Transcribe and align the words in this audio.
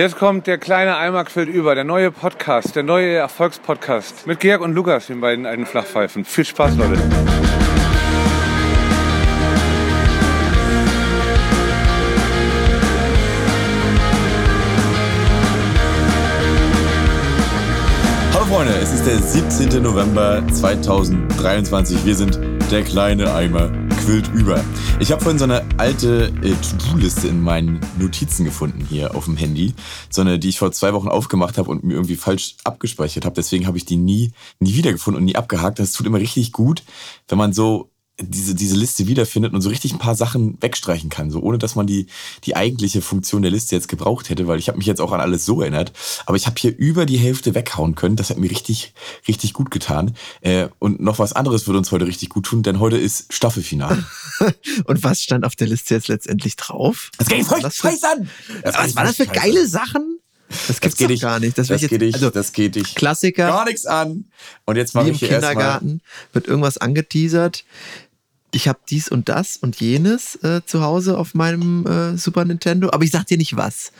Jetzt 0.00 0.16
kommt 0.16 0.46
der 0.46 0.56
kleine 0.56 0.96
Eimer 0.96 1.24
quillt 1.24 1.50
über, 1.50 1.74
der 1.74 1.84
neue 1.84 2.10
Podcast, 2.10 2.74
der 2.74 2.82
neue 2.82 3.16
Erfolgspodcast 3.16 4.26
mit 4.26 4.40
Georg 4.40 4.62
und 4.62 4.72
Lukas, 4.72 5.08
den 5.08 5.20
beiden 5.20 5.44
alten 5.44 5.66
Flachpfeifen. 5.66 6.24
Viel 6.24 6.46
Spaß, 6.46 6.74
Leute. 6.78 6.98
Hallo 18.32 18.46
Freunde, 18.46 18.72
es 18.80 18.94
ist 18.94 19.06
der 19.06 19.18
17. 19.18 19.82
November 19.82 20.42
2023. 20.50 22.06
Wir 22.06 22.14
sind 22.14 22.40
der 22.70 22.84
kleine 22.84 23.34
Eimer 23.34 23.70
quillt 24.10 24.28
über. 24.34 24.64
Ich 24.98 25.12
habe 25.12 25.22
vorhin 25.22 25.38
so 25.38 25.44
eine 25.44 25.64
alte 25.78 26.32
äh, 26.42 26.50
To-Do-Liste 26.50 27.28
in 27.28 27.40
meinen 27.40 27.78
Notizen 27.96 28.44
gefunden 28.44 28.84
hier 28.84 29.14
auf 29.14 29.26
dem 29.26 29.36
Handy. 29.36 29.72
So 30.08 30.22
eine, 30.22 30.40
die 30.40 30.48
ich 30.48 30.58
vor 30.58 30.72
zwei 30.72 30.92
Wochen 30.94 31.06
aufgemacht 31.06 31.58
habe 31.58 31.70
und 31.70 31.84
mir 31.84 31.94
irgendwie 31.94 32.16
falsch 32.16 32.56
abgespeichert 32.64 33.24
habe. 33.24 33.36
Deswegen 33.36 33.68
habe 33.68 33.76
ich 33.76 33.84
die 33.84 33.94
nie, 33.94 34.32
nie 34.58 34.74
wiedergefunden 34.74 35.20
und 35.20 35.26
nie 35.26 35.36
abgehakt. 35.36 35.78
Das 35.78 35.92
tut 35.92 36.08
immer 36.08 36.18
richtig 36.18 36.50
gut, 36.50 36.82
wenn 37.28 37.38
man 37.38 37.52
so 37.52 37.89
diese, 38.22 38.54
diese 38.54 38.76
Liste 38.76 39.06
wiederfindet 39.06 39.52
und 39.52 39.60
so 39.60 39.68
richtig 39.68 39.92
ein 39.92 39.98
paar 39.98 40.14
Sachen 40.14 40.56
wegstreichen 40.60 41.10
kann, 41.10 41.30
so 41.30 41.40
ohne 41.40 41.58
dass 41.58 41.74
man 41.74 41.86
die, 41.86 42.06
die 42.44 42.56
eigentliche 42.56 43.02
Funktion 43.02 43.42
der 43.42 43.50
Liste 43.50 43.74
jetzt 43.74 43.88
gebraucht 43.88 44.30
hätte, 44.30 44.46
weil 44.46 44.58
ich 44.58 44.68
habe 44.68 44.78
mich 44.78 44.86
jetzt 44.86 45.00
auch 45.00 45.12
an 45.12 45.20
alles 45.20 45.44
so 45.44 45.60
erinnert, 45.60 45.92
aber 46.26 46.36
ich 46.36 46.46
habe 46.46 46.56
hier 46.58 46.76
über 46.76 47.06
die 47.06 47.18
Hälfte 47.18 47.54
weghauen 47.54 47.94
können, 47.94 48.16
das 48.16 48.30
hat 48.30 48.38
mir 48.38 48.50
richtig, 48.50 48.92
richtig 49.28 49.52
gut 49.52 49.70
getan. 49.70 50.14
Äh, 50.40 50.68
und 50.78 51.00
noch 51.00 51.18
was 51.18 51.32
anderes 51.32 51.66
würde 51.66 51.78
uns 51.78 51.92
heute 51.92 52.06
richtig 52.06 52.30
gut 52.30 52.46
tun, 52.46 52.62
denn 52.62 52.80
heute 52.80 52.98
ist 52.98 53.32
Staffelfinale. 53.32 54.04
und 54.84 55.02
was 55.02 55.22
stand 55.22 55.44
auf 55.44 55.56
der 55.56 55.66
Liste 55.66 55.94
jetzt 55.94 56.08
letztendlich 56.08 56.56
drauf? 56.56 57.10
Das 57.18 57.28
geht 57.28 57.44
voll 57.44 57.60
scheiß 57.60 58.02
an! 58.04 58.30
Das 58.62 58.76
was 58.76 58.96
war 58.96 59.04
das 59.04 59.16
für 59.16 59.26
geile 59.26 59.66
Sachen? 59.66 60.20
Das 60.66 60.80
gibt's 60.80 60.96
das 60.96 61.08
geht 61.08 61.16
doch 61.16 61.22
gar 61.22 61.38
nicht. 61.38 61.56
Das, 61.56 61.68
das 61.68 61.80
geht 61.80 62.00
dich, 62.00 62.14
also 62.14 62.30
das 62.30 62.52
geht 62.52 62.74
dich. 62.74 62.94
Klassiker. 62.96 63.46
Gar 63.46 63.66
nichts 63.66 63.86
an. 63.86 64.24
Und 64.64 64.76
jetzt 64.76 64.94
mache 64.94 65.10
ich 65.10 65.18
hier 65.18 65.28
im 65.28 65.34
Kindergarten 65.34 66.00
wird 66.32 66.48
irgendwas 66.48 66.78
angeteasert 66.78 67.64
ich 68.52 68.68
habe 68.68 68.78
dies 68.88 69.08
und 69.08 69.28
das 69.28 69.56
und 69.56 69.80
jenes 69.80 70.36
äh, 70.36 70.60
zu 70.64 70.82
Hause 70.82 71.18
auf 71.18 71.34
meinem 71.34 71.86
äh, 71.86 72.16
Super 72.16 72.44
Nintendo, 72.44 72.90
aber 72.92 73.04
ich 73.04 73.10
sag 73.10 73.26
dir 73.26 73.38
nicht 73.38 73.56
was. 73.56 73.92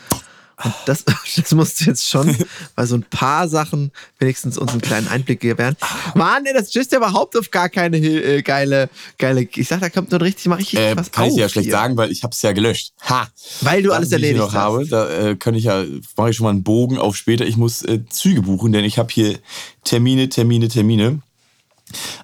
Und 0.63 0.73
das, 0.85 1.03
das 1.35 1.51
musst 1.53 1.81
du 1.81 1.85
jetzt 1.85 2.07
schon 2.07 2.35
bei 2.75 2.85
so 2.85 2.95
ein 2.95 3.03
paar 3.03 3.47
Sachen 3.47 3.91
wenigstens 4.19 4.57
uns 4.57 4.71
einen 4.71 4.81
kleinen 4.81 5.07
Einblick 5.07 5.39
gewähren. 5.39 5.75
Mann, 6.15 6.45
ey, 6.45 6.53
das 6.53 6.69
stößt 6.69 6.91
ja 6.91 6.99
überhaupt 6.99 7.37
auf 7.37 7.51
gar 7.51 7.69
keine 7.69 7.97
äh, 7.97 8.41
geile, 8.41 8.89
geile. 9.17 9.47
Ich 9.55 9.67
sag, 9.67 9.79
da 9.79 9.89
kommt 9.89 10.11
nur 10.11 10.21
richtig, 10.21 10.47
mach 10.47 10.59
ich 10.59 10.75
äh, 10.75 10.95
was 10.95 11.11
Kann 11.11 11.29
ich 11.29 11.35
ja 11.35 11.49
schlecht 11.49 11.65
hier. 11.65 11.71
sagen, 11.71 11.97
weil 11.97 12.11
ich 12.11 12.23
hab's 12.23 12.41
ja 12.41 12.51
gelöscht. 12.51 12.93
Ha! 13.09 13.27
Weil 13.61 13.81
du 13.83 13.89
das, 13.89 13.97
alles 13.97 14.11
erledigt 14.11 14.39
noch 14.39 14.53
hast. 14.53 14.61
Habe, 14.61 14.87
da 14.87 15.09
äh, 15.09 15.35
kann 15.35 15.55
ich 15.55 15.65
ja, 15.65 15.83
mache 16.17 16.29
ich 16.29 16.35
schon 16.35 16.43
mal 16.45 16.51
einen 16.51 16.63
Bogen 16.63 16.97
auf 16.97 17.15
später. 17.15 17.45
Ich 17.45 17.57
muss 17.57 17.81
äh, 17.83 17.99
Züge 18.09 18.41
buchen, 18.41 18.71
denn 18.71 18.85
ich 18.85 18.97
habe 18.97 19.11
hier 19.11 19.39
Termine, 19.83 20.29
Termine, 20.29 20.67
Termine. 20.67 21.21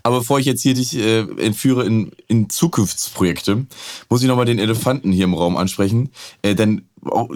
Aber 0.03 0.19
bevor 0.19 0.39
ich 0.39 0.45
jetzt 0.45 0.61
hier 0.61 0.73
dich 0.73 0.97
äh, 0.97 1.19
entführe 1.19 1.85
in, 1.85 2.11
in 2.27 2.49
Zukunftsprojekte, 2.49 3.65
muss 4.09 4.21
ich 4.21 4.27
nochmal 4.27 4.45
den 4.45 4.59
Elefanten 4.59 5.11
hier 5.11 5.25
im 5.25 5.33
Raum 5.33 5.57
ansprechen. 5.57 6.09
Äh, 6.41 6.55
denn 6.55 6.83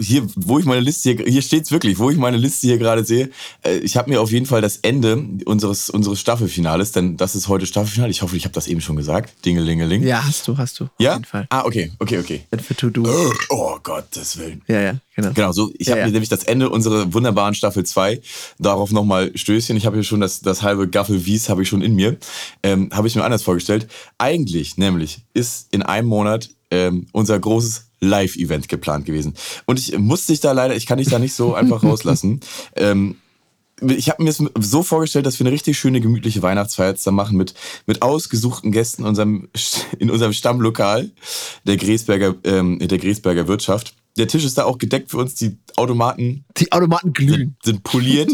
hier, 0.00 0.26
wo 0.36 0.58
ich 0.58 0.64
meine 0.64 0.80
Liste 0.80 1.12
hier, 1.12 1.24
hier 1.26 1.42
steht's 1.42 1.70
wirklich, 1.70 1.98
wo 1.98 2.10
ich 2.10 2.16
meine 2.16 2.36
Liste 2.36 2.66
hier 2.66 2.78
gerade 2.78 3.04
sehe. 3.04 3.30
Äh, 3.64 3.78
ich 3.78 3.96
habe 3.96 4.10
mir 4.10 4.20
auf 4.20 4.30
jeden 4.30 4.46
Fall 4.46 4.60
das 4.60 4.78
Ende 4.78 5.24
unseres 5.44 5.90
unseres 5.90 6.20
Staffelfinales, 6.20 6.92
denn 6.92 7.16
das 7.16 7.34
ist 7.34 7.48
heute 7.48 7.66
Staffelfinale. 7.66 8.10
Ich 8.10 8.22
hoffe, 8.22 8.36
ich 8.36 8.44
habe 8.44 8.54
das 8.54 8.68
eben 8.68 8.80
schon 8.80 8.96
gesagt. 8.96 9.44
Dingelingeling. 9.44 10.02
Ja, 10.02 10.24
hast 10.24 10.46
du, 10.48 10.58
hast 10.58 10.80
du. 10.80 10.88
Ja. 10.98 11.10
Auf 11.10 11.16
jeden 11.16 11.24
Fall. 11.24 11.46
Ah, 11.50 11.64
okay, 11.64 11.92
okay, 11.98 12.18
okay. 12.18 12.44
Für 12.62 12.76
To 12.76 12.90
Do. 12.90 13.04
Oh, 13.06 13.32
oh 13.50 13.78
Gottes 13.82 14.36
Willen. 14.38 14.62
Ja, 14.68 14.80
ja, 14.80 14.94
genau. 15.16 15.32
Genau, 15.32 15.52
so. 15.52 15.70
Ich 15.78 15.86
ja, 15.86 15.92
habe 15.92 16.00
ja. 16.00 16.06
mir 16.06 16.12
nämlich 16.12 16.28
das 16.28 16.44
Ende 16.44 16.70
unserer 16.70 17.12
wunderbaren 17.12 17.54
Staffel 17.54 17.84
2 17.84 18.20
darauf 18.58 18.92
nochmal 18.92 19.32
Stößchen. 19.34 19.76
Ich 19.76 19.86
habe 19.86 19.96
hier 19.96 20.04
schon 20.04 20.20
das 20.20 20.40
das 20.40 20.62
halbe 20.62 20.88
Gaffel 20.88 21.24
Wies 21.26 21.48
habe 21.48 21.62
ich 21.62 21.68
schon 21.68 21.82
in 21.82 21.94
mir. 21.94 22.16
Ähm, 22.62 22.90
habe 22.92 23.08
ich 23.08 23.14
mir 23.14 23.24
anders 23.24 23.42
vorgestellt. 23.42 23.88
Eigentlich, 24.18 24.76
nämlich, 24.76 25.20
ist 25.34 25.68
in 25.72 25.82
einem 25.82 26.08
Monat 26.08 26.50
ähm, 26.70 27.06
unser 27.12 27.38
großes 27.38 27.91
Live-Event 28.02 28.68
geplant 28.68 29.06
gewesen. 29.06 29.34
Und 29.64 29.78
ich 29.78 29.96
musste 29.98 30.32
dich 30.32 30.40
da 30.40 30.52
leider, 30.52 30.76
ich 30.76 30.86
kann 30.86 30.98
dich 30.98 31.08
da 31.08 31.18
nicht 31.18 31.34
so 31.34 31.54
einfach 31.54 31.82
rauslassen. 31.82 32.40
Ähm, 32.76 33.16
ich 33.80 34.08
habe 34.08 34.22
mir 34.22 34.30
es 34.30 34.42
so 34.60 34.82
vorgestellt, 34.82 35.26
dass 35.26 35.38
wir 35.38 35.46
eine 35.46 35.54
richtig 35.54 35.78
schöne, 35.78 36.00
gemütliche 36.00 36.42
Weihnachtsfeier 36.42 36.94
da 36.94 37.10
machen 37.10 37.36
mit, 37.36 37.54
mit 37.86 38.02
ausgesuchten 38.02 38.70
Gästen 38.70 39.02
in 39.02 39.08
unserem, 39.08 39.48
in 39.98 40.10
unserem 40.10 40.32
Stammlokal 40.32 41.10
der 41.64 41.76
Gräsberger, 41.76 42.34
ähm, 42.44 42.78
der 42.78 42.98
Gräsberger 42.98 43.48
Wirtschaft. 43.48 43.94
Der 44.18 44.28
Tisch 44.28 44.44
ist 44.44 44.58
da 44.58 44.64
auch 44.64 44.78
gedeckt 44.78 45.10
für 45.10 45.16
uns. 45.16 45.34
Die 45.34 45.56
Automaten. 45.76 46.44
Die 46.58 46.70
Automaten 46.70 47.12
glühen. 47.12 47.56
Sind, 47.62 47.64
sind 47.64 47.82
poliert. 47.82 48.30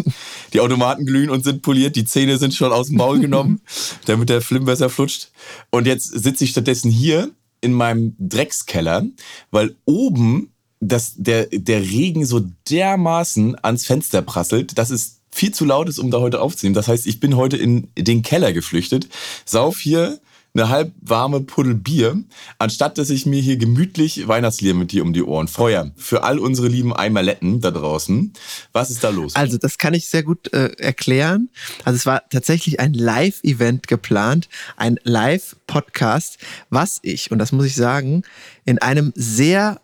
die 0.53 0.61
Automaten 0.61 1.07
glühen 1.07 1.31
und 1.31 1.45
sind 1.45 1.63
poliert. 1.63 1.95
Die 1.95 2.05
Zähne 2.05 2.37
sind 2.37 2.53
schon 2.55 2.73
aus 2.73 2.89
dem 2.89 2.97
Maul 2.97 3.21
genommen, 3.21 3.61
damit 4.07 4.29
der 4.29 4.41
Flim 4.41 4.65
besser 4.65 4.91
flutscht. 4.91 5.31
Und 5.71 5.87
jetzt 5.87 6.07
sitze 6.07 6.45
ich 6.45 6.51
stattdessen 6.51 6.91
hier 6.91 7.31
in 7.61 7.73
meinem 7.73 8.15
Dreckskeller, 8.19 9.07
weil 9.51 9.75
oben 9.85 10.53
das, 10.81 11.15
der, 11.17 11.47
der 11.47 11.81
Regen 11.81 12.25
so 12.25 12.43
dermaßen 12.71 13.57
ans 13.63 13.87
Fenster 13.87 14.23
prasselt, 14.23 14.79
dass 14.79 14.91
es 14.91 15.21
viel 15.31 15.53
zu 15.53 15.65
laut 15.65 15.89
ist, 15.89 15.99
um 15.99 16.11
da 16.11 16.21
heute 16.21 16.41
aufzunehmen. 16.41 16.75
Das 16.75 16.89
heißt, 16.89 17.07
ich 17.07 17.21
bin 17.21 17.37
heute 17.37 17.57
in 17.57 17.89
den 17.97 18.23
Keller 18.23 18.53
geflüchtet, 18.53 19.09
sauf 19.45 19.79
hier 19.79 20.21
eine 20.55 20.69
halb 20.69 20.93
warme 21.01 21.41
Puddel 21.41 21.75
Bier, 21.75 22.23
anstatt 22.59 22.99
dass 22.99 23.11
ich 23.11 23.27
mir 23.27 23.41
hier 23.41 23.57
gemütlich 23.57 24.27
Weihnachtslieder 24.27 24.75
mit 24.75 24.93
dir 24.93 25.03
um 25.03 25.13
die 25.13 25.23
Ohren 25.23 25.49
feuer. 25.49 25.91
Für 25.97 26.25
all 26.25 26.39
unsere 26.39 26.69
lieben 26.69 26.95
Eimerletten 26.95 27.61
da 27.61 27.71
draußen. 27.71 28.33
Was 28.73 28.91
ist 28.91 29.05
da 29.05 29.11
los? 29.11 29.37
Also, 29.37 29.59
das 29.59 29.79
kann 29.79 29.95
ich 29.95 30.09
sehr 30.09 30.23
gut 30.23 30.53
äh, 30.53 30.71
erklären. 30.79 31.51
Also, 31.85 31.97
es 31.97 32.07
war 32.07 32.23
tatsächlich 32.31 32.81
ein 32.81 32.95
Live-Event 32.95 33.87
geplant, 33.89 34.49
ein 34.77 34.99
Live-Podcast, 35.05 36.39
was 36.71 36.99
ich, 37.03 37.31
und 37.31 37.39
das 37.39 37.53
muss 37.53 37.67
ich 37.67 37.77
sagen, 37.77 38.23
in 38.65 38.79
einem 38.79 39.13
sehr 39.15 39.81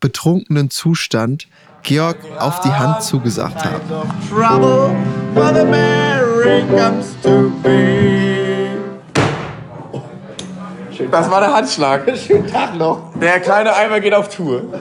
betrunkenen 0.00 0.70
Zustand 0.70 1.48
Georg 1.82 2.18
auf 2.38 2.60
die 2.60 2.68
Hand 2.68 3.02
zugesagt 3.02 3.64
habe. 3.64 3.80
Das 11.08 11.30
war 11.30 11.40
der 11.40 11.52
Handschlag. 11.54 12.16
Schönen 12.26 12.46
Tag 12.46 12.76
noch. 12.76 13.18
Der 13.18 13.40
kleine 13.40 13.74
Eimer 13.74 14.00
geht 14.00 14.14
auf 14.14 14.34
Tour. 14.34 14.80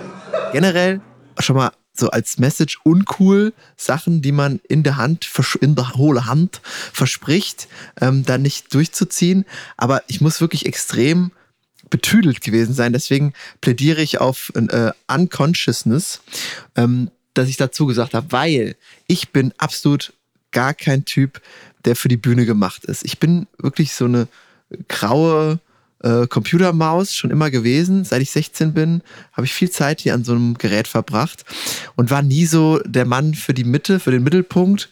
Generell 0.51 1.01
schon 1.39 1.55
mal 1.55 1.71
so 1.93 2.09
als 2.09 2.37
Message 2.37 2.79
uncool 2.83 3.53
Sachen, 3.77 4.21
die 4.21 4.31
man 4.31 4.59
in 4.67 4.83
der 4.83 4.97
Hand, 4.97 5.29
in 5.61 5.75
der 5.75 5.93
hohle 5.93 6.25
Hand 6.25 6.61
verspricht, 6.63 7.67
ähm, 8.01 8.25
dann 8.25 8.41
nicht 8.41 8.73
durchzuziehen. 8.73 9.45
Aber 9.77 10.03
ich 10.07 10.21
muss 10.21 10.41
wirklich 10.41 10.65
extrem 10.65 11.31
betüdelt 11.89 12.41
gewesen 12.41 12.73
sein. 12.73 12.93
Deswegen 12.93 13.33
plädiere 13.61 14.01
ich 14.01 14.19
auf 14.19 14.51
äh, 14.55 14.91
Unconsciousness, 15.07 16.21
ähm, 16.75 17.11
dass 17.33 17.49
ich 17.49 17.57
dazu 17.57 17.85
gesagt 17.85 18.13
habe, 18.13 18.31
weil 18.31 18.75
ich 19.07 19.29
bin 19.29 19.53
absolut 19.57 20.13
gar 20.51 20.73
kein 20.73 21.05
Typ, 21.05 21.41
der 21.85 21.95
für 21.95 22.07
die 22.07 22.17
Bühne 22.17 22.45
gemacht 22.45 22.85
ist. 22.85 23.05
Ich 23.05 23.19
bin 23.19 23.47
wirklich 23.57 23.93
so 23.93 24.05
eine 24.05 24.27
graue 24.87 25.59
äh, 26.03 26.27
Computermaus 26.27 27.15
schon 27.15 27.31
immer 27.31 27.51
gewesen. 27.51 28.05
Seit 28.05 28.21
ich 28.21 28.31
16 28.31 28.73
bin, 28.73 29.01
habe 29.33 29.45
ich 29.45 29.53
viel 29.53 29.69
Zeit 29.69 30.01
hier 30.01 30.13
an 30.13 30.23
so 30.23 30.33
einem 30.33 30.57
Gerät 30.57 30.87
verbracht 30.87 31.45
und 31.95 32.09
war 32.11 32.21
nie 32.21 32.45
so 32.45 32.79
der 32.85 33.05
Mann 33.05 33.33
für 33.33 33.53
die 33.53 33.63
Mitte, 33.63 33.99
für 33.99 34.11
den 34.11 34.23
Mittelpunkt 34.23 34.89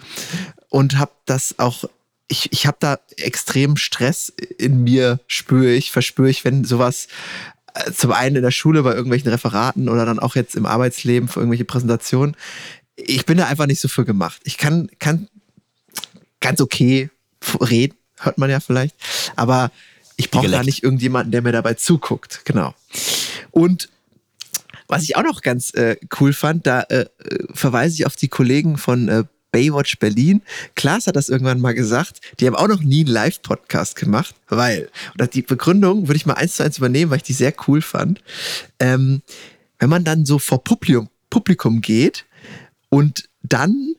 und 0.69 0.97
habe 0.97 1.11
das 1.25 1.59
auch 1.59 1.85
ich, 2.27 2.51
ich 2.51 2.67
habe 2.67 2.77
da 2.79 2.99
extrem 3.15 3.77
Stress 3.77 4.33
in 4.57 4.83
mir, 4.83 5.19
spüre 5.27 5.71
ich, 5.71 5.91
verspüre 5.91 6.29
ich, 6.29 6.43
wenn 6.43 6.65
sowas 6.65 7.07
äh, 7.73 7.91
zum 7.91 8.11
einen 8.11 8.35
in 8.35 8.41
der 8.41 8.51
Schule 8.51 8.83
bei 8.83 8.93
irgendwelchen 8.93 9.29
Referaten 9.29 9.89
oder 9.89 10.05
dann 10.05 10.19
auch 10.19 10.35
jetzt 10.35 10.55
im 10.55 10.65
Arbeitsleben 10.65 11.29
für 11.29 11.39
irgendwelche 11.39 11.65
Präsentationen. 11.65 12.35
Ich 12.95 13.25
bin 13.25 13.37
da 13.37 13.47
einfach 13.47 13.67
nicht 13.67 13.79
so 13.79 13.87
für 13.87 14.05
gemacht. 14.05 14.41
Ich 14.43 14.57
kann, 14.57 14.89
kann 14.99 15.29
ganz 16.41 16.59
okay 16.59 17.09
reden, 17.61 17.95
hört 18.17 18.37
man 18.37 18.49
ja 18.49 18.59
vielleicht, 18.59 18.95
aber 19.35 19.71
ich 20.17 20.31
brauche 20.31 20.49
da 20.49 20.63
nicht 20.63 20.83
irgendjemanden, 20.83 21.31
der 21.31 21.41
mir 21.41 21.51
dabei 21.51 21.75
zuguckt. 21.75 22.41
Genau. 22.43 22.73
Und 23.51 23.89
was 24.87 25.03
ich 25.03 25.15
auch 25.15 25.23
noch 25.23 25.41
ganz 25.41 25.73
äh, 25.73 25.97
cool 26.19 26.33
fand, 26.33 26.65
da 26.65 26.81
äh, 26.83 27.05
verweise 27.53 27.95
ich 27.95 28.05
auf 28.05 28.15
die 28.15 28.27
Kollegen 28.27 28.77
von 28.77 29.07
äh, 29.07 29.23
Baywatch 29.51 29.99
Berlin. 29.99 30.41
Klaas 30.75 31.07
hat 31.07 31.15
das 31.15 31.29
irgendwann 31.29 31.61
mal 31.61 31.73
gesagt. 31.73 32.21
Die 32.39 32.47
haben 32.47 32.55
auch 32.55 32.67
noch 32.67 32.81
nie 32.81 33.01
einen 33.01 33.13
Live-Podcast 33.13 33.95
gemacht, 33.95 34.35
weil, 34.49 34.89
und 35.17 35.33
die 35.33 35.41
Begründung 35.41 36.07
würde 36.07 36.17
ich 36.17 36.25
mal 36.25 36.33
eins 36.33 36.55
zu 36.55 36.63
eins 36.63 36.77
übernehmen, 36.77 37.11
weil 37.11 37.17
ich 37.17 37.23
die 37.23 37.33
sehr 37.33 37.53
cool 37.67 37.81
fand. 37.81 38.21
Ähm, 38.79 39.21
wenn 39.79 39.89
man 39.89 40.03
dann 40.03 40.25
so 40.25 40.39
vor 40.39 40.63
Publikum, 40.63 41.09
Publikum 41.29 41.81
geht 41.81 42.25
und 42.89 43.29
dann 43.43 43.95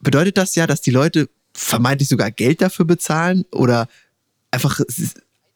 bedeutet 0.00 0.38
das 0.38 0.54
ja, 0.54 0.66
dass 0.66 0.80
die 0.80 0.90
Leute 0.90 1.28
vermeintlich 1.52 2.08
sogar 2.08 2.30
Geld 2.30 2.62
dafür 2.62 2.84
bezahlen 2.84 3.44
oder 3.50 3.88
einfach 4.50 4.80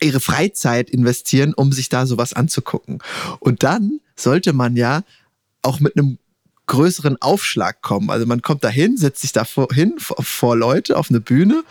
ihre 0.00 0.20
Freizeit 0.20 0.90
investieren, 0.90 1.54
um 1.54 1.72
sich 1.72 1.88
da 1.88 2.06
sowas 2.06 2.32
anzugucken. 2.32 2.98
Und 3.40 3.62
dann 3.62 4.00
sollte 4.16 4.52
man 4.52 4.76
ja 4.76 5.02
auch 5.62 5.80
mit 5.80 5.96
einem 5.96 6.18
größeren 6.66 7.20
Aufschlag 7.20 7.82
kommen. 7.82 8.10
Also 8.10 8.26
man 8.26 8.42
kommt 8.42 8.64
da 8.64 8.68
hin, 8.68 8.96
setzt 8.96 9.22
sich 9.22 9.32
da 9.32 9.44
vor, 9.44 9.68
hin 9.72 9.94
vor, 9.98 10.56
Leute 10.56 10.96
auf 10.96 11.10
eine 11.10 11.20
Bühne 11.20 11.64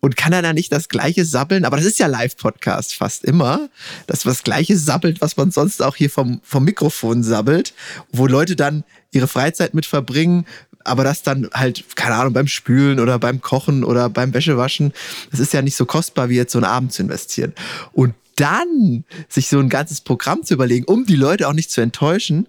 und 0.00 0.16
kann 0.16 0.32
dann 0.32 0.44
da 0.44 0.52
nicht 0.52 0.70
das 0.70 0.88
gleiche 0.88 1.24
sabbeln, 1.24 1.64
aber 1.64 1.76
das 1.76 1.86
ist 1.86 1.98
ja 1.98 2.06
Live-Podcast 2.06 2.94
fast 2.94 3.24
immer, 3.24 3.68
dass 4.06 4.22
das 4.22 4.44
gleiche 4.44 4.76
sabbelt, 4.76 5.20
was 5.20 5.36
man 5.36 5.50
sonst 5.50 5.82
auch 5.82 5.96
hier 5.96 6.10
vom, 6.10 6.40
vom 6.44 6.64
Mikrofon 6.64 7.24
sabbelt, 7.24 7.74
wo 8.12 8.26
Leute 8.26 8.54
dann 8.54 8.84
ihre 9.10 9.26
Freizeit 9.26 9.74
mit 9.74 9.86
verbringen, 9.86 10.46
aber 10.88 11.04
das 11.04 11.22
dann 11.22 11.48
halt, 11.52 11.84
keine 11.96 12.14
Ahnung, 12.16 12.32
beim 12.32 12.48
Spülen 12.48 13.00
oder 13.00 13.18
beim 13.18 13.40
Kochen 13.40 13.84
oder 13.84 14.08
beim 14.08 14.34
Wäschewaschen, 14.34 14.92
das 15.30 15.40
ist 15.40 15.52
ja 15.52 15.62
nicht 15.62 15.76
so 15.76 15.86
kostbar, 15.86 16.28
wie 16.28 16.36
jetzt 16.36 16.52
so 16.52 16.58
einen 16.58 16.64
Abend 16.64 16.92
zu 16.92 17.02
investieren. 17.02 17.52
Und 17.92 18.14
dann 18.36 19.04
sich 19.28 19.48
so 19.48 19.58
ein 19.58 19.68
ganzes 19.68 20.00
Programm 20.00 20.44
zu 20.44 20.54
überlegen, 20.54 20.84
um 20.84 21.06
die 21.06 21.16
Leute 21.16 21.48
auch 21.48 21.52
nicht 21.52 21.70
zu 21.70 21.80
enttäuschen, 21.80 22.46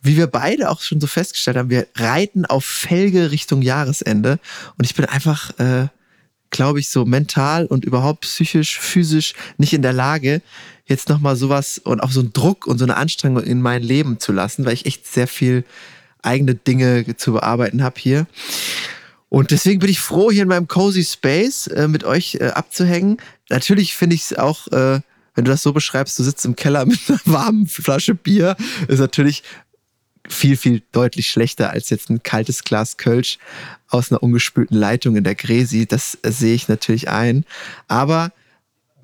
wie 0.00 0.16
wir 0.16 0.28
beide 0.28 0.70
auch 0.70 0.80
schon 0.80 1.00
so 1.00 1.06
festgestellt 1.06 1.56
haben, 1.56 1.70
wir 1.70 1.86
reiten 1.96 2.46
auf 2.46 2.64
Felge 2.64 3.30
Richtung 3.30 3.62
Jahresende 3.62 4.38
und 4.76 4.84
ich 4.84 4.94
bin 4.94 5.04
einfach, 5.06 5.58
äh, 5.58 5.88
glaube 6.50 6.80
ich, 6.80 6.88
so 6.88 7.04
mental 7.04 7.66
und 7.66 7.84
überhaupt 7.84 8.22
psychisch, 8.22 8.78
physisch 8.78 9.34
nicht 9.58 9.72
in 9.72 9.82
der 9.82 9.92
Lage, 9.92 10.40
jetzt 10.86 11.08
nochmal 11.08 11.36
sowas 11.36 11.78
und 11.78 12.00
auch 12.00 12.12
so 12.12 12.20
einen 12.20 12.32
Druck 12.32 12.66
und 12.66 12.78
so 12.78 12.84
eine 12.84 12.96
Anstrengung 12.96 13.42
in 13.42 13.60
mein 13.60 13.82
Leben 13.82 14.20
zu 14.20 14.32
lassen, 14.32 14.64
weil 14.64 14.74
ich 14.74 14.86
echt 14.86 15.06
sehr 15.06 15.26
viel 15.26 15.64
eigene 16.22 16.54
Dinge 16.54 17.16
zu 17.16 17.32
bearbeiten 17.32 17.82
habe 17.82 18.00
hier. 18.00 18.26
Und 19.28 19.50
deswegen 19.50 19.80
bin 19.80 19.90
ich 19.90 20.00
froh, 20.00 20.30
hier 20.30 20.42
in 20.42 20.48
meinem 20.48 20.68
Cozy 20.68 21.04
Space 21.04 21.66
äh, 21.66 21.86
mit 21.86 22.04
euch 22.04 22.36
äh, 22.36 22.48
abzuhängen. 22.48 23.18
Natürlich 23.50 23.94
finde 23.94 24.14
ich 24.14 24.22
es 24.22 24.38
auch, 24.38 24.68
äh, 24.68 25.00
wenn 25.34 25.44
du 25.44 25.50
das 25.50 25.62
so 25.62 25.72
beschreibst, 25.72 26.18
du 26.18 26.22
sitzt 26.22 26.44
im 26.46 26.56
Keller 26.56 26.86
mit 26.86 26.98
einer 27.08 27.20
warmen 27.24 27.66
Flasche 27.66 28.14
Bier, 28.14 28.56
ist 28.88 29.00
natürlich 29.00 29.42
viel, 30.28 30.56
viel 30.56 30.82
deutlich 30.92 31.28
schlechter 31.28 31.70
als 31.70 31.90
jetzt 31.90 32.10
ein 32.10 32.22
kaltes 32.22 32.64
Glas 32.64 32.96
Kölsch 32.96 33.38
aus 33.88 34.10
einer 34.10 34.22
ungespülten 34.22 34.76
Leitung 34.76 35.16
in 35.16 35.24
der 35.24 35.34
Gresi. 35.34 35.86
Das 35.86 36.18
äh, 36.22 36.30
sehe 36.30 36.54
ich 36.54 36.68
natürlich 36.68 37.08
ein. 37.08 37.44
Aber 37.86 38.32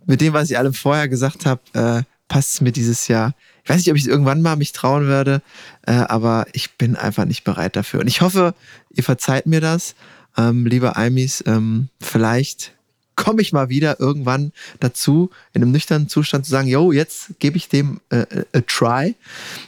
mit 0.07 0.21
dem, 0.21 0.33
was 0.33 0.51
ich 0.51 0.59
allem 0.59 0.75
vorher 0.75 1.09
gesagt 1.09 1.47
habe, 1.47 1.61
äh, 1.73 2.03
passt 2.29 2.55
es 2.55 2.61
mir 2.61 2.73
dieses 2.73 3.09
Jahr. 3.09 3.35
Ich 3.65 3.71
weiß 3.71 3.79
nicht, 3.79 3.91
ob 3.91 3.97
ich 3.97 4.03
es 4.03 4.09
irgendwann 4.09 4.43
mal 4.43 4.57
mich 4.57 4.73
trauen 4.73 5.09
werde, 5.09 5.43
äh, 5.87 5.93
aber 5.93 6.47
ich 6.53 6.73
bin 6.73 6.97
einfach 6.97 7.25
nicht 7.25 7.45
bereit 7.45 7.77
dafür. 7.77 8.01
Und 8.01 8.09
ich 8.09 8.21
hoffe, 8.21 8.55
ihr 8.91 9.03
verzeiht 9.03 9.47
mir 9.47 9.61
das, 9.61 9.95
ähm, 10.37 10.67
liebe 10.67 10.97
Aimis. 10.97 11.43
Ähm, 11.47 11.89
vielleicht 12.01 12.73
komme 13.17 13.41
ich 13.41 13.53
mal 13.53 13.71
wieder 13.71 14.01
irgendwann 14.01 14.53
dazu, 14.81 15.31
in 15.53 15.63
einem 15.63 15.73
nüchternen 15.73 16.09
Zustand 16.09 16.45
zu 16.45 16.51
sagen, 16.51 16.69
yo, 16.69 16.93
jetzt 16.93 17.39
gebe 17.39 17.57
ich 17.57 17.69
dem 17.69 18.01
äh, 18.11 18.27
a 18.53 18.61
try. 18.67 19.15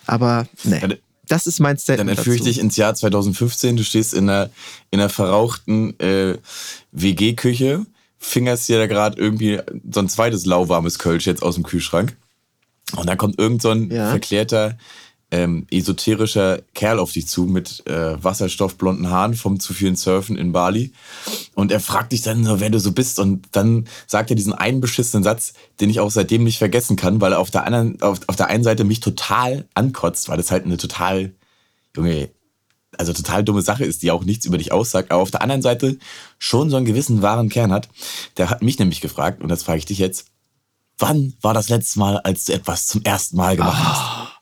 Aber 0.06 0.46
nee. 0.64 0.98
Das 1.28 1.46
ist 1.46 1.58
mein 1.58 1.76
Statement. 1.76 2.08
Dann 2.08 2.16
entführe 2.16 2.36
ich 2.36 2.42
dich 2.42 2.58
ins 2.60 2.76
Jahr 2.76 2.94
2015. 2.94 3.76
Du 3.76 3.82
stehst 3.82 4.14
in 4.14 4.28
einer, 4.28 4.50
in 4.90 5.00
einer 5.00 5.08
verrauchten 5.08 5.98
äh, 5.98 6.38
WG-Küche, 6.92 7.84
fingerst 8.18 8.68
dir 8.68 8.78
da 8.78 8.86
gerade 8.86 9.18
irgendwie 9.18 9.60
so 9.90 10.00
ein 10.00 10.08
zweites 10.08 10.46
lauwarmes 10.46 11.00
Kölsch 11.00 11.26
jetzt 11.26 11.42
aus 11.42 11.56
dem 11.56 11.64
Kühlschrank. 11.64 12.16
Und 12.94 13.08
dann 13.08 13.18
kommt 13.18 13.38
irgend 13.38 13.62
so 13.62 13.70
ein 13.70 13.90
ja. 13.90 14.10
verklärter 14.10 14.76
ähm, 15.30 15.66
esoterischer 15.70 16.62
Kerl 16.74 17.00
auf 17.00 17.12
dich 17.12 17.26
zu 17.26 17.44
mit 17.44 17.84
äh, 17.86 18.22
wasserstoffblonden 18.22 19.10
Haaren 19.10 19.34
vom 19.34 19.58
zu 19.58 19.74
vielen 19.74 19.96
Surfen 19.96 20.36
in 20.36 20.52
Bali. 20.52 20.92
Und 21.54 21.72
er 21.72 21.80
fragt 21.80 22.12
dich 22.12 22.22
dann, 22.22 22.60
wer 22.60 22.70
du 22.70 22.78
so 22.78 22.92
bist. 22.92 23.18
Und 23.18 23.48
dann 23.52 23.88
sagt 24.06 24.30
er 24.30 24.36
diesen 24.36 24.52
einen 24.52 24.80
beschissenen 24.80 25.24
Satz, 25.24 25.54
den 25.80 25.90
ich 25.90 25.98
auch 25.98 26.10
seitdem 26.10 26.44
nicht 26.44 26.58
vergessen 26.58 26.96
kann, 26.96 27.20
weil 27.20 27.32
er 27.32 27.40
auf 27.40 27.50
der 27.50 27.64
anderen, 27.64 28.00
auf, 28.02 28.20
auf 28.28 28.36
der 28.36 28.46
einen 28.46 28.62
Seite 28.62 28.84
mich 28.84 29.00
total 29.00 29.66
ankotzt, 29.74 30.28
weil 30.28 30.36
das 30.36 30.52
halt 30.52 30.64
eine 30.64 30.76
total, 30.76 31.32
Junge, 31.96 32.30
also 32.96 33.12
total 33.12 33.42
dumme 33.42 33.62
Sache 33.62 33.84
ist, 33.84 34.02
die 34.02 34.12
auch 34.12 34.24
nichts 34.24 34.46
über 34.46 34.58
dich 34.58 34.70
aussagt, 34.70 35.10
aber 35.10 35.22
auf 35.22 35.32
der 35.32 35.42
anderen 35.42 35.62
Seite 35.62 35.98
schon 36.38 36.70
so 36.70 36.76
einen 36.76 36.86
gewissen 36.86 37.20
wahren 37.20 37.48
Kern 37.48 37.72
hat. 37.72 37.88
Der 38.36 38.48
hat 38.48 38.62
mich 38.62 38.78
nämlich 38.78 39.00
gefragt, 39.00 39.42
und 39.42 39.48
das 39.48 39.64
frage 39.64 39.78
ich 39.78 39.86
dich 39.86 39.98
jetzt, 39.98 40.26
wann 40.98 41.34
war 41.40 41.54
das 41.54 41.68
letzte 41.68 41.98
Mal, 41.98 42.18
als 42.18 42.44
du 42.44 42.52
etwas 42.52 42.86
zum 42.86 43.02
ersten 43.02 43.36
Mal 43.36 43.56
gemacht 43.56 43.78
hast? 43.78 44.00
Ah. 44.00 44.32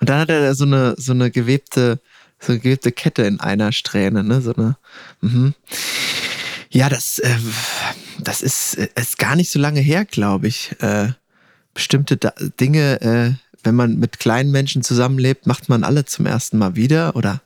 Und 0.00 0.10
dann 0.10 0.20
hat 0.20 0.28
er 0.28 0.54
so 0.54 0.64
eine, 0.64 0.94
so 0.98 1.12
eine 1.12 1.30
gewebte, 1.30 2.00
so 2.38 2.52
eine 2.52 2.60
gewebte 2.60 2.92
Kette 2.92 3.22
in 3.22 3.40
einer 3.40 3.72
Strähne, 3.72 4.22
ne? 4.22 4.40
So 4.40 4.54
eine. 4.54 4.76
Mhm. 5.20 5.54
Ja, 6.70 6.88
das, 6.88 7.18
äh, 7.18 7.34
das 8.18 8.42
ist, 8.42 8.74
ist 8.74 9.18
gar 9.18 9.36
nicht 9.36 9.50
so 9.50 9.58
lange 9.58 9.80
her, 9.80 10.04
glaube 10.04 10.48
ich. 10.48 10.74
Äh, 10.80 11.12
bestimmte 11.72 12.16
da 12.16 12.32
Dinge, 12.60 13.00
äh, 13.00 13.32
wenn 13.62 13.74
man 13.74 13.98
mit 13.98 14.18
kleinen 14.18 14.50
Menschen 14.50 14.82
zusammenlebt, 14.82 15.46
macht 15.46 15.68
man 15.68 15.84
alle 15.84 16.04
zum 16.04 16.26
ersten 16.26 16.58
Mal 16.58 16.76
wieder 16.76 17.16
oder 17.16 17.40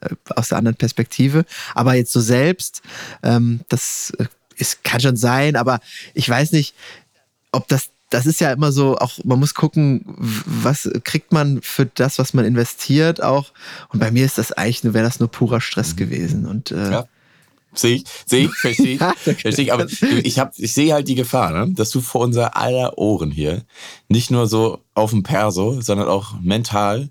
äh, 0.00 0.14
aus 0.30 0.48
der 0.48 0.58
anderen 0.58 0.76
Perspektive. 0.76 1.44
Aber 1.74 1.94
jetzt 1.94 2.12
so 2.12 2.20
selbst, 2.20 2.82
ähm, 3.22 3.60
das 3.68 4.12
ist, 4.56 4.76
äh, 4.76 4.82
kann 4.82 5.00
schon 5.00 5.16
sein, 5.16 5.56
aber 5.56 5.80
ich 6.14 6.28
weiß 6.28 6.52
nicht, 6.52 6.74
ob 7.52 7.68
das 7.68 7.90
das 8.10 8.26
ist 8.26 8.40
ja 8.40 8.52
immer 8.52 8.72
so, 8.72 8.98
auch 8.98 9.12
man 9.24 9.38
muss 9.38 9.54
gucken, 9.54 10.04
was 10.44 10.90
kriegt 11.04 11.32
man 11.32 11.62
für 11.62 11.86
das, 11.86 12.18
was 12.18 12.34
man 12.34 12.44
investiert 12.44 13.22
auch. 13.22 13.52
Und 13.90 14.00
bei 14.00 14.10
mir 14.10 14.24
ist 14.24 14.36
das 14.36 14.50
eigentlich 14.50 14.82
nur, 14.82 14.94
wäre 14.94 15.04
das 15.04 15.20
nur 15.20 15.30
purer 15.30 15.60
Stress 15.60 15.92
mhm. 15.92 15.96
gewesen. 15.96 16.46
Und 16.46 16.72
äh, 16.72 16.90
ja. 16.90 17.04
Sehe 17.72 17.96
ich, 17.96 18.04
sehe 18.26 18.46
ich, 18.46 18.52
verstehe 18.52 18.94
ich. 18.94 18.98
verstehe 18.98 19.64
ich. 19.64 19.72
Aber 19.72 19.86
ich, 20.24 20.38
hab, 20.40 20.58
ich 20.58 20.72
sehe 20.72 20.92
halt 20.92 21.06
die 21.06 21.14
Gefahr, 21.14 21.52
ne? 21.52 21.72
dass 21.72 21.90
du 21.90 22.00
vor 22.00 22.22
unser 22.22 22.56
aller 22.56 22.98
Ohren 22.98 23.30
hier 23.30 23.62
nicht 24.08 24.32
nur 24.32 24.48
so 24.48 24.80
auf 24.94 25.10
dem 25.10 25.22
Perso, 25.22 25.80
sondern 25.80 26.08
auch 26.08 26.34
mental 26.40 27.10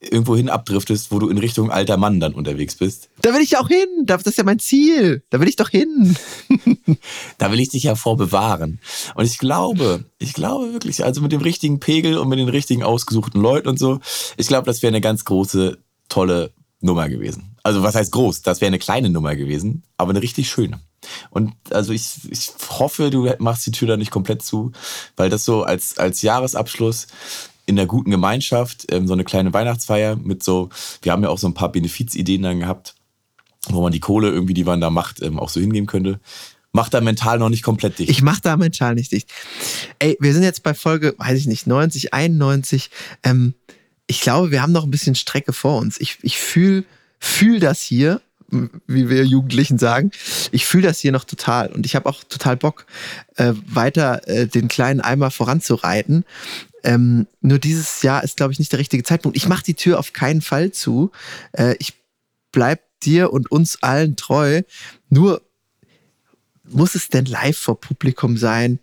irgendwo 0.00 0.36
hin 0.36 0.48
abdriftest, 0.48 1.10
wo 1.10 1.18
du 1.18 1.28
in 1.28 1.38
Richtung 1.38 1.70
alter 1.70 1.96
Mann 1.96 2.20
dann 2.20 2.34
unterwegs 2.34 2.76
bist. 2.76 3.08
Da 3.20 3.34
will 3.34 3.40
ich 3.40 3.56
auch 3.56 3.68
hin. 3.68 3.88
Das 4.04 4.22
ist 4.22 4.38
ja 4.38 4.44
mein 4.44 4.60
Ziel. 4.60 5.24
Da 5.30 5.40
will 5.40 5.48
ich 5.48 5.56
doch 5.56 5.70
hin. 5.70 6.16
da 7.38 7.50
will 7.50 7.60
ich 7.60 7.70
dich 7.70 7.82
ja 7.82 7.96
vor 7.96 8.16
bewahren. 8.16 8.80
Und 9.16 9.24
ich 9.24 9.38
glaube, 9.38 10.04
ich 10.18 10.34
glaube 10.34 10.72
wirklich, 10.72 11.04
also 11.04 11.20
mit 11.20 11.32
dem 11.32 11.40
richtigen 11.40 11.80
Pegel 11.80 12.18
und 12.18 12.28
mit 12.28 12.38
den 12.38 12.48
richtigen 12.48 12.84
ausgesuchten 12.84 13.40
Leuten 13.40 13.68
und 13.68 13.78
so, 13.78 14.00
ich 14.36 14.46
glaube, 14.46 14.66
das 14.66 14.82
wäre 14.82 14.92
eine 14.92 15.00
ganz 15.00 15.24
große, 15.24 15.78
tolle 16.08 16.52
Nummer 16.80 17.08
gewesen. 17.08 17.56
Also 17.64 17.82
was 17.82 17.96
heißt 17.96 18.12
groß? 18.12 18.42
Das 18.42 18.60
wäre 18.60 18.68
eine 18.68 18.78
kleine 18.78 19.10
Nummer 19.10 19.34
gewesen, 19.34 19.82
aber 19.96 20.10
eine 20.10 20.22
richtig 20.22 20.48
schöne. 20.48 20.80
Und 21.30 21.54
also 21.70 21.92
ich, 21.92 22.30
ich 22.30 22.50
hoffe, 22.70 23.10
du 23.10 23.32
machst 23.38 23.66
die 23.66 23.72
Tür 23.72 23.88
da 23.88 23.96
nicht 23.96 24.10
komplett 24.10 24.42
zu, 24.42 24.72
weil 25.16 25.30
das 25.30 25.44
so 25.44 25.62
als, 25.64 25.98
als 25.98 26.22
Jahresabschluss 26.22 27.08
in 27.68 27.76
der 27.76 27.86
guten 27.86 28.10
Gemeinschaft, 28.10 28.86
ähm, 28.90 29.06
so 29.06 29.12
eine 29.12 29.24
kleine 29.24 29.52
Weihnachtsfeier 29.52 30.16
mit 30.16 30.42
so, 30.42 30.70
wir 31.02 31.12
haben 31.12 31.22
ja 31.22 31.28
auch 31.28 31.38
so 31.38 31.46
ein 31.46 31.54
paar 31.54 31.70
Benefizideen 31.70 32.42
dann 32.42 32.60
gehabt, 32.60 32.94
wo 33.68 33.82
man 33.82 33.92
die 33.92 34.00
Kohle 34.00 34.30
irgendwie, 34.30 34.54
die 34.54 34.64
man 34.64 34.80
da 34.80 34.88
macht, 34.88 35.22
ähm, 35.22 35.38
auch 35.38 35.50
so 35.50 35.60
hingeben 35.60 35.86
könnte. 35.86 36.18
Macht 36.72 36.94
da 36.94 37.00
mental 37.00 37.38
noch 37.38 37.50
nicht 37.50 37.62
komplett 37.62 37.98
dicht. 37.98 38.10
Ich 38.10 38.22
mach 38.22 38.40
da 38.40 38.56
mental 38.56 38.94
nicht 38.94 39.12
dicht. 39.12 39.30
Ey, 39.98 40.16
wir 40.20 40.32
sind 40.32 40.44
jetzt 40.44 40.62
bei 40.62 40.72
Folge, 40.72 41.14
weiß 41.18 41.38
ich 41.38 41.46
nicht, 41.46 41.66
90, 41.66 42.14
91. 42.14 42.90
Ähm, 43.22 43.54
ich 44.06 44.22
glaube, 44.22 44.50
wir 44.50 44.62
haben 44.62 44.72
noch 44.72 44.84
ein 44.84 44.90
bisschen 44.90 45.14
Strecke 45.14 45.52
vor 45.52 45.78
uns. 45.78 46.00
Ich, 46.00 46.18
ich 46.22 46.38
fühle 46.38 46.84
fühl 47.20 47.60
das 47.60 47.80
hier, 47.80 48.22
wie 48.86 49.10
wir 49.10 49.24
Jugendlichen 49.24 49.78
sagen. 49.78 50.10
Ich 50.52 50.64
fühle 50.64 50.88
das 50.88 51.00
hier 51.00 51.12
noch 51.12 51.24
total 51.24 51.68
und 51.68 51.84
ich 51.84 51.94
habe 51.94 52.08
auch 52.08 52.24
total 52.24 52.56
Bock, 52.56 52.86
äh, 53.36 53.52
weiter 53.66 54.26
äh, 54.26 54.46
den 54.46 54.68
kleinen 54.68 55.00
Eimer 55.00 55.30
voranzureiten. 55.30 56.24
Ähm, 56.88 57.26
nur 57.42 57.58
dieses 57.58 58.00
Jahr 58.00 58.24
ist, 58.24 58.38
glaube 58.38 58.54
ich, 58.54 58.58
nicht 58.58 58.72
der 58.72 58.78
richtige 58.78 59.02
Zeitpunkt. 59.02 59.36
Ich 59.36 59.46
mache 59.46 59.62
die 59.62 59.74
Tür 59.74 59.98
auf 59.98 60.14
keinen 60.14 60.40
Fall 60.40 60.72
zu. 60.72 61.10
Äh, 61.52 61.76
ich 61.78 61.92
bleib 62.50 62.80
dir 63.00 63.30
und 63.30 63.52
uns 63.52 63.82
allen 63.82 64.16
treu. 64.16 64.62
Nur 65.10 65.42
muss 66.64 66.94
es 66.94 67.10
denn 67.10 67.26
live 67.26 67.58
vor 67.58 67.78
Publikum 67.78 68.38
sein? 68.38 68.78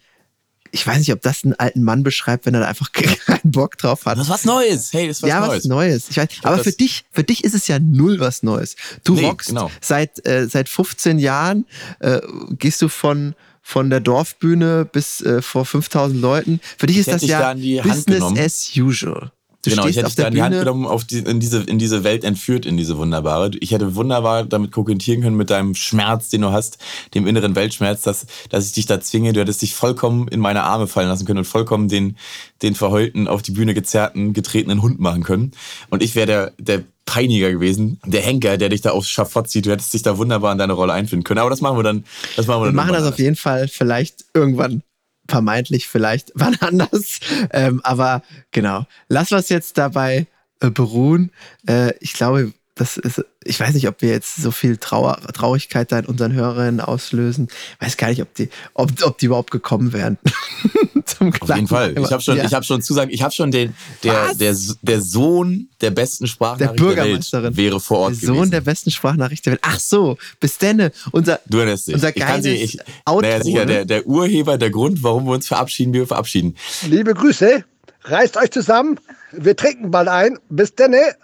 Ich 0.69 0.85
weiß 0.85 0.99
nicht, 0.99 1.13
ob 1.13 1.21
das 1.23 1.43
einen 1.43 1.55
alten 1.55 1.81
Mann 1.81 2.03
beschreibt, 2.03 2.45
wenn 2.45 2.53
er 2.53 2.59
da 2.59 2.67
einfach 2.67 2.91
keinen 2.91 3.51
Bock 3.51 3.75
drauf 3.79 4.05
hat. 4.05 4.19
Das 4.19 4.27
ist 4.27 4.33
was 4.33 4.45
Neues. 4.45 4.93
Hey, 4.93 5.07
das 5.07 5.17
ist 5.17 5.23
was 5.23 5.29
ja, 5.29 5.39
Neues. 5.39 5.49
Ja, 5.49 5.57
was 5.57 5.65
Neues. 5.65 6.09
Ich 6.11 6.17
weiß, 6.17 6.27
ich 6.29 6.45
aber 6.45 6.63
für 6.63 6.73
dich, 6.73 7.05
für 7.11 7.23
dich 7.23 7.43
ist 7.43 7.55
es 7.55 7.67
ja 7.67 7.79
null 7.79 8.19
was 8.19 8.43
Neues. 8.43 8.75
Du 9.03 9.15
nee, 9.15 9.25
rockst 9.25 9.49
genau. 9.49 9.71
seit, 9.81 10.23
äh, 10.27 10.47
seit 10.47 10.69
15 10.69 11.17
Jahren, 11.17 11.65
äh, 12.01 12.21
gehst 12.51 12.83
du 12.83 12.87
von, 12.87 13.33
von 13.67 13.89
der 13.89 13.99
Dorfbühne 13.99 14.85
bis 14.85 15.21
äh, 15.21 15.41
vor 15.41 15.65
5000 15.65 16.21
Leuten. 16.21 16.59
Für 16.77 16.85
dich 16.85 16.99
ist 16.99 17.11
das 17.11 17.25
ja 17.25 17.51
Business 17.51 18.37
as 18.37 18.71
usual. 18.77 19.31
Du 19.63 19.71
genau, 19.71 19.87
ich 19.87 19.97
hätte 19.97 20.05
dich 20.05 20.15
da 20.15 20.27
in 20.27 20.35
die 20.35 20.43
Hand 20.43 20.53
genommen, 20.53 20.85
auf 20.85 21.03
die, 21.03 21.17
in, 21.17 21.39
diese, 21.39 21.63
in 21.63 21.79
diese 21.79 22.03
Welt 22.03 22.23
entführt, 22.23 22.67
in 22.67 22.77
diese 22.77 22.99
wunderbare. 22.99 23.49
Ich 23.59 23.71
hätte 23.71 23.95
wunderbar 23.95 24.45
damit 24.45 24.71
kokettieren 24.71 25.23
können 25.23 25.35
mit 25.35 25.49
deinem 25.49 25.73
Schmerz, 25.73 26.29
den 26.29 26.41
du 26.41 26.51
hast, 26.51 26.77
dem 27.15 27.25
inneren 27.25 27.55
Weltschmerz, 27.55 28.03
dass, 28.03 28.27
dass 28.49 28.67
ich 28.67 28.73
dich 28.73 28.85
da 28.85 29.01
zwinge. 29.01 29.33
Du 29.33 29.39
hättest 29.39 29.63
dich 29.63 29.73
vollkommen 29.73 30.27
in 30.27 30.39
meine 30.39 30.61
Arme 30.61 30.85
fallen 30.85 31.09
lassen 31.09 31.25
können 31.25 31.39
und 31.39 31.45
vollkommen 31.45 31.87
den, 31.87 32.17
den 32.61 32.75
verheulten, 32.75 33.27
auf 33.27 33.41
die 33.41 33.51
Bühne 33.51 33.73
gezerrten, 33.73 34.33
getretenen 34.33 34.83
Hund 34.83 34.99
machen 34.99 35.23
können. 35.23 35.53
Und 35.89 36.03
ich 36.03 36.13
wäre 36.13 36.27
der, 36.27 36.53
der 36.59 36.83
Peiniger 37.05 37.51
gewesen, 37.51 37.99
der 38.05 38.21
Henker, 38.21 38.57
der 38.57 38.69
dich 38.69 38.81
da 38.81 38.91
aufs 38.91 39.09
Schafott 39.09 39.49
zieht. 39.49 39.65
Du 39.65 39.71
hättest 39.71 39.93
dich 39.93 40.01
da 40.01 40.17
wunderbar 40.17 40.51
in 40.51 40.57
deine 40.57 40.73
Rolle 40.73 40.93
einfinden 40.93 41.23
können. 41.23 41.39
Aber 41.39 41.49
das 41.49 41.61
machen 41.61 41.77
wir 41.77 41.83
dann. 41.83 42.03
Das 42.35 42.47
machen 42.47 42.61
wir, 42.61 42.65
wir 42.65 42.67
dann 42.67 42.75
machen 42.75 42.93
das 42.93 43.05
auf 43.05 43.19
jeden 43.19 43.35
Fall 43.35 43.67
vielleicht 43.67 44.25
irgendwann. 44.33 44.81
Vermeintlich 45.27 45.87
vielleicht 45.87 46.31
wann 46.35 46.55
anders. 46.59 47.19
Ähm, 47.51 47.81
aber 47.83 48.21
genau. 48.51 48.85
Lass 49.07 49.31
was 49.31 49.49
jetzt 49.49 49.77
dabei 49.77 50.27
äh, 50.59 50.69
beruhen. 50.69 51.31
Äh, 51.67 51.93
ich 51.99 52.13
glaube, 52.13 52.53
das 52.75 52.97
ist, 52.97 53.23
ich 53.43 53.57
weiß 53.57 53.73
nicht, 53.73 53.87
ob 53.87 54.01
wir 54.01 54.09
jetzt 54.09 54.35
so 54.35 54.51
viel 54.51 54.75
Trauer, 54.75 55.17
Traurigkeit 55.33 55.93
da 55.93 55.99
in 55.99 56.05
unseren 56.05 56.33
Hörerinnen 56.33 56.81
auslösen. 56.81 57.47
Ich 57.79 57.87
weiß 57.87 57.95
gar 57.95 58.09
nicht, 58.09 58.21
ob 58.21 58.33
die, 58.35 58.49
ob, 58.73 58.91
ob 59.03 59.17
die 59.17 59.27
überhaupt 59.27 59.51
gekommen 59.51 59.93
wären. 59.93 60.17
Zum 61.05 61.31
Auf 61.39 61.55
jeden 61.55 61.67
Fall. 61.67 61.95
Ich 61.97 62.11
habe 62.11 62.21
schon, 62.21 62.35
ja. 62.35 62.43
ich 62.43 62.53
habe 62.53 62.65
schon 62.65 62.81
Zusagen, 62.81 63.13
ich 63.13 63.21
habe 63.21 63.33
schon 63.33 63.51
den, 63.51 63.73
der, 64.03 64.33
der, 64.33 64.55
der 64.81 65.01
Sohn 65.01 65.69
der 65.79 65.91
besten 65.91 66.27
Sprachnachricht 66.27 66.79
der, 66.81 66.95
der 66.95 67.43
Welt 67.43 67.57
wäre 67.57 67.79
vor 67.79 67.99
Ort 67.99 68.21
Der 68.21 68.27
Sohn 68.27 68.35
gewesen. 68.35 68.51
der 68.51 68.61
besten 68.61 68.91
Sprachnachricht 68.91 69.45
der 69.45 69.53
Welt. 69.53 69.61
Ach 69.63 69.79
so, 69.79 70.17
bis 70.41 70.57
denne. 70.57 70.91
Unser, 71.11 71.39
du 71.45 71.59
erinnerst 71.59 71.87
dich. 71.87 71.95
Unser 71.95 72.11
geiles 72.11 72.45
ich 72.45 72.75
ich, 72.75 72.79
Outro. 73.05 73.21
Naja, 73.21 73.41
sicher, 73.41 73.65
der, 73.65 73.85
der 73.85 74.05
Urheber, 74.05 74.57
der 74.57 74.71
Grund, 74.71 75.01
warum 75.01 75.25
wir 75.25 75.33
uns 75.33 75.47
verabschieden, 75.47 75.93
wir 75.93 76.07
verabschieden. 76.07 76.57
Liebe 76.89 77.13
Grüße, 77.13 77.63
reißt 78.03 78.35
euch 78.35 78.51
zusammen. 78.51 78.99
Wir 79.31 79.55
trinken 79.55 79.91
bald 79.91 80.09
ein. 80.09 80.39
Bis 80.49 80.75
denne. 80.75 81.15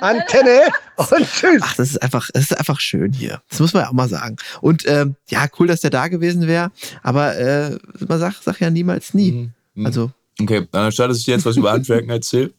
Antenne 0.00 0.68
und 0.96 1.26
tschüss. 1.30 1.62
Ach, 1.62 1.74
das 1.76 1.90
ist 1.90 2.02
einfach, 2.02 2.28
das 2.32 2.44
ist 2.44 2.58
einfach 2.58 2.80
schön 2.80 3.12
hier. 3.12 3.42
Das 3.48 3.60
muss 3.60 3.72
man 3.72 3.84
ja 3.84 3.88
auch 3.88 3.94
mal 3.94 4.08
sagen. 4.08 4.36
Und 4.60 4.86
ähm, 4.86 5.16
ja, 5.28 5.46
cool, 5.58 5.66
dass 5.66 5.80
der 5.80 5.90
da 5.90 6.08
gewesen 6.08 6.46
wäre. 6.46 6.70
Aber 7.02 7.36
äh, 7.36 7.78
man 8.06 8.18
sagt, 8.18 8.42
sag 8.42 8.60
ja 8.60 8.70
niemals 8.70 9.14
nie. 9.14 9.32
Mhm. 9.32 9.52
mhm. 9.74 9.86
Also. 9.86 10.10
Okay, 10.40 10.66
dann 10.70 10.84
anstatt 10.84 11.10
dass 11.10 11.18
ich 11.18 11.24
dir 11.24 11.34
jetzt 11.34 11.46
was 11.46 11.56
über 11.56 11.72
Handwerken 11.72 12.10
erzähle, 12.10 12.52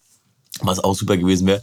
was 0.61 0.79
auch 0.79 0.95
super 0.95 1.15
gewesen 1.15 1.45
wäre, 1.45 1.61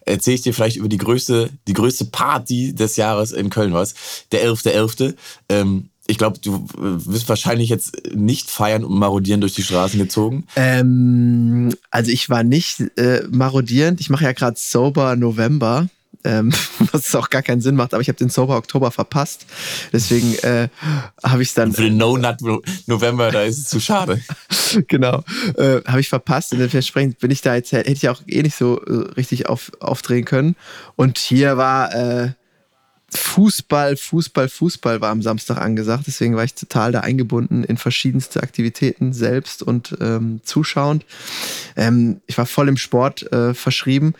erzähle 0.00 0.34
ich 0.34 0.42
dir 0.42 0.52
vielleicht 0.52 0.76
über 0.76 0.88
die 0.88 0.98
größte, 0.98 1.50
die 1.66 1.72
größte 1.72 2.06
Party 2.06 2.74
des 2.74 2.96
Jahres 2.96 3.32
in 3.32 3.48
Köln 3.48 3.72
was. 3.72 3.94
Der 4.32 4.46
11.11. 4.46 4.74
.11. 4.74 5.16
Ähm, 5.48 5.88
ich 6.06 6.18
glaube, 6.18 6.38
du 6.38 6.66
äh, 6.76 7.06
wirst 7.06 7.28
wahrscheinlich 7.28 7.68
jetzt 7.70 8.14
nicht 8.14 8.50
feiern 8.50 8.84
und 8.84 8.98
marodieren 8.98 9.40
durch 9.40 9.54
die 9.54 9.62
Straßen 9.62 9.98
gezogen. 9.98 10.46
Ähm, 10.56 11.74
also 11.90 12.10
ich 12.10 12.28
war 12.28 12.42
nicht 12.42 12.80
äh, 12.98 13.22
marodierend. 13.30 14.00
Ich 14.00 14.10
mache 14.10 14.24
ja 14.24 14.32
gerade 14.32 14.56
Sober 14.58 15.16
November. 15.16 15.88
Ähm, 16.26 16.52
was 16.92 17.14
auch 17.14 17.28
gar 17.28 17.42
keinen 17.42 17.60
Sinn 17.60 17.74
macht, 17.74 17.92
aber 17.92 18.00
ich 18.00 18.08
habe 18.08 18.16
den 18.16 18.30
Sober 18.30 18.56
Oktober 18.56 18.90
verpasst. 18.90 19.44
Deswegen 19.92 20.34
äh, 20.36 20.68
habe 21.22 21.42
ich 21.42 21.48
es 21.48 21.54
dann. 21.54 21.72
Für 21.72 21.82
den 21.82 21.98
No 21.98 22.16
Nut 22.16 22.36
November, 22.86 23.30
da 23.30 23.42
ist 23.42 23.58
es 23.58 23.68
zu 23.68 23.78
schade. 23.78 24.22
genau. 24.86 25.22
Äh, 25.56 25.82
habe 25.86 26.00
ich 26.00 26.08
verpasst 26.08 26.52
und 26.52 26.60
entsprechend 26.60 27.18
bin 27.18 27.30
ich 27.30 27.42
da 27.42 27.54
jetzt, 27.54 27.72
hätte 27.72 27.92
ich 27.92 28.08
auch 28.08 28.22
eh 28.26 28.42
nicht 28.42 28.56
so 28.56 28.80
äh, 28.80 29.12
richtig 29.16 29.50
auf, 29.50 29.72
aufdrehen 29.80 30.24
können. 30.24 30.56
Und 30.96 31.18
hier 31.18 31.58
war 31.58 31.94
äh, 31.94 32.32
Fußball, 33.16 33.96
Fußball, 33.96 34.48
Fußball 34.48 35.00
war 35.00 35.10
am 35.10 35.22
Samstag 35.22 35.58
angesagt. 35.58 36.04
Deswegen 36.06 36.36
war 36.36 36.44
ich 36.44 36.54
total 36.54 36.92
da 36.92 37.00
eingebunden 37.00 37.64
in 37.64 37.76
verschiedenste 37.76 38.42
Aktivitäten 38.42 39.12
selbst 39.12 39.62
und 39.62 39.96
ähm, 40.00 40.40
zuschauend. 40.44 41.04
Ähm, 41.76 42.20
ich 42.26 42.36
war 42.38 42.46
voll 42.46 42.68
im 42.68 42.76
Sport 42.76 43.30
äh, 43.32 43.54
verschrieben. 43.54 44.14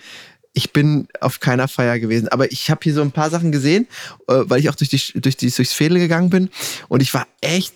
Ich 0.52 0.72
bin 0.72 1.08
auf 1.20 1.40
keiner 1.40 1.66
Feier 1.66 1.98
gewesen, 1.98 2.28
aber 2.28 2.52
ich 2.52 2.70
habe 2.70 2.80
hier 2.84 2.94
so 2.94 3.02
ein 3.02 3.10
paar 3.10 3.30
Sachen 3.30 3.50
gesehen, 3.50 3.88
äh, 4.28 4.42
weil 4.44 4.60
ich 4.60 4.70
auch 4.70 4.76
durch 4.76 4.90
die, 4.90 5.20
durch 5.20 5.36
die, 5.36 5.50
durchs 5.50 5.72
Fädel 5.72 5.98
gegangen 5.98 6.30
bin 6.30 6.50
und 6.88 7.02
ich 7.02 7.12
war 7.12 7.26
echt, 7.40 7.74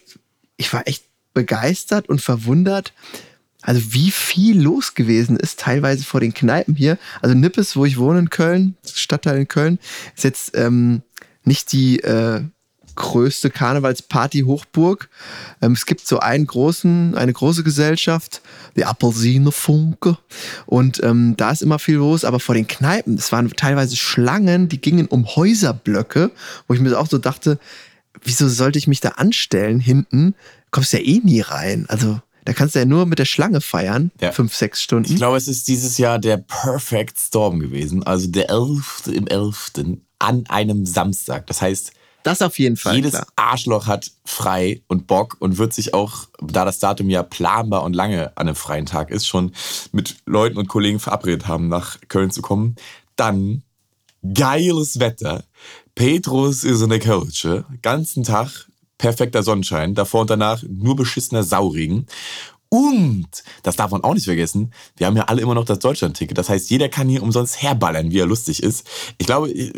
ich 0.56 0.72
war 0.72 0.86
echt 0.86 1.02
begeistert 1.34 2.08
und 2.08 2.20
verwundert, 2.20 2.92
also 3.62 3.92
wie 3.92 4.10
viel 4.12 4.60
los 4.60 4.94
gewesen 4.94 5.36
ist, 5.36 5.60
teilweise 5.60 6.04
vor 6.04 6.20
den 6.20 6.32
Kneipen 6.32 6.74
hier. 6.74 6.96
Also 7.20 7.34
Nippes, 7.34 7.76
wo 7.76 7.84
ich 7.84 7.98
wohne 7.98 8.20
in 8.20 8.30
Köln, 8.30 8.76
Stadtteil 8.84 9.40
in 9.40 9.48
Köln, 9.48 9.78
ist 10.16 10.24
jetzt 10.24 10.56
ähm, 10.56 11.02
nicht 11.48 11.72
die 11.72 11.98
äh, 12.00 12.42
größte 12.98 13.50
Karnevalsparty-Hochburg. 13.50 15.08
Ähm, 15.62 15.72
es 15.72 15.86
gibt 15.86 16.06
so 16.06 16.18
einen 16.18 16.46
großen, 16.46 17.16
eine 17.16 17.32
große 17.32 17.62
Gesellschaft, 17.62 18.42
die 18.76 18.84
Apelsine 18.84 19.52
Funke. 19.52 20.18
Und 20.66 21.02
ähm, 21.02 21.34
da 21.36 21.50
ist 21.50 21.62
immer 21.62 21.78
viel 21.78 21.96
los, 21.96 22.24
aber 22.24 22.40
vor 22.40 22.54
den 22.54 22.66
Kneipen, 22.66 23.14
es 23.14 23.32
waren 23.32 23.50
teilweise 23.50 23.96
Schlangen, 23.96 24.68
die 24.68 24.80
gingen 24.80 25.06
um 25.06 25.26
Häuserblöcke, 25.26 26.30
wo 26.66 26.74
ich 26.74 26.80
mir 26.80 26.98
auch 26.98 27.08
so 27.08 27.18
dachte, 27.18 27.58
wieso 28.22 28.48
sollte 28.48 28.78
ich 28.78 28.88
mich 28.88 29.00
da 29.00 29.10
anstellen 29.10 29.80
hinten? 29.80 30.34
Kommst 30.70 30.92
ja 30.92 30.98
eh 30.98 31.20
nie 31.22 31.40
rein. 31.40 31.86
Also 31.88 32.20
da 32.48 32.54
kannst 32.54 32.74
du 32.74 32.78
ja 32.78 32.86
nur 32.86 33.04
mit 33.04 33.18
der 33.18 33.26
Schlange 33.26 33.60
feiern, 33.60 34.10
ja. 34.22 34.32
fünf, 34.32 34.54
sechs 34.54 34.80
Stunden. 34.82 35.12
Ich 35.12 35.16
glaube, 35.16 35.36
es 35.36 35.48
ist 35.48 35.68
dieses 35.68 35.98
Jahr 35.98 36.18
der 36.18 36.38
Perfect 36.38 37.18
Storm 37.18 37.60
gewesen. 37.60 38.02
Also 38.04 38.26
der 38.26 38.48
11. 38.48 39.08
im 39.08 39.26
11. 39.26 39.72
an 40.18 40.46
einem 40.48 40.86
Samstag. 40.86 41.46
Das 41.46 41.60
heißt, 41.60 41.92
das 42.22 42.40
auf 42.40 42.58
jeden 42.58 42.78
Fall. 42.78 42.96
Jedes 42.96 43.12
klar. 43.12 43.26
Arschloch 43.36 43.86
hat 43.86 44.12
frei 44.24 44.80
und 44.86 45.06
Bock 45.06 45.36
und 45.40 45.58
wird 45.58 45.74
sich 45.74 45.92
auch, 45.92 46.28
da 46.40 46.64
das 46.64 46.78
Datum 46.78 47.10
ja 47.10 47.22
planbar 47.22 47.82
und 47.82 47.92
lange 47.92 48.28
an 48.38 48.48
einem 48.48 48.56
freien 48.56 48.86
Tag 48.86 49.10
ist, 49.10 49.26
schon 49.26 49.52
mit 49.92 50.16
Leuten 50.24 50.56
und 50.56 50.68
Kollegen 50.68 51.00
verabredet 51.00 51.48
haben, 51.48 51.68
nach 51.68 51.98
Köln 52.08 52.30
zu 52.30 52.40
kommen. 52.40 52.76
Dann 53.16 53.62
geiles 54.32 55.00
Wetter. 55.00 55.44
Petrus 55.94 56.64
ist 56.64 56.80
in 56.80 56.88
der 56.88 57.00
Kölsche. 57.00 57.66
Ganzen 57.82 58.24
Tag 58.24 58.68
perfekter 58.98 59.42
Sonnenschein, 59.42 59.94
davor 59.94 60.22
und 60.22 60.30
danach 60.30 60.62
nur 60.68 60.96
beschissener 60.96 61.42
Sauregen. 61.42 62.06
Und, 62.70 63.44
das 63.62 63.76
darf 63.76 63.92
man 63.92 64.04
auch 64.04 64.12
nicht 64.12 64.26
vergessen, 64.26 64.72
wir 64.98 65.06
haben 65.06 65.16
ja 65.16 65.24
alle 65.24 65.40
immer 65.40 65.54
noch 65.54 65.64
das 65.64 65.78
Deutschland-Ticket. 65.78 66.36
Das 66.36 66.50
heißt, 66.50 66.68
jeder 66.68 66.90
kann 66.90 67.08
hier 67.08 67.22
umsonst 67.22 67.62
herballern, 67.62 68.10
wie 68.10 68.18
er 68.18 68.26
lustig 68.26 68.62
ist. 68.62 68.86
Ich 69.16 69.26
glaube, 69.26 69.50
ich 69.50 69.72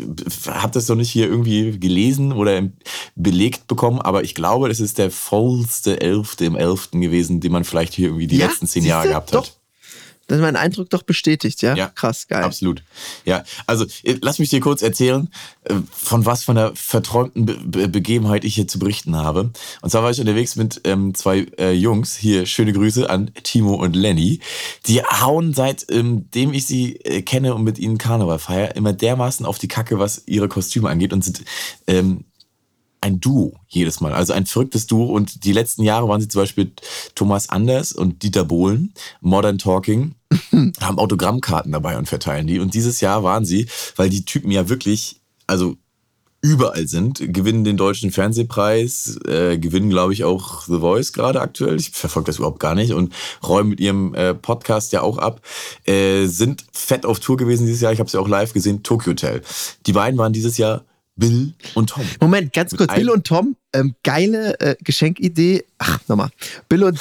habe 0.45 0.73
das 0.73 0.89
noch 0.89 0.97
nicht 0.97 1.09
hier 1.09 1.27
irgendwie 1.27 1.79
gelesen 1.79 2.33
oder 2.33 2.63
belegt 3.15 3.67
bekommen, 3.67 4.01
aber 4.01 4.25
ich 4.25 4.35
glaube, 4.35 4.67
das 4.67 4.81
ist 4.81 4.97
der 4.97 5.09
vollste 5.09 6.01
Elfte 6.01 6.43
im 6.43 6.57
Elften 6.57 6.99
gewesen, 6.99 7.39
den 7.39 7.53
man 7.53 7.63
vielleicht 7.63 7.93
hier 7.93 8.07
irgendwie 8.07 8.27
die 8.27 8.37
ja, 8.37 8.47
letzten 8.47 8.67
zehn 8.67 8.83
Jahre 8.83 9.07
gehabt 9.07 9.31
hat. 9.31 9.47
Doch. 9.47 9.60
Das 10.31 10.37
ist 10.37 10.43
mein 10.43 10.55
Eindruck 10.55 10.89
doch 10.89 11.03
bestätigt, 11.03 11.61
ja? 11.61 11.75
Ja. 11.75 11.87
Krass, 11.89 12.25
geil. 12.29 12.45
Absolut. 12.45 12.83
Ja, 13.25 13.43
also 13.67 13.83
äh, 14.03 14.15
lass 14.21 14.39
mich 14.39 14.47
dir 14.47 14.61
kurz 14.61 14.81
erzählen, 14.81 15.27
äh, 15.65 15.73
von 15.91 16.25
was 16.25 16.45
von 16.45 16.55
der 16.55 16.71
verträumten 16.73 17.45
Be 17.45 17.57
Be 17.61 17.89
Begebenheit 17.89 18.45
ich 18.45 18.55
hier 18.55 18.65
zu 18.65 18.79
berichten 18.79 19.17
habe. 19.17 19.51
Und 19.81 19.89
zwar 19.89 20.03
war 20.03 20.11
ich 20.11 20.21
unterwegs 20.21 20.55
mit 20.55 20.79
ähm, 20.85 21.13
zwei 21.15 21.47
äh, 21.59 21.73
Jungs. 21.73 22.15
Hier 22.15 22.45
schöne 22.45 22.71
Grüße 22.71 23.09
an 23.09 23.31
Timo 23.43 23.73
und 23.73 23.93
Lenny. 23.93 24.39
Die 24.85 25.03
hauen 25.03 25.53
seitdem 25.53 26.29
ähm, 26.33 26.53
ich 26.53 26.65
sie 26.65 26.95
äh, 27.01 27.23
kenne 27.23 27.53
und 27.53 27.65
mit 27.65 27.77
ihnen 27.77 27.97
Karneval 27.97 28.39
feiere, 28.39 28.77
immer 28.77 28.93
dermaßen 28.93 29.45
auf 29.45 29.59
die 29.59 29.67
Kacke, 29.67 29.99
was 29.99 30.23
ihre 30.27 30.47
Kostüme 30.47 30.89
angeht 30.89 31.11
und 31.11 31.25
sind 31.25 31.43
ähm, 31.87 32.23
ein 33.01 33.19
Duo 33.19 33.53
jedes 33.67 33.99
Mal, 33.99 34.13
also 34.13 34.33
ein 34.33 34.45
verrücktes 34.45 34.87
Duo. 34.87 35.05
Und 35.05 35.43
die 35.43 35.53
letzten 35.53 35.83
Jahre 35.83 36.07
waren 36.07 36.21
sie 36.21 36.27
zum 36.27 36.41
Beispiel 36.41 36.71
Thomas 37.15 37.49
Anders 37.49 37.91
und 37.91 38.23
Dieter 38.23 38.45
Bohlen, 38.45 38.93
Modern 39.21 39.57
Talking, 39.57 40.15
haben 40.79 40.99
Autogrammkarten 40.99 41.71
dabei 41.71 41.97
und 41.97 42.07
verteilen 42.07 42.47
die. 42.47 42.59
Und 42.59 42.73
dieses 42.73 43.01
Jahr 43.01 43.23
waren 43.23 43.43
sie, 43.43 43.67
weil 43.95 44.09
die 44.09 44.23
Typen 44.23 44.51
ja 44.51 44.69
wirklich, 44.69 45.19
also 45.47 45.75
überall 46.41 46.87
sind, 46.87 47.21
gewinnen 47.33 47.63
den 47.63 47.77
deutschen 47.77 48.11
Fernsehpreis, 48.11 49.19
äh, 49.27 49.57
gewinnen, 49.59 49.89
glaube 49.89 50.13
ich, 50.13 50.23
auch 50.23 50.63
The 50.63 50.79
Voice 50.79 51.13
gerade 51.13 51.39
aktuell. 51.39 51.75
Ich 51.75 51.91
verfolge 51.91 52.27
das 52.27 52.37
überhaupt 52.37 52.59
gar 52.59 52.73
nicht 52.73 52.93
und 52.93 53.13
räumen 53.43 53.69
mit 53.69 53.79
ihrem 53.79 54.15
äh, 54.15 54.33
Podcast 54.33 54.91
ja 54.91 55.01
auch 55.01 55.19
ab. 55.19 55.41
Äh, 55.85 56.25
sind 56.25 56.65
fett 56.71 57.05
auf 57.05 57.19
Tour 57.19 57.37
gewesen 57.37 57.67
dieses 57.67 57.81
Jahr. 57.81 57.93
Ich 57.93 57.99
habe 57.99 58.09
sie 58.09 58.19
auch 58.19 58.27
live 58.27 58.53
gesehen, 58.53 58.81
Tokyo 58.81 59.11
Hotel. 59.11 59.41
Die 59.85 59.93
beiden 59.93 60.17
waren 60.17 60.33
dieses 60.33 60.57
Jahr 60.57 60.83
Bill 61.15 61.53
und 61.75 61.89
Tom. 61.89 62.03
Moment, 62.19 62.53
ganz 62.53 62.75
kurz. 62.75 62.93
Bill 62.93 63.09
und 63.09 63.25
Tom, 63.25 63.55
ähm, 63.73 63.95
geile 64.03 64.59
äh, 64.59 64.75
Geschenkidee. 64.81 65.65
Ach, 65.77 65.99
nochmal. 66.07 66.29
Bill 66.69 66.83
und, 66.83 66.99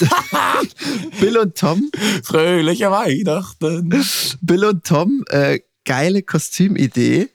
Bill 1.20 1.38
und 1.38 1.56
Tom. 1.56 1.90
Fröhliche 2.22 2.90
Weihnachten. 2.90 4.04
Bill 4.40 4.64
und 4.64 4.84
Tom, 4.84 5.24
äh, 5.28 5.60
geile 5.84 6.22
Kostümidee. 6.22 7.28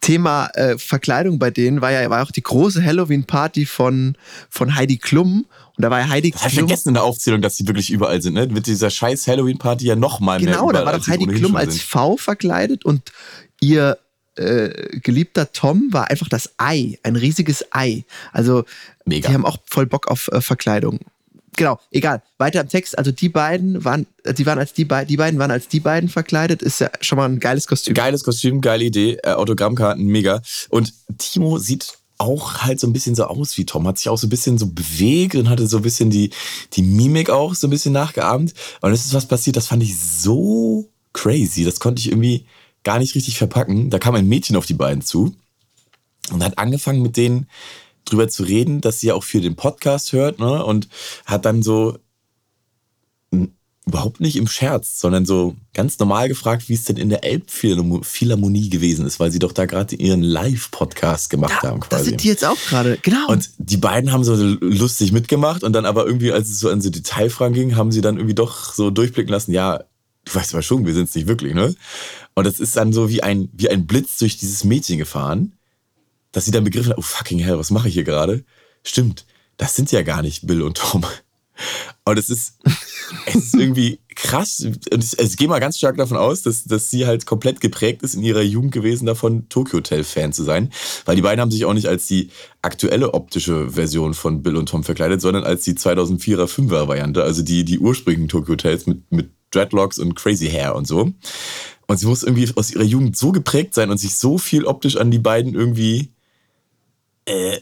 Thema 0.00 0.48
äh, 0.54 0.78
Verkleidung 0.78 1.38
bei 1.38 1.50
denen 1.50 1.80
war 1.80 1.92
ja 1.92 2.10
war 2.10 2.24
auch 2.24 2.32
die 2.32 2.42
große 2.42 2.84
Halloween-Party 2.84 3.66
von, 3.66 4.16
von 4.50 4.74
Heidi 4.74 4.98
Klum. 4.98 5.46
Und 5.76 5.82
da 5.82 5.90
war 5.90 6.00
ja 6.00 6.08
Heidi 6.08 6.32
Klum. 6.32 6.48
Ich 6.48 6.54
vergessen 6.54 6.88
in 6.88 6.94
der 6.94 7.04
Aufzählung, 7.04 7.40
dass 7.40 7.56
sie 7.56 7.68
wirklich 7.68 7.90
überall 7.90 8.20
sind, 8.20 8.34
ne? 8.34 8.48
Mit 8.48 8.66
dieser 8.66 8.90
scheiß 8.90 9.28
Halloween-Party 9.28 9.86
ja 9.86 9.96
nochmal 9.96 10.40
mehr. 10.40 10.54
Genau, 10.54 10.72
da 10.72 10.84
war 10.84 10.98
doch 10.98 11.06
Heidi 11.06 11.26
Klum 11.26 11.54
als 11.54 11.80
V 11.80 12.16
verkleidet 12.16 12.84
und 12.84 13.12
ihr 13.60 13.96
äh, 14.36 14.98
geliebter 14.98 15.52
Tom 15.52 15.88
war 15.90 16.10
einfach 16.10 16.28
das 16.28 16.50
Ei, 16.56 16.98
ein 17.02 17.16
riesiges 17.16 17.66
Ei. 17.70 18.04
Also 18.32 18.64
Mega. 19.04 19.28
die 19.28 19.34
haben 19.34 19.44
auch 19.44 19.58
voll 19.66 19.86
Bock 19.86 20.08
auf 20.08 20.28
äh, 20.28 20.40
Verkleidung. 20.40 21.00
Genau, 21.56 21.78
egal. 21.90 22.22
Weiter 22.38 22.62
im 22.62 22.68
Text. 22.68 22.96
Also 22.96 23.12
die 23.12 23.28
beiden 23.28 23.84
waren, 23.84 24.06
äh, 24.24 24.32
die 24.32 24.46
waren 24.46 24.58
als 24.58 24.72
die 24.72 24.86
beiden, 24.86 25.08
die 25.08 25.18
beiden 25.18 25.38
waren 25.38 25.50
als 25.50 25.68
die 25.68 25.80
beiden 25.80 26.08
verkleidet. 26.08 26.62
Ist 26.62 26.80
ja 26.80 26.90
schon 27.00 27.16
mal 27.16 27.28
ein 27.28 27.40
geiles 27.40 27.66
Kostüm. 27.66 27.94
Geiles 27.94 28.24
Kostüm, 28.24 28.60
geile 28.60 28.84
Idee. 28.84 29.18
Äh, 29.22 29.32
Autogrammkarten, 29.32 30.04
mega. 30.06 30.40
Und 30.70 30.94
Timo 31.18 31.58
sieht 31.58 31.98
auch 32.16 32.58
halt 32.58 32.80
so 32.80 32.86
ein 32.86 32.92
bisschen 32.92 33.14
so 33.14 33.24
aus 33.24 33.58
wie 33.58 33.66
Tom, 33.66 33.86
hat 33.86 33.98
sich 33.98 34.08
auch 34.08 34.16
so 34.16 34.28
ein 34.28 34.30
bisschen 34.30 34.56
so 34.56 34.66
bewegt 34.66 35.34
und 35.34 35.48
hatte 35.48 35.66
so 35.66 35.78
ein 35.78 35.82
bisschen 35.82 36.08
die, 36.08 36.30
die 36.72 36.82
Mimik 36.82 37.30
auch 37.30 37.54
so 37.54 37.66
ein 37.66 37.70
bisschen 37.70 37.92
nachgeahmt. 37.92 38.54
Und 38.80 38.92
es 38.92 39.04
ist 39.04 39.14
was 39.14 39.26
passiert, 39.26 39.56
das 39.56 39.66
fand 39.66 39.82
ich 39.82 39.98
so 39.98 40.88
crazy. 41.12 41.64
Das 41.64 41.80
konnte 41.80 42.00
ich 42.00 42.08
irgendwie 42.08 42.46
gar 42.84 42.98
nicht 42.98 43.14
richtig 43.14 43.38
verpacken. 43.38 43.90
Da 43.90 43.98
kam 43.98 44.14
ein 44.14 44.28
Mädchen 44.28 44.56
auf 44.56 44.66
die 44.66 44.74
beiden 44.74 45.02
zu 45.02 45.34
und 46.32 46.42
hat 46.42 46.58
angefangen 46.58 47.02
mit 47.02 47.16
denen 47.16 47.48
drüber 48.04 48.28
zu 48.28 48.42
reden, 48.42 48.80
dass 48.80 49.00
sie 49.00 49.08
ja 49.08 49.14
auch 49.14 49.24
für 49.24 49.40
den 49.40 49.56
Podcast 49.56 50.12
hört, 50.12 50.38
ne? 50.40 50.64
Und 50.64 50.88
hat 51.24 51.44
dann 51.44 51.62
so 51.62 51.98
überhaupt 53.84 54.20
nicht 54.20 54.36
im 54.36 54.46
Scherz, 54.46 55.00
sondern 55.00 55.26
so 55.26 55.56
ganz 55.74 55.98
normal 55.98 56.28
gefragt, 56.28 56.68
wie 56.68 56.74
es 56.74 56.84
denn 56.84 56.96
in 56.96 57.08
der 57.08 57.24
Elbphilharmonie 57.24 58.70
gewesen 58.70 59.04
ist, 59.06 59.18
weil 59.18 59.32
sie 59.32 59.40
doch 59.40 59.52
da 59.52 59.66
gerade 59.66 59.96
ihren 59.96 60.22
Live-Podcast 60.22 61.30
gemacht 61.30 61.52
Ja, 61.62 61.70
haben 61.70 61.80
quasi. 61.80 62.04
da 62.04 62.04
sind 62.10 62.22
die 62.22 62.28
jetzt 62.28 62.44
auch 62.44 62.56
gerade. 62.68 62.98
Genau. 63.02 63.26
Und 63.28 63.50
die 63.58 63.76
beiden 63.78 64.12
haben 64.12 64.22
so 64.22 64.36
lustig 64.36 65.10
mitgemacht 65.10 65.64
und 65.64 65.72
dann 65.72 65.84
aber 65.84 66.06
irgendwie, 66.06 66.30
als 66.30 66.48
es 66.48 66.60
so 66.60 66.68
an 66.70 66.80
so 66.80 66.90
Detailfragen 66.90 67.54
ging, 67.54 67.74
haben 67.74 67.90
sie 67.90 68.02
dann 68.02 68.16
irgendwie 68.16 68.34
doch 68.36 68.72
so 68.72 68.90
durchblicken 68.90 69.32
lassen, 69.32 69.52
ja, 69.52 69.82
du 70.24 70.34
weißt 70.34 70.54
aber 70.54 70.62
schon, 70.62 70.86
wir 70.86 70.94
sind 70.94 71.08
es 71.08 71.14
nicht 71.16 71.26
wirklich, 71.26 71.54
ne? 71.54 71.74
Und 72.34 72.46
das 72.46 72.60
ist 72.60 72.76
dann 72.76 72.92
so 72.92 73.08
wie 73.08 73.22
ein, 73.22 73.48
wie 73.52 73.68
ein 73.68 73.86
Blitz 73.86 74.18
durch 74.18 74.38
dieses 74.38 74.64
Mädchen 74.64 74.98
gefahren, 74.98 75.54
dass 76.32 76.46
sie 76.46 76.50
dann 76.50 76.64
begriffen 76.64 76.90
hat, 76.90 76.98
oh 76.98 77.02
fucking 77.02 77.38
hell, 77.38 77.58
was 77.58 77.70
mache 77.70 77.88
ich 77.88 77.94
hier 77.94 78.04
gerade? 78.04 78.44
Stimmt, 78.82 79.26
das 79.58 79.76
sind 79.76 79.92
ja 79.92 80.02
gar 80.02 80.22
nicht 80.22 80.46
Bill 80.46 80.62
und 80.62 80.78
Tom. 80.78 81.04
Und 82.04 82.18
es 82.18 82.30
ist, 82.30 82.58
es 83.26 83.36
ist 83.36 83.54
irgendwie 83.54 84.00
krass. 84.14 84.64
Und 84.92 85.04
ich, 85.04 85.18
ich 85.18 85.36
gehe 85.36 85.48
mal 85.48 85.60
ganz 85.60 85.78
stark 85.78 85.96
davon 85.96 86.16
aus, 86.16 86.42
dass, 86.42 86.64
dass 86.64 86.90
sie 86.90 87.06
halt 87.06 87.26
komplett 87.26 87.60
geprägt 87.60 88.02
ist 88.02 88.14
in 88.14 88.22
ihrer 88.22 88.42
Jugend 88.42 88.72
gewesen, 88.72 89.06
davon 89.06 89.48
Tokyo 89.48 89.78
Hotel 89.78 90.02
Fan 90.02 90.32
zu 90.32 90.42
sein. 90.42 90.72
Weil 91.04 91.16
die 91.16 91.22
beiden 91.22 91.40
haben 91.40 91.50
sich 91.50 91.64
auch 91.64 91.74
nicht 91.74 91.88
als 91.88 92.06
die 92.06 92.30
aktuelle 92.62 93.14
optische 93.14 93.70
Version 93.70 94.14
von 94.14 94.42
Bill 94.42 94.56
und 94.56 94.68
Tom 94.68 94.84
verkleidet, 94.84 95.20
sondern 95.20 95.44
als 95.44 95.62
die 95.64 95.74
2004er 95.74 96.46
5er 96.46 96.88
Variante, 96.88 97.22
also 97.22 97.42
die, 97.42 97.64
die 97.64 97.78
ursprünglichen 97.78 98.28
Tokyo 98.28 98.54
Hotels 98.54 98.86
mit, 98.86 99.10
mit 99.12 99.30
Dreadlocks 99.50 99.98
und 99.98 100.14
Crazy 100.14 100.48
Hair 100.48 100.74
und 100.74 100.86
so. 100.86 101.12
Und 101.92 101.98
sie 101.98 102.06
muss 102.06 102.22
irgendwie 102.22 102.50
aus 102.56 102.70
ihrer 102.70 102.84
Jugend 102.84 103.16
so 103.16 103.32
geprägt 103.32 103.74
sein 103.74 103.90
und 103.90 103.98
sich 103.98 104.14
so 104.16 104.38
viel 104.38 104.64
optisch 104.64 104.96
an 104.96 105.10
die 105.10 105.18
beiden 105.18 105.54
irgendwie 105.54 106.10
äh, 107.26 107.58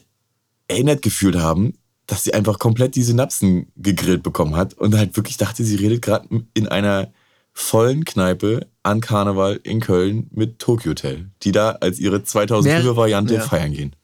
erinnert 0.69 1.03
gefühlt 1.03 1.35
haben, 1.35 1.75
dass 2.07 2.23
sie 2.23 2.33
einfach 2.33 2.61
komplett 2.61 2.95
die 2.95 3.03
Synapsen 3.03 3.73
gegrillt 3.77 4.23
bekommen 4.23 4.55
hat 4.55 4.75
und 4.75 4.97
halt 4.97 5.17
wirklich 5.17 5.37
dachte, 5.37 5.65
sie 5.65 5.75
redet 5.75 6.03
gerade 6.03 6.29
in 6.55 6.69
einer 6.69 7.13
vollen 7.53 8.05
Kneipe 8.05 8.69
an 8.85 9.01
Karneval 9.01 9.59
in 9.65 9.81
Köln 9.81 10.29
mit 10.33 10.61
Tokyo 10.61 10.91
Hotel, 10.91 11.29
die 11.43 11.51
da 11.51 11.73
als 11.73 11.99
ihre 11.99 12.19
2005er 12.19 12.63
Mehr- 12.63 12.97
Variante 12.97 13.35
ja. 13.35 13.41
feiern 13.41 13.73
gehen. 13.73 13.97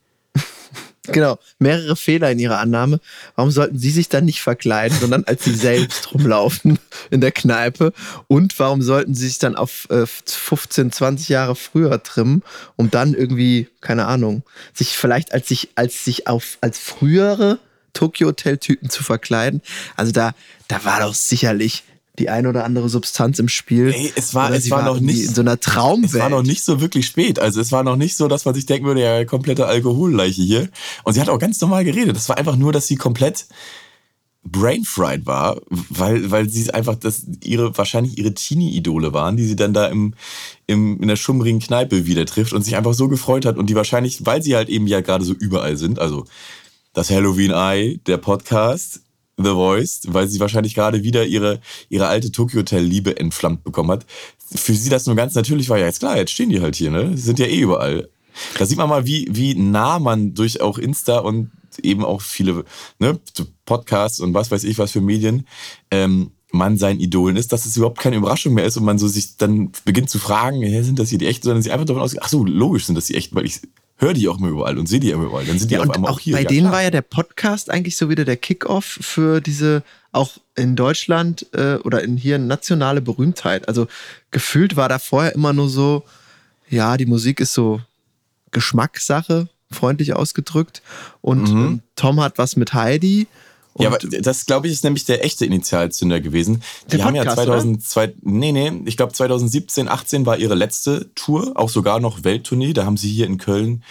Genau, 1.13 1.39
mehrere 1.59 1.97
Fehler 1.97 2.31
in 2.31 2.39
ihrer 2.39 2.59
Annahme. 2.59 3.01
Warum 3.35 3.51
sollten 3.51 3.79
sie 3.79 3.91
sich 3.91 4.09
dann 4.09 4.25
nicht 4.25 4.41
verkleiden, 4.41 4.99
sondern 4.99 5.25
als 5.25 5.45
sie 5.45 5.55
selbst 5.55 6.13
rumlaufen 6.15 6.79
in 7.11 7.21
der 7.21 7.33
Kneipe? 7.33 7.93
Und 8.29 8.59
warum 8.59 8.83
sollten 8.83 9.15
sie 9.15 9.29
sich 9.29 9.39
dann 9.39 9.57
auf 9.57 9.89
äh, 9.91 10.07
15, 10.07 10.93
20 10.93 11.29
Jahre 11.29 11.57
früher 11.57 12.03
trimmen, 12.03 12.43
um 12.77 12.91
dann 12.91 13.15
irgendwie, 13.15 13.69
keine 13.81 14.07
Ahnung, 14.07 14.43
sich 14.75 14.97
vielleicht 14.97 15.33
als 15.33 15.49
sich, 15.49 15.71
als 15.75 16.05
sich 16.05 16.27
auf, 16.27 16.59
als 16.61 16.79
frühere 16.79 17.59
Tokyo 17.93 18.29
Hotel 18.29 18.59
Typen 18.59 18.91
zu 18.91 19.03
verkleiden? 19.03 19.63
Also 19.97 20.13
da, 20.13 20.35
da 20.69 20.85
war 20.85 21.01
doch 21.01 21.15
sicherlich 21.15 21.85
die 22.19 22.29
ein 22.29 22.47
oder 22.47 22.65
andere 22.65 22.89
Substanz 22.89 23.39
im 23.39 23.49
Spiel. 23.49 23.93
Ey, 23.93 24.13
es 24.17 24.35
war- 24.35 24.51
es 24.53 24.71
war 24.71 24.85
noch 24.85 25.01
nicht- 25.01 25.25
in 25.25 25.35
so 25.35 25.41
einer 25.43 25.59
Traumwelt. 25.61 26.15
Es 26.15 26.19
war 26.21 26.29
noch 26.31 26.43
nicht 26.43 26.63
so 26.65 26.81
wirklich 26.81 27.07
spät. 27.07 27.39
Also 27.39 27.61
es 27.61 27.73
war 27.73 27.83
noch 27.83 27.97
nicht 27.97 28.17
so, 28.17 28.29
dass 28.29 28.45
man 28.45 28.55
sich 28.55 28.67
denken 28.67 28.87
würde, 28.87 29.03
ja, 29.03 29.25
komplette 29.25 29.67
Alkoholleiche 29.67 30.43
hier. 30.43 30.69
Und 31.05 31.13
sie 31.15 31.21
hat 31.21 31.29
auch 31.29 31.39
ganz 31.39 31.61
normal 31.61 31.85
geredet. 31.85 32.17
Das 32.17 32.29
war 32.29 32.39
einfach 32.39 32.57
nur, 32.57 32.73
dass 32.73 32.87
sie 32.87 32.97
komplett 32.97 33.47
brainfried 34.45 35.27
war, 35.27 35.61
weil, 35.91 36.31
weil 36.31 36.49
sie 36.49 36.73
einfach 36.73 36.95
das, 36.95 37.27
ihre, 37.43 37.77
wahrscheinlich 37.77 38.17
ihre 38.17 38.33
Teenie-Idole 38.33 39.13
waren, 39.13 39.37
die 39.37 39.45
sie 39.45 39.57
dann 39.57 39.73
da 39.75 39.89
im, 39.89 40.15
im, 40.69 41.01
in 41.03 41.09
der 41.09 41.17
schummrigen 41.17 41.59
Kneipe 41.59 42.07
wieder 42.07 42.25
trifft 42.27 42.53
und 42.53 42.63
sich 42.63 42.77
einfach 42.77 42.95
so 42.95 43.09
gefreut 43.09 43.45
hat 43.45 43.57
und 43.59 43.69
die 43.69 43.75
wahrscheinlich, 43.75 44.25
weil 44.25 44.43
sie 44.43 44.55
halt 44.55 44.69
eben 44.69 44.87
ja 44.87 45.01
gerade 45.01 45.25
so 45.25 45.33
überall 45.33 45.77
sind, 45.77 45.99
also 45.99 46.27
das 46.93 47.11
Halloween 47.11 47.51
Eye, 47.51 47.99
der 48.07 48.19
Podcast, 48.19 49.01
The 49.37 49.51
Voice, 49.51 50.03
weil 50.07 50.29
sie 50.29 50.41
wahrscheinlich 50.41 50.75
gerade 50.75 51.03
wieder 51.03 51.27
ihre, 51.27 51.61
ihre 51.89 52.07
alte 52.07 52.33
Tokyo 52.33 52.61
Hotel 52.61 52.83
Liebe 52.83 53.19
entflammt 53.19 53.65
bekommen 53.65 53.91
hat. 53.91 54.07
Für 54.55 54.75
sie 54.75 54.89
das 54.89 55.07
nur 55.07 55.17
ganz 55.17 55.35
natürlich 55.35 55.69
war, 55.69 55.79
ja, 55.79 55.87
jetzt 55.87 56.01
klar, 56.01 56.17
jetzt 56.17 56.33
stehen 56.33 56.51
die 56.51 56.61
halt 56.61 56.77
hier, 56.77 56.91
ne? 56.91 57.17
Sind 57.17 57.39
ja 57.39 57.47
eh 57.47 57.61
überall. 57.61 58.09
Da 58.59 58.67
sieht 58.67 58.79
man 58.79 58.89
mal, 58.89 59.07
wie, 59.07 59.29
wie 59.31 59.55
nah 59.55 59.99
man 59.99 60.35
durch 60.35 60.61
auch 60.61 60.79
Insta 60.79 61.19
und 61.19 61.51
eben 61.83 62.05
auch 62.05 62.23
viele 62.23 62.65
ne, 62.99 63.19
Podcasts 63.65 64.21
und 64.21 64.35
was 64.35 64.51
weiß 64.51 64.65
ich 64.65 64.79
was 64.79 64.93
für 64.93 65.01
Medien 65.03 65.47
ähm, 65.91 66.31
man 66.53 66.79
seinen 66.79 67.01
Idolen 67.01 67.37
ist, 67.37 67.53
dass 67.53 67.67
es 67.67 67.77
überhaupt 67.77 67.99
keine 67.99 68.17
Überraschung 68.17 68.55
mehr 68.55 68.65
ist 68.65 68.77
und 68.77 68.85
man 68.85 68.99
so 68.99 69.09
sich 69.09 69.37
dann 69.37 69.73
beginnt 69.85 70.09
zu 70.09 70.19
fragen, 70.19 70.63
sind 70.85 70.99
das 70.99 71.11
hier 71.11 71.19
die 71.19 71.27
echten, 71.27 71.45
sondern 71.45 71.63
sie 71.63 71.71
einfach 71.71 71.87
davon 71.87 72.03
ausgeht, 72.03 72.23
ach 72.23 72.29
so, 72.29 72.45
logisch 72.45 72.87
sind 72.87 72.95
das 72.95 73.07
die 73.07 73.15
echten, 73.17 73.35
weil 73.35 73.45
ich 73.45 73.61
höre 73.99 74.13
die 74.15 74.29
auch 74.29 74.39
immer 74.39 74.49
überall 74.49 74.79
und 74.79 74.87
sehe 74.89 75.01
die 75.01 75.11
immer 75.11 75.25
überall. 75.25 75.45
Dann 75.47 75.59
sind 75.59 75.71
die 75.71 75.75
Ja, 75.75 75.83
auf 75.83 75.91
einmal 75.91 76.11
auch 76.11 76.17
auch 76.17 76.21
hier. 76.21 76.35
bei 76.37 76.43
ja, 76.43 76.49
denen 76.49 76.61
klar. 76.67 76.73
war 76.73 76.83
ja 76.83 76.91
der 76.91 77.03
Podcast 77.03 77.71
eigentlich 77.71 77.97
so 77.97 78.09
wieder 78.11 78.25
der 78.25 78.37
Kickoff 78.37 78.85
für 79.01 79.41
diese 79.41 79.83
auch 80.13 80.39
in 80.55 80.77
Deutschland 80.77 81.47
äh, 81.55 81.77
oder 81.77 82.03
in 82.03 82.17
hier 82.17 82.39
nationale 82.39 83.01
Berühmtheit. 83.03 83.69
Also 83.69 83.87
gefühlt 84.31 84.77
war 84.77 84.89
da 84.89 84.99
vorher 84.99 85.35
immer 85.35 85.53
nur 85.53 85.69
so, 85.69 86.05
ja, 86.71 86.97
die 86.97 87.07
Musik 87.07 87.41
ist 87.41 87.53
so 87.53 87.81
Geschmackssache, 88.53 89.49
freundlich 89.71 90.15
ausgedrückt. 90.15 90.83
Und 91.21 91.51
Mhm. 91.53 91.65
ähm, 91.65 91.81
Tom 91.97 92.21
hat 92.21 92.39
was 92.39 92.57
mit 92.57 92.73
Heidi. 92.75 93.27
Und 93.77 93.85
ja, 93.85 93.91
aber 93.91 93.99
das 93.99 94.47
glaube 94.47 94.69
ich 94.69 94.73
ist 94.73 94.85
nämlich 94.85 95.05
der 95.05 95.23
echte 95.23 95.45
Initialzünder 95.45 96.21
gewesen. 96.21 96.63
Die 96.91 97.03
haben 97.03 97.15
ja 97.15 97.25
Podcast, 97.25 97.45
2002, 97.45 98.15
nee, 98.23 98.51
nee, 98.51 98.73
ich 98.87 98.97
glaube 98.97 99.13
2017, 99.13 99.89
18 99.89 100.25
war 100.25 100.39
ihre 100.39 100.55
letzte 100.55 101.11
Tour, 101.15 101.53
auch 101.57 101.69
sogar 101.69 102.01
noch 102.01 102.25
Welttournee. 102.25 102.73
Da 102.73 102.87
haben 102.87 102.97
sie 102.97 103.11
hier 103.11 103.27
in 103.27 103.37
Köln 103.37 103.83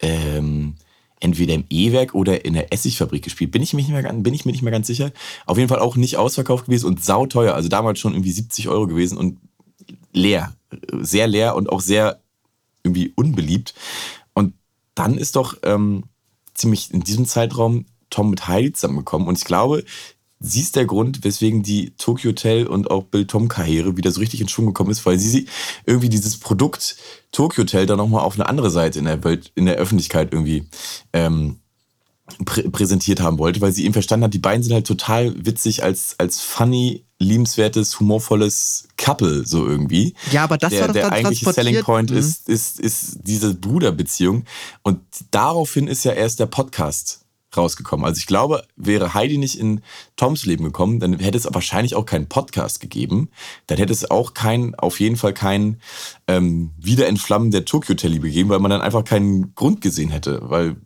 ähm, 0.00 0.76
entweder 1.20 1.52
im 1.52 1.64
E-Werk 1.68 2.14
oder 2.14 2.46
in 2.46 2.54
der 2.54 2.72
Essigfabrik 2.72 3.22
gespielt. 3.22 3.50
Bin 3.50 3.62
ich, 3.62 3.74
mich 3.74 3.86
nicht 3.86 4.02
mehr, 4.02 4.12
bin 4.14 4.32
ich 4.32 4.46
mir 4.46 4.52
nicht 4.52 4.62
mehr 4.62 4.72
ganz 4.72 4.86
sicher. 4.86 5.12
Auf 5.44 5.58
jeden 5.58 5.68
Fall 5.68 5.78
auch 5.78 5.96
nicht 5.96 6.16
ausverkauft 6.16 6.64
gewesen 6.64 6.86
und 6.86 7.04
sauteuer. 7.04 7.54
Also 7.54 7.68
damals 7.68 7.98
schon 7.98 8.14
irgendwie 8.14 8.32
70 8.32 8.68
Euro 8.70 8.86
gewesen 8.86 9.18
und 9.18 9.38
leer. 10.14 10.54
Sehr 11.00 11.26
leer 11.26 11.54
und 11.54 11.68
auch 11.68 11.82
sehr 11.82 12.20
irgendwie 12.82 13.12
unbeliebt. 13.14 13.74
Und 14.32 14.54
dann 14.94 15.18
ist 15.18 15.36
doch 15.36 15.58
ähm, 15.64 16.04
ziemlich 16.54 16.94
in 16.94 17.00
diesem 17.00 17.26
Zeitraum 17.26 17.84
Tom 18.14 18.30
mit 18.30 18.46
Heidi 18.46 18.72
zusammengekommen. 18.72 19.26
Und 19.28 19.36
ich 19.38 19.44
glaube, 19.44 19.84
sie 20.40 20.60
ist 20.60 20.76
der 20.76 20.84
Grund, 20.84 21.24
weswegen 21.24 21.62
die 21.62 21.92
Tokyo 21.96 22.30
Hotel 22.30 22.66
und 22.66 22.90
auch 22.90 23.04
Bill 23.04 23.26
Tom 23.26 23.48
Karriere 23.48 23.96
wieder 23.96 24.10
so 24.10 24.20
richtig 24.20 24.40
in 24.40 24.48
Schwung 24.48 24.66
gekommen 24.66 24.90
ist, 24.90 25.04
weil 25.06 25.18
sie 25.18 25.28
sie 25.28 25.46
irgendwie 25.86 26.08
dieses 26.08 26.36
Produkt 26.38 26.96
Tokyo 27.32 27.62
Hotel 27.62 27.86
dann 27.86 27.98
nochmal 27.98 28.22
auf 28.22 28.34
eine 28.34 28.48
andere 28.48 28.70
Seite 28.70 28.98
in 28.98 29.06
der 29.06 29.24
Welt, 29.24 29.52
in 29.54 29.66
der 29.66 29.76
Öffentlichkeit 29.76 30.32
irgendwie 30.32 30.66
ähm, 31.12 31.56
prä 32.44 32.62
präsentiert 32.70 33.20
haben 33.20 33.38
wollte, 33.38 33.60
weil 33.60 33.72
sie 33.72 33.84
eben 33.84 33.92
verstanden 33.92 34.24
hat, 34.24 34.34
die 34.34 34.38
beiden 34.38 34.62
sind 34.62 34.72
halt 34.72 34.86
total 34.86 35.34
witzig 35.44 35.82
als, 35.82 36.14
als 36.18 36.40
funny, 36.40 37.04
liebenswertes, 37.18 38.00
humorvolles 38.00 38.88
Couple, 38.96 39.46
so 39.46 39.66
irgendwie. 39.66 40.14
Ja, 40.32 40.44
aber 40.44 40.58
das 40.58 40.70
der, 40.70 40.80
war 40.80 40.86
doch 40.88 40.94
der 40.94 41.12
eigentliche. 41.12 41.52
Selling 41.52 41.82
Point 41.82 42.10
Mhm. 42.10 42.16
ist, 42.16 42.48
ist, 42.48 42.80
ist 42.80 43.18
diese 43.22 43.54
Bruderbeziehung. 43.54 44.44
Und 44.82 45.00
daraufhin 45.30 45.86
ist 45.86 46.04
ja 46.04 46.12
erst 46.12 46.40
der 46.40 46.46
Podcast 46.46 47.23
rausgekommen. 47.56 48.04
Also 48.04 48.18
ich 48.18 48.26
glaube, 48.26 48.64
wäre 48.76 49.14
Heidi 49.14 49.38
nicht 49.38 49.58
in 49.58 49.80
Toms 50.16 50.46
Leben 50.46 50.64
gekommen, 50.64 51.00
dann 51.00 51.18
hätte 51.18 51.38
es 51.38 51.48
wahrscheinlich 51.52 51.94
auch 51.94 52.06
keinen 52.06 52.28
Podcast 52.28 52.80
gegeben. 52.80 53.28
Dann 53.66 53.78
hätte 53.78 53.92
es 53.92 54.10
auch 54.10 54.34
kein, 54.34 54.74
auf 54.74 55.00
jeden 55.00 55.16
Fall 55.16 55.34
kein 55.34 55.80
ähm, 56.28 56.70
Wiederentflammen 56.78 57.50
der 57.50 57.64
Tokyo 57.64 57.94
Hotel 57.94 58.10
Liebe 58.10 58.28
gegeben, 58.28 58.48
weil 58.50 58.60
man 58.60 58.70
dann 58.70 58.80
einfach 58.80 59.04
keinen 59.04 59.54
Grund 59.54 59.80
gesehen 59.80 60.10
hätte. 60.10 60.40
Weil 60.42 60.76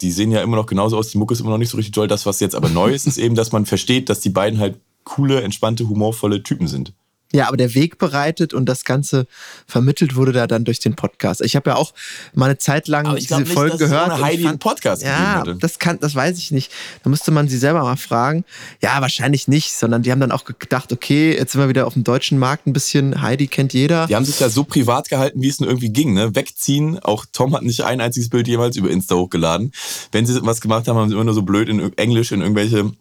die 0.00 0.10
sehen 0.10 0.32
ja 0.32 0.42
immer 0.42 0.56
noch 0.56 0.66
genauso 0.66 0.96
aus, 0.96 1.08
die 1.08 1.18
Mucke 1.18 1.34
ist 1.34 1.40
immer 1.40 1.50
noch 1.50 1.58
nicht 1.58 1.70
so 1.70 1.76
richtig 1.76 1.94
toll. 1.94 2.08
Das, 2.08 2.26
was 2.26 2.40
jetzt 2.40 2.54
aber 2.54 2.68
neu 2.68 2.92
ist, 2.92 3.06
ist 3.06 3.18
eben, 3.18 3.34
dass 3.34 3.52
man 3.52 3.66
versteht, 3.66 4.08
dass 4.08 4.20
die 4.20 4.30
beiden 4.30 4.58
halt 4.58 4.80
coole, 5.04 5.42
entspannte, 5.42 5.88
humorvolle 5.88 6.42
Typen 6.42 6.66
sind. 6.66 6.94
Ja, 7.34 7.48
aber 7.48 7.56
der 7.58 7.74
Weg 7.74 7.98
bereitet 7.98 8.54
und 8.54 8.66
das 8.66 8.84
Ganze 8.84 9.26
vermittelt 9.66 10.16
wurde 10.16 10.32
da 10.32 10.46
dann 10.46 10.64
durch 10.64 10.78
den 10.78 10.94
Podcast. 10.94 11.42
Ich 11.42 11.56
habe 11.56 11.70
ja 11.70 11.76
auch 11.76 11.92
mal 12.32 12.46
eine 12.46 12.58
Zeit 12.58 12.88
lang 12.88 13.06
Aber 13.06 13.18
ich 13.18 13.26
diese 13.26 13.42
glaub 13.44 13.48
nicht, 13.48 13.56
dass 13.56 13.72
es 13.74 13.78
gehört. 13.90 14.12
und 14.12 14.22
Heidi 14.22 14.42
fand- 14.44 14.48
einen 14.50 14.58
Podcast 14.60 15.02
ja, 15.02 15.42
das 15.60 15.78
kann, 15.78 15.98
das 16.00 16.14
weiß 16.14 16.38
ich 16.38 16.50
nicht. 16.52 16.72
Da 17.02 17.10
müsste 17.10 17.30
man 17.32 17.48
sie 17.48 17.58
selber 17.58 17.82
mal 17.82 17.96
fragen. 17.96 18.44
Ja, 18.80 19.00
wahrscheinlich 19.00 19.48
nicht, 19.48 19.72
sondern 19.72 20.02
die 20.02 20.10
haben 20.12 20.20
dann 20.20 20.32
auch 20.32 20.44
gedacht, 20.44 20.92
okay, 20.92 21.34
jetzt 21.36 21.52
sind 21.52 21.60
wir 21.60 21.68
wieder 21.68 21.86
auf 21.86 21.94
dem 21.94 22.04
deutschen 22.04 22.38
Markt 22.38 22.66
ein 22.66 22.72
bisschen. 22.72 23.20
Heidi 23.20 23.48
kennt 23.48 23.72
jeder. 23.74 24.06
Die 24.06 24.14
haben 24.16 24.24
sich 24.24 24.38
da 24.38 24.48
so 24.48 24.64
privat 24.64 25.08
gehalten, 25.08 25.42
wie 25.42 25.48
es 25.48 25.58
nur 25.60 25.68
irgendwie 25.68 25.90
ging, 25.90 26.14
ne? 26.14 26.34
Wegziehen. 26.34 26.98
Auch 27.00 27.26
Tom 27.32 27.54
hat 27.56 27.62
nicht 27.64 27.82
ein 27.82 28.00
einziges 28.00 28.28
Bild 28.28 28.46
jemals 28.46 28.76
über 28.76 28.88
Insta 28.90 29.16
hochgeladen. 29.16 29.72
Wenn 30.12 30.24
sie 30.24 30.38
was 30.46 30.60
gemacht 30.60 30.86
haben, 30.86 30.96
haben 30.96 31.08
sie 31.08 31.14
immer 31.14 31.24
nur 31.24 31.34
so 31.34 31.42
blöd 31.42 31.68
in 31.68 31.92
Englisch 31.98 32.30
in 32.32 32.40
irgendwelche 32.42 32.92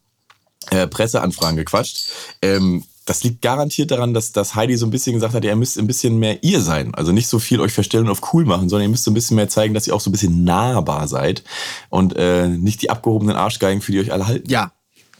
äh, 0.71 0.87
Presseanfragen 0.87 1.57
gequatscht. 1.57 2.07
Ähm, 2.41 2.83
das 3.05 3.23
liegt 3.23 3.41
garantiert 3.41 3.91
daran, 3.91 4.13
dass, 4.13 4.31
dass 4.31 4.55
Heidi 4.55 4.77
so 4.77 4.85
ein 4.85 4.91
bisschen 4.91 5.13
gesagt 5.13 5.33
hat, 5.33 5.43
ihr 5.43 5.55
müsst 5.55 5.77
ein 5.77 5.87
bisschen 5.87 6.19
mehr 6.19 6.43
ihr 6.43 6.61
sein. 6.61 6.93
Also 6.95 7.11
nicht 7.11 7.27
so 7.27 7.39
viel 7.39 7.59
euch 7.59 7.73
verstellen 7.73 8.05
und 8.05 8.11
auf 8.11 8.33
cool 8.33 8.45
machen, 8.45 8.69
sondern 8.69 8.87
ihr 8.87 8.91
müsst 8.91 9.03
so 9.03 9.11
ein 9.11 9.13
bisschen 9.13 9.35
mehr 9.35 9.49
zeigen, 9.49 9.73
dass 9.73 9.87
ihr 9.87 9.95
auch 9.95 10.01
so 10.01 10.09
ein 10.09 10.13
bisschen 10.13 10.43
nahbar 10.43 11.07
seid 11.07 11.43
und 11.89 12.15
äh, 12.15 12.47
nicht 12.47 12.81
die 12.81 12.89
abgehobenen 12.89 13.35
Arschgeigen, 13.35 13.81
für 13.81 13.91
die 13.91 13.99
euch 13.99 14.13
alle 14.13 14.27
halten. 14.27 14.49
Ja, 14.49 14.71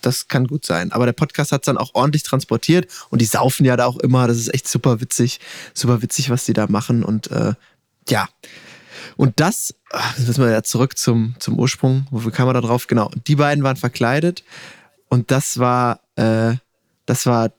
das 0.02 0.28
kann 0.28 0.48
gut 0.48 0.66
sein. 0.66 0.92
Aber 0.92 1.06
der 1.06 1.14
Podcast 1.14 1.52
hat 1.52 1.64
es 1.64 1.66
dann 1.66 1.78
auch 1.78 1.92
ordentlich 1.94 2.24
transportiert 2.24 2.88
und 3.10 3.22
die 3.22 3.26
saufen 3.26 3.66
ja 3.66 3.76
da 3.76 3.86
auch 3.86 3.98
immer. 3.98 4.28
Das 4.28 4.38
ist 4.38 4.54
echt 4.54 4.68
super 4.68 5.02
witzig, 5.02 5.40
super 5.74 6.02
witzig, 6.02 6.30
was 6.30 6.46
die 6.46 6.54
da 6.54 6.68
machen. 6.68 7.04
Und 7.04 7.32
äh, 7.32 7.54
ja. 8.08 8.28
Und 9.18 9.40
das, 9.40 9.76
ach, 9.92 10.18
jetzt 10.18 10.28
müssen 10.28 10.44
wir 10.44 10.52
ja 10.52 10.64
zurück 10.64 10.98
zum, 10.98 11.36
zum 11.40 11.60
Ursprung. 11.60 12.08
Wofür 12.12 12.32
kam 12.32 12.46
man 12.46 12.56
da 12.56 12.62
drauf? 12.62 12.88
Genau. 12.88 13.12
Die 13.28 13.36
beiden 13.36 13.64
waren 13.64 13.76
verkleidet 13.76 14.44
und 15.10 15.32
das 15.32 15.58
war, 15.58 16.00
äh, 16.16 16.56
das 17.06 17.26
war 17.26 17.52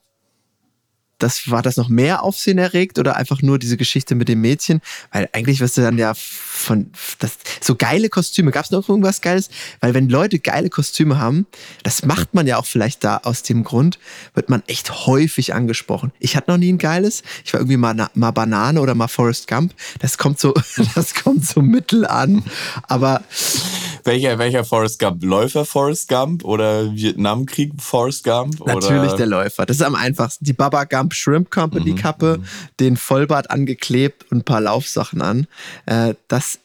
das 1.19 1.51
war 1.51 1.63
das 1.63 1.77
noch 1.77 1.89
mehr 1.89 2.23
Aufsehen 2.23 2.59
erregt 2.59 2.99
oder 2.99 3.17
einfach 3.17 3.43
nur 3.43 3.59
diese 3.59 3.77
Geschichte 3.77 4.15
mit 4.15 4.29
dem 4.29 4.41
Mädchen? 4.41 4.81
Weil 5.13 5.29
eigentlich 5.33 5.61
wirst 5.61 5.77
du 5.77 5.83
dann 5.83 5.99
ja 5.99 6.13
von 6.15 6.91
das, 7.19 7.33
so 7.61 7.75
geile 7.75 8.09
Kostüme. 8.09 8.51
Gab 8.51 8.65
es 8.65 8.71
noch 8.71 8.89
irgendwas 8.89 9.21
Geiles? 9.21 9.51
Weil 9.81 9.95
wenn 9.95 10.09
Leute 10.09 10.39
geile 10.39 10.71
Kostüme 10.71 11.19
haben, 11.19 11.47
das 11.83 12.05
macht 12.05 12.35
man 12.35 12.47
ja 12.47 12.59
auch 12.59 12.67
vielleicht 12.67 13.05
da 13.05 13.19
aus 13.19 13.43
dem 13.43 13.65
Grund, 13.65 13.99
wird 14.35 14.49
man 14.49 14.63
echt 14.67 15.07
häufig 15.07 15.55
angesprochen. 15.55 16.13
Ich 16.19 16.37
hatte 16.37 16.51
noch 16.51 16.59
nie 16.59 16.73
ein 16.73 16.79
geiles. 16.79 17.23
Ich 17.45 17.53
war 17.53 17.61
irgendwie 17.61 17.77
mal, 17.77 17.95
mal 18.15 18.31
Banane 18.31 18.81
oder 18.81 18.95
mal 18.95 19.09
Forrest 19.09 19.49
Gump. 19.49 19.75
Das 20.01 20.19
kommt 20.19 20.39
so, 20.41 20.55
das 20.95 21.15
kommt 21.15 21.47
so 21.47 21.63
mittel 21.63 22.07
an. 22.07 22.43
Aber 22.89 23.23
welcher, 24.05 24.39
welcher 24.39 24.65
Forrest 24.65 24.99
Gump? 24.99 25.23
Läufer 25.23 25.65
Forrest 25.65 26.09
Gump 26.09 26.45
oder 26.45 26.95
Vietnamkrieg 26.95 27.73
Forrest 27.81 28.25
Gump? 28.25 28.65
Natürlich 28.67 29.13
der 29.13 29.27
Läufer. 29.27 29.67
Das 29.67 29.77
ist 29.77 29.83
am 29.83 29.95
einfachsten. 29.95 30.45
Die 30.45 30.53
Baba 30.53 30.85
Gump 30.85 31.15
Shrimp 31.15 31.51
Company 31.51 31.93
mhm. 31.93 31.97
Kappe, 31.97 32.43
den 32.81 32.97
Vollbart 32.97 33.51
angeklebt 33.51 34.31
und 34.31 34.39
ein 34.39 34.45
paar 34.45 34.61
Laufsachen 34.61 35.23
an. 35.23 35.47
Äh, 35.87 36.15
das, 36.29 36.59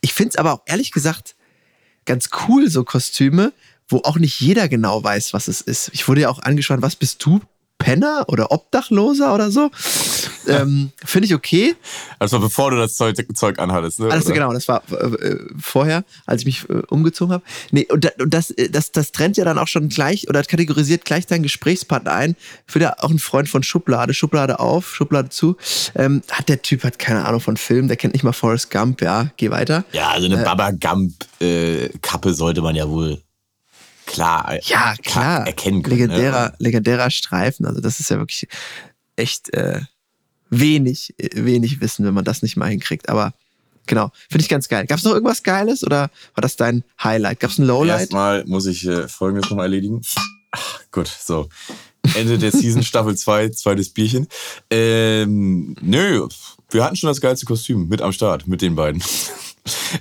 ich 0.00 0.14
finde 0.14 0.30
es 0.30 0.36
aber 0.36 0.52
auch 0.52 0.62
ehrlich 0.66 0.92
gesagt 0.92 1.34
ganz 2.04 2.30
cool, 2.48 2.68
so 2.68 2.84
Kostüme, 2.84 3.52
wo 3.88 3.98
auch 4.04 4.16
nicht 4.16 4.40
jeder 4.40 4.68
genau 4.68 5.02
weiß, 5.02 5.32
was 5.32 5.48
es 5.48 5.60
ist. 5.60 5.90
Ich 5.92 6.08
wurde 6.08 6.22
ja 6.22 6.28
auch 6.28 6.40
angeschaut, 6.40 6.82
was 6.82 6.96
bist 6.96 7.24
du? 7.24 7.40
Penner 7.78 8.24
oder 8.28 8.50
Obdachloser 8.50 9.34
oder 9.34 9.50
so. 9.50 9.70
Ähm, 10.46 10.92
Finde 11.04 11.26
ich 11.26 11.34
okay. 11.34 11.74
Also 12.18 12.38
bevor 12.38 12.70
du 12.70 12.76
das 12.76 12.96
Zeug, 12.96 13.16
Zeug 13.34 13.58
anhattest, 13.58 14.00
ne? 14.00 14.10
Also 14.10 14.32
genau, 14.32 14.52
das 14.52 14.68
war 14.68 14.82
äh, 14.90 15.36
vorher, 15.58 16.04
als 16.26 16.42
ich 16.42 16.46
mich 16.46 16.68
äh, 16.68 16.82
umgezogen 16.88 17.32
habe. 17.32 17.44
Nee, 17.70 17.86
und, 17.90 18.04
da, 18.04 18.10
und 18.20 18.32
das, 18.32 18.50
äh, 18.50 18.68
das, 18.68 18.92
das 18.92 19.12
trennt 19.12 19.36
ja 19.36 19.44
dann 19.44 19.58
auch 19.58 19.68
schon 19.68 19.88
gleich 19.88 20.28
oder 20.28 20.42
kategorisiert 20.42 21.04
gleich 21.04 21.26
deinen 21.26 21.42
Gesprächspartner 21.42 22.12
ein. 22.12 22.36
Ich 22.66 22.72
bin 22.74 22.82
ja 22.82 22.94
auch 22.98 23.10
ein 23.10 23.18
Freund 23.18 23.48
von 23.48 23.62
Schublade, 23.62 24.14
Schublade 24.14 24.60
auf, 24.60 24.94
Schublade 24.94 25.30
zu. 25.30 25.56
Ähm, 25.94 26.22
hat 26.30 26.48
der 26.48 26.62
Typ 26.62 26.84
hat 26.84 26.98
keine 26.98 27.24
Ahnung 27.24 27.40
von 27.40 27.56
Film, 27.56 27.88
der 27.88 27.96
kennt 27.96 28.14
nicht 28.14 28.22
mal 28.22 28.32
Forrest 28.32 28.70
Gump, 28.70 29.02
ja, 29.02 29.30
geh 29.36 29.50
weiter. 29.50 29.84
Ja, 29.92 30.10
also 30.10 30.26
eine 30.26 30.40
äh, 30.40 30.44
Baba 30.44 30.70
Gump-Kappe 30.70 32.28
äh, 32.28 32.34
sollte 32.34 32.62
man 32.62 32.74
ja 32.74 32.88
wohl 32.88 33.23
klar, 34.14 34.58
ja, 34.62 34.94
klar. 35.02 35.46
erkennen 35.46 35.82
können. 35.82 35.96
Legendärer, 35.96 36.50
ne? 36.50 36.54
legendärer 36.58 37.10
Streifen. 37.10 37.66
Also 37.66 37.80
das 37.80 38.00
ist 38.00 38.10
ja 38.10 38.18
wirklich 38.18 38.46
echt 39.16 39.52
äh, 39.54 39.80
wenig, 40.50 41.14
wenig 41.34 41.80
Wissen, 41.80 42.04
wenn 42.04 42.14
man 42.14 42.24
das 42.24 42.42
nicht 42.42 42.56
mal 42.56 42.68
hinkriegt. 42.68 43.08
Aber 43.08 43.32
genau, 43.86 44.10
finde 44.30 44.42
ich 44.42 44.48
ganz 44.48 44.68
geil. 44.68 44.86
Gab 44.86 44.98
es 44.98 45.04
noch 45.04 45.12
irgendwas 45.12 45.42
Geiles 45.42 45.84
oder 45.84 46.10
war 46.34 46.42
das 46.42 46.56
dein 46.56 46.84
Highlight? 47.02 47.40
Gab 47.40 47.50
es 47.50 47.58
ein 47.58 47.66
Lowlight? 47.66 48.00
Erstmal 48.00 48.44
muss 48.46 48.66
ich 48.66 48.86
äh, 48.86 49.08
Folgendes 49.08 49.50
nochmal 49.50 49.66
erledigen. 49.66 50.02
Ach, 50.52 50.80
gut, 50.90 51.08
so. 51.08 51.48
Ende 52.14 52.38
der 52.38 52.52
Season, 52.52 52.82
Staffel 52.84 53.16
2, 53.16 53.50
zweites 53.50 53.90
Bierchen. 53.90 54.28
Ähm, 54.70 55.74
nö, 55.80 56.28
wir 56.70 56.84
hatten 56.84 56.96
schon 56.96 57.08
das 57.08 57.20
geilste 57.20 57.46
Kostüm 57.46 57.88
mit 57.88 58.02
am 58.02 58.12
Start, 58.12 58.46
mit 58.46 58.62
den 58.62 58.74
beiden. 58.74 59.02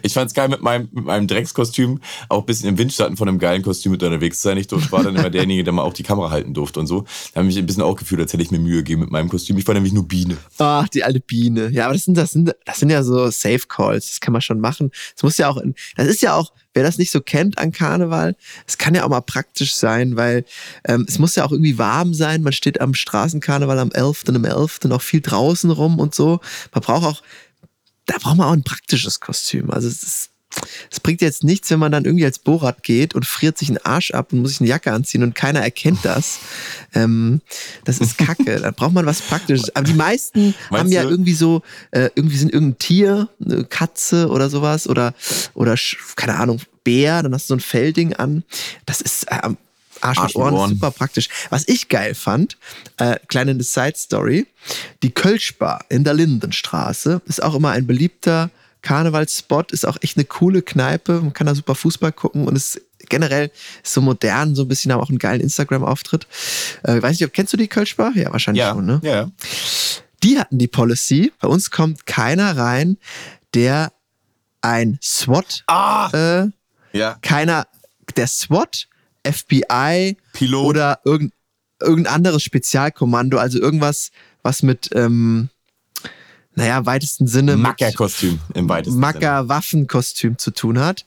Ich 0.02 0.14
fand's 0.14 0.34
geil 0.34 0.50
mit 0.50 0.62
meinem, 0.62 0.90
mit 0.92 1.06
meinem 1.06 1.28
Dreckskostüm, 1.28 2.02
auch 2.28 2.42
ein 2.42 2.46
bisschen 2.46 2.68
im 2.68 2.78
Windschatten 2.78 3.16
von 3.16 3.30
einem 3.30 3.40
geilen 3.40 3.62
Kostüm 3.62 3.94
mit 3.94 4.04
unterwegs 4.04 4.42
zu 4.42 4.50
sein. 4.50 4.58
Ich 4.58 4.70
war 4.92 5.04
dann 5.04 5.16
immer 5.16 5.30
derjenige, 5.30 5.64
der 5.64 5.72
mal 5.72 5.84
auch 5.84 5.94
die 5.94 6.04
Kamera 6.04 6.32
halten 6.32 6.54
durfte 6.54 6.82
und 6.82 6.88
so. 6.88 7.06
Da 7.34 7.40
habe 7.40 7.48
ich 7.48 7.56
mich 7.56 7.64
ein 7.64 7.66
bisschen 7.66 7.84
auch 7.84 7.96
gefühlt, 7.96 8.20
als 8.20 8.34
hätte 8.34 8.44
ich 8.44 8.52
mir 8.52 8.60
Mühe 8.60 8.78
gegeben 8.78 9.02
mit 9.02 9.12
meinem 9.12 9.30
Kostüm. 9.30 9.58
Ich 9.58 9.66
war 9.66 9.74
nämlich 9.74 9.94
nur 9.94 10.06
Biene. 10.06 10.38
Ach, 10.58 10.90
die 10.90 11.04
alte 11.04 11.22
Biene. 11.22 11.70
Ja, 11.70 11.86
aber 11.86 11.94
das 11.94 12.04
sind, 12.04 12.18
das 12.18 12.32
sind, 12.32 12.54
das 12.66 12.80
sind 12.80 12.90
ja 12.90 13.04
so 13.04 13.30
Safe 13.30 13.62
Calls. 13.68 14.10
Das 14.10 14.20
kann 14.20 14.34
man 14.34 14.42
schon 14.42 14.60
machen. 14.60 14.92
Das 15.16 15.24
muss 15.24 15.38
ja 15.38 15.48
auch, 15.48 15.62
das 15.96 16.08
ist 16.08 16.22
ja 16.22 16.36
auch, 16.36 16.52
wer 16.74 16.84
das 16.84 16.98
nicht 16.98 17.12
so 17.12 17.22
kennt 17.22 17.58
an 17.58 17.72
Karneval, 17.72 18.36
es 18.68 18.78
kann 18.78 18.96
ja 18.96 19.04
auch 19.04 19.10
mal 19.10 19.22
praktisch 19.22 19.76
sein, 19.76 20.16
weil 20.16 20.46
ähm, 20.86 21.06
es 21.08 21.20
muss 21.20 21.36
ja 21.36 21.46
auch 21.46 21.52
irgendwie 21.52 21.78
warm 21.78 22.14
sein. 22.14 22.42
Man 22.42 22.54
steht 22.54 22.82
am 22.82 22.94
Straßenkarneval 22.94 23.80
am 23.80 23.92
11. 23.92 24.24
und 24.28 24.36
am 24.36 24.46
11. 24.46 24.80
auch 24.92 25.02
viel 25.02 25.22
draußen 25.22 25.70
rum 25.72 26.00
und 26.00 26.16
so. 26.16 26.40
Man 26.74 26.82
braucht 26.82 27.06
auch 27.06 27.24
da 28.06 28.18
braucht 28.18 28.38
man 28.38 28.48
auch 28.48 28.54
ein 28.54 28.64
praktisches 28.64 29.20
Kostüm. 29.20 29.72
Also 29.72 29.88
es 29.88 30.04
ist 30.04 30.30
es 30.92 31.00
bringt 31.00 31.22
jetzt 31.22 31.44
nichts, 31.44 31.70
wenn 31.70 31.80
man 31.80 31.92
dann 31.92 32.06
irgendwie 32.06 32.26
als 32.26 32.40
Borat 32.40 32.84
geht 32.84 33.16
und 33.16 33.26
friert 33.26 33.58
sich 33.58 33.70
einen 33.70 33.80
Arsch 33.80 34.12
ab 34.12 34.34
und 34.34 34.42
muss 34.42 34.52
sich 34.52 34.62
eine 34.62 34.70
Jacke 34.70 34.92
anziehen 34.92 35.24
und 35.24 35.36
keiner 35.36 35.62
erkennt 35.62 36.00
das. 36.04 36.40
Ähm, 36.94 37.42
das 37.86 38.00
ist 38.00 38.18
Kacke. 38.18 38.60
da 38.62 38.72
braucht 38.72 38.94
man 38.94 39.06
was 39.06 39.22
Praktisches. 39.22 39.76
Aber 39.76 39.86
die 39.86 39.94
meisten 39.94 40.56
Meinst 40.70 40.72
haben 40.72 40.92
ja 40.92 41.04
du? 41.04 41.10
irgendwie 41.10 41.34
so, 41.34 41.62
äh, 41.92 42.10
irgendwie 42.16 42.38
sind 42.38 42.54
irgendein 42.54 42.80
Tier, 42.80 43.30
eine 43.44 43.64
Katze 43.66 44.30
oder 44.30 44.50
sowas 44.50 44.88
oder, 44.88 45.14
oder 45.54 45.76
keine 46.16 46.36
Ahnung, 46.36 46.60
Bär, 46.84 47.24
dann 47.24 47.34
hast 47.34 47.50
du 47.50 47.54
so 47.54 47.56
ein 47.56 47.62
Fellding 47.62 48.14
an. 48.14 48.44
Das 48.86 49.02
ist 49.02 49.24
äh, 49.32 49.40
Arsch, 50.04 50.20
Arsch 50.20 50.20
mit 50.20 50.36
Ohren, 50.36 50.54
Ohren, 50.54 50.70
super 50.72 50.92
praktisch. 50.92 51.30
Was 51.50 51.68
ich 51.68 51.88
geil 51.90 52.14
fand, 52.14 52.58
äh, 52.98 53.18
kleine 53.28 53.62
Side 53.64 53.96
Story, 53.96 54.48
die 55.02 55.12
Kölschbar 55.12 55.86
in 55.90 56.04
der 56.04 56.14
Lindenstraße 56.14 57.22
ist 57.26 57.42
auch 57.42 57.56
immer 57.56 57.72
ein 57.72 57.88
beliebter 57.88 58.52
Karnevalsspot, 58.84 59.72
ist 59.72 59.88
auch 59.88 59.98
echt 60.02 60.18
eine 60.18 60.26
coole 60.26 60.62
Kneipe, 60.62 61.22
man 61.22 61.34
kann 61.34 61.48
da 61.48 61.56
super 61.56 61.74
Fußball 61.74 62.12
gucken 62.12 62.48
und 62.48 62.56
ist 62.56 62.80
generell 63.10 63.50
so 63.82 64.02
modern, 64.02 64.56
so 64.56 64.64
ein 64.64 64.68
bisschen, 64.68 64.92
haben 64.92 65.02
auch 65.02 65.10
einen 65.10 65.20
geilen 65.20 65.42
Instagram-Auftritt. 65.42 66.28
Äh, 66.84 67.02
weiß 67.02 67.20
nicht, 67.20 67.34
kennst 67.34 67.54
du 67.54 67.58
die 67.58 67.68
Kölschbar? 67.68 68.12
Ja, 68.16 68.32
wahrscheinlich 68.32 68.60
ja, 68.60 68.74
schon, 68.74 68.86
ne? 68.86 69.00
Ja. 69.04 69.32
Die 70.22 70.38
hatten 70.38 70.58
die 70.58 70.68
Policy, 70.68 71.34
bei 71.42 71.48
uns 71.48 71.72
kommt 71.72 72.06
keiner 72.06 72.56
rein, 72.58 72.98
der 73.54 73.92
ein 74.62 75.00
SWAT, 75.02 75.64
ah, 75.68 76.10
äh, 76.14 76.98
ja. 76.98 77.18
keiner, 77.22 77.68
der 78.16 78.28
SWAT 78.28 78.88
FBI 79.26 80.18
Pilot. 80.34 80.66
oder 80.66 81.00
irgend, 81.06 81.34
irgendein 81.82 82.14
anderes 82.14 82.44
Spezialkommando, 82.44 83.38
also 83.38 83.60
irgendwas, 83.60 84.12
was 84.42 84.62
mit, 84.62 84.90
ähm, 84.94 85.50
naja, 86.56 86.86
weitesten 86.86 87.28
Sinne. 87.28 87.58
Macker-Kostüm 87.58 88.40
im 88.54 88.70
weitesten 88.70 89.00
Macker-Waffenkostüm 89.00 90.38
zu 90.38 90.52
tun 90.52 90.80
hat. 90.80 91.06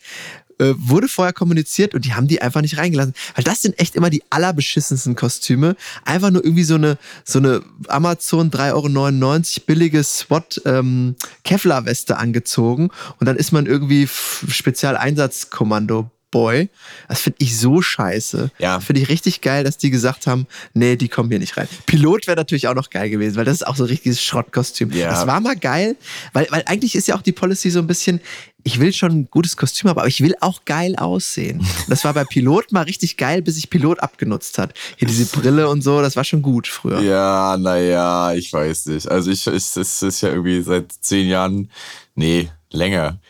Äh, 0.58 0.72
wurde 0.78 1.06
vorher 1.06 1.34
kommuniziert 1.34 1.94
und 1.94 2.06
die 2.06 2.14
haben 2.14 2.28
die 2.28 2.40
einfach 2.40 2.62
nicht 2.62 2.78
reingelassen. 2.78 3.12
Weil 3.34 3.44
das 3.44 3.60
sind 3.60 3.78
echt 3.78 3.94
immer 3.94 4.08
die 4.08 4.22
allerbeschissensten 4.30 5.14
Kostüme. 5.14 5.76
Einfach 6.04 6.30
nur 6.30 6.42
irgendwie 6.42 6.64
so 6.64 6.76
eine, 6.76 6.96
so 7.24 7.38
eine 7.38 7.62
Amazon 7.88 8.50
3,99 8.50 8.72
Euro 8.72 9.42
billige 9.66 10.02
SWAT 10.02 10.62
ähm, 10.64 11.16
Kevlar-Weste 11.44 12.16
angezogen 12.16 12.88
und 13.20 13.26
dann 13.26 13.36
ist 13.36 13.52
man 13.52 13.66
irgendwie 13.66 14.08
Spezialeinsatzkommando 14.08 16.10
Boy. 16.36 16.68
Das 17.08 17.22
finde 17.22 17.38
ich 17.40 17.58
so 17.58 17.80
scheiße. 17.80 18.50
Ja. 18.58 18.78
Finde 18.80 19.00
ich 19.00 19.08
richtig 19.08 19.40
geil, 19.40 19.64
dass 19.64 19.78
die 19.78 19.88
gesagt 19.88 20.26
haben, 20.26 20.46
nee, 20.74 20.96
die 20.96 21.08
kommen 21.08 21.30
hier 21.30 21.38
nicht 21.38 21.56
rein. 21.56 21.66
Pilot 21.86 22.26
wäre 22.26 22.36
natürlich 22.36 22.68
auch 22.68 22.74
noch 22.74 22.90
geil 22.90 23.08
gewesen, 23.08 23.36
weil 23.36 23.46
das 23.46 23.54
ist 23.54 23.66
auch 23.66 23.74
so 23.74 23.84
ein 23.84 23.88
richtiges 23.88 24.22
Schrottkostüm. 24.22 24.90
Ja. 24.92 25.08
Das 25.08 25.26
war 25.26 25.40
mal 25.40 25.56
geil, 25.56 25.96
weil, 26.34 26.46
weil 26.50 26.62
eigentlich 26.66 26.94
ist 26.94 27.08
ja 27.08 27.16
auch 27.16 27.22
die 27.22 27.32
Policy 27.32 27.70
so 27.70 27.78
ein 27.78 27.86
bisschen, 27.86 28.20
ich 28.64 28.78
will 28.80 28.92
schon 28.92 29.12
ein 29.12 29.28
gutes 29.30 29.56
Kostüm 29.56 29.88
haben, 29.88 29.98
aber 29.98 30.08
ich 30.08 30.20
will 30.20 30.34
auch 30.42 30.66
geil 30.66 30.94
aussehen. 30.96 31.66
Das 31.88 32.04
war 32.04 32.12
bei 32.12 32.24
Pilot 32.24 32.70
mal 32.70 32.82
richtig 32.82 33.16
geil, 33.16 33.40
bis 33.40 33.56
ich 33.56 33.70
Pilot 33.70 34.00
abgenutzt 34.00 34.58
hat. 34.58 34.74
Hier 34.98 35.08
diese 35.08 35.24
Brille 35.24 35.70
und 35.70 35.80
so, 35.80 36.02
das 36.02 36.16
war 36.16 36.24
schon 36.24 36.42
gut 36.42 36.68
früher. 36.68 37.00
Ja, 37.00 37.56
naja, 37.58 38.34
ich 38.34 38.52
weiß 38.52 38.86
nicht. 38.86 39.10
Also 39.10 39.30
ich, 39.30 39.46
ich 39.46 39.74
es 39.74 40.02
ist 40.02 40.20
ja 40.20 40.28
irgendwie 40.28 40.60
seit 40.60 40.92
zehn 41.00 41.28
Jahren, 41.28 41.70
nee, 42.14 42.50
länger 42.70 43.20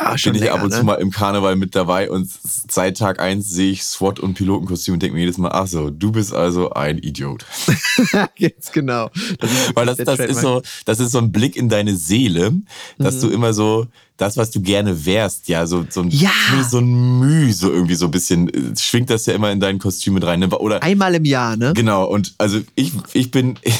ja, 0.00 0.18
schon 0.18 0.32
bin 0.32 0.42
ich 0.42 0.48
länger, 0.48 0.56
ab 0.56 0.64
und 0.64 0.70
ne? 0.70 0.78
zu 0.78 0.84
mal 0.84 0.94
im 0.94 1.10
Karneval 1.10 1.56
mit 1.56 1.74
dabei 1.74 2.10
und 2.10 2.28
seit 2.70 2.98
Tag 2.98 3.20
eins 3.20 3.48
sehe 3.50 3.72
ich 3.72 3.84
SWAT 3.84 4.20
und 4.20 4.34
Pilotenkostüm 4.34 4.94
und 4.94 5.02
denke 5.02 5.14
mir 5.14 5.20
jedes 5.20 5.38
Mal, 5.38 5.50
ach 5.52 5.66
so, 5.66 5.90
du 5.90 6.12
bist 6.12 6.34
also 6.34 6.70
ein 6.70 6.98
Idiot. 6.98 7.44
Jetzt 8.36 8.72
genau. 8.72 9.10
Das 9.38 9.50
Weil 9.74 9.86
das, 9.86 9.98
das 9.98 10.18
ist 10.18 10.40
so, 10.40 10.62
das 10.84 11.00
ist 11.00 11.12
so 11.12 11.18
ein 11.18 11.32
Blick 11.32 11.56
in 11.56 11.68
deine 11.68 11.96
Seele, 11.96 12.52
dass 12.98 13.16
mhm. 13.16 13.20
du 13.20 13.28
immer 13.28 13.52
so, 13.52 13.86
das, 14.16 14.36
was 14.36 14.50
du 14.50 14.60
gerne 14.60 15.04
wärst, 15.04 15.48
ja, 15.48 15.66
so, 15.66 15.84
so 15.88 16.02
ein, 16.02 16.10
ja. 16.10 16.30
so 16.68 16.78
ein 16.78 17.18
Mühe, 17.18 17.52
so 17.52 17.70
irgendwie 17.70 17.96
so 17.96 18.06
ein 18.06 18.10
bisschen, 18.10 18.48
äh, 18.48 18.78
schwingt 18.78 19.10
das 19.10 19.26
ja 19.26 19.34
immer 19.34 19.50
in 19.50 19.58
dein 19.58 19.78
Kostüm 19.78 20.14
mit 20.14 20.24
rein. 20.24 20.40
Ne? 20.40 20.48
Oder, 20.50 20.82
Einmal 20.82 21.14
im 21.16 21.24
Jahr, 21.24 21.56
ne? 21.56 21.72
Genau, 21.74 22.04
und 22.04 22.34
also 22.38 22.60
ich, 22.76 22.92
ich 23.12 23.30
bin, 23.30 23.58
ich, 23.62 23.74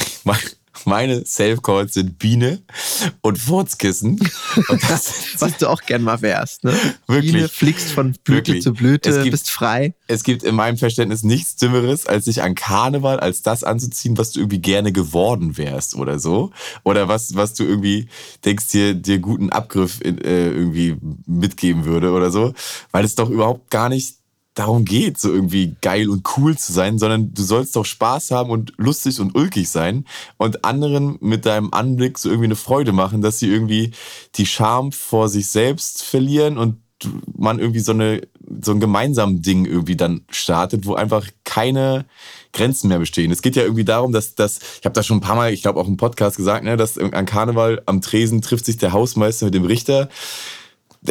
meine 0.85 1.25
Self-Calls 1.25 1.93
sind 1.93 2.17
Biene 2.19 2.61
und 3.21 3.37
Furzkissen. 3.37 4.19
Und 4.69 4.81
das, 4.89 5.13
Was 5.39 5.57
du 5.57 5.67
auch 5.69 5.81
gern 5.81 6.01
mal 6.01 6.21
wärst, 6.21 6.63
ne? 6.63 6.73
Wirklich. 7.07 7.33
Biene, 7.33 7.49
fliegst 7.49 7.91
von 7.91 8.13
Blüte 8.23 8.47
Wirklich. 8.51 8.63
zu 8.63 8.73
Blüte, 8.73 9.09
Es 9.09 9.17
gibt- 9.23 9.31
bist 9.31 9.49
frei. 9.51 9.93
es 10.07 10.23
gibt 10.23 10.43
in 10.43 10.55
meinem 10.55 10.77
Verständnis 10.77 11.23
nichts 11.23 11.55
Dümmeres, 11.57 12.05
als 12.07 12.25
sich 12.25 12.41
an 12.41 12.55
Karneval 12.55 13.19
als 13.19 13.41
das 13.41 13.63
anzuziehen, 13.63 14.17
was 14.17 14.31
du 14.31 14.39
irgendwie 14.39 14.59
gerne 14.61 14.91
geworden 14.91 15.57
wärst 15.57 15.95
oder 15.95 16.19
so. 16.19 16.51
Oder 16.83 17.07
was, 17.07 17.35
was 17.35 17.53
du 17.53 17.63
irgendwie 17.63 18.07
denkst, 18.45 18.67
dir, 18.69 18.93
dir 18.93 19.19
guten 19.19 19.49
Abgriff 19.49 19.99
in, 20.01 20.17
äh, 20.19 20.47
irgendwie 20.49 20.97
mitgeben 21.25 21.85
würde 21.85 22.11
oder 22.11 22.31
so. 22.31 22.53
Weil 22.91 23.05
es 23.05 23.15
doch 23.15 23.29
überhaupt 23.29 23.69
gar 23.71 23.89
nicht 23.89 24.15
darum 24.55 24.85
geht, 24.85 25.19
so 25.19 25.31
irgendwie 25.31 25.75
geil 25.81 26.09
und 26.09 26.27
cool 26.37 26.57
zu 26.57 26.73
sein, 26.73 26.97
sondern 26.97 27.33
du 27.33 27.43
sollst 27.43 27.75
doch 27.75 27.85
Spaß 27.85 28.31
haben 28.31 28.49
und 28.49 28.73
lustig 28.77 29.19
und 29.19 29.35
ulkig 29.35 29.69
sein 29.69 30.05
und 30.37 30.65
anderen 30.65 31.17
mit 31.19 31.45
deinem 31.45 31.73
Anblick 31.73 32.17
so 32.17 32.29
irgendwie 32.29 32.47
eine 32.47 32.55
Freude 32.55 32.93
machen, 32.93 33.21
dass 33.21 33.37
sie 33.37 33.49
irgendwie 33.49 33.91
die 34.35 34.45
Scham 34.45 34.91
vor 34.91 35.29
sich 35.29 35.47
selbst 35.47 36.03
verlieren 36.03 36.57
und 36.57 36.77
man 37.37 37.59
irgendwie 37.59 37.81
so 37.81 37.91
eine 37.91 38.21
so 38.61 38.71
ein 38.71 38.79
gemeinsames 38.79 39.41
Ding 39.41 39.65
irgendwie 39.65 39.95
dann 39.95 40.21
startet, 40.29 40.85
wo 40.85 40.93
einfach 40.93 41.27
keine 41.43 42.05
Grenzen 42.53 42.87
mehr 42.87 42.99
bestehen. 42.99 43.31
Es 43.31 43.41
geht 43.41 43.55
ja 43.55 43.63
irgendwie 43.63 43.83
darum, 43.83 44.11
dass, 44.11 44.35
dass 44.35 44.59
ich 44.79 44.85
habe 44.85 44.93
das 44.93 45.05
schon 45.05 45.17
ein 45.17 45.21
paar 45.21 45.35
Mal, 45.35 45.51
ich 45.51 45.61
glaube 45.61 45.79
auch 45.79 45.87
im 45.87 45.97
Podcast 45.97 46.37
gesagt, 46.37 46.63
ne, 46.63 46.77
dass 46.77 46.97
an 46.97 47.25
Karneval 47.25 47.81
am 47.85 48.01
Tresen 48.01 48.41
trifft 48.41 48.65
sich 48.65 48.77
der 48.77 48.93
Hausmeister 48.93 49.45
mit 49.45 49.55
dem 49.55 49.65
Richter 49.65 50.09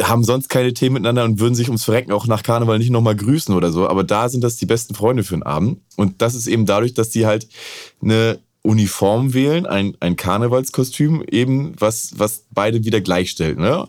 haben 0.03 0.23
sonst 0.23 0.49
keine 0.49 0.73
Themen 0.73 0.93
miteinander 0.93 1.23
und 1.23 1.39
würden 1.39 1.55
sich 1.55 1.67
ums 1.67 1.83
Verrecken 1.83 2.11
auch 2.11 2.27
nach 2.27 2.43
Karneval 2.43 2.79
nicht 2.79 2.91
nochmal 2.91 3.15
grüßen 3.15 3.53
oder 3.53 3.71
so. 3.71 3.87
Aber 3.87 4.03
da 4.03 4.29
sind 4.29 4.43
das 4.43 4.57
die 4.57 4.65
besten 4.65 4.95
Freunde 4.95 5.23
für 5.23 5.35
den 5.35 5.43
Abend. 5.43 5.79
Und 5.95 6.21
das 6.21 6.35
ist 6.35 6.47
eben 6.47 6.65
dadurch, 6.65 6.93
dass 6.93 7.09
die 7.09 7.25
halt 7.25 7.47
eine 8.01 8.39
Uniform 8.65 9.33
wählen, 9.33 9.65
ein, 9.65 9.95
ein 9.99 10.15
Karnevalskostüm, 10.15 11.23
eben, 11.29 11.73
was, 11.79 12.13
was 12.17 12.45
beide 12.51 12.83
wieder 12.83 12.99
gleichstellt. 12.99 13.59
Ne? 13.59 13.87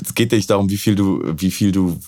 Es 0.00 0.14
geht 0.14 0.32
nicht 0.32 0.50
darum, 0.50 0.70
wie 0.70 0.76
viel 0.76 0.94
du, 0.94 1.22
wie 1.24 1.50
viel 1.50 1.72
du 1.72 1.98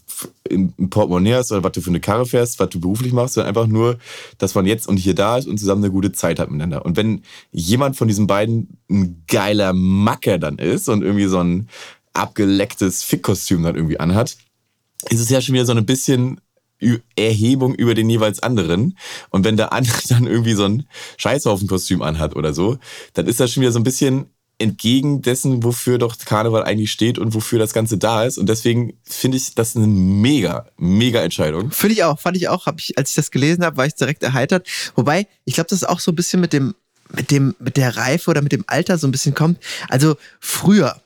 im, 0.48 0.72
Portemonnaie 0.90 1.34
hast 1.34 1.50
oder 1.50 1.64
was 1.64 1.72
du 1.72 1.80
für 1.80 1.90
eine 1.90 2.00
Karre 2.00 2.26
fährst, 2.26 2.60
was 2.60 2.68
du 2.68 2.78
beruflich 2.78 3.12
machst, 3.12 3.34
sondern 3.34 3.48
einfach 3.48 3.66
nur, 3.66 3.98
dass 4.38 4.54
man 4.54 4.66
jetzt 4.66 4.86
und 4.86 4.98
hier 4.98 5.14
da 5.14 5.38
ist 5.38 5.48
und 5.48 5.58
zusammen 5.58 5.82
eine 5.82 5.92
gute 5.92 6.12
Zeit 6.12 6.38
hat 6.38 6.50
miteinander. 6.50 6.84
Und 6.84 6.96
wenn 6.96 7.22
jemand 7.52 7.96
von 7.96 8.06
diesen 8.06 8.26
beiden 8.26 8.78
ein 8.90 9.24
geiler 9.26 9.72
Macker 9.72 10.38
dann 10.38 10.58
ist 10.58 10.88
und 10.88 11.02
irgendwie 11.02 11.26
so 11.26 11.38
ein 11.38 11.68
abgelecktes 12.12 13.02
Fickkostüm 13.02 13.62
dann 13.62 13.76
irgendwie 13.76 14.00
anhat, 14.00 14.36
ist 15.08 15.20
es 15.20 15.30
ja 15.30 15.40
schon 15.40 15.54
wieder 15.54 15.64
so 15.64 15.72
ein 15.72 15.86
bisschen 15.86 16.40
Erhebung 17.16 17.74
über 17.74 17.94
den 17.94 18.08
jeweils 18.08 18.42
anderen. 18.42 18.96
Und 19.30 19.44
wenn 19.44 19.56
der 19.56 19.72
andere 19.72 19.98
dann 20.08 20.26
irgendwie 20.26 20.54
so 20.54 20.64
ein 20.64 20.86
Scheißhaufen-Kostüm 21.18 22.02
anhat 22.02 22.36
oder 22.36 22.52
so, 22.52 22.78
dann 23.14 23.26
ist 23.26 23.40
das 23.40 23.52
schon 23.52 23.62
wieder 23.62 23.72
so 23.72 23.78
ein 23.78 23.84
bisschen 23.84 24.26
entgegen 24.58 25.22
dessen, 25.22 25.64
wofür 25.64 25.96
doch 25.96 26.18
Karneval 26.18 26.64
eigentlich 26.64 26.92
steht 26.92 27.18
und 27.18 27.34
wofür 27.34 27.58
das 27.58 27.72
Ganze 27.72 27.96
da 27.96 28.24
ist. 28.24 28.36
Und 28.36 28.46
deswegen 28.48 28.92
finde 29.04 29.38
ich 29.38 29.54
das 29.54 29.74
eine 29.74 29.86
mega, 29.86 30.66
mega 30.76 31.22
Entscheidung. 31.22 31.70
Finde 31.70 31.94
ich 31.94 32.04
auch, 32.04 32.20
fand 32.20 32.36
ich 32.36 32.48
auch. 32.48 32.66
Hab 32.66 32.78
ich, 32.78 32.98
als 32.98 33.10
ich 33.10 33.16
das 33.16 33.30
gelesen 33.30 33.64
habe, 33.64 33.78
war 33.78 33.86
ich 33.86 33.94
direkt 33.94 34.22
erheitert. 34.22 34.68
Wobei, 34.96 35.26
ich 35.46 35.54
glaube, 35.54 35.70
das 35.70 35.82
ist 35.82 35.88
auch 35.88 36.00
so 36.00 36.12
ein 36.12 36.16
bisschen 36.16 36.40
mit 36.40 36.52
dem, 36.52 36.74
mit 37.08 37.30
dem, 37.30 37.54
mit 37.58 37.78
der 37.78 37.96
Reife 37.96 38.30
oder 38.30 38.42
mit 38.42 38.52
dem 38.52 38.64
Alter 38.66 38.98
so 38.98 39.08
ein 39.08 39.12
bisschen 39.12 39.34
kommt. 39.34 39.58
Also 39.88 40.16
früher, 40.40 41.00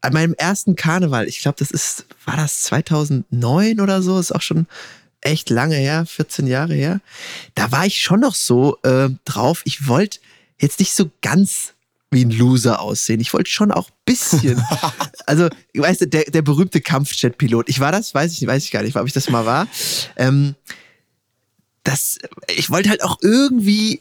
an 0.00 0.12
meinem 0.12 0.34
ersten 0.34 0.76
Karneval, 0.76 1.28
ich 1.28 1.40
glaube, 1.40 1.58
das 1.58 1.70
ist, 1.70 2.06
war 2.24 2.36
das 2.36 2.62
2009 2.62 3.80
oder 3.80 4.02
so, 4.02 4.18
ist 4.18 4.34
auch 4.34 4.42
schon 4.42 4.66
echt 5.20 5.50
lange 5.50 5.76
her, 5.76 6.06
14 6.06 6.46
Jahre 6.46 6.74
her. 6.74 7.00
Da 7.54 7.70
war 7.72 7.86
ich 7.86 8.00
schon 8.00 8.20
noch 8.20 8.34
so 8.34 8.78
äh, 8.82 9.10
drauf. 9.24 9.62
Ich 9.64 9.86
wollte 9.86 10.18
jetzt 10.58 10.78
nicht 10.78 10.94
so 10.94 11.10
ganz 11.20 11.74
wie 12.10 12.24
ein 12.24 12.30
Loser 12.30 12.80
aussehen. 12.80 13.20
Ich 13.20 13.32
wollte 13.32 13.50
schon 13.50 13.70
auch 13.70 13.88
ein 13.88 13.96
bisschen. 14.04 14.64
also, 15.26 15.48
weißt 15.74 16.02
du, 16.02 16.06
der, 16.08 16.24
der 16.24 16.42
berühmte 16.42 16.80
Kampfjet-Pilot. 16.80 17.68
Ich 17.68 17.80
war 17.80 17.92
das, 17.92 18.14
weiß 18.14 18.32
ich, 18.32 18.46
weiß 18.46 18.64
ich 18.64 18.70
gar 18.70 18.82
nicht, 18.82 18.96
ob 18.96 19.06
ich 19.06 19.12
das 19.12 19.28
mal 19.30 19.46
war. 19.46 19.68
Ähm, 20.16 20.56
das, 21.84 22.18
ich 22.48 22.70
wollte 22.70 22.88
halt 22.88 23.04
auch 23.04 23.18
irgendwie 23.22 24.00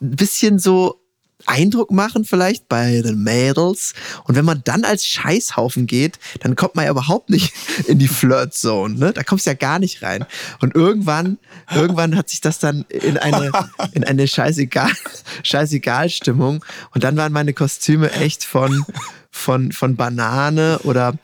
ein 0.00 0.16
bisschen 0.16 0.58
so 0.58 1.00
Eindruck 1.46 1.90
machen 1.90 2.24
vielleicht 2.24 2.68
bei 2.68 3.02
den 3.02 3.22
Mädels. 3.22 3.94
Und 4.24 4.36
wenn 4.36 4.44
man 4.44 4.62
dann 4.64 4.84
als 4.84 5.06
Scheißhaufen 5.06 5.86
geht, 5.86 6.18
dann 6.40 6.56
kommt 6.56 6.74
man 6.74 6.84
ja 6.84 6.90
überhaupt 6.90 7.30
nicht 7.30 7.52
in 7.86 7.98
die 7.98 8.08
Flirt-Zone. 8.08 8.98
Ne? 8.98 9.12
Da 9.12 9.22
kommst 9.22 9.46
du 9.46 9.50
ja 9.50 9.54
gar 9.54 9.78
nicht 9.78 10.02
rein. 10.02 10.24
Und 10.60 10.74
irgendwann, 10.74 11.38
irgendwann 11.74 12.16
hat 12.16 12.28
sich 12.28 12.40
das 12.40 12.58
dann 12.58 12.84
in 12.88 13.18
eine, 13.18 13.52
in 13.92 14.04
eine 14.04 14.26
scheißegal, 14.26 14.90
scheißegal 15.42 16.10
Stimmung. 16.10 16.64
Und 16.94 17.04
dann 17.04 17.16
waren 17.16 17.32
meine 17.32 17.52
Kostüme 17.52 18.12
echt 18.12 18.44
von, 18.44 18.84
von, 19.30 19.72
von 19.72 19.96
Banane 19.96 20.80
oder 20.84 21.14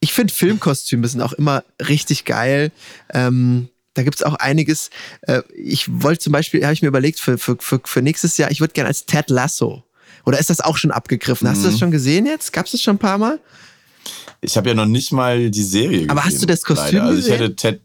ich 0.00 0.12
finde 0.12 0.32
Filmkostüme 0.32 1.08
sind 1.08 1.22
auch 1.22 1.32
immer 1.32 1.64
richtig 1.80 2.24
geil. 2.24 2.70
Ähm, 3.12 3.68
da 3.98 4.04
gibt 4.04 4.14
es 4.14 4.22
auch 4.22 4.34
einiges. 4.34 4.90
Äh, 5.22 5.42
ich 5.56 5.88
wollte 6.02 6.20
zum 6.20 6.32
Beispiel, 6.32 6.62
habe 6.62 6.72
ich 6.72 6.82
mir 6.82 6.88
überlegt, 6.88 7.18
für, 7.18 7.36
für, 7.36 7.56
für, 7.58 7.80
für 7.84 8.00
nächstes 8.00 8.38
Jahr, 8.38 8.48
ich 8.52 8.60
würde 8.60 8.72
gerne 8.72 8.86
als 8.86 9.06
Ted 9.06 9.28
Lasso. 9.28 9.82
Oder 10.24 10.38
ist 10.38 10.50
das 10.50 10.60
auch 10.60 10.76
schon 10.76 10.92
abgegriffen? 10.92 11.48
Hast 11.48 11.58
mhm. 11.58 11.62
du 11.64 11.70
das 11.70 11.78
schon 11.80 11.90
gesehen 11.90 12.24
jetzt? 12.24 12.52
Gab 12.52 12.66
es 12.66 12.72
das 12.72 12.82
schon 12.82 12.94
ein 12.94 13.00
paar 13.00 13.18
Mal? 13.18 13.40
Ich 14.40 14.56
habe 14.56 14.68
ja 14.68 14.74
noch 14.76 14.86
nicht 14.86 15.10
mal 15.10 15.50
die 15.50 15.62
Serie 15.64 15.90
gesehen. 15.90 16.10
Aber 16.10 16.24
hast 16.24 16.40
du 16.40 16.46
das 16.46 16.62
Kostüm 16.62 16.98
leider. 16.98 17.08
Also 17.08 17.26
ich 17.26 17.34
hätte 17.34 17.56
Ted, 17.56 17.80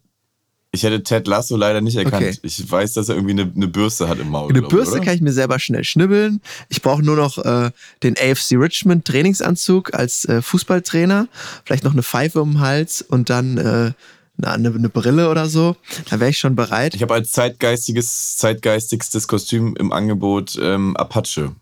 ich 0.71 0.83
hätte 0.83 1.01
Ted 1.01 1.27
Lasso 1.27 1.57
leider 1.57 1.81
nicht 1.81 1.95
erkannt. 1.95 2.27
Okay. 2.27 2.37
Ich 2.43 2.69
weiß, 2.69 2.93
dass 2.93 3.09
er 3.09 3.15
irgendwie 3.15 3.41
eine, 3.41 3.51
eine 3.55 3.67
Bürste 3.67 4.07
hat 4.07 4.19
im 4.19 4.29
Maul. 4.29 4.51
Eine 4.51 4.61
Bürste 4.61 4.97
oder? 4.97 5.05
kann 5.05 5.15
ich 5.15 5.21
mir 5.21 5.33
selber 5.33 5.57
schnell 5.57 5.83
schnibbeln. 5.83 6.41
Ich 6.69 6.83
brauche 6.83 7.01
nur 7.01 7.15
noch 7.15 7.39
äh, 7.39 7.71
den 8.03 8.15
AFC 8.19 8.51
Richmond 8.51 9.05
Trainingsanzug 9.05 9.95
als 9.95 10.25
äh, 10.25 10.43
Fußballtrainer, 10.43 11.27
vielleicht 11.65 11.83
noch 11.83 11.93
eine 11.93 12.03
Pfeife 12.03 12.39
um 12.39 12.51
den 12.51 12.59
Hals 12.59 13.01
und 13.01 13.31
dann 13.31 13.57
äh, 13.57 13.91
eine, 14.41 14.73
eine 14.73 14.89
Brille 14.89 15.29
oder 15.29 15.47
so, 15.47 15.75
da 16.09 16.19
wäre 16.19 16.29
ich 16.29 16.39
schon 16.39 16.55
bereit. 16.55 16.95
Ich 16.95 17.01
habe 17.01 17.13
als 17.13 17.31
zeitgeistiges, 17.31 18.37
zeitgeistigstes 18.37 19.27
Kostüm 19.27 19.75
im 19.77 19.91
Angebot 19.91 20.57
ähm, 20.61 20.97
Apache. 20.97 21.55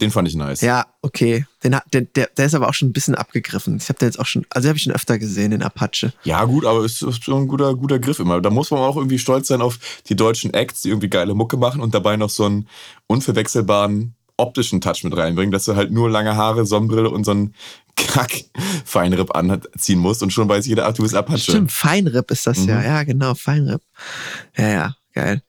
Den 0.00 0.10
fand 0.10 0.26
ich 0.26 0.34
nice. 0.34 0.62
Ja, 0.62 0.86
okay. 1.02 1.46
Den, 1.62 1.76
den, 1.92 2.08
der, 2.16 2.28
der 2.36 2.46
ist 2.46 2.54
aber 2.54 2.68
auch 2.68 2.74
schon 2.74 2.88
ein 2.88 2.92
bisschen 2.92 3.14
abgegriffen. 3.14 3.76
Ich 3.76 3.88
habe 3.88 3.98
den 4.00 4.08
jetzt 4.08 4.18
auch 4.18 4.26
schon, 4.26 4.44
also 4.50 4.68
habe 4.68 4.76
ich 4.76 4.82
schon 4.82 4.92
öfter 4.92 5.18
gesehen, 5.18 5.52
den 5.52 5.62
Apache. 5.62 6.12
Ja, 6.24 6.44
gut, 6.44 6.64
aber 6.64 6.80
es 6.80 7.02
ist 7.02 7.22
schon 7.22 7.42
ein 7.42 7.46
guter, 7.46 7.76
guter 7.76 8.00
Griff 8.00 8.18
immer. 8.18 8.40
Da 8.40 8.50
muss 8.50 8.70
man 8.72 8.80
auch 8.80 8.96
irgendwie 8.96 9.18
stolz 9.18 9.48
sein 9.48 9.60
auf 9.60 9.78
die 10.08 10.16
deutschen 10.16 10.52
Acts, 10.54 10.82
die 10.82 10.88
irgendwie 10.88 11.08
geile 11.08 11.34
Mucke 11.34 11.56
machen 11.56 11.80
und 11.80 11.94
dabei 11.94 12.16
noch 12.16 12.30
so 12.30 12.44
einen 12.44 12.68
unverwechselbaren 13.06 14.16
optischen 14.42 14.80
Touch 14.80 15.04
mit 15.04 15.16
reinbringen, 15.16 15.52
dass 15.52 15.64
du 15.64 15.76
halt 15.76 15.90
nur 15.90 16.10
lange 16.10 16.36
Haare, 16.36 16.66
Sonnenbrille 16.66 17.08
und 17.08 17.24
so 17.24 17.30
einen 17.30 17.54
Kack-Feinripp 17.96 19.30
anziehen 19.34 19.98
musst 19.98 20.22
und 20.22 20.32
schon 20.32 20.48
weiß 20.48 20.66
jeder, 20.66 20.86
ach, 20.86 20.92
du 20.92 21.02
bist 21.02 21.14
Apache. 21.14 21.38
Stimmt, 21.38 21.72
Feinripp 21.72 22.30
ist 22.30 22.46
das 22.46 22.58
mhm. 22.58 22.68
ja. 22.68 22.82
Ja, 22.82 23.02
genau, 23.04 23.34
Feinripp. 23.34 23.82
Ja, 24.56 24.68
ja 24.68 24.94
geil. 25.12 25.42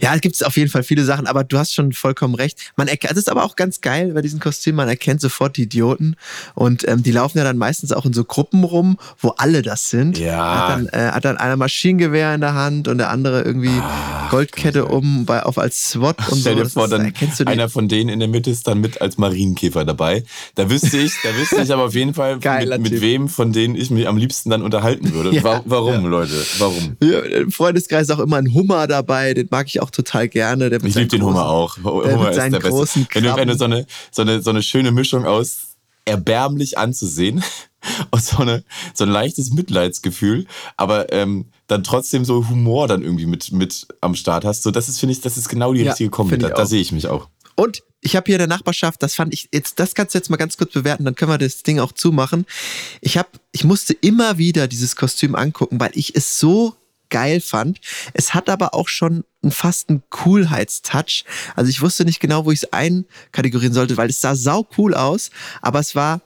Ja, 0.00 0.14
es 0.14 0.20
gibt 0.20 0.44
auf 0.44 0.56
jeden 0.56 0.70
Fall 0.70 0.82
viele 0.82 1.04
Sachen, 1.04 1.26
aber 1.26 1.44
du 1.44 1.58
hast 1.58 1.74
schon 1.74 1.92
vollkommen 1.92 2.34
recht. 2.34 2.72
Man 2.76 2.88
erkennt, 2.88 3.12
es 3.12 3.18
ist 3.18 3.30
aber 3.30 3.44
auch 3.44 3.56
ganz 3.56 3.80
geil 3.80 4.12
bei 4.12 4.22
diesen 4.22 4.40
Kostümen, 4.40 4.76
man 4.76 4.88
erkennt 4.88 5.20
sofort 5.20 5.56
die 5.56 5.62
Idioten 5.62 6.16
und 6.54 6.86
ähm, 6.88 7.02
die 7.02 7.12
laufen 7.12 7.38
ja 7.38 7.44
dann 7.44 7.58
meistens 7.58 7.92
auch 7.92 8.04
in 8.04 8.12
so 8.12 8.24
Gruppen 8.24 8.64
rum, 8.64 8.98
wo 9.18 9.30
alle 9.30 9.62
das 9.62 9.90
sind. 9.90 10.18
Ja. 10.18 10.68
Hat 10.68 10.70
dann, 10.70 10.86
äh, 10.88 11.12
hat 11.12 11.24
dann 11.24 11.36
einer 11.36 11.56
Maschinengewehr 11.56 12.34
in 12.34 12.40
der 12.40 12.54
Hand 12.54 12.88
und 12.88 12.98
der 12.98 13.10
andere 13.10 13.42
irgendwie 13.42 13.78
Ach, 13.80 14.30
Goldkette 14.30 14.82
Gott, 14.82 14.92
um 14.92 15.26
bei, 15.26 15.42
auf 15.42 15.58
als 15.58 15.90
SWAT 15.90 16.16
und 16.30 16.40
Stell 16.40 16.56
so. 16.56 16.62
dir 16.62 16.68
vor, 16.68 16.88
dann 16.88 17.12
einer 17.46 17.68
von 17.68 17.88
denen 17.88 18.10
in 18.10 18.18
der 18.20 18.28
Mitte 18.28 18.50
ist 18.50 18.66
dann 18.66 18.80
mit 18.80 19.00
als 19.00 19.18
Marienkäfer 19.18 19.84
dabei. 19.84 20.24
Da 20.54 20.68
wüsste 20.70 20.98
ich, 20.98 21.12
da 21.22 21.34
wüsste 21.36 21.62
ich 21.62 21.72
aber 21.72 21.84
auf 21.84 21.94
jeden 21.94 22.14
Fall, 22.14 22.36
mit, 22.36 22.80
mit, 22.80 23.00
wem 23.00 23.28
von 23.28 23.52
denen 23.52 23.74
ich 23.74 23.90
mich 23.90 24.08
am 24.08 24.16
liebsten 24.16 24.50
dann 24.50 24.62
unterhalten 24.62 25.12
würde. 25.12 25.34
Ja, 25.34 25.62
Warum, 25.64 26.04
ja. 26.04 26.08
Leute? 26.08 26.34
Warum? 26.58 26.96
Ja, 27.02 27.20
Im 27.20 27.52
Freundeskreis 27.52 28.02
ist 28.02 28.10
auch 28.10 28.18
immer 28.18 28.36
ein 28.36 28.52
Hummer 28.52 28.86
dabei, 28.86 29.05
den 29.06 29.48
mag 29.50 29.66
ich 29.66 29.80
auch 29.80 29.90
total 29.90 30.28
gerne. 30.28 30.66
ich 30.66 30.94
liebe 30.94 31.06
den 31.06 31.22
Hummer 31.22 31.48
auch. 31.48 31.76
Hummer 31.78 32.30
ist 32.30 32.36
der 32.36 32.50
beste. 32.50 33.06
Wenn 33.12 33.24
du, 33.24 33.36
wenn 33.36 33.48
du 33.48 33.56
so, 33.56 33.64
eine, 33.64 33.86
so, 34.10 34.22
eine, 34.22 34.42
so 34.42 34.50
eine 34.50 34.62
schöne 34.62 34.92
Mischung 34.92 35.24
aus 35.26 35.76
erbärmlich 36.04 36.78
anzusehen 36.78 37.42
und 38.10 38.24
so, 38.24 38.38
eine, 38.38 38.64
so 38.94 39.04
ein 39.04 39.10
leichtes 39.10 39.50
Mitleidsgefühl, 39.50 40.46
aber 40.76 41.12
ähm, 41.12 41.46
dann 41.66 41.82
trotzdem 41.82 42.24
so 42.24 42.48
Humor 42.48 42.88
dann 42.88 43.02
irgendwie 43.02 43.26
mit, 43.26 43.52
mit 43.52 43.86
am 44.00 44.14
Start 44.14 44.44
hast. 44.44 44.62
So, 44.62 44.70
das 44.70 44.88
ist, 44.88 45.00
finde 45.00 45.12
ich, 45.12 45.20
das 45.20 45.36
ist 45.36 45.48
genau 45.48 45.72
die 45.74 45.80
ja, 45.80 45.90
richtige 45.90 46.10
Kombi. 46.10 46.38
Da, 46.38 46.50
da 46.50 46.66
sehe 46.66 46.80
ich 46.80 46.92
mich 46.92 47.08
auch. 47.08 47.28
Und 47.56 47.82
ich 48.02 48.14
habe 48.14 48.26
hier 48.26 48.36
in 48.36 48.40
der 48.40 48.48
Nachbarschaft, 48.48 49.02
das 49.02 49.14
fand 49.14 49.32
ich 49.32 49.48
jetzt, 49.52 49.80
das 49.80 49.94
kannst 49.94 50.14
du 50.14 50.18
jetzt 50.18 50.30
mal 50.30 50.36
ganz 50.36 50.56
kurz 50.56 50.72
bewerten, 50.72 51.04
dann 51.04 51.14
können 51.14 51.30
wir 51.30 51.38
das 51.38 51.62
Ding 51.62 51.80
auch 51.80 51.92
zumachen. 51.92 52.46
Ich 53.00 53.18
habe, 53.18 53.28
ich 53.50 53.64
musste 53.64 53.94
immer 53.94 54.38
wieder 54.38 54.68
dieses 54.68 54.94
Kostüm 54.94 55.34
angucken, 55.34 55.80
weil 55.80 55.90
ich 55.94 56.14
es 56.14 56.38
so 56.38 56.76
geil 57.10 57.40
fand. 57.40 57.80
Es 58.14 58.34
hat 58.34 58.48
aber 58.48 58.74
auch 58.74 58.88
schon 58.88 59.24
fast 59.48 59.88
einen 59.88 60.02
Coolheitstouch. 60.10 61.24
Also 61.54 61.70
ich 61.70 61.80
wusste 61.82 62.04
nicht 62.04 62.20
genau, 62.20 62.44
wo 62.44 62.52
ich 62.52 62.62
es 62.62 62.72
einkategorieren 62.72 63.74
sollte, 63.74 63.96
weil 63.96 64.10
es 64.10 64.20
sah 64.20 64.34
sau 64.34 64.66
cool 64.76 64.94
aus, 64.94 65.30
aber 65.62 65.80
es 65.80 65.94
war 65.94 66.20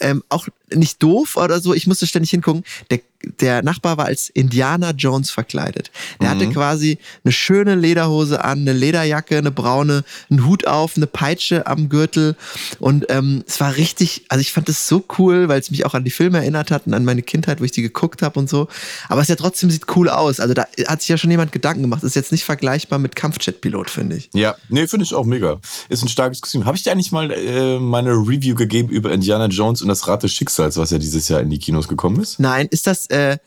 ähm, 0.00 0.22
auch 0.28 0.48
nicht 0.74 1.02
doof 1.02 1.36
oder 1.36 1.60
so. 1.60 1.74
Ich 1.74 1.86
musste 1.86 2.06
ständig 2.06 2.30
hingucken. 2.30 2.64
Der 2.90 3.00
der 3.40 3.62
Nachbar 3.62 3.96
war 3.96 4.06
als 4.06 4.28
Indiana 4.28 4.92
Jones 4.92 5.30
verkleidet. 5.30 5.90
Der 6.20 6.28
mhm. 6.28 6.32
hatte 6.40 6.50
quasi 6.50 6.98
eine 7.24 7.32
schöne 7.32 7.74
Lederhose 7.74 8.44
an, 8.44 8.60
eine 8.60 8.72
Lederjacke, 8.72 9.38
eine 9.38 9.50
braune, 9.50 10.04
einen 10.30 10.46
Hut 10.46 10.66
auf, 10.66 10.96
eine 10.96 11.06
Peitsche 11.06 11.66
am 11.66 11.88
Gürtel. 11.88 12.36
Und 12.78 13.06
ähm, 13.08 13.42
es 13.46 13.60
war 13.60 13.76
richtig, 13.76 14.24
also 14.28 14.40
ich 14.40 14.52
fand 14.52 14.68
es 14.68 14.86
so 14.86 15.04
cool, 15.18 15.48
weil 15.48 15.60
es 15.60 15.70
mich 15.70 15.84
auch 15.84 15.94
an 15.94 16.04
die 16.04 16.10
Filme 16.10 16.38
erinnert 16.38 16.70
hat 16.70 16.86
und 16.86 16.94
an 16.94 17.04
meine 17.04 17.22
Kindheit, 17.22 17.60
wo 17.60 17.64
ich 17.64 17.72
die 17.72 17.82
geguckt 17.82 18.22
habe 18.22 18.38
und 18.38 18.48
so. 18.48 18.68
Aber 19.08 19.20
es 19.20 19.28
ja 19.28 19.36
trotzdem 19.36 19.70
sieht 19.70 19.96
cool 19.96 20.08
aus. 20.08 20.38
Also 20.38 20.54
da 20.54 20.66
hat 20.86 21.00
sich 21.00 21.08
ja 21.08 21.18
schon 21.18 21.30
jemand 21.30 21.50
Gedanken 21.50 21.82
gemacht. 21.82 22.04
ist 22.04 22.14
jetzt 22.14 22.32
nicht 22.32 22.44
vergleichbar 22.44 23.00
mit 23.00 23.16
Kampfjet-Pilot, 23.16 23.90
finde 23.90 24.16
ich. 24.16 24.30
Ja, 24.32 24.54
nee, 24.68 24.86
finde 24.86 25.04
ich 25.04 25.14
auch 25.14 25.24
mega. 25.24 25.60
Ist 25.88 26.02
ein 26.02 26.08
starkes 26.08 26.40
Kostüm. 26.40 26.64
Habe 26.64 26.76
ich 26.76 26.84
dir 26.84 26.92
eigentlich 26.92 27.10
mal 27.10 27.32
äh, 27.32 27.80
meine 27.80 28.12
Review 28.12 28.54
gegeben 28.54 28.90
über 28.90 29.10
Indiana 29.10 29.46
Jones 29.46 29.82
und 29.82 29.88
das 29.88 30.06
Rad 30.06 30.22
des 30.22 30.32
Schicksals, 30.32 30.57
was 30.58 30.90
ja 30.90 30.98
dieses 30.98 31.28
Jahr 31.28 31.40
in 31.40 31.50
die 31.50 31.58
Kinos 31.58 31.88
gekommen 31.88 32.20
ist? 32.20 32.38
Nein, 32.40 32.66
ist 32.70 32.86
das 32.86 33.06
äh, 33.06 33.38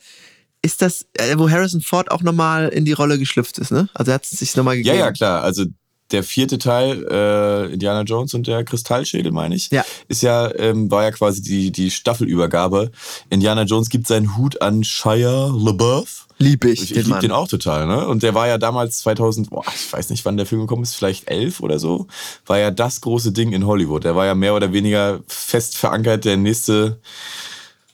ist 0.63 0.81
das, 0.81 1.05
äh, 1.13 1.37
wo 1.37 1.49
Harrison 1.49 1.81
Ford 1.81 2.11
auch 2.11 2.21
nochmal 2.21 2.69
in 2.69 2.85
die 2.85 2.91
Rolle 2.93 3.17
geschlüpft 3.17 3.57
ist, 3.57 3.71
ne? 3.71 3.89
Also 3.93 4.11
er 4.11 4.15
hat 4.15 4.25
es 4.25 4.31
sich 4.31 4.55
nochmal 4.55 4.77
gegeben. 4.77 4.95
Ja, 4.97 5.05
ja, 5.05 5.11
klar. 5.11 5.41
Also 5.43 5.65
der 6.11 6.23
vierte 6.23 6.57
Teil, 6.57 7.05
äh, 7.09 7.73
Indiana 7.73 8.01
Jones 8.01 8.33
und 8.33 8.45
der 8.45 8.63
Kristallschädel, 8.63 9.31
meine 9.31 9.55
ich, 9.55 9.71
Ja. 9.71 9.85
ist 10.07 10.21
ja, 10.21 10.53
ähm, 10.55 10.91
war 10.91 11.03
ja 11.03 11.11
quasi 11.11 11.41
die, 11.41 11.71
die 11.71 11.89
Staffelübergabe. 11.89 12.91
Indiana 13.29 13.63
Jones 13.63 13.89
gibt 13.89 14.07
seinen 14.07 14.37
Hut 14.37 14.61
an 14.61 14.83
Shia 14.83 15.47
LaBeouf. 15.55 16.27
Lieb 16.41 16.65
ich, 16.65 16.81
Ich, 16.83 16.95
ich 16.95 17.05
liebe 17.05 17.19
den 17.19 17.31
auch 17.31 17.47
total, 17.47 17.87
ne? 17.87 18.07
Und 18.07 18.23
der 18.23 18.33
war 18.33 18.47
ja 18.47 18.57
damals 18.57 18.99
2000, 18.99 19.49
boah, 19.49 19.63
ich 19.73 19.91
weiß 19.91 20.09
nicht, 20.09 20.25
wann 20.25 20.37
der 20.37 20.45
Film 20.45 20.61
gekommen 20.61 20.83
ist, 20.83 20.95
vielleicht 20.95 21.29
elf 21.29 21.59
oder 21.61 21.79
so, 21.79 22.07
war 22.45 22.59
ja 22.59 22.71
das 22.71 23.01
große 23.01 23.31
Ding 23.31 23.51
in 23.53 23.65
Hollywood. 23.65 24.03
Der 24.03 24.15
war 24.15 24.25
ja 24.25 24.35
mehr 24.35 24.55
oder 24.55 24.73
weniger 24.73 25.21
fest 25.27 25.77
verankert, 25.77 26.25
der 26.25 26.37
nächste, 26.37 26.99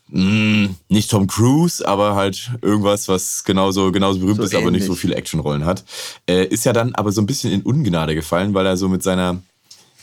mh, 0.09 0.69
nicht 0.89 1.11
Tom 1.11 1.27
Cruise, 1.27 1.85
aber 1.87 2.15
halt 2.15 2.51
irgendwas, 2.61 3.07
was 3.07 3.43
genauso, 3.43 3.91
genauso 3.91 4.19
berühmt 4.19 4.37
So 4.37 4.43
ist, 4.43 4.55
aber 4.55 4.71
nicht 4.71 4.81
ähnlich. 4.83 4.85
so 4.87 4.95
viele 4.95 5.15
Actionrollen 5.15 5.65
hat. 5.65 5.83
Äh, 6.29 6.45
ist 6.45 6.65
ja 6.65 6.73
dann 6.73 6.95
aber 6.95 7.11
so 7.11 7.21
ein 7.21 7.25
bisschen 7.25 7.51
in 7.51 7.61
Ungnade 7.61 8.15
gefallen, 8.15 8.53
weil 8.53 8.65
er 8.65 8.77
so 8.77 8.87
mit 8.89 9.03
seiner 9.03 9.41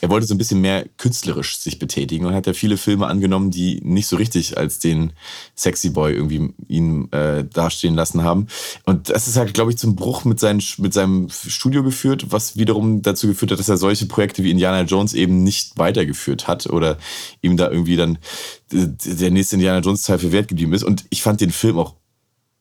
er 0.04 0.10
wollte 0.10 0.26
so 0.26 0.34
ein 0.34 0.38
bisschen 0.38 0.60
mehr 0.60 0.86
künstlerisch 0.98 1.56
sich 1.56 1.78
betätigen 1.78 2.26
und 2.26 2.34
hat 2.34 2.46
ja 2.46 2.52
viele 2.52 2.76
Filme 2.76 3.06
angenommen, 3.06 3.50
die 3.50 3.80
nicht 3.82 4.06
so 4.06 4.16
richtig 4.16 4.58
als 4.58 4.78
den 4.78 5.14
Sexy 5.56 5.88
Boy 5.88 6.12
irgendwie 6.12 6.52
ihn 6.68 7.10
äh, 7.10 7.42
dastehen 7.42 7.94
lassen 7.94 8.22
haben. 8.22 8.48
Und 8.84 9.08
das 9.08 9.28
ist 9.28 9.38
halt, 9.38 9.54
glaube 9.54 9.70
ich, 9.70 9.78
zum 9.78 9.96
Bruch 9.96 10.26
mit, 10.26 10.38
seinen, 10.38 10.62
mit 10.76 10.92
seinem 10.92 11.30
Studio 11.30 11.82
geführt, 11.82 12.26
was 12.28 12.58
wiederum 12.58 13.00
dazu 13.00 13.28
geführt 13.28 13.52
hat, 13.52 13.58
dass 13.58 13.70
er 13.70 13.78
solche 13.78 14.04
Projekte 14.04 14.44
wie 14.44 14.50
Indiana 14.50 14.82
Jones 14.82 15.14
eben 15.14 15.42
nicht 15.42 15.78
weitergeführt 15.78 16.48
hat 16.48 16.66
oder 16.66 16.98
ihm 17.40 17.56
da 17.56 17.70
irgendwie 17.70 17.96
dann 17.96 18.18
der 18.70 19.30
nächste 19.30 19.56
Indiana 19.56 19.78
Jones 19.78 20.02
Teil 20.02 20.18
verwehrt 20.18 20.48
geblieben 20.48 20.74
ist. 20.74 20.84
Und 20.84 21.06
ich 21.08 21.22
fand 21.22 21.40
den 21.40 21.50
Film 21.50 21.78
auch, 21.78 21.94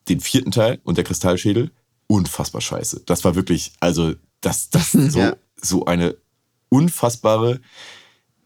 den 0.08 0.20
vierten 0.20 0.50
Teil 0.50 0.80
und 0.82 0.96
der 0.96 1.04
Kristallschädel, 1.04 1.72
unfassbar 2.06 2.62
scheiße. 2.62 3.02
Das 3.04 3.22
war 3.22 3.34
wirklich, 3.34 3.72
also 3.80 4.14
das, 4.40 4.70
das 4.70 4.92
so, 4.92 5.18
Ja. 5.18 5.36
so 5.60 5.84
eine 5.84 6.16
unfassbare 6.74 7.60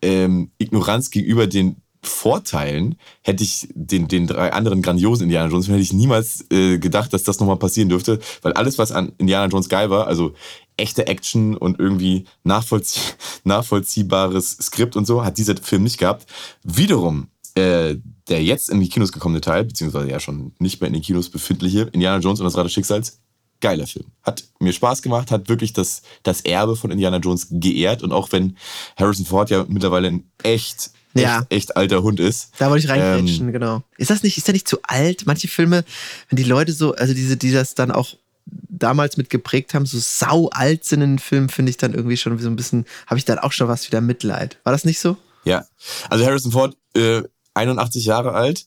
ähm, 0.03 0.51
Ignoranz 0.59 1.11
gegenüber 1.11 1.47
den 1.47 1.77
Vorteilen 2.03 2.97
hätte 3.23 3.43
ich 3.43 3.69
den, 3.75 4.07
den 4.07 4.29
drei 4.29 4.53
anderen 4.53 4.83
grandiosen 4.83 5.25
Indiana 5.25 5.51
Jones 5.51 5.69
hätte 5.69 5.81
ich 5.81 5.93
niemals 5.93 6.45
äh, 6.51 6.79
gedacht, 6.79 7.13
dass 7.13 7.25
das 7.25 7.41
nochmal 7.41 7.57
passieren 7.57 7.89
dürfte, 7.89 8.21
weil 8.43 8.53
alles, 8.53 8.79
was 8.79 8.93
an 8.93 9.13
Indiana 9.19 9.51
Jones 9.51 9.69
geil 9.69 9.91
war, 9.91 10.07
also 10.07 10.35
echte 10.77 11.09
Action 11.09 11.57
und 11.57 11.81
irgendwie 11.81 12.25
nachvollzieh 12.45 13.01
nachvollziehbares 13.45 14.59
Skript 14.63 14.95
und 14.95 15.07
so, 15.07 15.25
hat 15.25 15.39
dieser 15.39 15.57
Film 15.57 15.83
nicht 15.83 15.99
gehabt. 15.99 16.31
Wiederum, 16.63 17.29
äh, 17.57 17.97
der 18.29 18.45
jetzt 18.45 18.71
in 18.71 18.81
die 18.81 18.89
Kinos 18.89 19.11
gekommene 19.11 19.41
Teil, 19.41 19.65
beziehungsweise 19.65 20.09
ja 20.09 20.21
schon 20.21 20.53
nicht 20.61 20.81
mehr 20.81 20.89
in 20.89 20.95
den 20.95 21.03
Kinos 21.03 21.31
befindliche, 21.31 21.91
Indiana 21.93 22.21
Jones 22.21 22.39
und 22.39 22.45
das 22.45 22.57
Rad 22.57 22.67
des 22.67 22.73
Schicksals, 22.73 23.21
geiler 23.61 23.87
Film. 23.87 24.07
Hat 24.23 24.45
mir 24.61 24.73
Spaß 24.73 25.03
gemacht, 25.03 25.31
hat 25.31 25.49
wirklich 25.49 25.73
das, 25.73 26.03
das 26.23 26.41
Erbe 26.43 26.77
von 26.77 26.91
Indiana 26.91 27.19
Jones 27.19 27.49
geehrt. 27.51 28.03
Und 28.03 28.13
auch 28.13 28.31
wenn 28.33 28.57
Harrison 28.97 29.27
Ford 29.27 29.51
ja 29.51 29.65
mittlerweile 29.69 30.09
ein 30.09 30.31
echt, 30.43 30.91
echt, 31.15 31.25
Ja. 31.25 31.47
echt 31.49 31.77
alter 31.77 32.03
Hund 32.03 32.21
ist. 32.21 32.51
Da 32.59 32.71
wollte 32.71 32.85
ich 32.85 32.91
reingrätschen, 32.91 33.47
Ähm, 33.49 33.53
genau. 33.53 33.83
Ist 33.97 34.11
das 34.11 34.23
nicht, 34.23 34.37
ist 34.39 34.47
der 34.47 34.53
nicht 34.55 34.69
zu 34.69 34.79
alt? 34.83 35.27
Manche 35.27 35.49
Filme, 35.49 35.85
wenn 36.29 36.37
die 36.37 36.45
Leute 36.45 36.73
so, 36.73 36.95
also 36.95 37.15
diese, 37.15 37.37
die 37.37 37.51
das 37.53 37.75
dann 37.75 37.91
auch 37.91 38.15
damals 38.47 39.17
mit 39.17 39.29
geprägt 39.29 39.75
haben, 39.75 39.85
so 39.87 39.99
sau 39.99 40.49
alt 40.51 40.85
sind 40.85 41.03
in 41.03 41.13
den 41.15 41.19
Filmen, 41.19 41.49
finde 41.49 41.71
ich 41.71 41.77
dann 41.77 41.95
irgendwie 41.95 42.17
schon 42.17 42.39
so 42.39 42.49
ein 42.49 42.57
bisschen, 42.57 42.87
habe 43.07 43.19
ich 43.19 43.25
dann 43.25 43.39
auch 43.39 43.53
schon 43.53 43.69
was 43.69 43.87
wieder 43.87 44.01
Mitleid. 44.01 44.59
War 44.65 44.73
das 44.73 44.85
nicht 44.85 45.01
so? 45.01 45.17
Ja. 45.45 45.67
Also 46.09 46.25
Harrison 46.25 46.53
Ford, 46.53 46.77
äh, 46.95 47.23
81 47.55 48.05
Jahre 48.05 48.33
alt, 48.33 48.67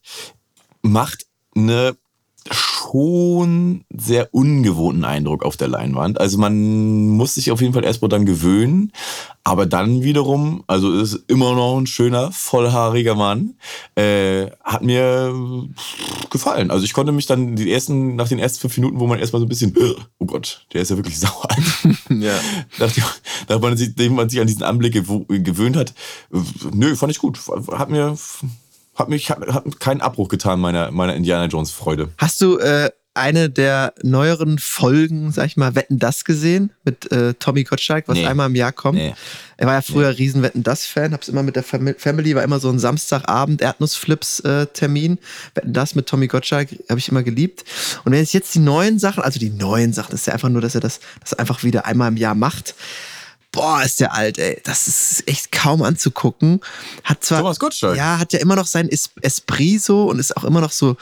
macht 0.82 1.25
eine 1.56 1.95
schon 2.49 3.86
sehr 3.95 4.34
ungewohnten 4.34 5.06
Eindruck 5.06 5.43
auf 5.43 5.58
der 5.58 5.67
Leinwand. 5.67 6.19
Also 6.19 6.38
man 6.38 7.08
muss 7.10 7.36
sich 7.36 7.51
auf 7.51 7.62
jeden 7.62 7.73
Fall 7.73 7.84
erstmal 7.86 8.10
dann 8.10 8.25
gewöhnen, 8.25 8.91
aber 9.43 9.65
dann 9.65 10.04
wiederum, 10.04 10.63
also 10.67 10.91
ist 10.91 11.23
immer 11.27 11.56
noch 11.56 11.77
ein 11.77 11.88
schöner, 11.88 12.32
vollhaariger 12.32 13.15
Mann, 13.15 13.56
äh, 13.95 14.47
hat 14.63 14.84
mir 14.84 15.34
gefallen. 16.30 16.71
Also 16.71 16.86
ich 16.86 16.93
konnte 16.93 17.12
mich 17.12 17.27
dann 17.27 17.56
die 17.56 17.71
ersten, 17.71 18.15
nach 18.15 18.27
den 18.27 18.39
ersten 18.39 18.60
fünf 18.60 18.77
Minuten, 18.77 18.99
wo 18.99 19.08
man 19.08 19.19
erstmal 19.19 19.39
so 19.39 19.45
ein 19.45 19.49
bisschen, 19.49 19.75
oh 20.19 20.25
Gott, 20.25 20.65
der 20.73 20.82
ist 20.82 20.89
ja 20.91 20.97
wirklich 20.97 21.19
sauer. 21.19 21.47
Ja. 22.10 22.34
Nachdem, 22.77 23.04
nachdem, 23.47 24.13
man 24.15 24.30
sich, 24.30 24.39
an 24.39 24.47
diesen 24.47 24.63
Anblick 24.63 24.93
gewöhnt 24.93 25.75
hat, 25.75 25.93
nö, 26.73 26.95
fand 26.95 27.12
ich 27.12 27.19
gut. 27.19 27.39
Hat 27.71 27.89
mir, 27.89 28.17
hat 28.95 29.10
mich, 29.10 29.30
hat, 29.30 29.39
hat 29.47 29.80
keinen 29.80 30.01
Abbruch 30.01 30.30
getan 30.30 30.60
meiner, 30.60 30.91
meiner 30.91 31.15
Indiana 31.15 31.45
Jones 31.45 31.71
Freude. 31.71 32.10
Hast 32.17 32.41
du 32.41 32.58
äh, 32.58 32.89
eine 33.13 33.49
der 33.49 33.93
neueren 34.04 34.58
Folgen, 34.58 35.32
sag 35.32 35.45
ich 35.47 35.58
mal, 35.58 35.75
Wetten 35.75 35.99
das 35.99 36.23
gesehen 36.23 36.71
mit 36.86 37.12
äh, 37.12 37.34
Tommy 37.34 37.65
Gottschalk, 37.65 38.08
was 38.08 38.17
Nee. 38.17 38.25
einmal 38.25 38.47
im 38.47 38.56
Jahr 38.56 38.71
kommt? 38.71 38.97
Nee. 38.99 39.13
Er 39.58 39.67
war 39.67 39.73
ja 39.73 39.82
früher 39.82 40.17
riesen 40.17 40.41
Wetten 40.43 40.63
das 40.63 40.86
Fan, 40.86 41.12
hab's 41.12 41.27
immer 41.27 41.43
mit 41.43 41.58
der 41.58 41.63
Fam 41.63 41.93
Family, 41.97 42.36
war 42.36 42.43
immer 42.43 42.60
so 42.60 42.69
ein 42.69 42.80
Samstagabend 42.80 43.62
Erdnussflips 43.62 44.39
äh, 44.41 44.67
Termin. 44.67 45.19
Wetten 45.56 45.73
das 45.73 45.93
mit 45.93 46.08
Tommy 46.08 46.27
Gottschalk 46.27 46.69
habe 46.89 46.99
ich 46.99 47.10
immer 47.10 47.21
geliebt. 47.21 47.65
Und 48.06 48.13
wenn 48.13 48.23
es 48.23 48.32
jetzt 48.32 48.56
die 48.56 48.60
neuen 48.60 48.97
Sachen, 48.97 49.23
also 49.23 49.39
die 49.39 49.49
neuen 49.49 49.91
Sachen, 49.91 50.15
ist 50.15 50.27
ja 50.27 50.34
einfach 50.34 50.49
nur, 50.49 50.62
dass 50.62 50.75
er 50.75 50.82
das, 50.82 51.01
das 51.19 51.34
einfach 51.34 51.63
wieder 51.63 51.86
einmal 51.86 52.08
im 52.08 52.17
Jahr 52.17 52.36
macht. 52.36 52.75
Boah, 53.54 53.84
ist 53.84 54.00
der 54.00 54.14
alt, 54.14 54.38
ey. 54.38 54.62
Das 54.64 54.88
ist 54.88 55.28
echt 55.28 55.52
kaum 55.52 55.82
anzugucken. 55.82 56.62
Hat 57.04 57.22
zwar. 57.24 57.40
Thomas 57.40 57.60
Gottschalk. 57.60 57.98
Ja, 57.98 58.18
hat 58.18 58.32
ja 58.32 58.40
immer 58.40 58.56
noch 58.56 58.66
sein 58.66 58.88
Es- 58.90 59.10
Esprit 59.22 59.82
so 59.84 60.06
und 60.10 60.20
ist 60.20 60.38
auch 60.38 60.46
immer 60.46 60.62
noch 60.62 60.72
so, 60.72 60.96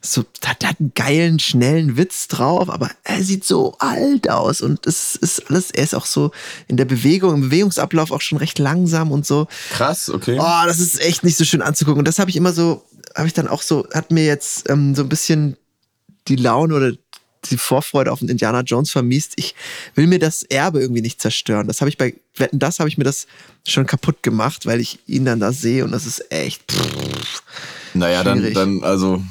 so 0.00 0.24
hat, 0.44 0.64
hat 0.64 0.76
einen 0.78 0.92
geilen, 0.94 1.40
schnellen 1.40 1.96
Witz 1.96 2.28
drauf, 2.28 2.70
aber 2.70 2.90
er 3.02 3.24
sieht 3.24 3.44
so 3.44 3.74
alt 3.80 4.30
aus 4.30 4.60
und 4.60 4.86
es 4.86 5.16
ist 5.16 5.50
alles, 5.50 5.72
er 5.72 5.82
ist 5.82 5.94
auch 5.96 6.06
so 6.06 6.30
in 6.68 6.76
der 6.76 6.84
Bewegung, 6.84 7.34
im 7.34 7.40
Bewegungsablauf 7.40 8.12
auch 8.12 8.20
schon 8.20 8.38
recht 8.38 8.60
langsam 8.60 9.10
und 9.10 9.26
so. 9.26 9.48
Krass, 9.72 10.08
okay. 10.10 10.38
Oh, 10.40 10.62
das 10.66 10.78
ist 10.78 11.00
echt 11.00 11.24
nicht 11.24 11.36
so 11.36 11.44
schön 11.44 11.60
anzugucken. 11.60 11.98
Und 11.98 12.08
das 12.08 12.20
habe 12.20 12.30
ich 12.30 12.36
immer 12.36 12.52
so, 12.52 12.84
habe 13.16 13.26
ich 13.26 13.34
dann 13.34 13.48
auch 13.48 13.62
so, 13.62 13.88
hat 13.92 14.12
mir 14.12 14.24
jetzt 14.24 14.70
ähm, 14.70 14.94
so 14.94 15.02
ein 15.02 15.08
bisschen 15.08 15.56
die 16.28 16.36
Laune 16.36 16.74
oder 16.76 16.92
die 17.50 17.58
Vorfreude 17.58 18.12
auf 18.12 18.20
den 18.20 18.28
Indiana 18.28 18.60
Jones 18.62 18.90
vermiest. 18.90 19.32
Ich 19.36 19.54
will 19.94 20.06
mir 20.06 20.18
das 20.18 20.42
Erbe 20.44 20.80
irgendwie 20.80 21.02
nicht 21.02 21.20
zerstören. 21.20 21.66
Das 21.66 21.80
habe 21.80 21.88
ich 21.88 21.98
bei 21.98 22.14
Wetten, 22.36 22.58
das 22.58 22.78
habe 22.78 22.88
ich 22.88 22.96
mir 22.98 23.04
das 23.04 23.26
schon 23.66 23.86
kaputt 23.86 24.22
gemacht, 24.22 24.66
weil 24.66 24.80
ich 24.80 24.98
ihn 25.06 25.24
dann 25.24 25.40
da 25.40 25.52
sehe 25.52 25.84
und 25.84 25.92
das 25.92 26.06
ist 26.06 26.30
echt. 26.32 26.62
Pff. 26.70 27.42
naja, 27.94 28.22
dann, 28.24 28.38
schwierig. 28.38 28.54
dann, 28.54 28.82
also, 28.84 29.22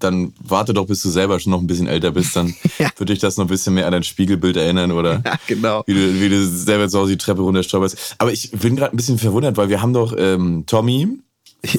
dann 0.00 0.32
warte 0.40 0.74
doch, 0.74 0.86
bis 0.86 1.00
du 1.02 1.08
selber 1.10 1.38
schon 1.40 1.50
noch 1.52 1.60
ein 1.60 1.66
bisschen 1.66 1.86
älter 1.86 2.10
bist. 2.12 2.34
Dann 2.36 2.54
Ja. 2.78 2.90
würde 2.96 3.12
dich 3.12 3.20
das 3.20 3.36
noch 3.36 3.44
ein 3.46 3.48
bisschen 3.48 3.74
mehr 3.74 3.86
an 3.86 3.92
dein 3.92 4.02
Spiegelbild 4.02 4.56
erinnern 4.56 4.90
oder 4.92 5.22
Ja, 5.24 5.38
genau. 5.46 5.82
wie, 5.86 5.94
du, 5.94 6.20
wie 6.20 6.28
du 6.28 6.46
selber 6.46 6.88
zu 6.88 6.98
Hause 6.98 7.12
die 7.12 7.18
Treppe 7.18 7.42
runterstolperst. 7.42 8.16
Aber 8.18 8.32
ich 8.32 8.50
bin 8.50 8.76
gerade 8.76 8.92
ein 8.94 8.96
bisschen 8.96 9.18
verwundert, 9.18 9.56
weil 9.56 9.68
wir 9.68 9.80
haben 9.82 9.92
doch 9.92 10.14
ähm, 10.18 10.64
Tommy 10.66 11.08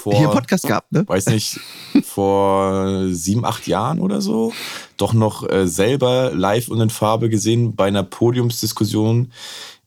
vor, 0.02 0.16
Hier 0.16 0.28
Podcast 0.30 0.68
gehabt, 0.68 0.92
ne? 0.92 1.04
weiß 1.08 1.28
nicht, 1.28 1.60
vor 2.04 3.08
sieben, 3.10 3.46
acht 3.46 3.68
Jahren 3.68 4.00
oder 4.00 4.22
so, 4.22 4.54
doch 4.98 5.14
noch 5.14 5.50
äh, 5.50 5.68
selber 5.68 6.32
live 6.34 6.68
und 6.68 6.82
in 6.82 6.90
Farbe 6.90 7.30
gesehen 7.30 7.76
bei 7.76 7.86
einer 7.86 8.04
Podiumsdiskussion 8.04 9.32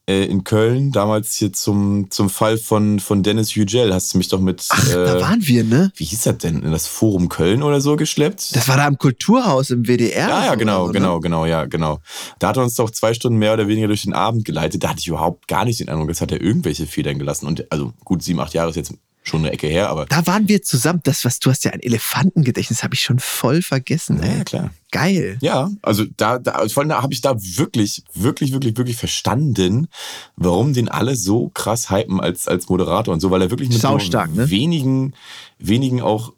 äh, 0.08 0.24
in 0.24 0.42
Köln, 0.42 0.90
damals 0.90 1.34
hier 1.34 1.52
zum, 1.52 2.10
zum 2.10 2.30
Fall 2.30 2.56
von, 2.56 2.98
von 2.98 3.22
Dennis 3.22 3.54
Yücel, 3.54 3.92
hast 3.92 4.14
du 4.14 4.18
mich 4.18 4.28
doch 4.28 4.40
mit, 4.40 4.64
Ach, 4.70 4.88
da 4.88 5.16
äh, 5.16 5.20
waren 5.20 5.46
wir, 5.46 5.64
ne? 5.64 5.92
wie 5.96 6.04
hieß 6.04 6.22
das 6.22 6.38
denn, 6.38 6.62
in 6.62 6.72
das 6.72 6.86
Forum 6.86 7.28
Köln 7.28 7.62
oder 7.62 7.82
so 7.82 7.96
geschleppt? 7.96 8.56
Das 8.56 8.66
war 8.68 8.78
da 8.78 8.88
im 8.88 8.96
Kulturhaus 8.96 9.70
im 9.70 9.84
WDR. 9.84 10.28
ja, 10.28 10.44
ja, 10.46 10.54
genau, 10.54 10.86
so, 10.86 10.92
ne? 10.92 10.92
genau, 10.94 11.20
genau, 11.20 11.44
ja, 11.44 11.66
genau. 11.66 12.00
Da 12.38 12.48
hat 12.48 12.56
er 12.56 12.62
uns 12.62 12.74
doch 12.74 12.90
zwei 12.90 13.12
Stunden 13.12 13.38
mehr 13.38 13.52
oder 13.52 13.68
weniger 13.68 13.86
durch 13.86 14.02
den 14.02 14.14
Abend 14.14 14.46
geleitet. 14.46 14.82
Da 14.82 14.88
hatte 14.88 15.00
ich 15.00 15.08
überhaupt 15.08 15.46
gar 15.46 15.66
nicht 15.66 15.78
den 15.78 15.90
Eindruck, 15.90 16.08
dass 16.08 16.22
hat 16.22 16.32
er 16.32 16.40
irgendwelche 16.40 16.86
Federn 16.86 17.18
gelassen. 17.18 17.46
Und 17.46 17.70
also 17.70 17.92
gut, 18.02 18.22
sieben, 18.22 18.40
acht 18.40 18.54
Jahre 18.54 18.70
ist 18.70 18.76
jetzt 18.76 18.94
schon 19.28 19.40
eine 19.40 19.52
Ecke 19.52 19.66
her, 19.66 19.88
aber 19.90 20.06
Da 20.06 20.26
waren 20.26 20.48
wir 20.48 20.62
zusammen. 20.62 21.00
Das, 21.04 21.24
was 21.24 21.38
du 21.38 21.50
hast 21.50 21.64
ja 21.64 21.72
ein 21.72 21.80
Elefantengedächtnis, 21.80 22.82
habe 22.82 22.94
ich 22.94 23.02
schon 23.02 23.18
voll 23.18 23.62
vergessen. 23.62 24.22
Ey. 24.22 24.38
ja, 24.38 24.44
klar. 24.44 24.70
Geil. 24.90 25.36
Ja, 25.42 25.70
also 25.82 26.04
da, 26.16 26.38
da 26.38 26.66
vor 26.68 26.80
allem 26.82 26.88
da 26.88 27.02
habe 27.02 27.12
ich 27.12 27.20
da 27.20 27.36
wirklich, 27.36 28.02
wirklich, 28.14 28.52
wirklich, 28.52 28.76
wirklich 28.76 28.96
verstanden, 28.96 29.88
warum 30.36 30.72
den 30.72 30.88
alle 30.88 31.14
so 31.14 31.50
krass 31.50 31.90
hypen 31.90 32.20
als, 32.20 32.48
als 32.48 32.68
Moderator 32.68 33.12
und 33.12 33.20
so, 33.20 33.30
weil 33.30 33.42
er 33.42 33.50
wirklich 33.50 33.68
mit 33.68 33.82
nur 33.82 33.98
ne? 33.98 34.50
wenigen, 34.50 35.14
wenigen 35.58 36.00
auch 36.00 36.32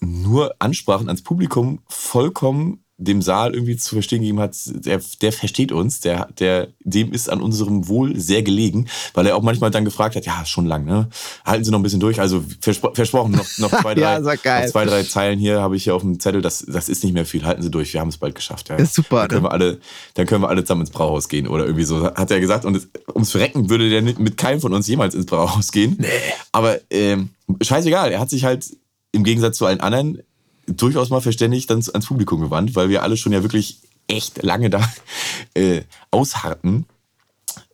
nur 0.00 0.54
Ansprachen 0.58 1.08
ans 1.08 1.22
Publikum 1.22 1.80
vollkommen 1.86 2.82
dem 2.98 3.22
Saal 3.22 3.54
irgendwie 3.54 3.76
zu 3.76 3.94
verstehen 3.94 4.20
gegeben 4.20 4.40
hat, 4.40 4.56
der, 4.66 5.00
der 5.20 5.32
versteht 5.32 5.72
uns, 5.72 6.00
der, 6.00 6.28
der, 6.38 6.68
dem 6.80 7.12
ist 7.12 7.28
an 7.28 7.40
unserem 7.40 7.88
Wohl 7.88 8.18
sehr 8.18 8.42
gelegen, 8.42 8.86
weil 9.14 9.26
er 9.26 9.36
auch 9.36 9.42
manchmal 9.42 9.70
dann 9.70 9.84
gefragt 9.84 10.14
hat, 10.14 10.26
ja, 10.26 10.44
schon 10.44 10.66
lang, 10.66 10.84
ne? 10.84 11.08
Halten 11.44 11.64
Sie 11.64 11.70
noch 11.70 11.78
ein 11.78 11.82
bisschen 11.82 12.00
durch. 12.00 12.20
Also 12.20 12.44
verspro 12.60 12.94
versprochen, 12.94 13.32
noch, 13.32 13.58
noch 13.58 13.80
zwei, 13.80 13.94
drei, 13.94 14.00
Ja, 14.00 14.20
noch 14.20 14.36
zwei, 14.66 14.84
drei 14.84 15.02
Zeilen 15.02 15.38
hier 15.38 15.60
habe 15.60 15.76
ich 15.76 15.84
hier 15.84 15.94
auf 15.94 16.02
dem 16.02 16.20
Zettel, 16.20 16.42
das, 16.42 16.64
das 16.68 16.88
ist 16.88 17.02
nicht 17.02 17.12
mehr 17.12 17.26
viel, 17.26 17.44
halten 17.44 17.62
Sie 17.62 17.70
durch, 17.70 17.92
wir 17.92 18.00
haben 18.00 18.08
es 18.08 18.18
bald 18.18 18.34
geschafft. 18.34 18.68
Ja. 18.68 18.76
Das 18.76 18.88
ist 18.88 18.94
super, 18.94 19.22
Dann 19.22 19.28
können, 19.28 19.42
ne? 19.42 19.48
wir 19.48 19.52
alle, 19.52 19.80
dann 20.14 20.26
können 20.26 20.42
wir 20.42 20.48
alle 20.48 20.62
zusammen 20.62 20.82
ins 20.82 20.90
Brauhaus 20.90 21.28
gehen 21.28 21.48
oder 21.48 21.64
irgendwie 21.64 21.84
so, 21.84 22.04
hat 22.04 22.30
er 22.30 22.40
gesagt. 22.40 22.64
Und 22.64 22.76
es, 22.76 22.88
ums 23.14 23.30
Verrecken 23.30 23.68
würde 23.68 23.90
der 23.90 24.02
mit 24.02 24.36
keinem 24.36 24.60
von 24.60 24.72
uns 24.72 24.86
jemals 24.86 25.14
ins 25.14 25.26
Brauhaus 25.26 25.72
gehen. 25.72 25.96
Nee. 25.98 26.08
Aber 26.52 26.78
ähm, 26.90 27.30
scheißegal, 27.60 28.12
er 28.12 28.20
hat 28.20 28.30
sich 28.30 28.44
halt 28.44 28.66
im 29.12 29.24
Gegensatz 29.24 29.58
zu 29.58 29.66
allen 29.66 29.80
anderen 29.80 30.22
durchaus 30.66 31.10
mal 31.10 31.20
verständigt 31.20 31.70
dann 31.70 31.78
ans 31.92 32.06
Publikum 32.06 32.40
gewandt, 32.40 32.74
weil 32.74 32.88
wir 32.88 33.02
alle 33.02 33.16
schon 33.16 33.32
ja 33.32 33.42
wirklich 33.42 33.80
echt 34.08 34.42
lange 34.42 34.70
da 34.70 34.80
äh, 35.54 35.82
ausharrten. 36.10 36.86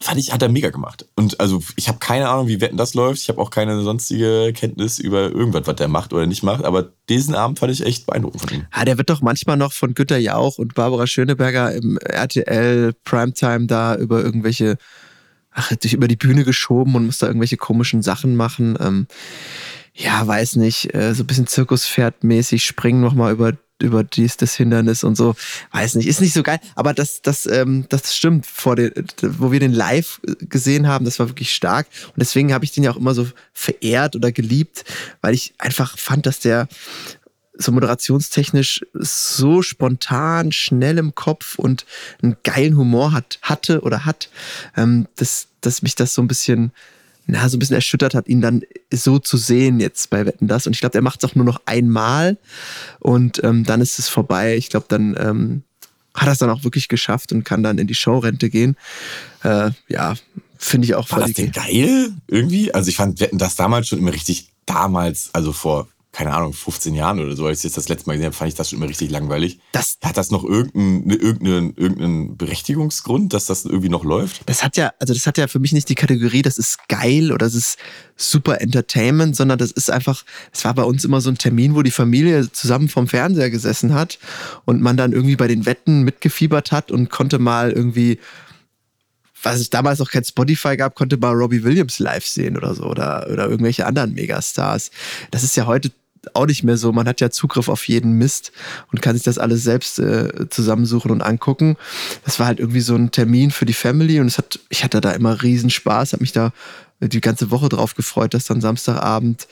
fand 0.01 0.19
ich, 0.19 0.33
hat 0.33 0.43
er 0.43 0.49
mega 0.49 0.71
gemacht. 0.71 1.07
Und 1.17 1.41
also 1.41 1.63
ich 1.77 1.89
habe 1.89 1.99
keine 1.99 2.29
Ahnung, 2.29 2.49
wie 2.49 2.61
Wetten 2.61 2.77
das 2.77 2.95
läuft. 2.95 3.23
Ich 3.23 3.29
habe 3.29 3.41
auch 3.41 3.51
keine 3.51 3.83
sonstige 3.83 4.53
Kenntnis 4.55 4.99
über 4.99 5.31
irgendwas, 5.31 5.67
was 5.67 5.77
der 5.77 5.89
macht 5.89 6.13
oder 6.13 6.27
nicht 6.27 6.43
macht. 6.43 6.65
Aber 6.65 6.93
diesen 7.09 7.35
Abend 7.35 7.59
fand 7.59 7.73
ich 7.73 7.85
echt 7.85 8.07
beeindruckend 8.07 8.41
von 8.41 8.51
ihm. 8.51 8.67
Ja, 8.75 8.85
der 8.85 8.99
wird 8.99 9.11
doch 9.11 9.21
manchmal 9.21 9.57
noch 9.57 9.73
von 9.73 9.95
Günther 9.95 10.19
Jauch 10.19 10.59
und 10.59 10.75
Barbara 10.75 11.07
Schöneberger 11.07 11.75
im 11.75 11.99
RTL 11.99 12.93
Primetime 13.05 13.67
da 13.67 13.97
über 13.97 14.23
irgendwelche, 14.23 14.79
ach, 15.59 15.75
durch 15.77 15.93
über 15.93 16.09
die 16.09 16.17
Bühne 16.17 16.45
geschoben 16.45 16.95
und 16.95 17.07
muss 17.07 17.19
da 17.19 17.27
irgendwelche 17.27 17.57
komischen 17.57 18.03
Sachen 18.03 18.37
machen. 18.37 18.79
Ähm, 18.81 19.07
ja, 19.95 20.27
weiß 20.27 20.57
nicht, 20.57 20.95
äh, 20.95 21.15
so 21.15 21.25
ein 21.25 21.27
bisschen 21.27 21.49
Zirkuspferdmäßig 21.49 22.65
springen 22.65 23.01
nochmal 23.01 23.33
über 23.33 23.53
über 23.81 24.03
dies, 24.03 24.37
das 24.37 24.55
Hindernis 24.55 25.05
und 25.05 25.17
so. 25.17 25.35
Weiß 25.73 25.95
nicht, 25.95 26.09
ist 26.09 26.21
nicht 26.21 26.33
so 26.33 26.43
geil. 26.43 26.59
Aber 26.75 26.95
das, 26.95 27.23
das, 27.23 27.47
ähm, 27.47 27.87
das 27.89 28.15
stimmt. 28.15 28.47
Vor 28.47 28.77
den, 28.77 28.93
wo 29.23 29.53
wir 29.53 29.61
den 29.61 29.73
live 29.73 30.21
gesehen 30.41 30.89
haben, 30.89 31.05
das 31.05 31.19
war 31.19 31.29
wirklich 31.29 31.55
stark. 31.55 31.87
Und 32.07 32.17
deswegen 32.19 32.53
habe 32.53 32.65
ich 32.65 32.73
den 32.73 32.85
ja 32.85 32.91
auch 32.91 32.97
immer 32.97 33.15
so 33.15 33.29
verehrt 33.53 34.17
oder 34.17 34.33
geliebt, 34.33 34.85
weil 35.21 35.35
ich 35.35 35.55
einfach 35.59 35.97
fand, 35.97 36.27
dass 36.27 36.41
der 36.41 36.69
so 37.59 37.73
moderationstechnisch 37.73 38.87
so 38.95 39.63
spontan, 39.63 40.53
schnell 40.53 40.97
im 40.97 41.15
Kopf 41.15 41.59
und 41.59 41.85
einen 42.23 42.37
geilen 42.45 42.77
Humor 42.77 43.13
hat, 43.13 43.39
hatte 43.43 43.81
oder 43.83 44.05
hat, 44.05 44.31
ähm, 44.77 45.09
dass, 45.17 45.49
dass 45.61 45.83
mich 45.83 45.97
das 45.97 46.15
so 46.15 46.23
ein 46.23 46.29
bisschen 46.29 46.73
na, 47.31 47.47
so 47.49 47.57
ein 47.57 47.59
bisschen 47.59 47.77
erschüttert 47.77 48.15
hat, 48.15 48.27
ihn 48.27 48.41
dann 48.41 48.63
so 48.91 49.19
zu 49.19 49.37
sehen 49.37 49.81
jetzt 49.81 50.09
bei 50.09 50.25
Wetten 50.25 50.49
das. 50.49 50.67
Und 50.67 50.73
ich 50.73 50.81
glaube, 50.81 50.97
er 50.97 51.03
macht 51.03 51.23
es 51.23 51.31
auch 51.31 51.35
nur 51.35 51.45
noch 51.45 51.61
einmal 51.67 52.39
und 53.01 53.45
ähm, 53.45 53.65
dann 53.65 53.83
ist 53.83 53.99
es 53.99 54.09
vorbei. 54.09 54.57
Ich 54.57 54.71
glaube, 54.71 54.87
dann 54.89 55.15
ähm, 55.19 55.63
hat 56.15 56.27
er 56.27 56.33
es 56.33 56.39
dann 56.39 56.49
auch 56.49 56.65
wirklich 56.65 56.89
geschafft 56.89 57.31
und 57.33 57.45
kann 57.45 57.63
dann 57.63 57.77
in 57.77 57.87
die 57.87 57.95
Showrente 57.95 58.49
gehen. 58.49 58.77
Äh, 59.45 59.73
ja, 59.89 60.15
finde 60.57 60.87
ich 60.87 60.95
auch 60.95 61.11
War 61.11 61.21
das 61.21 61.35
denn 61.35 61.53
geil 61.53 62.13
irgendwie? 62.29 62.73
Also 62.73 62.89
ich 62.89 62.97
fand 62.97 63.21
Wetten 63.21 63.37
das 63.37 63.57
damals 63.57 63.89
schon 63.89 63.99
immer 63.99 64.15
richtig 64.15 64.49
damals, 64.65 65.29
also 65.35 65.53
vor 65.53 65.87
keine 66.13 66.35
Ahnung, 66.35 66.53
15 66.53 66.95
Jahren 66.95 67.21
oder 67.21 67.37
so, 67.37 67.47
als 67.47 67.59
ich 67.59 67.65
jetzt 67.65 67.77
das 67.77 67.89
letzte 67.89 68.09
Mal 68.09 68.15
gesehen 68.15 68.27
habe, 68.27 68.37
fand 68.37 68.49
ich 68.49 68.55
das 68.55 68.71
schon 68.71 68.79
immer 68.79 68.89
richtig 68.89 69.11
langweilig. 69.11 69.61
Das, 69.73 69.99
hat 70.03 70.17
das 70.17 70.31
noch 70.31 70.43
irgendeinen, 70.43 71.11
irgendeinen, 71.11 71.75
irgendeinen 71.77 72.37
Berechtigungsgrund, 72.37 73.35
dass 73.35 73.47
das 73.47 73.65
irgendwie 73.65 73.91
noch 73.91 74.05
läuft? 74.05 74.43
Das 74.47 74.63
hat 74.63 74.77
ja, 74.77 74.93
also 74.99 75.13
das 75.13 75.27
hat 75.27 75.37
ja 75.37 75.49
für 75.49 75.59
mich 75.59 75.73
nicht 75.73 75.89
die 75.89 75.95
Kategorie, 75.95 76.43
das 76.43 76.59
ist 76.59 76.89
geil 76.89 77.31
oder 77.31 77.47
das 77.47 77.55
ist 77.55 77.79
super 78.17 78.61
Entertainment, 78.61 79.37
sondern 79.37 79.59
das 79.59 79.71
ist 79.71 79.91
einfach, 79.91 80.25
es 80.53 80.65
war 80.65 80.75
bei 80.75 80.83
uns 80.83 81.05
immer 81.05 81.21
so 81.21 81.31
ein 81.31 81.39
Termin, 81.39 81.75
wo 81.75 81.83
die 81.83 81.91
Familie 81.91 82.51
zusammen 82.51 82.89
vom 82.89 83.07
Fernseher 83.07 83.51
gesessen 83.51 83.93
hat 83.95 84.19
und 84.65 84.81
man 84.81 84.97
dann 84.97 85.13
irgendwie 85.13 85.37
bei 85.37 85.47
den 85.47 85.67
Wetten 85.67 86.03
mitgefiebert 86.03 86.73
hat 86.73 86.91
und 86.91 87.11
konnte 87.11 87.39
mal 87.39 87.71
irgendwie 87.71 88.19
was 89.43 89.61
es 89.61 89.71
damals 89.71 89.99
noch 89.99 90.11
kein 90.11 90.25
Spotify 90.25 90.77
gab, 90.77 90.95
konnte 90.95 91.17
man 91.17 91.35
Robbie 91.35 91.63
Williams 91.63 91.99
live 91.99 92.27
sehen 92.27 92.57
oder 92.57 92.75
so 92.75 92.85
oder, 92.85 93.29
oder 93.31 93.49
irgendwelche 93.49 93.87
anderen 93.87 94.15
Megastars. 94.15 94.91
Das 95.31 95.43
ist 95.43 95.57
ja 95.57 95.67
heute 95.67 95.91
auch 96.35 96.47
nicht 96.47 96.65
mehr 96.65 96.77
so. 96.77 96.93
Man 96.93 97.09
hat 97.09 97.21
ja 97.21 97.31
Zugriff 97.31 97.69
auf 97.69 97.87
jeden 97.89 98.13
Mist 98.13 98.53
und 98.93 99.03
kann 99.03 99.15
sich 99.15 99.25
das 99.25 99.39
alles 99.39 99.63
selbst 99.63 99.99
äh, 99.99 100.49
zusammensuchen 100.51 101.11
und 101.11 101.23
angucken. 101.23 101.77
Das 102.25 102.39
war 102.39 102.47
halt 102.47 102.61
irgendwie 102.61 102.81
so 102.81 102.95
ein 102.95 103.11
Termin 103.11 103.51
für 103.51 103.67
die 103.67 103.73
Family 103.73 104.21
und 104.21 104.27
es 104.27 104.39
hat, 104.39 104.59
ich 104.69 104.85
hatte 104.85 105.01
da 105.01 105.13
immer 105.13 105.43
riesen 105.43 105.71
Spaß, 105.71 106.13
habe 106.13 106.23
mich 106.23 106.33
da 106.33 106.53
die 107.01 107.21
ganze 107.21 107.51
Woche 107.51 107.69
drauf 107.69 107.95
gefreut, 107.95 108.35
dass 108.35 108.47
dann 108.47 108.61
Samstagabend 108.61 109.47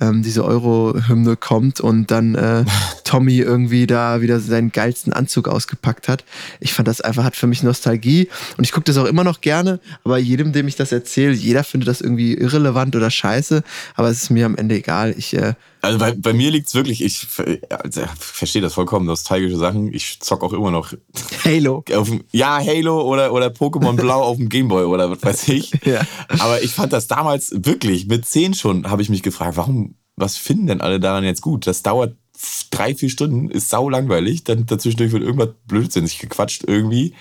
ähm, 0.00 0.22
diese 0.22 0.44
Euro-Hymne 0.44 1.36
kommt 1.36 1.80
und 1.80 2.10
dann 2.10 2.34
äh, 2.34 2.64
Tommy 3.10 3.38
irgendwie 3.38 3.88
da 3.88 4.20
wieder 4.20 4.38
seinen 4.38 4.70
geilsten 4.70 5.12
Anzug 5.12 5.48
ausgepackt 5.48 6.06
hat. 6.06 6.24
Ich 6.60 6.72
fand 6.72 6.86
das 6.86 7.00
einfach, 7.00 7.24
hat 7.24 7.34
für 7.34 7.48
mich 7.48 7.64
Nostalgie 7.64 8.28
und 8.56 8.62
ich 8.62 8.70
gucke 8.70 8.84
das 8.84 8.98
auch 8.98 9.04
immer 9.04 9.24
noch 9.24 9.40
gerne, 9.40 9.80
aber 10.04 10.18
jedem, 10.18 10.52
dem 10.52 10.68
ich 10.68 10.76
das 10.76 10.92
erzähle, 10.92 11.32
jeder 11.32 11.64
findet 11.64 11.88
das 11.88 12.00
irgendwie 12.00 12.34
irrelevant 12.34 12.94
oder 12.94 13.10
scheiße, 13.10 13.64
aber 13.96 14.10
es 14.10 14.22
ist 14.22 14.30
mir 14.30 14.46
am 14.46 14.54
Ende 14.54 14.76
egal. 14.76 15.12
Ich 15.18 15.36
äh, 15.36 15.54
also 15.82 15.98
bei, 15.98 16.12
bei 16.12 16.32
mir 16.32 16.52
liegt 16.52 16.68
es 16.68 16.74
wirklich, 16.76 17.02
ich 17.02 17.26
also, 17.68 18.02
verstehe 18.16 18.62
das 18.62 18.74
vollkommen, 18.74 19.06
nostalgische 19.06 19.56
Sachen. 19.56 19.92
Ich 19.92 20.20
zock 20.20 20.44
auch 20.44 20.52
immer 20.52 20.70
noch 20.70 20.92
Halo. 21.44 21.82
Dem, 21.88 22.22
ja, 22.30 22.60
Halo 22.64 23.02
oder, 23.02 23.32
oder 23.32 23.48
Pokémon 23.48 23.96
Blau 23.96 24.22
auf 24.22 24.36
dem 24.36 24.48
Gameboy 24.48 24.84
oder 24.84 25.10
was 25.10 25.20
weiß 25.20 25.48
ich. 25.48 25.72
Ja. 25.84 26.02
Aber 26.38 26.62
ich 26.62 26.72
fand 26.72 26.92
das 26.92 27.08
damals 27.08 27.50
wirklich, 27.52 28.06
mit 28.06 28.24
zehn 28.24 28.54
schon, 28.54 28.88
habe 28.88 29.02
ich 29.02 29.08
mich 29.08 29.22
gefragt, 29.22 29.56
warum, 29.56 29.96
was 30.14 30.36
finden 30.36 30.68
denn 30.68 30.80
alle 30.80 31.00
daran 31.00 31.24
jetzt 31.24 31.40
gut? 31.40 31.66
Das 31.66 31.82
dauert 31.82 32.14
drei, 32.70 32.94
vier 32.94 33.10
Stunden, 33.10 33.50
ist 33.50 33.68
sau 33.68 33.88
langweilig. 33.88 34.44
Dann 34.44 34.66
dazwischendurch 34.66 35.12
wird 35.12 35.22
irgendwas 35.22 35.50
blödsinnig 35.66 36.18
gequatscht 36.18 36.64
irgendwie. 36.66 37.14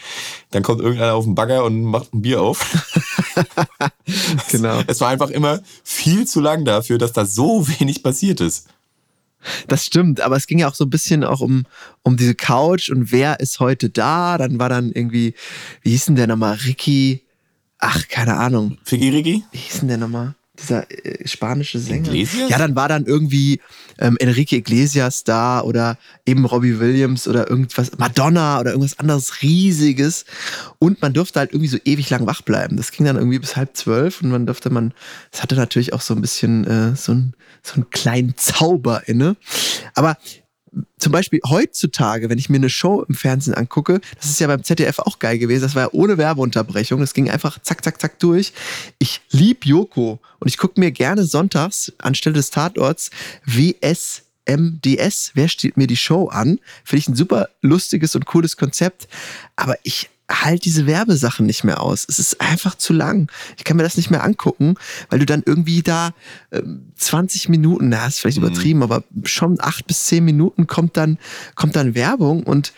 Dann 0.52 0.64
kommt 0.64 0.82
irgendeiner 0.82 1.14
auf 1.14 1.26
den 1.26 1.36
Bagger 1.36 1.64
und 1.64 1.84
macht 1.84 2.14
ein 2.14 2.22
Bier 2.22 2.42
auf. 2.42 2.88
genau. 4.52 4.82
Es 4.88 5.02
war 5.02 5.10
einfach 5.10 5.30
immer 5.30 5.62
viel 5.84 6.28
zu 6.28 6.40
lang 6.40 6.66
dafür, 6.66 6.98
dass 6.98 7.14
da 7.14 7.26
so 7.26 7.68
wenig 7.80 8.04
passiert 8.04 8.42
ist. 8.42 8.68
Das 9.68 9.86
stimmt, 9.86 10.20
aber 10.20 10.36
es 10.36 10.48
ging 10.48 10.60
ja 10.60 10.68
auch 10.68 10.76
so 10.76 10.84
ein 10.84 10.90
bisschen 10.90 11.24
auch 11.24 11.40
um, 11.40 11.66
um 12.04 12.18
diese 12.18 12.36
Couch 12.36 12.90
und 12.90 13.12
wer 13.12 13.40
ist 13.40 13.60
heute 13.60 13.90
da. 13.90 14.38
Dann 14.38 14.60
war 14.60 14.70
dann 14.70 14.92
irgendwie, 14.92 15.34
wie 15.82 15.92
hieß 15.92 16.06
denn 16.06 16.16
der 16.16 16.28
nochmal? 16.28 16.56
Ricky. 16.66 17.24
Ach, 17.78 18.08
keine 18.10 18.36
Ahnung. 18.36 18.78
Figgy 18.84 19.10
Ricky? 19.10 19.44
Wie 19.52 19.58
hieß 19.58 19.80
denn 19.80 19.88
der 19.88 19.98
nochmal? 19.98 20.36
Dieser 20.62 20.90
äh, 20.92 21.28
spanische 21.28 21.80
Sänger. 21.80 22.08
Iglesias? 22.08 22.50
Ja, 22.50 22.58
dann 22.58 22.76
war 22.76 22.88
dann 22.88 23.06
irgendwie 23.06 23.62
ähm, 23.98 24.18
Enrique 24.20 24.54
Iglesias 24.54 25.24
da 25.24 25.62
oder 25.62 25.98
eben 26.26 26.46
Robbie 26.46 26.80
Williams 26.80 27.28
oder 27.28 27.50
irgendwas, 27.50 27.92
Madonna 27.98 28.60
oder 28.60 28.72
irgendwas 28.72 29.00
anderes 29.00 29.42
Riesiges. 29.42 30.26
Und 30.80 31.02
man 31.02 31.14
durfte 31.14 31.40
halt 31.40 31.52
irgendwie 31.52 31.70
so 31.70 31.78
ewig 31.86 32.10
lang 32.10 32.26
wach 32.26 32.42
bleiben. 32.42 32.78
Das 32.78 32.92
ging 32.92 33.06
dann 33.06 33.18
irgendwie 33.18 33.40
bis 33.40 33.56
halb 33.56 33.76
zwölf 33.76 34.22
und 34.22 34.30
man 34.30 34.46
durfte 34.46 34.70
man, 34.70 34.94
es 35.32 35.42
hatte 35.42 35.56
natürlich 35.56 35.94
auch 35.94 36.02
so 36.02 36.14
ein 36.14 36.22
bisschen 36.22 36.66
äh, 36.66 36.96
so, 36.96 37.14
ein, 37.14 37.34
so 37.64 37.76
einen 37.76 37.90
kleinen 37.90 38.36
Zauber 38.38 39.08
inne. 39.08 39.36
Aber 39.96 40.18
zum 40.98 41.12
Beispiel 41.12 41.40
heutzutage, 41.48 42.30
wenn 42.30 42.38
ich 42.38 42.50
mir 42.50 42.58
eine 42.58 42.70
Show 42.70 43.04
im 43.08 43.16
Fernsehen 43.16 43.54
angucke, 43.54 44.02
das 44.18 44.30
ist 44.30 44.40
ja 44.40 44.48
beim 44.48 44.64
ZDF 44.64 45.00
auch 45.00 45.20
geil 45.20 45.40
gewesen, 45.40 45.64
das 45.64 45.76
war 45.76 45.84
ja 45.84 45.90
ohne 45.92 46.18
Werbeunterbrechung, 46.18 47.00
das 47.00 47.14
ging 47.14 47.30
einfach 47.30 47.62
zack, 47.62 47.84
zack, 47.84 48.02
zack 48.02 48.20
durch. 48.20 48.54
Ich 49.00 49.22
lieb 49.32 49.66
Joko 49.66 50.20
und 50.40 50.48
ich 50.48 50.58
gucke 50.58 50.80
mir 50.80 50.92
gerne 50.92 51.24
sonntags 51.24 51.94
anstelle 52.00 52.36
des 52.36 52.50
Tatorts 52.50 53.12
WS 53.46 54.24
MDS, 54.50 55.32
wer 55.36 55.48
steht 55.48 55.78
mir 55.78 55.86
die 55.86 55.98
Show 55.98 56.28
an? 56.28 56.60
Finde 56.84 57.00
ich 57.00 57.08
ein 57.08 57.16
super 57.16 57.50
lustiges 57.62 58.16
und 58.16 58.26
cooles 58.26 58.58
Konzept. 58.58 59.08
Aber 59.56 59.78
ich 59.84 60.10
halt 60.30 60.66
diese 60.66 60.86
Werbesachen 60.86 61.46
nicht 61.46 61.64
mehr 61.64 61.82
aus. 61.82 62.06
Es 62.08 62.20
ist 62.20 62.40
einfach 62.40 62.76
zu 62.76 62.94
lang. 62.94 63.32
Ich 63.58 63.64
kann 63.64 63.78
mir 63.78 63.84
das 63.84 63.98
nicht 63.98 64.12
mehr 64.12 64.24
angucken, 64.24 64.76
weil 65.10 65.20
du 65.20 65.26
dann 65.26 65.44
irgendwie 65.46 65.82
da 65.82 66.12
äh, 66.52 66.62
20 66.96 67.50
Minuten, 67.50 67.90
na, 67.90 68.08
ist 68.08 68.20
vielleicht 68.20 68.38
mhm. 68.38 68.46
übertrieben, 68.46 68.84
aber 68.84 69.04
schon 69.24 69.58
acht 69.60 69.88
bis 69.88 70.06
zehn 70.06 70.24
Minuten 70.24 70.68
kommt 70.68 70.98
dann, 70.98 71.18
kommt 71.56 71.76
dann 71.76 71.96
Werbung 71.96 72.44
und 72.44 72.74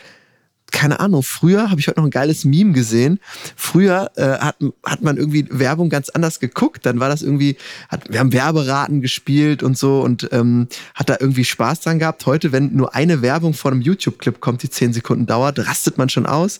keine 0.72 0.98
Ahnung, 1.00 1.22
früher 1.22 1.70
habe 1.70 1.80
ich 1.80 1.86
heute 1.86 2.00
noch 2.00 2.06
ein 2.06 2.10
geiles 2.10 2.44
Meme 2.44 2.72
gesehen. 2.72 3.20
Früher 3.56 4.10
äh, 4.16 4.38
hat, 4.38 4.56
hat 4.84 5.02
man 5.02 5.16
irgendwie 5.16 5.46
Werbung 5.50 5.90
ganz 5.90 6.08
anders 6.08 6.40
geguckt. 6.40 6.84
Dann 6.86 6.98
war 6.98 7.08
das 7.08 7.22
irgendwie, 7.22 7.56
hat, 7.88 8.10
wir 8.10 8.18
haben 8.18 8.32
Werberaten 8.32 9.02
gespielt 9.02 9.62
und 9.62 9.78
so 9.78 10.00
und 10.00 10.28
ähm, 10.32 10.68
hat 10.94 11.10
da 11.10 11.16
irgendwie 11.20 11.44
Spaß 11.44 11.80
dran 11.80 11.98
gehabt. 11.98 12.26
Heute, 12.26 12.52
wenn 12.52 12.74
nur 12.74 12.94
eine 12.94 13.22
Werbung 13.22 13.54
vor 13.54 13.70
einem 13.70 13.82
YouTube-Clip 13.82 14.40
kommt, 14.40 14.62
die 14.62 14.70
zehn 14.70 14.92
Sekunden 14.92 15.26
dauert, 15.26 15.58
rastet 15.58 15.98
man 15.98 16.08
schon 16.08 16.26
aus. 16.26 16.58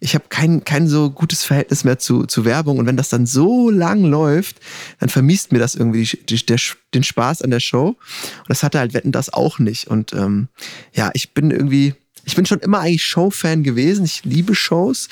Ich 0.00 0.14
habe 0.14 0.24
kein, 0.28 0.64
kein 0.64 0.88
so 0.88 1.10
gutes 1.10 1.44
Verhältnis 1.44 1.84
mehr 1.84 1.98
zu, 1.98 2.24
zu 2.24 2.44
Werbung. 2.44 2.78
Und 2.78 2.86
wenn 2.86 2.96
das 2.96 3.10
dann 3.10 3.26
so 3.26 3.70
lang 3.70 4.04
läuft, 4.04 4.56
dann 4.98 5.10
vermisst 5.10 5.52
mir 5.52 5.58
das 5.58 5.74
irgendwie 5.74 6.04
die, 6.04 6.24
die, 6.24 6.46
der, 6.46 6.58
den 6.94 7.04
Spaß 7.04 7.42
an 7.42 7.50
der 7.50 7.60
Show. 7.60 7.88
Und 7.88 8.48
das 8.48 8.62
hatte 8.62 8.78
halt 8.78 8.94
Wetten 8.94 9.12
das 9.12 9.32
auch 9.32 9.58
nicht. 9.58 9.86
Und 9.86 10.12
ähm, 10.14 10.48
ja, 10.94 11.10
ich 11.12 11.34
bin 11.34 11.50
irgendwie 11.50 11.94
ich 12.24 12.34
bin 12.34 12.46
schon 12.46 12.60
immer 12.60 12.80
eigentlich 12.80 13.04
Show-Fan 13.04 13.62
gewesen. 13.62 14.04
Ich 14.04 14.24
liebe 14.24 14.54
Shows. 14.54 15.08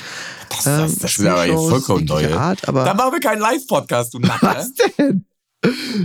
Das, 0.51 0.65
das, 0.65 0.97
das 0.97 1.19
ist 1.19 1.27
aber 1.27 1.47
jetzt 1.47 1.69
vollkommen 1.69 2.05
neu. 2.05 2.35
Art, 2.35 2.69
aber 2.69 2.85
da 2.85 2.95
machen 2.95 3.13
wir 3.13 3.21
keinen 3.21 3.41
Live-Podcast, 3.41 4.15
du 4.15 4.19
Nacker. 4.19 4.57
Was 4.57 4.73
denn? 4.75 5.25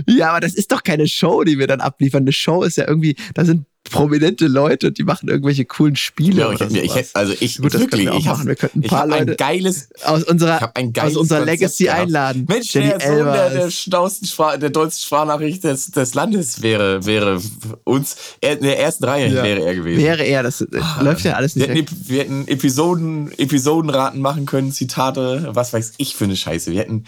Ja, 0.08 0.30
aber 0.30 0.40
das 0.40 0.54
ist 0.54 0.72
doch 0.72 0.82
keine 0.82 1.06
Show, 1.06 1.44
die 1.44 1.58
wir 1.58 1.66
dann 1.66 1.80
abliefern. 1.80 2.24
Eine 2.24 2.32
Show 2.32 2.62
ist 2.62 2.76
ja 2.76 2.88
irgendwie, 2.88 3.16
da 3.34 3.44
sind 3.44 3.66
prominente 3.90 4.46
Leute, 4.46 4.92
die 4.92 5.04
machen 5.04 5.28
irgendwelche 5.28 5.64
coolen 5.66 5.94
Spiele. 5.94 6.40
Ja, 6.40 6.52
ich, 6.52 6.60
oder 6.60 6.70
ich, 6.70 6.96
ich, 6.96 7.10
also 7.12 7.34
ich 7.38 7.58
Gut, 7.58 7.74
wirklich, 7.74 8.06
wir 8.06 8.14
ich 8.14 8.24
machen. 8.24 8.46
Wir 8.46 8.56
könnten 8.56 8.80
ein 8.80 8.88
paar 8.88 9.06
Leute 9.06 9.32
ein 9.32 9.36
geiles, 9.36 9.88
aus 10.04 10.24
unserer, 10.24 10.72
aus 11.00 11.16
unserer 11.16 11.44
Legacy 11.44 11.84
gehabt. 11.84 12.00
einladen. 12.00 12.46
Mensch, 12.48 12.72
der, 12.72 12.98
Sohn 13.00 13.26
der, 13.26 13.50
der 13.50 13.70
schnausten 13.70 14.28
der 14.60 14.70
deutschen 14.70 14.98
Sprachnachricht 14.98 15.64
des, 15.64 15.90
des 15.90 16.14
Landes 16.14 16.62
wäre, 16.62 17.04
wäre 17.04 17.40
uns, 17.84 18.16
er, 18.40 18.54
in 18.54 18.62
der 18.62 18.80
ersten 18.80 19.04
Reihe 19.04 19.28
ja. 19.28 19.42
wäre 19.42 19.64
er 19.64 19.74
gewesen. 19.74 20.02
Wäre 20.02 20.24
er, 20.24 20.42
das 20.42 20.66
ah, 20.80 21.02
läuft 21.02 21.24
ja 21.24 21.34
alles 21.34 21.54
nicht. 21.54 21.68
Wir 21.68 21.74
hätten, 21.74 22.08
wir 22.08 22.20
hätten 22.20 22.48
Episoden, 22.48 23.32
Episodenraten 23.38 24.20
machen 24.20 24.46
können, 24.46 24.72
Zitate, 24.72 25.50
was 25.50 25.72
weiß 25.72 25.94
ich 25.98 26.16
für 26.16 26.24
eine 26.24 26.36
Scheiße. 26.36 26.72
Wir 26.72 26.80
hätten, 26.80 27.04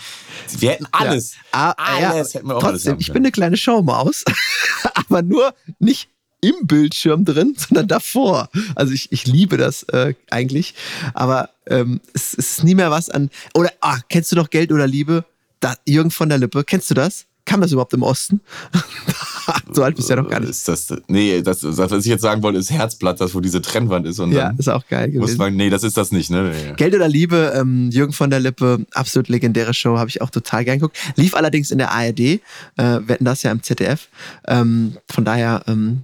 wir 0.59 0.70
hätten 0.70 0.87
alles. 0.93 1.35
Ja. 1.35 1.41
Ah, 1.53 1.70
alles 1.79 2.33
ja, 2.33 2.39
hätten 2.39 2.49
wir 2.49 2.57
auch 2.57 2.61
trotzdem, 2.61 2.95
alles 2.95 3.07
Ich 3.07 3.12
bin 3.12 3.22
eine 3.22 3.33
kleine 3.33 3.57
Showmaus, 3.57 4.24
aber 4.95 5.22
nur 5.22 5.55
nicht 5.79 6.11
im 6.41 6.55
Bildschirm 6.66 7.24
drin, 7.24 7.55
sondern 7.59 7.89
davor. 7.89 8.49
Also 8.74 8.93
ich, 8.93 9.11
ich 9.12 9.26
liebe 9.26 9.57
das 9.57 9.82
äh, 9.84 10.14
eigentlich. 10.30 10.74
Aber 11.14 11.51
ähm, 11.66 12.01
es, 12.14 12.34
es 12.34 12.59
ist 12.59 12.64
nie 12.64 12.74
mehr 12.74 12.91
was 12.91 13.11
an. 13.11 13.30
Oder, 13.55 13.70
ah, 13.80 13.99
kennst 14.09 14.32
du 14.32 14.37
noch 14.37 14.51
Geld 14.51 14.72
oder 14.72 14.87
Liebe? 14.87 15.24
Da, 15.61 15.74
Jürgen 15.87 16.11
von 16.11 16.28
der 16.28 16.39
Lippe, 16.39 16.64
kennst 16.64 16.91
du 16.91 16.95
das? 16.95 17.24
Kam 17.47 17.61
das 17.61 17.70
überhaupt 17.70 17.95
im 17.95 18.03
Osten? 18.03 18.41
so 19.72 19.82
alt 19.84 19.95
bist 19.95 20.09
du 20.09 20.14
ja 20.14 20.20
noch 20.20 20.28
gar 20.28 20.41
nicht. 20.41 20.51
Ist 20.51 20.66
das, 20.66 20.93
nee, 21.07 21.41
das, 21.43 21.61
das, 21.61 21.78
was 21.78 22.05
ich 22.05 22.07
jetzt 22.07 22.22
sagen 22.22 22.43
wollte, 22.43 22.59
ist 22.59 22.72
Herzblatt, 22.72 23.20
das 23.20 23.34
wo 23.34 23.41
diese 23.41 23.62
Trennwand 23.62 24.05
ist. 24.07 24.18
Und 24.18 24.32
Ja, 24.32 24.49
dann 24.49 24.59
ist 24.59 24.68
auch 24.68 24.87
geil 24.89 25.09
muss 25.09 25.14
gewesen. 25.14 25.39
man, 25.39 25.55
nee, 25.55 25.70
das 25.70 25.84
ist 25.84 25.97
das 25.97 26.11
nicht, 26.11 26.28
ne? 26.28 26.53
Nee. 26.53 26.72
Geld 26.76 26.95
oder 26.95 27.09
Liebe, 27.09 27.53
ähm, 27.57 27.89
Jürgen 27.91 28.12
von 28.12 28.30
der 28.30 28.41
Lippe, 28.41 28.84
absolut 28.93 29.28
legendäre 29.28 29.74
Show, 29.74 29.97
habe 29.97 30.11
ich 30.11 30.22
auch 30.22 30.30
total 30.30 30.64
gern 30.64 30.78
geguckt. 30.78 30.99
Lief 31.14 31.34
allerdings 31.34 31.70
in 31.70 31.78
der 31.78 31.93
ARD, 31.93 32.20
äh, 32.20 32.41
wir 32.76 33.09
hatten 33.11 33.24
das 33.24 33.45
ja 33.45 33.53
im 33.53 33.62
ZDF. 33.62 34.09
Ähm, 34.49 34.97
von 35.09 35.24
daher 35.24 35.62
ähm, 35.68 36.03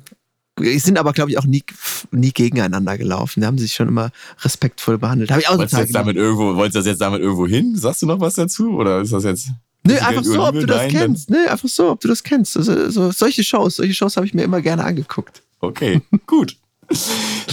sind 0.78 0.98
aber, 0.98 1.12
glaube 1.12 1.30
ich, 1.30 1.38
auch 1.38 1.44
nie, 1.44 1.64
nie 2.10 2.32
gegeneinander 2.32 2.98
gelaufen. 2.98 3.40
Da 3.40 3.46
haben 3.46 3.58
sie 3.58 3.64
sich 3.64 3.74
schon 3.74 3.88
immer 3.88 4.10
respektvoll 4.42 4.98
behandelt. 4.98 5.30
Habe 5.30 5.40
ich 5.40 5.48
auch 5.48 5.58
Wolltest 5.58 5.78
jetzt 5.78 5.94
damit 5.94 6.16
irgendwo, 6.16 6.56
wolltest 6.56 6.76
du 6.76 6.78
das 6.80 6.86
jetzt 6.86 7.00
damit 7.00 7.20
irgendwo 7.20 7.46
hin? 7.46 7.76
Sagst 7.76 8.02
du 8.02 8.06
noch 8.06 8.20
was 8.20 8.34
dazu? 8.34 8.70
Oder 8.70 9.00
ist 9.00 9.12
das 9.12 9.24
jetzt. 9.24 9.50
Nö, 9.84 9.96
einfach 9.98 10.24
so, 10.24 10.44
ob 10.46 10.54
du 10.54 10.66
das 10.66 10.82
Nein, 10.82 10.90
kennst. 10.90 11.30
Nö, 11.30 11.46
einfach 11.48 11.68
so, 11.68 11.90
ob 11.90 12.00
du 12.00 12.08
das 12.08 12.22
kennst. 12.22 12.56
Also, 12.56 12.90
so, 12.90 13.10
solche 13.10 13.42
Shows, 13.42 13.76
solche 13.76 13.94
Shows 13.94 14.16
habe 14.16 14.26
ich 14.26 14.34
mir 14.34 14.42
immer 14.42 14.60
gerne 14.60 14.84
angeguckt. 14.84 15.42
Okay, 15.60 16.00
gut. 16.26 16.56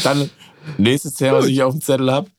Dann 0.03 0.29
nächstes 0.77 1.15
Thema, 1.15 1.39
was 1.39 1.47
ich 1.47 1.63
auf 1.63 1.73
dem 1.73 1.81
Zettel 1.81 2.11
habe. 2.11 2.29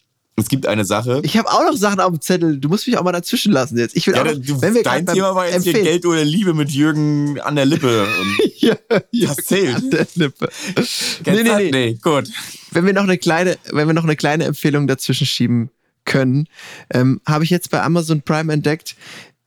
Es 0.41 0.49
gibt 0.49 0.67
eine 0.67 0.85
Sache. 0.85 1.21
Ich 1.25 1.37
habe 1.37 1.49
auch 1.49 1.63
noch 1.63 1.77
Sachen 1.77 2.01
auf 2.01 2.11
dem 2.11 2.21
Zettel. 2.21 2.59
Du 2.59 2.69
musst 2.69 2.87
mich 2.87 2.97
auch 2.99 3.03
mal 3.05 3.13
dazwischen 3.13 3.53
lassen 3.53 3.79
jetzt. 3.79 3.97
Ich 3.97 4.07
will 4.07 4.15
Ja, 4.15 4.23
auch 4.23 4.27
noch, 4.27 4.35
du, 4.35 4.61
wenn 4.61 4.75
wir 4.75 4.83
dein 4.83 5.07
Thema 5.07 5.35
war 5.35 5.49
jetzt 5.49 5.65
hier 5.65 5.75
Geld 5.75 6.05
oder 6.07 6.25
Liebe 6.25 6.55
mit 6.55 6.71
Jürgen 6.71 7.39
an 7.41 7.57
der 7.57 7.67
Lippe. 7.67 8.07
Ja, 8.63 8.77
Das 9.27 9.37
zählt. 9.47 9.75
an 9.77 9.91
der 9.91 10.07
Lippe. 10.17 10.51
Nee, 11.25 11.43
nee, 11.43 11.55
nee. 11.57 11.71
nee, 11.71 11.99
gut. 12.03 12.29
wenn 12.73 12.85
wir 12.85 12.93
noch 12.93 13.05
eine 13.05 13.17
kleine, 13.17 13.57
wenn 13.71 13.87
wir 13.87 13.95
noch 13.95 14.05
eine 14.05 14.17
kleine 14.17 14.45
Empfehlung 14.45 14.87
dazwischen 14.87 15.27
schieben 15.27 15.71
können, 16.05 16.47
ähm, 16.93 17.21
habe 17.27 17.45
ich 17.45 17.51
jetzt 17.51 17.71
bei 17.71 17.83
Amazon 17.83 18.21
Prime 18.23 18.53
entdeckt. 18.53 18.97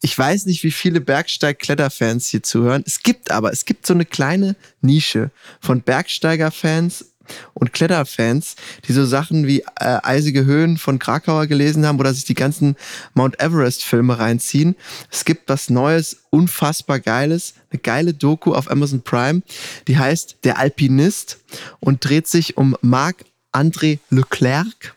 Ich 0.02 0.18
weiß 0.18 0.48
nicht, 0.48 0.64
wie 0.64 0.72
viele 0.72 1.00
Bergsteig-Kletterfans 1.00 2.28
hier 2.28 2.44
zuhören. 2.44 2.84
Es 2.86 3.04
gibt 3.04 3.32
aber, 3.32 3.52
es 3.54 3.66
gibt 3.66 3.86
so 3.86 3.94
eine 3.94 4.04
kleine 4.06 4.56
Nische 4.82 5.30
von 5.62 5.82
Bergsteiger-Fans 5.82 7.13
und 7.54 7.74
Kletterfans, 7.74 8.56
die 8.88 8.94
so 8.94 9.06
Sachen 9.06 9.48
wie 9.48 9.62
äh, 9.80 10.00
Eisige 10.04 10.46
Höhen 10.46 10.78
von 10.78 11.00
Krakauer 11.00 11.48
gelesen 11.48 11.86
haben 11.86 12.00
oder 12.00 12.14
sich 12.14 12.26
die 12.26 12.34
ganzen 12.34 12.76
Mount 13.14 13.40
Everest-Filme 13.40 14.20
reinziehen. 14.20 14.76
Es 15.12 15.26
gibt 15.26 15.50
was 15.50 15.70
Neues, 15.70 16.18
unfassbar 16.30 17.00
Geiles, 17.00 17.54
eine 17.72 17.80
geile 17.80 18.14
Doku 18.14 18.54
auf 18.54 18.70
Amazon 18.70 19.02
Prime, 19.02 19.42
die 19.88 19.98
heißt 19.98 20.38
Der 20.44 20.58
Alpinist 20.58 21.40
und 21.80 22.04
dreht 22.04 22.28
sich 22.28 22.58
um 22.58 22.76
Marc-André 22.82 24.00
Leclerc. 24.10 24.96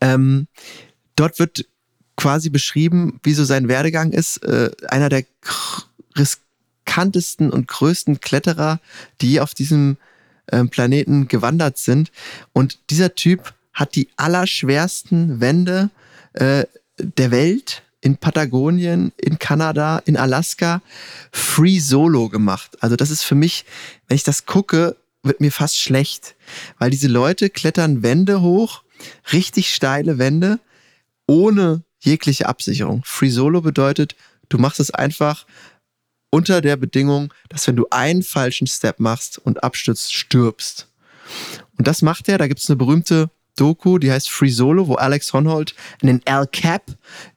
Ähm, 0.00 0.46
dort 1.16 1.38
wird 1.38 1.66
quasi 2.16 2.50
beschrieben, 2.50 3.20
wie 3.22 3.34
so 3.34 3.44
sein 3.44 3.68
Werdegang 3.68 4.12
ist. 4.12 4.38
Äh, 4.44 4.70
einer 4.88 5.08
der 5.08 5.24
riskantesten 6.16 7.50
und 7.50 7.68
größten 7.68 8.20
Kletterer, 8.20 8.80
die 9.20 9.40
auf 9.40 9.54
diesem 9.54 9.96
ähm, 10.50 10.68
Planeten 10.68 11.28
gewandert 11.28 11.78
sind. 11.78 12.10
Und 12.52 12.78
dieser 12.90 13.14
Typ 13.14 13.54
hat 13.72 13.94
die 13.94 14.08
allerschwersten 14.16 15.40
Wände 15.40 15.90
äh, 16.34 16.64
der 16.98 17.30
Welt 17.30 17.82
in 18.00 18.16
Patagonien, 18.16 19.12
in 19.16 19.38
Kanada, 19.38 20.02
in 20.04 20.16
Alaska 20.16 20.82
free 21.30 21.78
solo 21.78 22.28
gemacht. 22.28 22.76
Also 22.80 22.96
das 22.96 23.10
ist 23.10 23.22
für 23.22 23.36
mich, 23.36 23.64
wenn 24.08 24.16
ich 24.16 24.24
das 24.24 24.44
gucke, 24.44 24.96
wird 25.22 25.40
mir 25.40 25.52
fast 25.52 25.78
schlecht, 25.78 26.34
weil 26.78 26.90
diese 26.90 27.06
Leute 27.06 27.48
klettern 27.48 28.02
Wände 28.02 28.42
hoch, 28.42 28.82
richtig 29.32 29.72
steile 29.72 30.18
Wände, 30.18 30.58
ohne 31.26 31.82
jegliche 32.00 32.48
Absicherung. 32.48 33.02
Free 33.04 33.30
Solo 33.30 33.60
bedeutet, 33.60 34.16
du 34.48 34.58
machst 34.58 34.80
es 34.80 34.90
einfach 34.90 35.46
unter 36.32 36.62
der 36.62 36.76
Bedingung, 36.76 37.32
dass 37.50 37.66
wenn 37.68 37.76
du 37.76 37.86
einen 37.90 38.22
falschen 38.22 38.66
Step 38.66 38.98
machst 38.98 39.38
und 39.38 39.62
abstürzt, 39.62 40.14
stirbst. 40.14 40.88
Und 41.78 41.86
das 41.86 42.02
macht 42.02 42.28
er. 42.28 42.38
Da 42.38 42.48
gibt 42.48 42.60
es 42.60 42.70
eine 42.70 42.76
berühmte 42.76 43.30
Doku, 43.56 43.98
die 43.98 44.10
heißt 44.10 44.30
Free 44.30 44.48
Solo, 44.48 44.88
wo 44.88 44.94
Alex 44.94 45.32
Honnold 45.34 45.74
in 46.00 46.08
den 46.08 46.22
El 46.24 46.46
Cap 46.46 46.84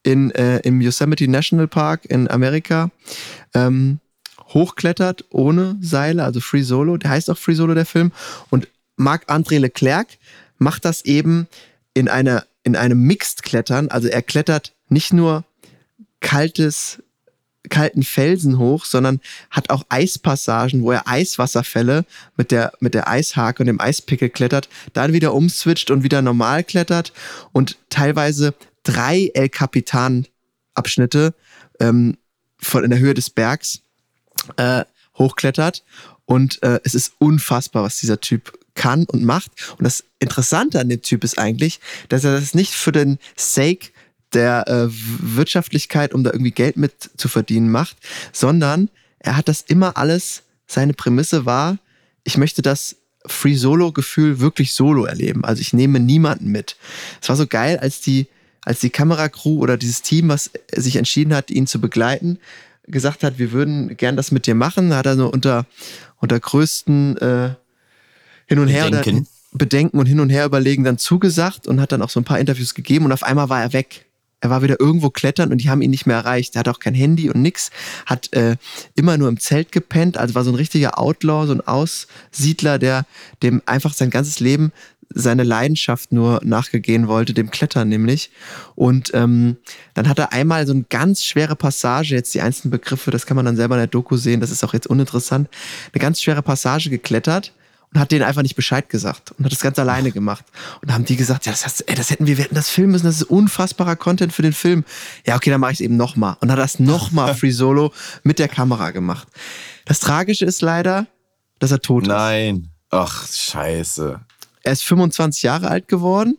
in, 0.04 0.32
äh, 0.32 0.60
im 0.60 0.80
Yosemite 0.80 1.28
National 1.28 1.68
Park 1.68 2.06
in 2.06 2.32
Amerika 2.32 2.90
ähm, 3.54 4.00
hochklettert 4.54 5.26
ohne 5.30 5.78
Seile, 5.82 6.24
also 6.24 6.40
Free 6.40 6.62
Solo. 6.62 6.96
Der 6.96 7.12
heißt 7.12 7.30
auch 7.30 7.38
Free 7.38 7.54
Solo, 7.54 7.74
der 7.74 7.86
Film. 7.86 8.14
Und 8.50 8.70
Marc-André 8.96 9.60
Leclerc 9.60 10.08
macht 10.58 10.86
das 10.86 11.04
eben 11.04 11.48
in, 11.94 12.08
einer, 12.08 12.46
in 12.64 12.78
einem 12.78 13.02
Mixed-Klettern. 13.02 13.90
Also 13.90 14.08
er 14.08 14.22
klettert 14.22 14.74
nicht 14.88 15.12
nur 15.12 15.44
kaltes, 16.22 17.04
kalten 17.70 18.04
Felsen 18.04 18.58
hoch, 18.58 18.86
sondern 18.86 19.20
hat 19.50 19.70
auch 19.70 19.86
Eispassagen, 19.90 20.84
wo 20.84 20.92
er 20.92 21.08
Eiswasserfälle 21.08 22.06
mit 22.38 22.52
der, 22.52 22.74
mit 22.80 22.94
der 22.94 23.08
Eishake 23.08 23.62
und 23.62 23.68
dem 23.68 23.82
Eispickel 23.82 24.30
klettert, 24.30 24.70
dann 24.94 25.14
wieder 25.14 25.34
umswitcht 25.34 25.92
und 25.92 26.04
wieder 26.04 26.22
normal 26.22 26.64
klettert 26.64 27.14
und 27.52 27.78
teilweise 27.90 28.54
drei 28.84 29.32
El 29.34 29.50
Capitan 29.50 30.26
Abschnitte 30.74 31.34
ähm, 31.80 32.18
von 32.58 32.84
in 32.84 32.90
der 32.90 33.00
Höhe 33.00 33.14
des 33.14 33.30
Bergs 33.30 33.82
äh, 34.58 34.86
hochklettert. 35.18 35.84
Und 36.26 36.62
äh, 36.64 36.80
es 36.84 36.96
ist 36.96 37.14
unfassbar, 37.20 37.84
was 37.84 38.00
dieser 38.00 38.20
Typ 38.20 38.58
kann 38.74 39.06
und 39.06 39.24
macht. 39.24 39.52
Und 39.78 39.84
das 39.84 40.04
Interessante 40.20 40.80
an 40.80 40.90
dem 40.90 41.02
Typ 41.02 41.24
ist 41.24 41.38
eigentlich, 41.38 41.80
dass 42.10 42.24
er 42.24 42.40
das 42.40 42.54
nicht 42.54 42.74
für 42.74 42.92
den 42.92 43.20
Sake 43.36 43.90
der 44.36 44.68
äh, 44.68 44.88
Wirtschaftlichkeit, 44.90 46.14
um 46.14 46.24
da 46.24 46.32
irgendwie 46.32 46.52
Geld 46.52 46.78
mit 46.78 46.94
zu 47.18 47.28
verdienen 47.28 47.72
macht, 47.72 47.98
sondern 48.32 48.90
er 49.20 49.38
hat 49.38 49.48
das 49.48 49.62
immer 49.62 49.98
alles, 49.98 50.44
seine 50.68 50.94
Prämisse 50.94 51.46
war, 51.46 51.80
ich 52.24 52.38
möchte 52.38 52.62
das 52.62 52.98
Free 53.26 53.56
Solo-Gefühl 53.56 54.40
wirklich 54.40 54.74
solo 54.74 55.06
erleben. 55.06 55.46
Also 55.46 55.62
ich 55.62 55.74
nehme 55.74 56.00
niemanden 56.00 56.52
mit. 56.52 56.76
Es 57.22 57.30
war 57.30 57.36
so 57.36 57.48
geil, 57.48 57.80
als 57.80 58.02
die, 58.02 58.28
als 58.62 58.80
die 58.80 58.90
Kameracrew 58.90 59.60
oder 59.60 59.78
dieses 59.78 60.02
Team, 60.02 60.30
was 60.30 60.52
sich 60.72 60.98
entschieden 60.98 61.34
hat, 61.34 61.50
ihn 61.50 61.68
zu 61.68 61.82
begleiten, 61.82 62.40
gesagt 62.88 63.24
hat, 63.24 63.40
wir 63.40 63.52
würden 63.52 63.98
gern 63.98 64.16
das 64.16 64.32
mit 64.32 64.46
dir 64.46 64.56
machen, 64.56 64.92
da 64.92 64.98
hat 64.98 65.06
er 65.08 65.16
so 65.16 65.28
unter, 65.28 65.66
unter 66.18 66.40
größten 66.40 67.18
äh, 67.18 67.56
hin 68.48 68.60
und 68.60 68.68
her 68.68 68.86
Bedenken. 68.86 69.18
oder 69.18 69.28
Bedenken 69.54 70.00
und 70.00 70.06
hin 70.06 70.20
und 70.20 70.30
her 70.30 70.46
überlegen 70.46 70.84
dann 70.84 70.98
zugesagt 70.98 71.68
und 71.68 71.80
hat 71.82 71.92
dann 71.92 72.02
auch 72.02 72.10
so 72.10 72.20
ein 72.20 72.26
paar 72.26 72.40
Interviews 72.40 72.76
gegeben 72.76 73.06
und 73.06 73.12
auf 73.12 73.24
einmal 73.24 73.50
war 73.50 73.62
er 73.62 73.74
weg. 73.74 74.05
Er 74.46 74.52
war 74.52 74.62
wieder 74.62 74.80
irgendwo 74.80 75.10
klettern 75.10 75.52
und 75.52 75.58
die 75.60 75.72
haben 75.72 75.82
ihn 75.82 75.90
nicht 75.90 76.06
mehr 76.06 76.18
erreicht. 76.18 76.56
Er 76.56 76.60
hat 76.60 76.68
auch 76.68 76.78
kein 76.78 76.94
Handy 76.94 77.32
und 77.32 77.42
nix, 77.42 77.72
hat 78.06 78.32
äh, 78.34 78.58
immer 78.96 79.18
nur 79.18 79.28
im 79.28 79.40
Zelt 79.40 79.72
gepennt, 79.72 80.18
also 80.20 80.36
war 80.36 80.44
so 80.44 80.52
ein 80.52 80.56
richtiger 80.56 81.00
Outlaw, 81.00 81.48
so 81.48 81.54
ein 81.54 81.62
Aussiedler, 81.62 82.78
der 82.78 83.08
dem 83.42 83.64
einfach 83.66 83.94
sein 83.94 84.12
ganzes 84.12 84.40
Leben 84.40 84.72
seine 85.10 85.44
Leidenschaft 85.44 86.12
nur 86.12 86.42
nachgegehen 86.44 87.08
wollte, 87.08 87.34
dem 87.34 87.50
Klettern 87.50 87.90
nämlich. 87.90 88.30
Und 88.76 89.10
ähm, 89.16 89.58
dann 89.96 90.08
hat 90.08 90.20
er 90.20 90.32
einmal 90.32 90.68
so 90.68 90.74
eine 90.74 90.84
ganz 90.84 91.24
schwere 91.24 91.56
Passage, 91.56 92.14
jetzt 92.14 92.36
die 92.36 92.42
einzelnen 92.42 92.70
Begriffe, 92.70 93.10
das 93.10 93.26
kann 93.26 93.36
man 93.36 93.46
dann 93.46 93.56
selber 93.56 93.76
in 93.76 93.80
der 93.80 93.88
Doku 93.88 94.16
sehen, 94.16 94.42
das 94.42 94.52
ist 94.52 94.64
auch 94.64 94.74
jetzt 94.74 94.88
uninteressant, 94.88 95.50
eine 95.92 96.02
ganz 96.02 96.22
schwere 96.22 96.44
Passage 96.44 96.92
geklettert 96.92 97.52
und 97.96 98.02
hat 98.02 98.12
denen 98.12 98.24
einfach 98.24 98.42
nicht 98.42 98.58
Bescheid 98.58 98.90
gesagt 98.90 99.32
und 99.38 99.46
hat 99.46 99.54
das 99.54 99.62
ganz 99.62 99.80
alleine 99.80 100.12
gemacht. 100.12 100.44
Und 100.82 100.94
haben 100.94 101.06
die 101.06 101.16
gesagt, 101.16 101.46
ja, 101.46 101.54
das, 101.54 101.64
hast, 101.64 101.88
ey, 101.88 101.96
das 101.96 102.10
hätten 102.10 102.28
wir, 102.28 102.36
wir 102.36 102.44
hätten 102.44 102.56
das 102.56 102.70
filmen 102.70 102.92
müssen, 102.92 103.06
das 103.06 103.16
ist 103.16 103.24
unfassbarer 103.24 103.96
Content 103.96 104.34
für 104.34 104.42
den 104.42 104.52
Film. 104.52 104.84
Ja, 105.26 105.38
okay, 105.38 105.50
dann 105.50 105.62
mache 105.62 105.72
ich 105.72 105.78
es 105.78 105.82
eben 105.82 105.96
nochmal. 105.96 106.36
Und 106.42 106.52
hat 106.52 106.60
das 106.60 106.78
nochmal 106.78 107.34
Free 107.38 107.52
Solo 107.52 107.94
mit 108.24 108.38
der 108.38 108.50
Kamera 108.50 108.92
gemacht. 108.92 109.30
Das 109.86 110.02
Tragische 110.02 110.44
ist 110.44 110.62
leider, 110.62 111.08
dass 111.60 111.72
er 111.72 111.80
tot 111.80 112.04
ist. 112.04 112.10
Nein. 112.10 112.68
Ach, 112.90 113.26
scheiße. 113.30 114.20
Er 114.64 114.72
ist 114.74 114.84
25 114.84 115.44
Jahre 115.44 115.70
alt 115.70 115.88
geworden 115.88 116.38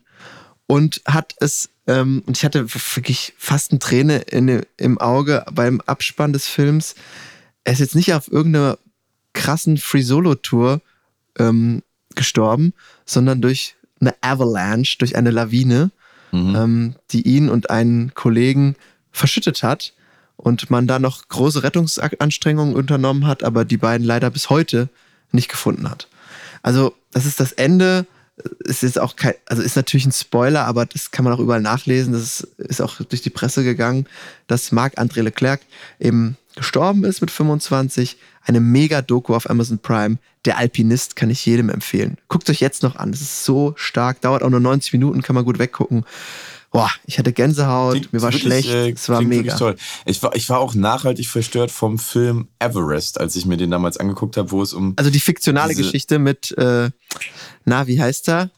und 0.67 1.01
hat 1.07 1.37
es, 1.41 1.71
ähm, 1.87 2.23
und 2.27 2.37
ich 2.37 2.45
hatte 2.45 2.67
wirklich 2.75 3.33
fast 3.39 3.71
eine 3.71 3.79
Träne 3.79 4.19
in, 4.19 4.63
im 4.77 4.99
Auge 4.99 5.43
beim 5.51 5.81
Abspann 5.87 6.35
des 6.35 6.49
Films. 6.49 6.97
Er 7.65 7.73
ist 7.73 7.79
jetzt 7.79 7.95
nicht 7.95 8.13
auf 8.13 8.31
irgendeiner 8.31 8.77
krassen 9.33 9.79
Free-Solo-Tour 9.79 10.83
ähm, 11.39 11.83
gestorben, 12.15 12.73
sondern 13.05 13.41
durch 13.41 13.77
eine 14.01 14.15
Avalanche, 14.21 14.99
durch 14.99 15.17
eine 15.17 15.31
Lawine, 15.31 15.91
ähm, 16.33 16.95
die 17.11 17.23
ihn 17.23 17.49
und 17.49 17.71
einen 17.71 18.15
Kollegen 18.15 18.77
verschüttet 19.11 19.63
hat 19.63 19.95
und 20.37 20.71
man 20.71 20.87
da 20.87 20.99
noch 20.99 21.29
große 21.29 21.63
Rettungsanstrengungen 21.63 22.75
unternommen 22.75 23.27
hat, 23.27 23.43
aber 23.43 23.65
die 23.65 23.79
beiden 23.79 24.07
leider 24.07 24.31
bis 24.31 24.51
heute 24.51 24.89
nicht 25.33 25.49
gefunden 25.49 25.91
hat. 25.91 26.09
Also, 26.63 26.95
das 27.13 27.27
ist 27.27 27.41
das 27.41 27.53
Ende. 27.53 28.07
Ist 28.61 28.83
jetzt 28.83 28.99
auch 28.99 29.17
kein, 29.17 29.33
also 29.47 29.63
ist 29.63 29.77
natürlich 29.77 30.05
ein 30.05 30.13
Spoiler, 30.13 30.67
aber 30.67 30.85
das 30.85 31.11
kann 31.11 31.25
man 31.25 31.33
auch 31.33 31.39
überall 31.39 31.63
nachlesen. 31.63 32.13
Das 32.13 32.23
ist, 32.23 32.41
ist 32.59 32.83
auch 32.83 33.01
durch 33.01 33.23
die 33.23 33.31
Presse 33.31 33.65
gegangen, 33.65 34.07
dass 34.47 34.73
Marc-André 34.73 35.23
Leclerc 35.23 35.63
eben 35.99 36.37
gestorben 36.55 37.05
ist 37.05 37.23
mit 37.23 37.31
25. 37.31 38.19
Eine 38.47 38.61
Mega-Doku 38.61 39.35
auf 39.35 39.51
Amazon 39.51 39.79
Prime. 39.79 40.19
Der 40.45 40.57
Alpinist 40.57 41.17
kann 41.17 41.31
ich 41.31 41.45
jedem 41.45 41.69
empfehlen. 41.69 42.17
Guckt 42.29 42.49
euch 42.49 42.61
jetzt 42.61 42.85
noch 42.85 42.95
an. 42.95 43.11
Das 43.11 43.21
ist 43.21 43.45
so 43.45 43.75
stark. 43.77 44.21
Dauert 44.21 44.45
auch 44.45 44.51
nur 44.51 44.61
90 44.61 44.93
Minuten, 44.93 45.21
kann 45.21 45.35
man 45.35 45.45
gut 45.45 45.59
weggucken. 45.59 46.05
Boah, 46.73 46.91
ich 47.07 47.19
hatte 47.19 47.33
Gänsehaut, 47.33 47.93
Klingt 47.93 48.13
mir 48.13 48.21
war 48.21 48.33
wirklich, 48.33 48.43
schlecht, 48.43 48.69
äh, 48.69 48.91
es 48.91 49.09
war 49.09 49.23
mega. 49.23 49.57
Toll. 49.57 49.77
Ich, 50.05 50.23
war, 50.23 50.35
ich 50.35 50.49
war 50.49 50.59
auch 50.59 50.75
nachhaltig 50.75 51.27
verstört 51.29 51.71
vom 51.71 51.99
Film 51.99 52.49
Everest, 52.59 53.19
als 53.21 53.37
ich 53.37 53.47
mir 53.47 53.57
den 53.57 53.71
damals 53.71 53.97
angeguckt 53.97 54.37
habe, 54.37 54.51
wo 54.51 54.63
es 54.63 54.73
um. 54.75 54.93
Also 54.97 55.11
die 55.11 55.21
fiktionale 55.21 55.75
Geschichte 55.75 56.19
mit, 56.19 56.51
äh, 56.59 56.91
na, 57.65 57.87
wie 57.87 58.01
heißt 58.01 58.29
er? 58.29 58.51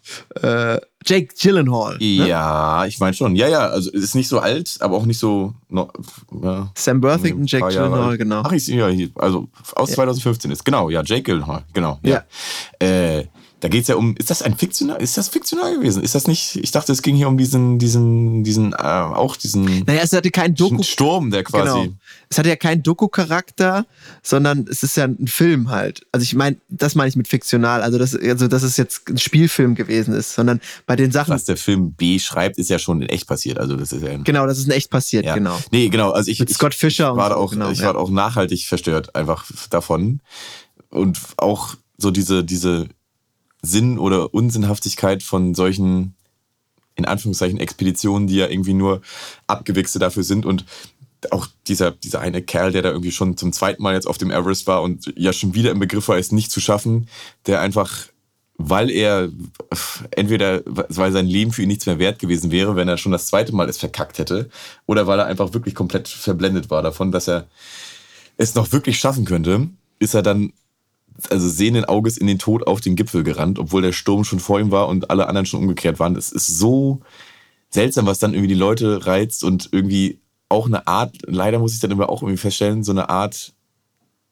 Äh, 0.43 0.81
Jake 1.07 1.35
Gyllenhaal. 1.41 1.97
Ne? 1.99 2.27
ja, 2.29 2.85
ich 2.87 2.99
meine 2.99 3.15
schon. 3.15 3.37
Ja, 3.37 3.47
ja, 3.49 3.69
also 3.69 3.91
ist 3.93 4.15
nicht 4.15 4.29
so 4.29 4.41
alt, 4.41 4.77
aber 4.81 4.97
auch 4.97 5.07
nicht 5.07 5.19
so. 5.19 5.55
No, 5.69 5.91
ja, 6.43 6.71
Sam 6.75 7.03
Worthington, 7.03 7.47
Jake 7.47 7.69
Gyllenhaal, 7.69 8.11
alt. 8.11 8.19
genau. 8.19 8.43
Ach, 8.45 8.53
ich 8.53 8.67
ja, 8.67 8.89
hier, 8.89 9.11
also 9.15 9.49
aus 9.75 9.91
Ja. 9.91 9.95
2015 9.97 10.51
ist. 10.51 10.65
Genau, 10.65 10.91
ja, 10.91 11.03
Jake 11.05 11.23
Gyllenhaal, 11.23 11.65
genau. 11.73 12.01
Ja. 12.03 12.25
Äh, 12.81 13.27
da 13.61 13.69
geht 13.69 13.83
es 13.83 13.89
ja 13.89 13.97
um, 13.97 14.15
ist 14.17 14.31
das 14.31 14.43
ein 14.43 14.57
fiktional, 14.57 15.03
ist 15.03 15.17
das 15.17 15.29
fiktional 15.29 15.75
gewesen? 15.75 16.03
Ist 16.03 16.15
das 16.15 16.29
nicht, 16.29 16.57
ich 16.57 16.71
dachte, 16.71 16.93
es 16.93 17.03
ging 17.03 17.17
hier 17.17 17.27
um 17.27 17.37
diesen, 17.37 17.79
diesen, 17.79 18.45
diesen, 18.45 18.73
äh, 18.73 18.77
auch 18.77 19.37
diesen 19.37 19.85
Naja, 19.85 20.03
es 20.05 20.13
hatte 20.13 20.31
keinen 20.31 20.55
Doku. 20.55 20.83
Sturm, 20.85 21.31
der 21.31 21.43
quasi. 21.43 21.81
Genau. 21.83 21.95
Es 22.29 22.39
hatte 22.39 22.51
ja 22.51 22.57
keinen 22.57 22.83
Doku-Charakter, 22.85 23.87
sondern 24.23 24.67
es 24.71 24.83
ist 24.83 24.97
ja 24.97 25.05
ein 25.05 25.27
Film 25.27 25.71
halt. 25.71 26.07
Also 26.13 26.23
ich 26.23 26.35
meine, 26.35 26.57
das 26.69 26.95
meine 26.95 27.09
ich 27.09 27.17
mit 27.17 27.27
fiktional. 27.27 27.83
Also 27.83 27.99
das, 27.99 28.15
also 28.15 28.47
dass 28.47 28.63
es 28.63 28.77
jetzt 28.77 29.09
ein 29.09 29.19
Spielfilm 29.19 29.75
gewesen 29.75 30.15
ist, 30.15 30.35
sondern 30.35 30.61
bei 30.87 30.95
den 30.95 31.11
Sachen. 31.11 31.35
Was 31.35 31.45
der 31.45 31.57
Film 31.57 31.95
B 31.95 32.19
schreibt, 32.21 32.59
ist 32.59 32.71
ja 32.71 32.79
schon 32.79 33.03
in 33.03 33.09
echt 33.09 33.27
passiert. 33.27 33.59
Also 33.59 33.75
das 33.77 33.93
ist 33.93 34.03
ja. 34.03 34.17
Genau, 34.19 34.47
das 34.47 34.59
ist 34.59 34.67
in 34.67 34.73
echt 34.73 34.91
passiert, 34.91 35.25
Ja. 35.25 35.35
genau. 35.35 35.59
Nee, 35.73 35.89
genau. 35.89 36.11
Also 36.11 36.31
ich, 36.31 36.39
Mit 36.39 36.51
Scott 36.51 36.75
Fischer 36.75 37.07
ich 37.07 37.11
und 37.13 37.17
war 37.17 37.31
da 37.31 37.35
so, 37.37 37.41
auch, 37.41 37.51
genau, 37.51 37.71
ich 37.71 37.81
ja. 37.81 37.87
war 37.87 37.97
auch 37.97 38.11
nachhaltig 38.11 38.67
verstört 38.67 39.17
einfach 39.17 39.47
davon 39.71 40.21
und 40.91 41.19
auch 41.39 41.75
so 41.97 42.11
diese 42.11 42.45
diese 42.45 42.89
Sinn 43.63 43.99
oder 43.99 44.33
Unsinnhaftigkeit 44.35 45.23
von 45.23 45.55
solchen 45.55 46.15
in 46.99 47.05
Anführungszeichen 47.05 47.61
Expeditionen, 47.61 48.27
die 48.27 48.37
ja 48.37 48.49
irgendwie 48.49 48.75
nur 48.75 49.01
Abgewichse 49.47 49.99
dafür 49.99 50.25
sind. 50.25 50.45
Und 50.45 50.65
auch 51.31 51.47
dieser, 51.67 51.93
dieser 51.93 52.21
eine 52.21 52.43
Kerl, 52.43 52.73
der 52.73 52.83
da 52.83 52.91
irgendwie 52.91 53.13
schon 53.13 53.37
zum 53.37 53.53
zweiten 53.53 53.83
Mal 53.83 53.95
jetzt 53.95 54.07
auf 54.07 54.19
dem 54.19 54.31
Everest 54.31 54.67
war 54.67 54.83
und 54.83 55.13
ja 55.17 55.33
schon 55.33 55.55
wieder 55.55 55.71
im 55.71 55.79
Begriff 55.79 56.09
war, 56.09 56.19
es 56.19 56.33
nicht 56.33 56.51
zu 56.51 56.61
schaffen, 56.61 57.09
der 57.47 57.61
einfach, 57.61 58.07
weil 58.57 58.91
er 58.91 59.31
entweder, 60.11 60.63
weil 60.67 61.13
sein 61.13 61.27
Leben 61.27 61.53
für 61.53 61.63
ihn 61.63 61.69
nichts 61.69 61.87
mehr 61.87 61.99
wert 61.99 62.19
gewesen 62.19 62.51
wäre, 62.51 62.77
wenn 62.77 62.89
er 62.89 62.99
schon 62.99 63.13
das 63.13 63.29
zweite 63.29 63.55
Mal 63.55 63.69
es 63.69 63.79
verkackt 63.79 64.19
hätte, 64.19 64.51
oder 64.87 65.07
weil 65.07 65.21
er 65.21 65.27
einfach 65.27 65.55
wirklich 65.55 65.75
komplett 65.75 66.09
verblendet 66.09 66.71
war 66.71 66.83
davon, 66.83 67.13
dass 67.13 67.29
er 67.29 67.47
es 68.37 68.55
noch 68.55 68.73
wirklich 68.73 68.99
schaffen 68.99 69.25
könnte, 69.25 69.69
ist 69.99 70.15
er 70.15 70.23
dann 70.23 70.53
also 71.31 71.49
sehenden 71.49 71.85
Auges 71.85 72.17
in 72.17 72.27
den 72.27 72.39
Tod 72.39 72.67
auf 72.67 72.81
den 72.81 72.97
Gipfel 72.97 73.25
gerannt, 73.25 73.59
obwohl 73.59 73.83
der 73.83 73.93
Sturm 73.93 74.25
schon 74.25 74.41
vor 74.41 74.61
ihm 74.61 74.71
war 74.71 74.89
und 74.89 75.11
alle 75.11 75.27
anderen 75.29 75.47
schon 75.47 75.61
umgekehrt 75.61 75.99
waren. 75.99 76.17
Es 76.17 76.31
ist 76.33 76.47
so 76.47 77.01
seltsam, 77.71 78.07
was 78.07 78.19
dann 78.19 78.35
irgendwie 78.35 78.55
die 78.55 78.61
Leute 78.61 79.07
reizt 79.07 79.45
und 79.45 79.69
irgendwie 79.73 80.21
auch 80.49 80.67
eine 80.67 80.87
Art, 80.87 81.17
leider 81.27 81.59
muss 81.59 81.75
ich 81.75 81.81
dann 81.81 81.91
immer 81.91 82.09
auch 82.09 82.23
irgendwie 82.23 82.39
feststellen, 82.39 82.85
so 82.85 82.93
eine 82.93 83.11
Art 83.11 83.53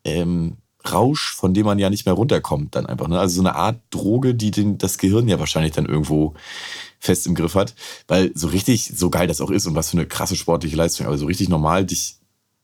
ähm, 0.05 0.57
Rausch, 0.91 1.35
von 1.35 1.53
dem 1.53 1.67
man 1.67 1.79
ja 1.79 1.91
nicht 1.91 2.07
mehr 2.07 2.15
runterkommt 2.15 2.75
dann 2.75 2.87
einfach. 2.87 3.09
Ne? 3.09 3.19
Also 3.19 3.37
so 3.37 3.43
eine 3.43 3.57
Art 3.57 3.81
Droge, 3.91 4.35
die 4.35 4.51
den, 4.51 4.79
das 4.79 4.99
Gehirn 4.99 5.29
ja 5.29 5.39
wahrscheinlich 5.39 5.73
dann 5.73 5.87
irgendwo 5.87 6.35
fest 6.99 7.27
im 7.27 7.35
Griff 7.35 7.55
hat. 7.55 7.75
Weil 8.09 8.31
so 8.35 8.49
richtig, 8.49 8.93
so 8.95 9.11
geil 9.11 9.27
das 9.27 9.41
auch 9.41 9.51
ist 9.51 9.67
und 9.67 9.75
was 9.75 9.91
für 9.91 9.99
eine 9.99 10.07
krasse 10.07 10.37
sportliche 10.37 10.77
Leistung, 10.77 11.07
aber 11.07 11.19
so 11.19 11.27
richtig 11.27 11.49
normal 11.49 11.85
dich 11.85 12.19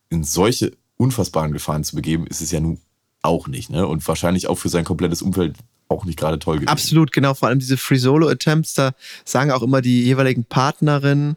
in 0.08 0.24
solche 0.24 0.72
unfassbaren 0.96 1.52
Gefahren 1.52 1.84
zu 1.84 1.96
begeben, 1.96 2.26
ist 2.26 2.40
es 2.40 2.52
ja 2.52 2.60
nun 2.60 2.78
auch 3.22 3.46
nicht. 3.48 3.70
Ne? 3.70 3.86
Und 3.86 4.06
wahrscheinlich 4.06 4.48
auch 4.48 4.56
für 4.56 4.68
sein 4.68 4.84
komplettes 4.84 5.22
Umfeld 5.22 5.56
auch 5.88 6.04
nicht 6.04 6.18
gerade 6.18 6.38
toll 6.38 6.56
gewesen. 6.56 6.68
Absolut, 6.68 7.12
genau. 7.12 7.34
Vor 7.34 7.48
allem 7.48 7.58
diese 7.58 7.76
Free-Solo-Attempts, 7.76 8.74
da 8.74 8.92
sagen 9.24 9.50
auch 9.50 9.62
immer 9.62 9.80
die 9.80 10.02
jeweiligen 10.04 10.44
Partnerinnen 10.44 11.36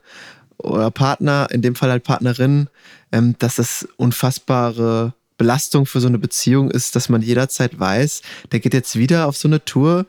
oder 0.57 0.91
Partner, 0.91 1.47
in 1.51 1.61
dem 1.61 1.75
Fall 1.75 1.91
halt 1.91 2.03
Partnerinnen, 2.03 2.69
ähm, 3.11 3.35
dass 3.39 3.55
das 3.55 3.87
unfassbare 3.97 5.13
Belastung 5.37 5.85
für 5.85 5.99
so 5.99 6.07
eine 6.07 6.17
Beziehung 6.17 6.71
ist, 6.71 6.95
dass 6.95 7.09
man 7.09 7.21
jederzeit 7.21 7.77
weiß, 7.77 8.21
der 8.51 8.59
geht 8.59 8.73
jetzt 8.73 8.95
wieder 8.95 9.27
auf 9.27 9.35
so 9.37 9.47
eine 9.47 9.63
Tour, 9.63 10.05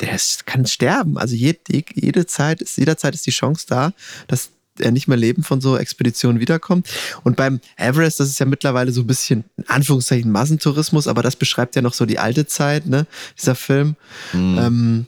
der 0.00 0.14
ist, 0.14 0.46
kann 0.46 0.66
sterben. 0.66 1.16
Also 1.16 1.34
jede, 1.34 1.60
jede 1.94 2.26
Zeit 2.26 2.60
ist, 2.60 2.76
jederzeit 2.76 3.14
ist 3.14 3.26
die 3.26 3.30
Chance 3.30 3.66
da, 3.68 3.92
dass 4.28 4.50
er 4.80 4.90
nicht 4.90 5.08
mehr 5.08 5.16
leben 5.16 5.42
von 5.42 5.60
so 5.60 5.76
Expeditionen 5.76 6.40
wiederkommt. 6.40 6.88
Und 7.24 7.36
beim 7.36 7.60
Everest, 7.76 8.20
das 8.20 8.28
ist 8.28 8.38
ja 8.38 8.46
mittlerweile 8.46 8.92
so 8.92 9.02
ein 9.02 9.06
bisschen, 9.06 9.44
in 9.56 9.68
Anführungszeichen, 9.68 10.30
Massentourismus, 10.30 11.08
aber 11.08 11.22
das 11.22 11.36
beschreibt 11.36 11.76
ja 11.76 11.82
noch 11.82 11.94
so 11.94 12.06
die 12.06 12.18
alte 12.18 12.46
Zeit, 12.46 12.86
ne, 12.86 13.06
dieser 13.38 13.54
Film. 13.54 13.96
Ähm, 14.34 15.06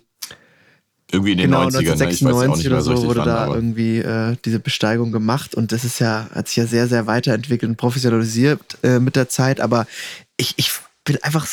Irgendwie 1.11 1.33
in 1.33 1.39
den 1.39 1.51
genau, 1.51 1.67
90ern, 1.67 1.73
ne? 1.73 1.83
ich 1.83 1.89
weiß 1.91 2.01
ja 2.01 2.07
auch 2.07 2.43
1996 2.43 2.65
nicht 2.65 2.73
oder 2.73 2.83
so 2.83 3.07
wurde 3.07 3.21
wann, 3.21 3.27
da 3.27 3.55
irgendwie 3.55 3.99
äh, 3.99 4.37
diese 4.45 4.61
Besteigung 4.61 5.13
gemacht 5.13 5.55
und 5.55 5.73
das 5.73 5.85
ist 5.85 5.99
ja, 5.99 6.29
hat 6.35 6.49
sich 6.49 6.57
ja 6.57 6.67
sehr, 6.67 6.89
sehr 6.89 7.07
weiterentwickelt 7.07 7.71
und 7.71 7.77
professionalisiert 7.77 8.79
äh, 8.83 8.99
mit 9.01 9.17
der 9.17 9.29
Zeit, 9.29 9.61
aber 9.61 9.87
ich, 10.37 10.55
ich 10.57 10.71
bin 11.05 11.23
einfach 11.23 11.47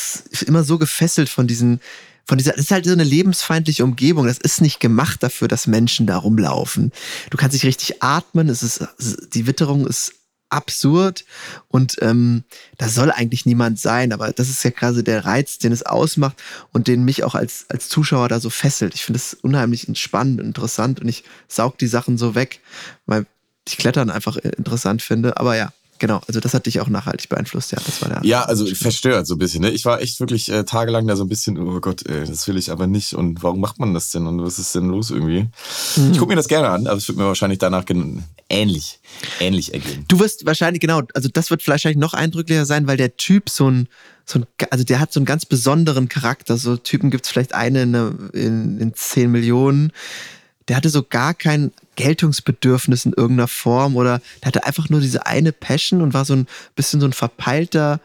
immer 0.45 0.63
so 0.63 0.77
gefesselt 0.77 1.29
von 1.29 1.47
diesen, 1.47 1.79
von 2.25 2.37
dieser, 2.37 2.51
das 2.51 2.61
ist 2.61 2.71
halt 2.71 2.85
so 2.85 2.91
eine 2.91 3.03
lebensfeindliche 3.03 3.83
Umgebung. 3.83 4.25
Das 4.25 4.37
ist 4.37 4.61
nicht 4.61 4.79
gemacht 4.79 5.21
dafür, 5.21 5.47
dass 5.47 5.67
Menschen 5.67 6.07
da 6.07 6.17
rumlaufen. 6.17 6.91
Du 7.29 7.37
kannst 7.37 7.53
nicht 7.53 7.65
richtig 7.65 8.01
atmen, 8.01 8.49
es 8.49 8.63
ist, 8.63 8.87
die 9.33 9.47
Witterung 9.47 9.85
ist 9.85 10.13
absurd 10.49 11.25
und 11.67 11.97
ähm, 12.01 12.43
da 12.77 12.87
soll 12.87 13.11
eigentlich 13.11 13.45
niemand 13.45 13.79
sein, 13.79 14.13
aber 14.13 14.31
das 14.31 14.49
ist 14.49 14.63
ja 14.63 14.71
quasi 14.71 15.03
der 15.03 15.25
Reiz, 15.25 15.57
den 15.57 15.71
es 15.71 15.83
ausmacht 15.83 16.41
und 16.71 16.87
den 16.87 17.03
mich 17.03 17.23
auch 17.23 17.35
als, 17.35 17.65
als 17.69 17.89
Zuschauer 17.89 18.29
da 18.29 18.39
so 18.39 18.49
fesselt. 18.49 18.93
Ich 18.93 19.03
finde 19.03 19.17
es 19.17 19.33
unheimlich 19.33 19.87
spannend 19.99 20.39
und 20.39 20.47
interessant 20.47 20.99
und 20.99 21.09
ich 21.09 21.23
saug 21.47 21.77
die 21.77 21.87
Sachen 21.87 22.17
so 22.17 22.35
weg, 22.35 22.61
weil 23.05 23.25
ich 23.67 23.77
Klettern 23.77 24.09
einfach 24.09 24.37
interessant 24.37 25.01
finde. 25.01 25.37
Aber 25.37 25.55
ja, 25.57 25.73
genau, 25.99 26.21
also 26.27 26.39
das 26.39 26.53
hat 26.53 26.65
dich 26.65 26.79
auch 26.79 26.87
nachhaltig 26.87 27.29
beeinflusst, 27.29 27.71
ja. 27.71 27.79
Das 27.85 28.01
war 28.01 28.09
der 28.09 28.19
Ja, 28.23 28.43
also 28.43 28.65
verstört 28.65 29.27
so 29.27 29.35
ein 29.35 29.39
bisschen. 29.39 29.61
Ne? 29.61 29.71
Ich 29.71 29.85
war 29.85 30.01
echt 30.01 30.19
wirklich 30.19 30.51
äh, 30.51 30.63
tagelang 30.63 31.07
da 31.07 31.15
so 31.15 31.23
ein 31.23 31.29
bisschen, 31.29 31.57
oh 31.57 31.79
Gott, 31.79 32.05
ey, 32.07 32.25
das 32.25 32.47
will 32.47 32.57
ich 32.57 32.71
aber 32.71 32.87
nicht. 32.87 33.13
Und 33.13 33.43
warum 33.43 33.59
macht 33.59 33.79
man 33.79 33.93
das 33.93 34.11
denn? 34.11 34.27
Und 34.27 34.41
was 34.43 34.59
ist 34.59 34.75
denn 34.75 34.87
los 34.87 35.11
irgendwie? 35.11 35.47
Mhm. 35.95 36.11
Ich 36.11 36.17
gucke 36.17 36.31
mir 36.31 36.35
das 36.35 36.47
gerne 36.47 36.69
an, 36.69 36.87
aber 36.87 36.97
es 36.97 37.07
wird 37.07 37.17
mir 37.17 37.25
wahrscheinlich 37.25 37.59
danach 37.59 37.85
ähnlich, 38.49 38.99
ähnlich 39.39 39.73
ergehen. 39.73 40.05
Du 40.07 40.19
wirst 40.19 40.45
wahrscheinlich, 40.45 40.81
genau, 40.81 41.01
also 41.13 41.29
das 41.31 41.49
wird 41.49 41.67
wahrscheinlich 41.67 41.99
noch 41.99 42.13
eindrücklicher 42.13 42.65
sein, 42.65 42.87
weil 42.87 42.97
der 42.97 43.17
Typ 43.17 43.49
so 43.49 43.69
ein, 43.69 43.87
so 44.25 44.39
ein 44.39 44.45
also 44.71 44.83
der 44.83 44.99
hat 44.99 45.13
so 45.13 45.19
einen 45.19 45.25
ganz 45.25 45.45
besonderen 45.45 46.09
Charakter. 46.09 46.57
So 46.57 46.77
Typen 46.77 47.11
gibt 47.11 47.25
es 47.25 47.31
vielleicht 47.31 47.53
eine 47.53 47.83
in, 47.83 48.29
in, 48.33 48.79
in 48.79 48.93
10 48.93 49.31
Millionen. 49.31 49.91
Der 50.67 50.77
hatte 50.77 50.89
so 50.89 51.03
gar 51.03 51.33
kein 51.33 51.71
Geltungsbedürfnis 51.95 53.05
in 53.05 53.13
irgendeiner 53.13 53.47
Form 53.47 53.95
oder 53.95 54.21
der 54.41 54.47
hatte 54.47 54.65
einfach 54.65 54.89
nur 54.89 54.99
diese 54.99 55.25
eine 55.25 55.51
Passion 55.51 56.01
und 56.01 56.13
war 56.13 56.25
so 56.25 56.33
ein 56.33 56.47
bisschen 56.75 56.99
so 56.99 57.07
ein 57.07 57.13
verpeilter 57.13 57.99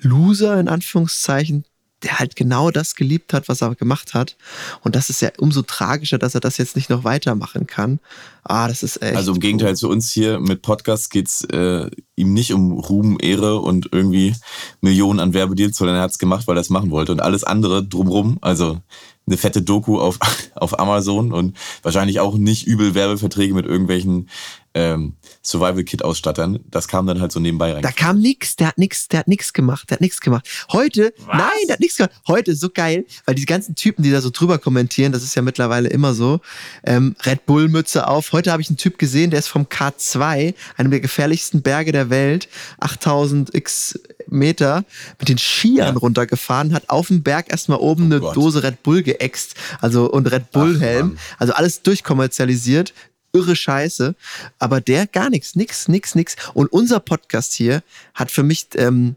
Loser 0.00 0.60
in 0.60 0.68
Anführungszeichen, 0.68 1.64
der 2.02 2.18
halt 2.18 2.36
genau 2.36 2.70
das 2.70 2.94
geliebt 2.94 3.32
hat, 3.32 3.48
was 3.48 3.62
er 3.62 3.74
gemacht 3.74 4.12
hat. 4.14 4.36
Und 4.82 4.94
das 4.94 5.08
ist 5.08 5.22
ja 5.22 5.30
umso 5.38 5.62
tragischer, 5.62 6.18
dass 6.18 6.34
er 6.34 6.40
das 6.40 6.58
jetzt 6.58 6.76
nicht 6.76 6.90
noch 6.90 7.04
weitermachen 7.04 7.66
kann. 7.66 7.98
Ah, 8.42 8.68
das 8.68 8.82
ist 8.82 9.00
echt. 9.00 9.16
Also 9.16 9.32
im 9.32 9.40
Gegenteil 9.40 9.74
zu 9.74 9.88
uns 9.88 10.10
hier 10.12 10.38
mit 10.38 10.60
Podcasts 10.60 11.08
geht's 11.08 11.44
äh, 11.44 11.90
ihm 12.14 12.34
nicht 12.34 12.52
um 12.52 12.72
Ruhm, 12.72 13.16
Ehre 13.20 13.60
und 13.60 13.88
irgendwie 13.90 14.34
Millionen 14.82 15.18
an 15.18 15.32
Werbedeals, 15.32 15.76
sondern 15.76 15.96
er 15.96 16.02
hat's 16.02 16.18
gemacht, 16.18 16.46
weil 16.46 16.58
er 16.58 16.60
es 16.60 16.70
machen 16.70 16.90
wollte. 16.90 17.12
Und 17.12 17.20
alles 17.20 17.42
andere 17.42 17.82
drumrum, 17.86 18.38
also 18.42 18.82
eine 19.26 19.36
fette 19.36 19.62
Doku 19.62 19.98
auf, 19.98 20.18
auf 20.54 20.78
Amazon 20.78 21.32
und 21.32 21.56
wahrscheinlich 21.82 22.20
auch 22.20 22.36
nicht 22.36 22.66
übel 22.66 22.94
Werbeverträge 22.94 23.54
mit 23.54 23.66
irgendwelchen 23.66 24.28
ähm, 24.74 25.14
Survival-Kit-Ausstattern. 25.44 26.60
Das 26.70 26.88
kam 26.88 27.06
dann 27.06 27.20
halt 27.20 27.32
so 27.32 27.40
nebenbei 27.40 27.72
rein. 27.74 27.82
Da 27.82 27.92
kam 27.92 28.18
nix, 28.20 28.56
der 28.56 28.68
hat 28.68 28.78
nix, 28.78 29.08
der 29.08 29.20
hat 29.20 29.28
nix 29.28 29.52
gemacht, 29.52 29.90
der 29.90 29.96
hat 29.96 30.00
nix 30.00 30.20
gemacht. 30.20 30.48
Heute, 30.72 31.12
nein, 31.28 31.50
der 31.68 31.74
hat 31.74 31.80
nix 31.80 31.96
gemacht. 31.96 32.12
Heute 32.26 32.52
ist 32.52 32.60
so 32.60 32.70
geil, 32.70 33.04
weil 33.26 33.34
die 33.34 33.44
ganzen 33.44 33.74
Typen, 33.74 34.02
die 34.02 34.10
da 34.10 34.20
so 34.20 34.30
drüber 34.30 34.58
kommentieren, 34.58 35.12
das 35.12 35.22
ist 35.22 35.34
ja 35.34 35.42
mittlerweile 35.42 35.88
immer 35.88 36.14
so, 36.14 36.40
ähm, 36.84 37.14
Red 37.24 37.46
Bull 37.46 37.68
Mütze 37.68 38.06
auf. 38.08 38.32
Heute 38.32 38.50
habe 38.52 38.62
ich 38.62 38.68
einen 38.68 38.76
Typ 38.78 38.98
gesehen, 38.98 39.30
der 39.30 39.38
ist 39.40 39.48
vom 39.48 39.64
K2, 39.64 40.54
einem 40.76 40.90
der 40.90 41.00
gefährlichsten 41.00 41.62
Berge 41.62 41.92
der 41.92 42.10
Welt, 42.10 42.48
8000 42.80 43.54
x 43.54 43.98
Meter, 44.28 44.84
mit 45.18 45.28
den 45.28 45.38
Skiern 45.38 45.94
Ja. 45.94 46.00
runtergefahren, 46.00 46.72
hat 46.72 46.88
auf 46.88 47.08
dem 47.08 47.22
Berg 47.22 47.50
erstmal 47.50 47.78
oben 47.78 48.04
eine 48.04 48.20
Gott. 48.20 48.36
Dose 48.36 48.62
Red 48.62 48.82
Bull 48.82 49.02
geäxt, 49.02 49.54
also 49.80 50.10
und 50.10 50.26
Red 50.30 50.50
Bull 50.50 50.80
Helm, 50.80 51.08
Mann. 51.08 51.18
also 51.38 51.52
alles 51.52 51.82
durchkommerzialisiert. 51.82 52.94
Irre 53.34 53.56
Scheiße. 53.56 54.14
Aber 54.58 54.80
der 54.80 55.06
gar 55.06 55.28
nichts, 55.28 55.54
nix, 55.56 55.88
nix, 55.88 56.14
nix. 56.14 56.36
Und 56.54 56.72
unser 56.72 57.00
Podcast 57.00 57.52
hier 57.52 57.82
hat 58.14 58.30
für 58.30 58.42
mich 58.42 58.68
ähm, 58.76 59.16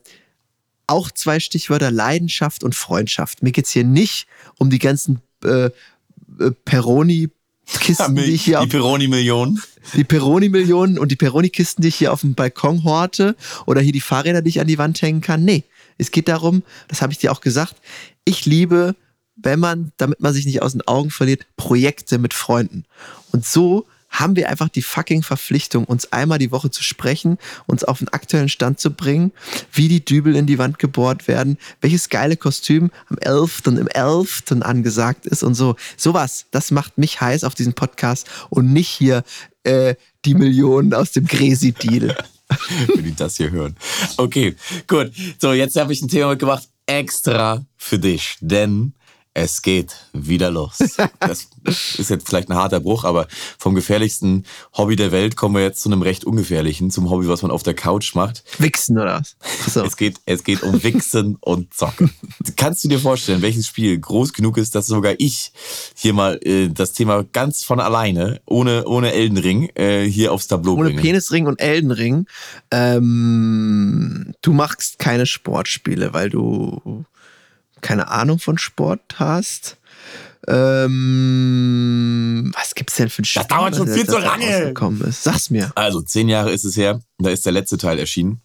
auch 0.88 1.12
zwei 1.12 1.40
Stichwörter 1.40 1.92
Leidenschaft 1.92 2.64
und 2.64 2.76
Freundschaft. 2.76 3.44
Mir 3.44 3.52
geht's 3.52 3.72
hier 3.72 3.84
nicht 3.84 4.28
um 4.58 4.70
die 4.70 4.80
ganzen 4.80 5.22
äh, 5.44 5.66
äh, 5.66 6.52
Peroni-Kisten, 6.66 8.16
die 8.16 8.24
ich 8.24 8.44
hier 8.44 8.60
die 8.62 8.68
Peroni-Millionen. 8.68 9.62
die 9.94 10.04
Peroni-Millionen 10.04 10.98
und 10.98 11.12
die 11.12 11.16
Peroni-Kisten, 11.16 11.82
die 11.82 11.90
ich 11.90 11.96
hier 11.96 12.14
auf 12.14 12.22
dem 12.22 12.36
Balkon 12.36 12.84
horte 12.84 13.36
oder 13.66 13.82
hier 13.82 13.92
die 13.92 14.02
Fahrräder, 14.02 14.42
die 14.42 14.50
ich 14.50 14.60
an 14.62 14.68
die 14.68 14.78
Wand 14.78 15.02
hängen 15.02 15.22
kann. 15.22 15.44
Nee, 15.44 15.64
Es 15.98 16.12
geht 16.12 16.28
darum, 16.28 16.64
das 16.88 17.02
habe 17.02 17.12
ich 17.12 17.20
dir 17.20 17.32
auch 17.32 17.42
gesagt, 17.42 17.76
ich 18.24 18.46
liebe, 18.46 18.96
wenn 19.36 19.60
man, 19.60 19.92
damit 19.98 20.20
man 20.20 20.34
sich 20.34 20.46
nicht 20.46 20.62
aus 20.62 20.72
den 20.72 20.88
Augen 20.88 21.12
verliert, 21.12 21.46
Projekte 21.58 22.18
mit 22.18 22.34
Freunden. 22.34 22.86
Und 23.32 23.46
so 23.46 23.86
haben 24.20 24.36
wir 24.36 24.50
einfach 24.50 24.70
die 24.70 24.82
fucking 24.82 25.24
Verpflichtung, 25.24 25.86
uns 25.86 26.12
einmal 26.12 26.40
die 26.40 26.52
Woche 26.52 26.72
zu 26.72 26.84
sprechen, 26.84 27.38
uns 27.68 27.84
auf 27.84 28.00
den 28.00 28.10
aktuellen 28.10 28.50
Stand 28.50 28.80
zu 28.80 28.92
bringen, 28.92 29.32
wie 29.72 29.88
die 29.88 30.04
Dübel 30.04 30.36
in 30.36 30.46
die 30.46 30.58
Wand 30.58 30.80
gebohrt 30.80 31.28
werden, 31.28 31.58
welches 31.82 32.10
geile 32.10 32.36
Kostüm 32.36 32.92
am 33.10 33.18
11. 33.20 33.62
und 33.68 33.78
im 33.78 33.88
11. 33.88 34.44
angesagt 34.62 35.26
ist 35.26 35.44
und 35.44 35.54
so. 35.54 35.76
Sowas, 35.98 36.46
das 36.52 36.72
macht 36.72 36.98
mich 36.98 37.22
heiß 37.22 37.44
auf 37.44 37.56
diesen 37.56 37.74
Podcast 37.74 38.28
und 38.50 38.74
nicht 38.74 38.90
hier 38.90 39.24
äh, 39.64 39.96
die 40.26 40.34
Millionen 40.34 40.94
aus 40.94 41.12
dem 41.12 41.28
Gresi-Deal. 41.28 42.18
Wenn 42.88 43.04
die 43.04 43.16
das 43.16 43.38
hier 43.38 43.52
hören. 43.52 43.76
Okay, 44.18 44.56
gut. 44.88 45.12
So, 45.40 45.54
jetzt 45.54 45.76
habe 45.76 45.94
ich 45.94 46.02
ein 46.02 46.08
Thema 46.08 46.30
mitgebracht, 46.30 46.68
extra 46.86 47.66
für 47.76 48.00
dich. 48.00 48.38
Denn 48.40 48.94
es 49.38 49.62
geht 49.62 49.96
wieder 50.14 50.50
los. 50.50 50.80
Das 51.20 51.48
ist 51.64 52.10
jetzt 52.10 52.28
vielleicht 52.28 52.50
ein 52.50 52.56
harter 52.56 52.80
Bruch, 52.80 53.04
aber 53.04 53.28
vom 53.60 53.76
gefährlichsten 53.76 54.46
Hobby 54.76 54.96
der 54.96 55.12
Welt 55.12 55.36
kommen 55.36 55.54
wir 55.54 55.62
jetzt 55.62 55.82
zu 55.82 55.90
einem 55.90 56.02
recht 56.02 56.26
ungefährlichen, 56.26 56.90
zum 56.90 57.12
Hobby, 57.12 57.28
was 57.28 57.44
man 57.44 57.52
auf 57.52 57.62
der 57.62 57.76
Couch 57.76 58.16
macht. 58.16 58.44
Wichsen 58.58 58.98
oder 58.98 59.20
was? 59.20 59.36
So. 59.72 59.84
Es, 59.84 59.96
geht, 59.96 60.20
es 60.26 60.44
geht 60.44 60.64
um 60.64 60.82
Wichsen 60.82 61.38
und 61.40 61.72
Zocken. 61.74 62.10
Kannst 62.56 62.84
du 62.84 62.88
dir 62.88 63.00
vorstellen, 63.00 63.44
welches 63.44 63.68
Spiel 63.68 64.00
groß 64.00 64.34
genug 64.34 64.58
ist, 64.58 64.74
dass 64.74 64.88
sogar 64.88 65.14
ich 65.20 65.52
hier 65.96 66.14
mal 66.14 66.40
äh, 66.42 66.70
das 66.70 66.94
Thema 66.94 67.24
ganz 67.24 67.64
von 67.64 67.80
alleine, 67.80 68.42
ohne, 68.46 68.88
ohne 68.88 69.14
Eldenring, 69.14 69.70
äh, 69.76 70.06
hier 70.06 70.34
aufs 70.34 70.48
Tableau 70.48 70.74
ohne 70.74 70.86
bringe? 70.86 71.00
Ohne 71.00 71.02
Penisring 71.02 71.46
und 71.46 71.62
Eldenring. 71.62 72.26
Ähm, 72.72 74.34
du 74.42 74.54
machst 74.54 74.98
keine 74.98 75.28
Sportspiele, 75.28 76.14
weil 76.14 76.32
du 76.32 77.06
keine 77.82 78.10
Ahnung 78.10 78.40
von 78.40 78.58
Sport 78.58 79.02
hast. 79.16 79.78
Ähm, 80.48 82.54
was 82.56 82.76
gibt's 82.76 82.96
denn 82.96 83.10
für 83.10 83.24
ein 83.24 83.26
Spiel? 83.26 83.42
Das 83.42 83.50
dauert 83.50 83.76
schon 83.76 83.88
viel 83.88 84.08
zu 84.08 84.18
lange. 84.18 84.74
Ist? 85.08 85.24
Sag's 85.24 85.50
mir. 85.50 85.72
Also, 85.76 86.02
zehn 86.02 86.30
Jahre 86.30 86.52
ist 86.52 86.64
es 86.64 86.78
her, 86.78 87.02
da 87.18 87.30
ist 87.30 87.46
der 87.46 87.52
letzte 87.52 87.78
Teil 87.78 88.00
erschienen. 88.00 88.42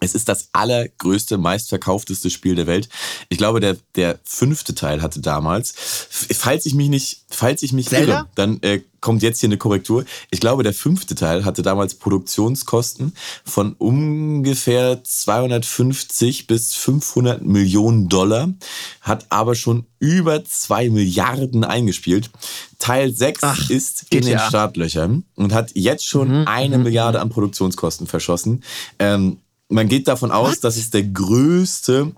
Es 0.00 0.14
ist 0.14 0.28
das 0.28 0.48
allergrößte, 0.52 1.38
meistverkaufteste 1.38 2.30
Spiel 2.30 2.54
der 2.54 2.66
Welt. 2.66 2.88
Ich 3.28 3.38
glaube, 3.38 3.60
der, 3.60 3.76
der 3.96 4.18
fünfte 4.24 4.74
Teil 4.74 5.02
hatte 5.02 5.20
damals, 5.20 5.74
falls 5.76 6.66
ich 6.66 6.74
mich 6.74 6.88
nicht, 6.88 7.24
falls 7.28 7.62
ich 7.62 7.72
mich 7.72 7.88
Zelda? 7.88 8.12
irre, 8.12 8.28
dann 8.34 8.62
äh, 8.62 8.80
kommt 9.00 9.22
jetzt 9.22 9.40
hier 9.40 9.48
eine 9.48 9.58
Korrektur. 9.58 10.04
Ich 10.30 10.40
glaube, 10.40 10.62
der 10.62 10.74
fünfte 10.74 11.14
Teil 11.14 11.44
hatte 11.44 11.62
damals 11.62 11.94
Produktionskosten 11.94 13.12
von 13.44 13.74
ungefähr 13.74 15.02
250 15.02 16.46
bis 16.46 16.74
500 16.74 17.42
Millionen 17.42 18.08
Dollar, 18.08 18.52
hat 19.00 19.26
aber 19.30 19.54
schon 19.54 19.86
über 19.98 20.44
zwei 20.44 20.90
Milliarden 20.90 21.64
eingespielt. 21.64 22.30
Teil 22.78 23.12
6 23.12 23.40
Ach, 23.42 23.70
ist 23.70 24.06
in 24.10 24.22
den 24.22 24.32
ja. 24.32 24.48
Startlöchern 24.48 25.24
und 25.34 25.52
hat 25.52 25.72
jetzt 25.74 26.06
schon 26.06 26.40
mhm. 26.40 26.48
eine 26.48 26.78
mhm. 26.78 26.84
Milliarde 26.84 27.20
an 27.20 27.28
Produktionskosten 27.28 28.06
verschossen. 28.06 28.62
Ähm, 28.98 29.38
man 29.68 29.88
geht 29.88 30.08
davon 30.08 30.30
aus, 30.30 30.56
What? 30.56 30.64
dass 30.64 30.76
es 30.76 30.90
der 30.90 31.04
größte 31.04 32.12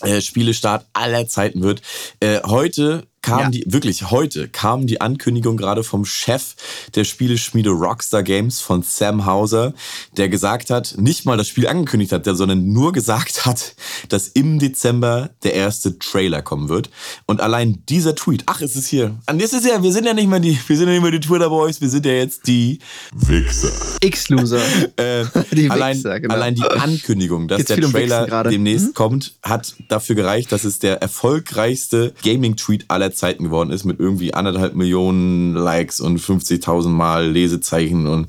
äh, 0.00 0.20
Spielestart 0.20 0.86
aller 0.92 1.26
Zeiten 1.28 1.62
wird. 1.62 1.82
Äh, 2.20 2.40
heute 2.44 3.06
kam 3.22 3.40
ja. 3.40 3.50
die, 3.50 3.64
wirklich 3.66 4.10
heute 4.10 4.48
kam 4.48 4.86
die 4.86 5.00
Ankündigung 5.00 5.56
gerade 5.56 5.84
vom 5.84 6.04
Chef 6.04 6.54
der 6.94 7.04
Spieleschmiede 7.04 7.70
Rockstar 7.70 8.22
Games 8.22 8.60
von 8.60 8.82
Sam 8.82 9.24
Hauser, 9.24 9.74
der 10.16 10.28
gesagt 10.28 10.70
hat, 10.70 10.96
nicht 10.98 11.24
mal 11.24 11.36
das 11.36 11.48
Spiel 11.48 11.68
angekündigt 11.68 12.12
hat, 12.12 12.26
der, 12.26 12.34
sondern 12.34 12.72
nur 12.72 12.92
gesagt 12.92 13.46
hat, 13.46 13.74
dass 14.08 14.28
im 14.28 14.58
Dezember 14.58 15.30
der 15.44 15.54
erste 15.54 15.98
Trailer 15.98 16.42
kommen 16.42 16.68
wird. 16.68 16.90
Und 17.26 17.40
allein 17.40 17.82
dieser 17.88 18.14
Tweet, 18.14 18.42
ach, 18.46 18.60
es 18.60 18.76
ist 18.76 18.88
hier. 18.88 19.16
Und 19.26 19.40
das 19.40 19.52
ist 19.52 19.64
ja, 19.64 19.82
wir 19.82 19.92
sind 19.92 20.04
ja 20.04 20.14
nicht 20.14 20.28
mehr 20.28 20.40
die, 20.40 20.58
wir 20.66 20.76
sind 20.76 20.88
ja 20.88 20.94
nicht 20.94 21.02
mehr 21.02 21.12
die 21.12 21.20
Twitter 21.20 21.48
Boys, 21.48 21.80
wir 21.80 21.88
sind 21.88 22.04
ja 22.04 22.12
jetzt 22.12 22.46
die 22.46 22.80
Wichser. 23.14 23.70
X-Loser. 24.00 24.62
äh, 24.96 25.24
die 25.52 25.70
allein, 25.70 25.96
Wichser, 25.96 26.20
genau. 26.20 26.34
allein 26.34 26.54
die 26.54 26.62
Ankündigung, 26.62 27.46
dass 27.46 27.58
Geht's 27.58 27.68
der 27.74 27.80
Trailer 27.82 28.44
demnächst 28.44 28.86
hm? 28.86 28.94
kommt, 28.94 29.34
hat 29.42 29.74
dafür 29.88 30.16
gereicht, 30.16 30.50
dass 30.50 30.64
es 30.64 30.80
der 30.80 31.00
erfolgreichste 31.00 32.14
Gaming-Tweet 32.24 32.86
aller 32.88 33.11
Zeiten 33.14 33.44
geworden 33.44 33.70
ist 33.70 33.84
mit 33.84 34.00
irgendwie 34.00 34.34
anderthalb 34.34 34.74
Millionen 34.74 35.54
Likes 35.54 36.00
und 36.00 36.20
50.000 36.20 36.88
Mal 36.88 37.30
Lesezeichen 37.30 38.06
und 38.06 38.28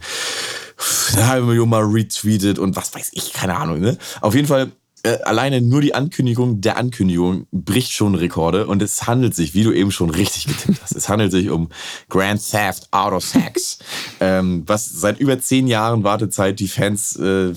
eine 1.14 1.28
halbe 1.28 1.48
Million 1.48 1.70
Mal 1.70 1.84
retweetet 1.84 2.60
und 2.60 2.76
was 2.76 2.94
weiß 2.94 3.12
ich, 3.14 3.34
keine 3.34 3.58
Ahnung. 3.58 3.80
Ne? 3.80 3.98
Auf 4.22 4.36
jeden 4.36 4.48
Fall 4.48 4.72
äh, 5.06 5.22
alleine 5.24 5.62
nur 5.62 5.82
die 5.82 5.94
Ankündigung 5.94 6.62
der 6.62 6.78
Ankündigung 6.78 7.46
bricht 7.52 7.92
schon 7.92 8.16
Rekorde 8.16 8.68
und 8.68 8.82
es 8.82 9.06
handelt 9.06 9.36
sich, 9.36 9.54
wie 9.54 9.64
du 9.64 9.74
eben 9.74 9.92
schon 9.92 10.10
richtig 10.10 10.48
getippt 10.48 10.82
hast, 10.82 10.96
es 10.96 11.10
handelt 11.10 11.32
sich 11.32 11.50
um 11.50 11.70
Grand 12.08 12.42
Theft 12.50 12.88
Auto 12.92 13.20
6, 13.20 13.80
ähm, 14.22 14.64
was 14.66 14.86
seit 14.86 15.20
über 15.20 15.38
zehn 15.40 15.68
Jahren 15.68 16.06
Wartezeit 16.06 16.60
die 16.60 16.70
Fans, 16.70 17.18
äh, 17.18 17.54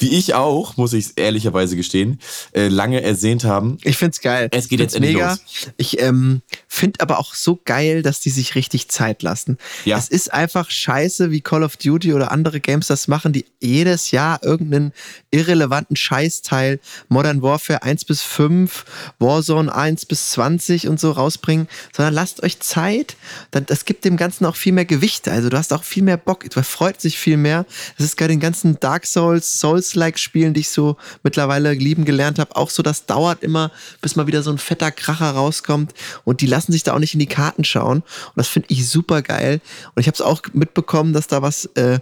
wie 0.00 0.08
ich 0.08 0.34
auch, 0.34 0.76
muss 0.76 0.92
ich 0.92 1.12
ehrlicherweise 1.14 1.76
gestehen, 1.76 2.18
äh, 2.52 2.66
lange 2.66 3.00
ersehnt 3.00 3.44
haben. 3.44 3.78
Ich 3.84 3.96
find's 3.96 4.20
geil. 4.20 4.48
Es 4.50 4.68
geht 4.68 4.80
jetzt 4.80 4.96
endlich 4.96 5.14
mega. 5.14 5.30
los. 5.30 5.40
Ich 5.76 6.00
ähm, 6.02 6.42
finde 6.66 7.00
aber 7.00 7.20
auch 7.20 7.34
so 7.34 7.60
geil, 7.64 8.02
dass 8.02 8.18
die 8.18 8.30
sich 8.30 8.56
richtig 8.56 8.88
Zeit 8.88 9.22
lassen. 9.22 9.56
Ja. 9.84 9.98
Es 9.98 10.08
ist 10.08 10.32
einfach 10.32 10.68
scheiße, 10.68 11.30
wie 11.30 11.42
Call 11.42 11.62
of 11.62 11.76
Duty 11.76 12.12
oder 12.12 12.32
andere 12.32 12.58
Games 12.58 12.88
das 12.88 13.06
machen, 13.06 13.32
die 13.32 13.44
jedes 13.60 14.10
Jahr 14.10 14.42
irgendeinen 14.42 14.92
irrelevanten 15.30 15.94
Scheißteil 15.94 16.80
Modern 17.08 17.42
Warfare 17.42 17.82
1 17.82 18.04
bis 18.04 18.22
5, 18.22 18.84
Warzone 19.18 19.74
1 19.74 20.06
bis 20.06 20.30
20 20.30 20.88
und 20.88 21.00
so 21.00 21.10
rausbringen, 21.12 21.68
sondern 21.94 22.14
lasst 22.14 22.42
euch 22.42 22.60
Zeit. 22.60 23.16
Das 23.50 23.84
gibt 23.84 24.04
dem 24.04 24.16
Ganzen 24.16 24.44
auch 24.44 24.56
viel 24.56 24.72
mehr 24.72 24.84
Gewicht. 24.84 25.28
Also 25.28 25.48
du 25.48 25.56
hast 25.56 25.72
auch 25.72 25.84
viel 25.84 26.02
mehr 26.02 26.16
Bock, 26.16 26.48
du 26.50 26.62
freut 26.62 27.00
sich 27.00 27.18
viel 27.18 27.36
mehr. 27.36 27.66
Das 27.96 28.06
ist 28.06 28.18
bei 28.18 28.28
den 28.28 28.40
ganzen 28.40 28.78
Dark 28.80 29.06
Souls, 29.06 29.58
Souls-like 29.58 30.18
Spielen, 30.18 30.54
die 30.54 30.60
ich 30.60 30.68
so 30.68 30.96
mittlerweile 31.22 31.72
lieben 31.72 32.04
gelernt 32.04 32.38
habe, 32.38 32.56
auch 32.56 32.70
so, 32.70 32.82
das 32.82 33.06
dauert 33.06 33.42
immer, 33.42 33.70
bis 34.00 34.16
mal 34.16 34.26
wieder 34.26 34.42
so 34.42 34.50
ein 34.50 34.58
fetter 34.58 34.90
Kracher 34.90 35.30
rauskommt 35.30 35.94
und 36.24 36.40
die 36.40 36.46
lassen 36.46 36.72
sich 36.72 36.82
da 36.82 36.94
auch 36.94 36.98
nicht 36.98 37.14
in 37.14 37.20
die 37.20 37.26
Karten 37.26 37.64
schauen. 37.64 37.98
Und 37.98 38.36
das 38.36 38.48
finde 38.48 38.68
ich 38.70 38.88
super 38.88 39.22
geil. 39.22 39.60
Und 39.94 40.00
ich 40.00 40.06
habe 40.06 40.14
es 40.14 40.20
auch 40.20 40.42
mitbekommen, 40.52 41.12
dass 41.12 41.26
da 41.26 41.42
was 41.42 41.66
äh, 41.74 42.00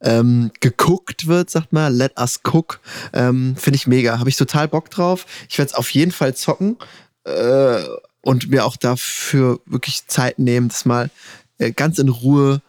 ähm, 0.00 0.50
geguckt 0.60 1.26
wird, 1.26 1.50
sagt 1.50 1.72
man, 1.72 1.94
let 1.94 2.18
us 2.18 2.40
cook. 2.44 2.80
Ähm, 3.12 3.56
Finde 3.56 3.76
ich 3.76 3.86
mega. 3.86 4.18
Habe 4.18 4.28
ich 4.28 4.36
total 4.36 4.68
Bock 4.68 4.90
drauf. 4.90 5.26
Ich 5.48 5.58
werde 5.58 5.70
es 5.70 5.74
auf 5.74 5.90
jeden 5.90 6.12
Fall 6.12 6.34
zocken 6.34 6.76
äh, 7.24 7.82
und 8.20 8.50
mir 8.50 8.64
auch 8.64 8.76
dafür 8.76 9.60
wirklich 9.66 10.06
Zeit 10.06 10.38
nehmen, 10.38 10.68
das 10.68 10.84
mal 10.84 11.10
äh, 11.58 11.72
ganz 11.72 11.98
in 11.98 12.08
Ruhe 12.08 12.60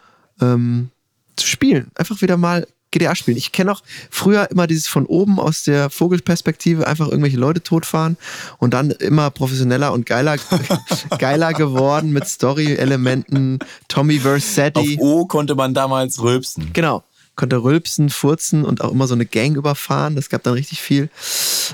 ähm, 0.42 0.90
zu 1.36 1.48
spielen. 1.48 1.92
Einfach 1.96 2.22
wieder 2.22 2.38
mal 2.38 2.68
GTA 2.92 3.14
spielen. 3.14 3.38
Ich 3.38 3.52
kenne 3.52 3.72
auch 3.72 3.84
früher 4.10 4.50
immer 4.50 4.66
dieses 4.66 4.88
von 4.88 5.06
oben 5.06 5.40
aus 5.40 5.64
der 5.64 5.92
Vogelperspektive 5.92 6.88
einfach 6.88 7.08
irgendwelche 7.08 7.38
Leute 7.38 7.62
totfahren 7.62 8.18
und 8.58 8.74
dann 8.74 8.90
immer 8.90 9.30
professioneller 9.30 9.94
und 9.94 10.08
geiler, 10.08 10.38
geiler 11.20 11.54
geworden 11.54 12.12
mit 12.12 12.28
Story-Elementen. 12.28 13.60
Tommy 13.88 14.20
Versetti. 14.20 14.98
Auf 14.98 15.04
O 15.04 15.26
konnte 15.28 15.54
man 15.54 15.76
damals 15.76 16.20
rülpsen. 16.20 16.74
Genau 16.74 17.04
konnte 17.40 17.64
rülpsen, 17.64 18.10
furzen 18.10 18.66
und 18.66 18.82
auch 18.82 18.92
immer 18.92 19.08
so 19.08 19.14
eine 19.14 19.26
Gang 19.26 19.56
überfahren. 19.56 20.18
Das 20.18 20.30
gab 20.30 20.44
dann 20.44 20.56
richtig 20.56 20.82
viel 20.82 21.10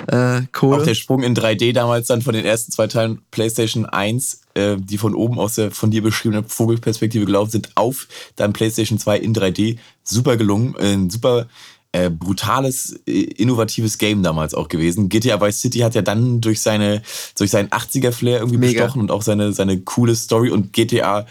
äh, 0.08 0.42
Kohle. 0.52 0.82
Auch 0.82 0.86
der 0.86 0.94
Sprung 0.94 1.24
in 1.24 1.36
3D 1.36 1.74
damals 1.74 2.06
dann 2.06 2.22
von 2.22 2.36
den 2.36 2.46
ersten 2.46 2.72
zwei 2.72 2.86
Teilen 2.86 3.24
PlayStation 3.32 3.88
1, 3.88 4.42
äh, 4.54 4.78
die 4.78 5.00
von 5.00 5.16
oben 5.16 5.40
aus 5.40 5.56
der 5.56 5.72
von 5.72 5.90
dir 5.90 6.04
beschriebenen 6.04 6.46
Vogelperspektive 6.46 7.26
gelaufen 7.26 7.50
sind, 7.50 7.72
auf 7.74 8.08
dann 8.36 8.54
PlayStation 8.54 9.00
2 9.00 9.18
in 9.18 9.34
3D. 9.34 9.80
Super 10.04 10.38
gelungen, 10.38 10.76
äh, 10.76 11.10
super 11.10 11.48
äh, 11.96 12.12
brutales, 12.12 13.00
äh, 13.08 13.22
innovatives 13.22 13.98
Game 13.98 14.22
damals 14.22 14.54
auch 14.54 14.68
gewesen. 14.68 15.10
GTA 15.10 15.42
Vice 15.42 15.62
City 15.62 15.80
hat 15.80 15.96
ja 15.96 16.02
dann 16.02 16.42
durch 16.42 16.62
seine 16.62 17.02
durch 17.38 17.50
seinen 17.50 17.70
80er 17.70 18.12
Flair 18.12 18.40
irgendwie 18.40 18.58
Mega. 18.58 18.84
bestochen 18.84 19.02
und 19.02 19.12
auch 19.12 19.22
seine 19.22 19.52
seine 19.54 19.80
coole 19.80 20.16
Story 20.16 20.52
und 20.52 20.74
GTA 20.74 21.26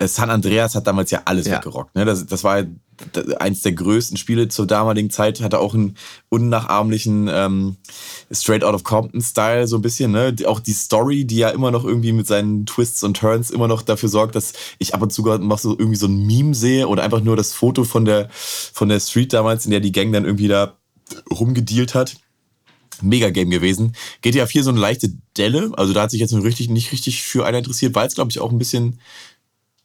San 0.00 0.30
Andreas 0.30 0.74
hat 0.74 0.86
damals 0.86 1.10
ja 1.10 1.22
alles 1.24 1.46
ja. 1.46 1.56
weggerockt. 1.56 1.94
Ne? 1.94 2.04
Das, 2.04 2.26
das 2.26 2.44
war 2.44 2.64
eins 3.38 3.62
der 3.62 3.72
größten 3.72 4.16
Spiele 4.16 4.48
zur 4.48 4.66
damaligen 4.66 5.10
Zeit, 5.10 5.40
hatte 5.40 5.58
auch 5.58 5.74
einen 5.74 5.96
unnachahmlichen 6.28 7.28
ähm, 7.30 7.76
Straight 8.30 8.64
Out 8.64 8.74
of 8.74 8.84
Compton-Style, 8.84 9.66
so 9.66 9.76
ein 9.76 9.82
bisschen, 9.82 10.12
ne? 10.12 10.34
Auch 10.46 10.60
die 10.60 10.72
Story, 10.72 11.24
die 11.24 11.36
ja 11.36 11.50
immer 11.50 11.70
noch 11.70 11.84
irgendwie 11.84 12.12
mit 12.12 12.26
seinen 12.26 12.66
Twists 12.66 13.02
und 13.04 13.16
Turns 13.16 13.50
immer 13.50 13.68
noch 13.68 13.82
dafür 13.82 14.08
sorgt, 14.08 14.34
dass 14.34 14.54
ich 14.78 14.94
ab 14.94 15.02
und 15.02 15.12
zu 15.12 15.22
noch 15.22 15.58
so 15.58 15.72
irgendwie 15.78 15.96
so 15.96 16.06
ein 16.06 16.26
Meme 16.26 16.54
sehe 16.54 16.88
oder 16.88 17.02
einfach 17.02 17.20
nur 17.20 17.36
das 17.36 17.52
Foto 17.52 17.84
von 17.84 18.04
der, 18.04 18.28
von 18.30 18.88
der 18.88 19.00
Street 19.00 19.32
damals, 19.32 19.64
in 19.64 19.70
der 19.70 19.80
die 19.80 19.92
Gang 19.92 20.12
dann 20.12 20.24
irgendwie 20.24 20.48
da 20.48 20.76
rumgedealt 21.30 21.94
hat. 21.94 22.16
Mega 23.02 23.28
Game 23.28 23.50
gewesen. 23.50 23.94
GTA 24.22 24.46
4 24.46 24.64
so 24.64 24.70
eine 24.70 24.80
leichte 24.80 25.12
Delle, 25.36 25.70
also 25.76 25.92
da 25.92 26.02
hat 26.02 26.10
sich 26.10 26.20
jetzt 26.20 26.32
richtig, 26.32 26.70
nicht 26.70 26.92
richtig 26.92 27.22
für 27.22 27.44
einer 27.44 27.58
interessiert, 27.58 27.94
weil 27.94 28.06
es, 28.06 28.14
glaube 28.14 28.30
ich, 28.30 28.40
auch 28.40 28.50
ein 28.50 28.58
bisschen 28.58 29.00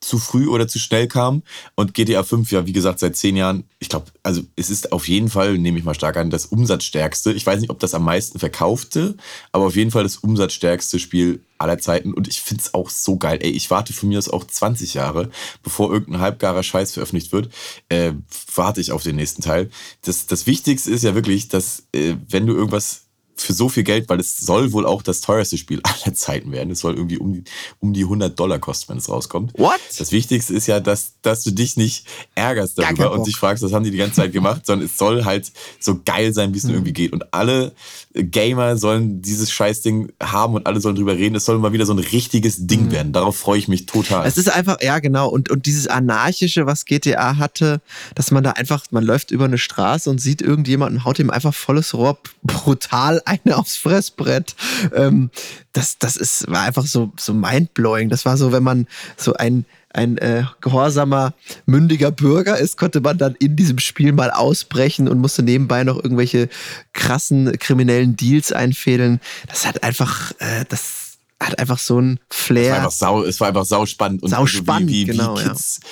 zu 0.01 0.17
früh 0.17 0.47
oder 0.47 0.67
zu 0.67 0.79
schnell 0.79 1.07
kam. 1.07 1.43
Und 1.75 1.93
GTA 1.93 2.23
5 2.23 2.51
ja, 2.51 2.65
wie 2.65 2.73
gesagt, 2.73 2.99
seit 2.99 3.15
zehn 3.15 3.35
Jahren, 3.35 3.63
ich 3.79 3.87
glaube, 3.87 4.07
also 4.23 4.41
es 4.55 4.69
ist 4.69 4.91
auf 4.91 5.07
jeden 5.07 5.29
Fall, 5.29 5.57
nehme 5.57 5.77
ich 5.77 5.85
mal 5.85 5.93
stark 5.93 6.17
an, 6.17 6.31
das 6.31 6.47
umsatzstärkste. 6.47 7.31
Ich 7.31 7.45
weiß 7.45 7.61
nicht, 7.61 7.69
ob 7.69 7.79
das 7.79 7.93
am 7.93 8.03
meisten 8.03 8.39
verkaufte, 8.39 9.15
aber 9.51 9.65
auf 9.65 9.75
jeden 9.75 9.91
Fall 9.91 10.03
das 10.03 10.17
umsatzstärkste 10.17 10.99
Spiel 10.99 11.41
aller 11.59 11.77
Zeiten. 11.77 12.13
Und 12.13 12.27
ich 12.27 12.41
finde 12.41 12.63
es 12.63 12.73
auch 12.73 12.89
so 12.89 13.17
geil. 13.17 13.39
Ey, 13.41 13.51
ich 13.51 13.69
warte 13.69 13.93
von 13.93 14.09
mir 14.09 14.17
aus 14.17 14.29
auch 14.29 14.43
20 14.43 14.95
Jahre, 14.95 15.29
bevor 15.63 15.93
irgendein 15.93 16.21
halbgarer 16.21 16.63
Scheiß 16.63 16.93
veröffentlicht 16.93 17.31
wird, 17.31 17.53
äh, 17.89 18.13
warte 18.55 18.81
ich 18.81 18.91
auf 18.91 19.03
den 19.03 19.15
nächsten 19.15 19.43
Teil. 19.43 19.69
Das, 20.01 20.25
das 20.25 20.47
Wichtigste 20.47 20.89
ist 20.89 21.03
ja 21.03 21.13
wirklich, 21.13 21.47
dass 21.47 21.83
äh, 21.93 22.15
wenn 22.27 22.47
du 22.47 22.53
irgendwas 22.53 23.03
für 23.36 23.53
so 23.53 23.69
viel 23.69 23.84
Geld, 23.84 24.09
weil 24.09 24.19
es 24.19 24.38
soll 24.38 24.71
wohl 24.71 24.86
auch 24.86 25.01
das 25.01 25.21
teuerste 25.21 25.57
Spiel 25.57 25.82
aller 25.84 26.13
Zeiten 26.13 26.51
werden. 26.51 26.71
Es 26.71 26.79
soll 26.79 26.95
irgendwie 26.95 27.17
um 27.17 27.34
die, 27.34 27.43
um 27.79 27.93
die 27.93 28.03
100 28.03 28.39
Dollar 28.39 28.59
kosten, 28.59 28.89
wenn 28.89 28.97
es 28.97 29.09
rauskommt. 29.09 29.53
What? 29.57 29.79
Das 29.97 30.11
Wichtigste 30.11 30.53
ist 30.53 30.67
ja, 30.67 30.79
dass, 30.79 31.13
dass 31.21 31.43
du 31.43 31.51
dich 31.51 31.77
nicht 31.77 32.05
ärgerst 32.36 32.77
darüber 32.77 33.11
und 33.11 33.27
dich 33.27 33.38
fragst, 33.38 33.63
was 33.63 33.73
haben 33.73 33.84
die 33.84 33.91
die 33.91 33.97
ganze 33.97 34.15
Zeit 34.15 34.32
gemacht, 34.32 34.65
sondern 34.65 34.86
es 34.86 34.97
soll 34.97 35.25
halt 35.25 35.51
so 35.79 35.99
geil 36.03 36.34
sein, 36.34 36.53
wie 36.53 36.57
es 36.57 36.65
mhm. 36.65 36.71
irgendwie 36.71 36.93
geht. 36.93 37.13
Und 37.13 37.34
alle 37.34 37.73
Gamer 38.14 38.78
sollen 38.78 39.22
dieses 39.22 39.51
Scheißding 39.51 40.12
haben 40.22 40.55
und 40.55 40.68
alle 40.68 40.82
sollen 40.82 40.95
drüber 40.95 41.16
reden. 41.16 41.36
Es 41.36 41.45
soll 41.45 41.57
mal 41.59 41.72
wieder 41.74 41.86
so 41.86 41.93
ein 41.93 41.99
richtiges 41.99 42.68
Ding 42.68 42.86
mhm. 42.86 42.91
werden. 42.91 43.14
Darauf 43.14 43.38
freue 43.38 43.57
ich 43.57 43.68
mich 43.68 43.86
total. 43.86 44.26
Es 44.28 44.38
ist 44.38 44.51
einfach, 44.51 44.78
ja 44.82 44.99
genau, 44.99 45.30
und, 45.30 45.49
und 45.49 45.66
dieses 45.66 45.88
Anarchische, 45.88 46.66
was 46.66 46.86
GTA 46.86 47.38
hatte, 47.38 47.82
dass 48.16 48.32
man 48.32 48.43
da 48.43 48.51
einfach, 48.51 48.86
man 48.91 49.03
läuft 49.03 49.32
über 49.32 49.45
eine 49.45 49.57
Straße 49.57 50.09
und 50.09 50.20
sieht 50.20 50.41
irgendjemanden, 50.41 51.05
haut 51.05 51.20
ihm 51.20 51.30
einfach 51.30 51.53
volles 51.53 51.93
Rohr 51.93 52.18
brutal 52.43 53.22
eine 53.26 53.57
aufs 53.57 53.78
Fressbrett. 53.78 54.55
Ähm, 54.93 55.30
das, 55.74 55.97
das 55.97 56.18
ist, 56.18 56.49
war 56.51 56.64
einfach 56.64 56.86
so, 56.86 57.12
so 57.18 57.34
mindblowing. 57.34 58.09
Das 58.09 58.26
war 58.26 58.36
so, 58.36 58.51
wenn 58.51 58.64
man 58.64 58.88
so 59.16 59.34
ein, 59.34 59.66
ein 59.93 60.17
äh, 60.17 60.43
gehorsamer, 60.61 61.33
mündiger 61.65 62.11
Bürger 62.11 62.57
ist, 62.57 62.77
konnte 62.77 63.01
man 63.01 63.17
dann 63.17 63.35
in 63.35 63.55
diesem 63.55 63.79
Spiel 63.79 64.11
mal 64.13 64.31
ausbrechen 64.31 65.07
und 65.07 65.19
musste 65.19 65.43
nebenbei 65.43 65.83
noch 65.83 65.97
irgendwelche 65.97 66.49
krassen 66.93 67.57
kriminellen 67.59 68.15
Deals 68.15 68.51
einfädeln. 68.51 69.19
Das 69.47 69.65
hat 69.65 69.83
einfach, 69.83 70.31
äh, 70.39 70.65
das 70.69 71.17
hat 71.39 71.59
einfach 71.59 71.79
so 71.79 71.99
ein 71.99 72.19
Flair. 72.29 72.65
Es 72.65 72.71
war 72.71 72.77
einfach 72.77 72.91
sau, 72.91 73.23
es 73.23 73.39
war 73.39 73.47
einfach 73.49 73.65
sau 73.65 73.85
spannend. 73.85 74.23
Und 74.23 74.29
sau 74.29 74.45
spannend, 74.45 74.89
wie, 74.89 75.07
wie, 75.07 75.07
wie 75.07 75.17
genau, 75.17 75.35
Kids, 75.35 75.79
ja 75.81 75.89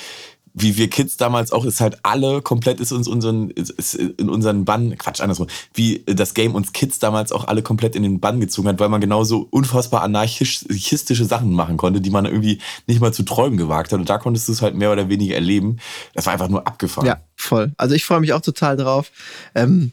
wie 0.52 0.76
wir 0.76 0.90
Kids 0.90 1.16
damals 1.16 1.52
auch, 1.52 1.64
ist 1.64 1.80
halt 1.80 1.98
alle 2.02 2.42
komplett 2.42 2.80
ist 2.80 2.92
uns 2.92 3.06
unseren, 3.06 3.50
ist 3.50 3.94
in 3.94 4.28
unseren 4.28 4.64
Bann, 4.64 4.96
Quatsch, 4.98 5.20
andersrum, 5.20 5.46
wie 5.74 6.02
das 6.06 6.34
Game 6.34 6.54
uns 6.54 6.72
Kids 6.72 6.98
damals 6.98 7.32
auch 7.32 7.46
alle 7.46 7.62
komplett 7.62 7.94
in 7.94 8.02
den 8.02 8.20
Bann 8.20 8.40
gezogen 8.40 8.68
hat, 8.68 8.80
weil 8.80 8.88
man 8.88 9.00
genauso 9.00 9.46
unfassbar 9.50 10.02
anarchistische 10.02 11.24
Sachen 11.24 11.52
machen 11.52 11.76
konnte, 11.76 12.00
die 12.00 12.10
man 12.10 12.24
irgendwie 12.24 12.60
nicht 12.86 13.00
mal 13.00 13.12
zu 13.12 13.22
träumen 13.22 13.58
gewagt 13.58 13.92
hat. 13.92 14.00
Und 14.00 14.08
da 14.10 14.18
konntest 14.18 14.48
du 14.48 14.52
es 14.52 14.62
halt 14.62 14.74
mehr 14.74 14.92
oder 14.92 15.08
weniger 15.08 15.34
erleben. 15.34 15.78
Das 16.14 16.26
war 16.26 16.32
einfach 16.32 16.48
nur 16.48 16.66
abgefahren. 16.66 17.06
Ja, 17.06 17.20
voll. 17.36 17.72
Also 17.76 17.94
ich 17.94 18.04
freue 18.04 18.20
mich 18.20 18.32
auch 18.32 18.42
total 18.42 18.76
drauf. 18.76 19.10
Ähm, 19.54 19.92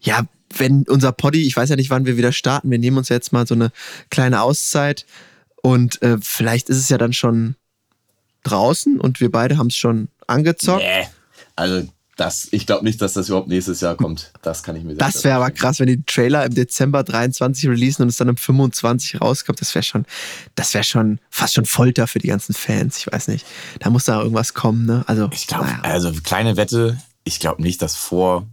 ja, 0.00 0.22
wenn 0.56 0.84
unser 0.88 1.12
Poddy, 1.12 1.46
ich 1.46 1.56
weiß 1.56 1.70
ja 1.70 1.76
nicht, 1.76 1.90
wann 1.90 2.06
wir 2.06 2.16
wieder 2.16 2.32
starten, 2.32 2.70
wir 2.70 2.78
nehmen 2.78 2.98
uns 2.98 3.08
jetzt 3.08 3.32
mal 3.32 3.46
so 3.46 3.54
eine 3.54 3.72
kleine 4.10 4.42
Auszeit 4.42 5.04
und 5.62 6.00
äh, 6.02 6.18
vielleicht 6.20 6.68
ist 6.68 6.78
es 6.78 6.88
ja 6.88 6.98
dann 6.98 7.12
schon 7.12 7.56
draußen 8.46 9.00
und 9.00 9.20
wir 9.20 9.30
beide 9.30 9.58
haben 9.58 9.68
es 9.68 9.76
schon 9.76 10.08
angezockt. 10.26 10.82
Nee. 10.82 11.08
Also 11.54 11.86
das, 12.16 12.48
ich 12.50 12.66
glaube 12.66 12.84
nicht, 12.84 13.02
dass 13.02 13.12
das 13.12 13.28
überhaupt 13.28 13.48
nächstes 13.48 13.82
Jahr 13.82 13.94
kommt. 13.94 14.32
Das 14.40 14.62
kann 14.62 14.74
ich 14.74 14.84
mir 14.84 14.94
Das 14.94 15.22
wäre 15.22 15.36
aber 15.36 15.50
krass, 15.50 15.80
wenn 15.80 15.86
die 15.86 16.02
Trailer 16.02 16.46
im 16.46 16.54
Dezember 16.54 17.04
23 17.04 17.68
releasen 17.68 18.02
und 18.02 18.08
es 18.08 18.16
dann 18.16 18.28
im 18.28 18.38
25 18.38 19.20
rauskommt. 19.20 19.60
Das 19.60 19.74
wäre 19.74 19.82
schon, 19.82 20.06
das 20.54 20.72
wäre 20.72 20.84
schon 20.84 21.20
fast 21.28 21.54
schon 21.54 21.66
Folter 21.66 22.06
für 22.06 22.18
die 22.18 22.28
ganzen 22.28 22.54
Fans. 22.54 22.96
Ich 22.96 23.12
weiß 23.12 23.28
nicht. 23.28 23.46
Da 23.80 23.90
muss 23.90 24.06
da 24.06 24.22
irgendwas 24.22 24.54
kommen, 24.54 24.86
ne? 24.86 25.04
Also, 25.06 25.28
ich 25.30 25.46
glaube, 25.46 25.66
naja. 25.66 25.80
also 25.82 26.10
kleine 26.24 26.56
Wette, 26.56 26.98
ich 27.24 27.38
glaube 27.38 27.60
nicht, 27.60 27.82
dass 27.82 27.96
vor, 27.96 28.46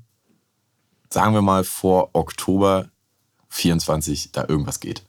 sagen 1.10 1.34
wir 1.34 1.42
mal, 1.42 1.64
vor 1.64 2.10
Oktober 2.12 2.90
24 3.48 4.34
da 4.34 4.46
irgendwas 4.46 4.82
geht. 4.82 5.04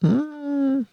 Hm. 0.00 0.86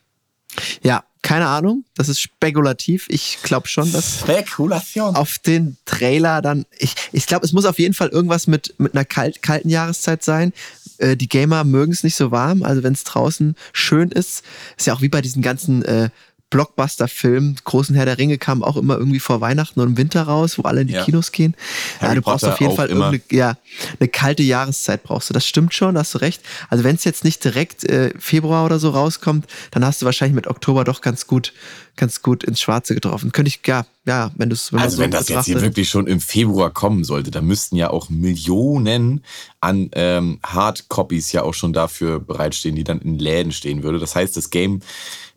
Ja, 0.82 1.06
keine 1.22 1.48
Ahnung, 1.48 1.84
das 1.96 2.08
ist 2.08 2.22
spekulativ. 2.22 3.08
Ich 3.10 3.40
glaube 3.44 3.68
schon, 3.68 3.92
dass 3.92 4.20
Spekulation. 4.20 5.16
auf 5.16 5.38
den 5.40 5.78
Trailer 5.86 6.42
dann. 6.42 6.66
Ich, 6.78 6.96
ich 7.12 7.28
glaube, 7.28 7.46
es 7.46 7.52
muss 7.52 7.66
auf 7.66 7.78
jeden 7.78 7.94
Fall 7.94 8.08
irgendwas 8.08 8.48
mit, 8.48 8.74
mit 8.78 8.94
einer 8.96 9.06
kalt, 9.06 9.42
kalten 9.42 9.70
Jahreszeit 9.70 10.24
sein. 10.24 10.54
Äh, 10.98 11.18
die 11.18 11.28
Gamer 11.28 11.66
mögen 11.66 11.92
es 11.92 12.04
nicht 12.04 12.16
so 12.16 12.32
warm. 12.32 12.64
Also 12.64 12.84
wenn 12.84 12.94
es 12.94 13.04
draußen 13.04 13.56
schön 13.74 14.12
ist, 14.12 14.44
ist 14.78 14.88
ja 14.88 14.94
auch 14.94 15.02
wie 15.02 15.10
bei 15.10 15.22
diesen 15.22 15.42
ganzen 15.42 15.84
äh, 15.84 16.10
Blockbuster-Film, 16.50 17.56
Großen 17.64 17.96
Herr 17.96 18.06
der 18.06 18.18
Ringe 18.18 18.38
kam 18.38 18.64
auch 18.64 18.76
immer 18.76 18.98
irgendwie 18.98 19.20
vor 19.20 19.40
Weihnachten 19.40 19.80
und 19.80 19.90
im 19.90 19.98
Winter 19.98 20.24
raus, 20.24 20.58
wo 20.58 20.64
alle 20.64 20.82
in 20.82 20.88
die 20.88 20.94
ja. 20.94 21.04
Kinos 21.04 21.32
gehen. 21.32 21.56
Harry 22.00 22.12
ja, 22.12 22.16
du 22.16 22.22
brauchst 22.22 22.42
Potter 22.42 22.54
auf 22.54 22.60
jeden 22.60 22.76
Fall 22.76 22.88
irgendeine, 22.88 23.22
ja, 23.32 23.58
eine 24.00 24.10
kalte 24.10 24.42
Jahreszeit 24.42 25.04
brauchst 25.04 25.30
du. 25.30 25.34
Das 25.34 25.46
stimmt 25.46 25.74
schon, 25.74 25.98
hast 25.98 26.16
du 26.16 26.20
recht. 26.20 26.42
Also 26.70 26.84
wenn 26.84 26.96
es 26.96 27.04
jetzt 27.04 27.24
nicht 27.24 27.44
direkt 27.44 27.84
äh, 27.84 28.14
Februar 28.18 28.66
oder 28.66 28.80
so 28.80 28.90
rauskommt, 28.90 29.46
dann 29.72 29.86
hast 29.86 30.02
du 30.02 30.06
wahrscheinlich 30.06 30.36
mit 30.36 30.48
Oktober 30.48 30.84
doch 30.84 31.02
ganz 31.02 31.28
gut, 31.28 31.54
ganz 31.96 32.24
gut 32.24 32.44
ins 32.44 32.62
Schwarze 32.62 32.96
getroffen. 32.96 33.32
Könnte 33.32 33.50
ich, 33.50 33.60
ja, 33.68 33.86
ja, 34.06 34.32
wenn 34.36 34.50
du 34.50 34.56
es. 34.56 34.74
Also 34.74 34.98
so 34.98 35.04
wenn 35.04 35.12
das 35.12 35.30
jetzt 35.30 35.46
hier 35.46 35.62
wirklich 35.62 35.88
schon 35.88 36.08
im 36.08 36.20
Februar 36.20 36.72
kommen 36.72 37.04
sollte, 37.04 37.30
dann 37.30 37.46
müssten 37.46 37.76
ja 37.76 37.92
auch 37.92 38.10
Millionen 38.10 39.24
an 39.62 39.92
ähm, 39.94 40.40
Hardcopies 40.44 41.32
ja 41.32 41.44
auch 41.44 41.54
schon 41.54 41.74
dafür 41.74 42.20
bereitstehen, 42.20 42.76
die 42.76 42.84
dann 42.84 43.00
in 43.02 43.20
Läden 43.20 43.52
stehen 43.52 43.84
würde. 43.84 44.00
Das 44.00 44.16
heißt, 44.16 44.36
das 44.36 44.50
Game 44.50 44.82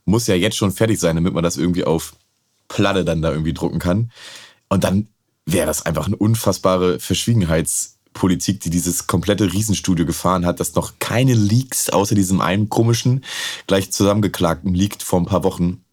muss 0.05 0.27
ja 0.27 0.35
jetzt 0.35 0.57
schon 0.57 0.73
fertig 0.73 0.99
sein, 0.99 1.17
damit 1.17 1.35
man 1.35 1.45
das 1.45 1.57
irgendwie 1.57 1.85
auf 1.85 2.15
Platte 2.69 3.05
dann 3.05 3.23
da 3.23 3.31
irgendwie 3.31 3.55
drucken 3.55 3.79
kann. 3.79 4.11
Und 4.69 4.85
dann 4.85 5.09
wäre 5.47 5.67
das 5.67 5.85
einfach 5.85 6.07
eine 6.07 6.17
unfassbare 6.17 6.99
Verschwiegenheitspolitik, 6.99 8.61
die 8.61 8.71
dieses 8.71 9.07
komplette 9.07 9.53
Riesenstudio 9.53 10.07
gefahren 10.07 10.47
hat, 10.47 10.61
dass 10.61 10.75
noch 10.75 10.95
keine 10.99 11.35
Leaks 11.35 11.91
außer 11.91 12.15
diesem 12.15 12.41
einen 12.41 12.69
komischen, 12.69 13.25
gleich 13.67 13.93
zusammengeklagten 13.93 14.75
Leak 14.75 15.03
vor 15.03 15.21
ein 15.21 15.27
paar 15.27 15.45
Wochen 15.45 15.85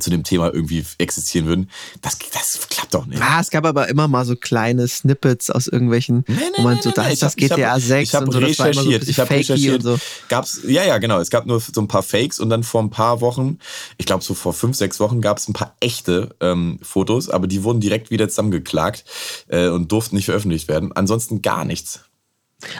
zu 0.00 0.10
dem 0.10 0.24
Thema 0.24 0.52
irgendwie 0.52 0.84
existieren 0.98 1.46
würden. 1.46 1.70
Das, 2.00 2.18
das 2.32 2.68
klappt 2.68 2.94
doch 2.94 3.06
nicht. 3.06 3.20
Ah, 3.22 3.40
es 3.40 3.50
gab 3.50 3.64
aber 3.64 3.88
immer 3.88 4.08
mal 4.08 4.24
so 4.24 4.36
kleine 4.36 4.86
Snippets 4.88 5.50
aus 5.50 5.66
irgendwelchen, 5.66 6.24
nee, 6.26 6.34
nee, 6.36 6.42
wo 6.56 6.62
man 6.62 6.76
nee, 6.76 6.82
so, 6.82 6.90
da 6.90 7.08
ist 7.08 7.22
das 7.22 7.36
GTA 7.36 7.78
6 7.78 8.08
ich 8.08 8.14
hab 8.14 8.24
und 8.24 8.32
so, 8.32 8.40
das 8.40 8.50
recherchiert, 8.50 9.04
so 9.04 9.10
ich 9.10 9.18
habe 9.18 9.30
recherchiert. 9.30 9.82
So. 9.82 9.98
Gab's, 10.28 10.60
ja, 10.66 10.84
ja, 10.84 10.98
genau. 10.98 11.20
Es 11.20 11.30
gab 11.30 11.46
nur 11.46 11.60
so 11.60 11.80
ein 11.80 11.88
paar 11.88 12.02
Fakes 12.02 12.40
und 12.40 12.50
dann 12.50 12.62
vor 12.62 12.82
ein 12.82 12.90
paar 12.90 13.20
Wochen, 13.20 13.58
ich 13.98 14.06
glaube 14.06 14.24
so 14.24 14.34
vor 14.34 14.52
fünf, 14.52 14.76
sechs 14.76 15.00
Wochen, 15.00 15.20
gab 15.20 15.38
es 15.38 15.48
ein 15.48 15.52
paar 15.52 15.76
echte 15.80 16.34
ähm, 16.40 16.78
Fotos, 16.82 17.28
aber 17.28 17.46
die 17.46 17.62
wurden 17.62 17.80
direkt 17.80 18.10
wieder 18.10 18.28
zusammengeklagt 18.28 19.04
äh, 19.48 19.68
und 19.68 19.90
durften 19.92 20.16
nicht 20.16 20.26
veröffentlicht 20.26 20.68
werden. 20.68 20.92
Ansonsten 20.92 21.42
gar 21.42 21.64
nichts. 21.64 22.00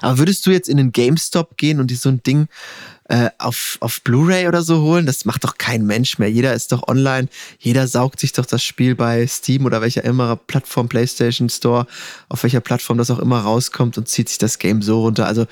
Aber 0.01 0.19
würdest 0.19 0.47
du 0.47 0.51
jetzt 0.51 0.69
in 0.69 0.77
den 0.77 0.93
GameStop 0.93 1.57
gehen 1.57 1.81
und 1.81 1.91
dir 1.91 1.97
so 1.97 2.09
ein 2.09 2.23
Ding 2.23 2.49
äh, 3.09 3.31
auf, 3.39 3.79
auf 3.81 4.03
Blu-ray 4.03 4.49
oder 4.49 4.63
so 4.63 4.83
holen? 4.83 5.07
Das 5.07 5.25
macht 5.25 5.45
doch 5.45 5.59
kein 5.59 5.87
Mensch 5.87 6.19
mehr. 6.19 6.31
Jeder 6.31 6.55
ist 6.55 6.73
doch 6.73 6.89
online. 6.89 7.29
Jeder 7.59 7.87
saugt 7.87 8.21
sich 8.21 8.33
doch 8.33 8.47
das 8.47 8.63
Spiel 8.63 8.95
bei 8.95 9.27
Steam 9.27 9.65
oder 9.65 9.81
welcher 9.81 10.05
immer 10.05 10.37
Plattform, 10.37 10.89
PlayStation 10.89 11.49
Store, 11.49 11.87
auf 12.29 12.43
welcher 12.43 12.61
Plattform 12.61 12.99
das 12.99 13.11
auch 13.11 13.19
immer 13.19 13.41
rauskommt 13.41 13.99
und 13.99 14.09
zieht 14.09 14.29
sich 14.29 14.39
das 14.39 14.59
Game 14.59 14.83
so 14.83 15.03
runter. 15.03 15.27
Also 15.27 15.47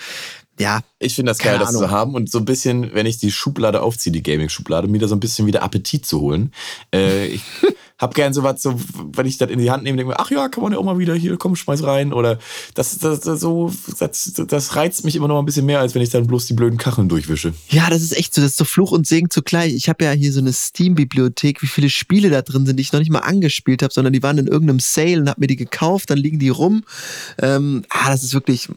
ja. 0.61 0.81
Ich 0.99 1.15
finde 1.15 1.31
das 1.31 1.39
geil, 1.39 1.55
Ahnung. 1.55 1.67
das 1.67 1.77
zu 1.77 1.91
haben 1.91 2.15
und 2.15 2.31
so 2.31 2.39
ein 2.39 2.45
bisschen, 2.45 2.95
wenn 2.95 3.07
ich 3.07 3.19
die 3.19 3.33
Schublade 3.33 3.81
aufziehe, 3.81 4.13
die 4.13 4.23
Gaming-Schublade, 4.23 4.87
mir 4.87 4.99
da 4.99 5.09
so 5.09 5.17
ein 5.17 5.21
bisschen 5.21 5.47
wieder 5.47 5.63
Appetit 5.63 6.05
zu 6.05 6.21
holen. 6.21 6.53
Äh, 6.95 7.29
ich 7.29 7.43
hab 7.99 8.15
gern 8.15 8.35
sowas, 8.35 8.61
so, 8.61 8.79
wenn 9.13 9.27
ich 9.27 9.39
das 9.39 9.51
in 9.51 9.59
die 9.59 9.71
Hand 9.71 9.83
nehme, 9.83 9.97
denke 9.97 10.13
mir, 10.13 10.21
ach 10.21 10.31
ja, 10.31 10.49
kann 10.49 10.63
man 10.63 10.73
ja 10.73 10.79
auch 10.79 10.85
mal 10.85 10.99
wieder 10.99 11.15
hier, 11.15 11.39
komm, 11.39 11.57
schmeiß 11.57 11.85
rein. 11.85 12.13
Oder 12.13 12.39
das, 12.75 12.99
das, 12.99 13.21
das 13.21 13.41
so, 13.41 13.73
das, 13.99 14.33
das 14.47 14.77
reizt 14.77 15.05
mich 15.05 15.17
immer 15.17 15.29
noch 15.29 15.39
ein 15.39 15.47
bisschen 15.47 15.65
mehr, 15.65 15.81
als 15.81 15.95
wenn 15.95 16.03
ich 16.03 16.11
dann 16.11 16.27
bloß 16.27 16.47
die 16.47 16.55
blöden 16.55 16.79
Kacheln 16.79 17.09
durchwische. 17.09 17.55
Ja, 17.69 17.89
das 17.89 18.03
ist 18.03 18.17
echt 18.17 18.35
so, 18.35 18.43
das 18.43 18.53
ist 18.53 18.59
so 18.59 18.65
Fluch 18.65 18.93
und 18.93 19.07
Segen 19.07 19.31
zugleich. 19.31 19.75
Ich 19.75 19.89
habe 19.89 20.05
ja 20.05 20.13
hier 20.13 20.33
so 20.33 20.41
eine 20.41 20.53
Steam-Bibliothek, 20.53 21.63
wie 21.63 21.67
viele 21.67 21.89
Spiele 21.89 22.29
da 22.29 22.43
drin 22.43 22.67
sind, 22.67 22.77
die 22.77 22.83
ich 22.83 22.93
noch 22.93 23.01
nicht 23.01 23.11
mal 23.11 23.21
angespielt 23.21 23.83
habe, 23.83 23.93
sondern 23.93 24.13
die 24.13 24.23
waren 24.23 24.37
in 24.37 24.47
irgendeinem 24.47 24.81
Sale 24.81 25.21
und 25.21 25.29
hab 25.31 25.39
mir 25.39 25.47
die 25.47 25.57
gekauft, 25.57 26.11
dann 26.11 26.19
liegen 26.19 26.39
die 26.39 26.51
rum. 26.51 26.85
Ähm, 27.41 27.85
ah, 27.89 28.11
das 28.11 28.23
ist 28.23 28.35
wirklich, 28.35 28.69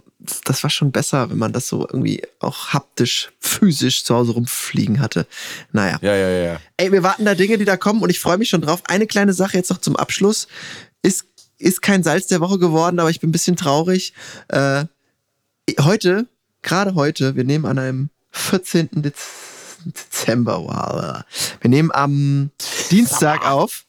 das 0.45 0.63
war 0.63 0.69
schon 0.69 0.91
besser, 0.91 1.29
wenn 1.29 1.37
man 1.37 1.53
das 1.53 1.67
so 1.67 1.81
irgendwie 1.81 2.21
auch 2.39 2.69
haptisch, 2.69 3.31
physisch 3.39 4.03
zu 4.03 4.15
Hause 4.15 4.33
rumfliegen 4.33 4.99
hatte. 4.99 5.27
Naja. 5.71 5.99
Ja, 6.01 6.15
ja, 6.15 6.29
ja. 6.29 6.59
Ey, 6.77 6.91
wir 6.91 7.03
warten 7.03 7.25
da 7.25 7.35
Dinge, 7.35 7.57
die 7.57 7.65
da 7.65 7.77
kommen 7.77 8.01
und 8.01 8.09
ich 8.09 8.19
freue 8.19 8.37
mich 8.37 8.49
schon 8.49 8.61
drauf. 8.61 8.83
Eine 8.87 9.07
kleine 9.07 9.33
Sache 9.33 9.57
jetzt 9.57 9.69
noch 9.69 9.79
zum 9.79 9.95
Abschluss. 9.95 10.47
Ist, 11.01 11.25
ist 11.57 11.81
kein 11.81 12.03
Salz 12.03 12.27
der 12.27 12.39
Woche 12.39 12.59
geworden, 12.59 12.99
aber 12.99 13.09
ich 13.09 13.19
bin 13.19 13.29
ein 13.29 13.33
bisschen 13.33 13.57
traurig. 13.57 14.13
Äh, 14.47 14.85
heute, 15.81 16.27
gerade 16.61 16.95
heute, 16.95 17.35
wir 17.35 17.43
nehmen 17.43 17.65
an 17.65 17.79
einem 17.79 18.09
14. 18.31 18.89
Dezember, 19.85 20.63
wow. 20.63 21.23
Wir 21.61 21.69
nehmen 21.69 21.91
am 21.91 22.51
Dienstag 22.89 23.45
auf 23.45 23.85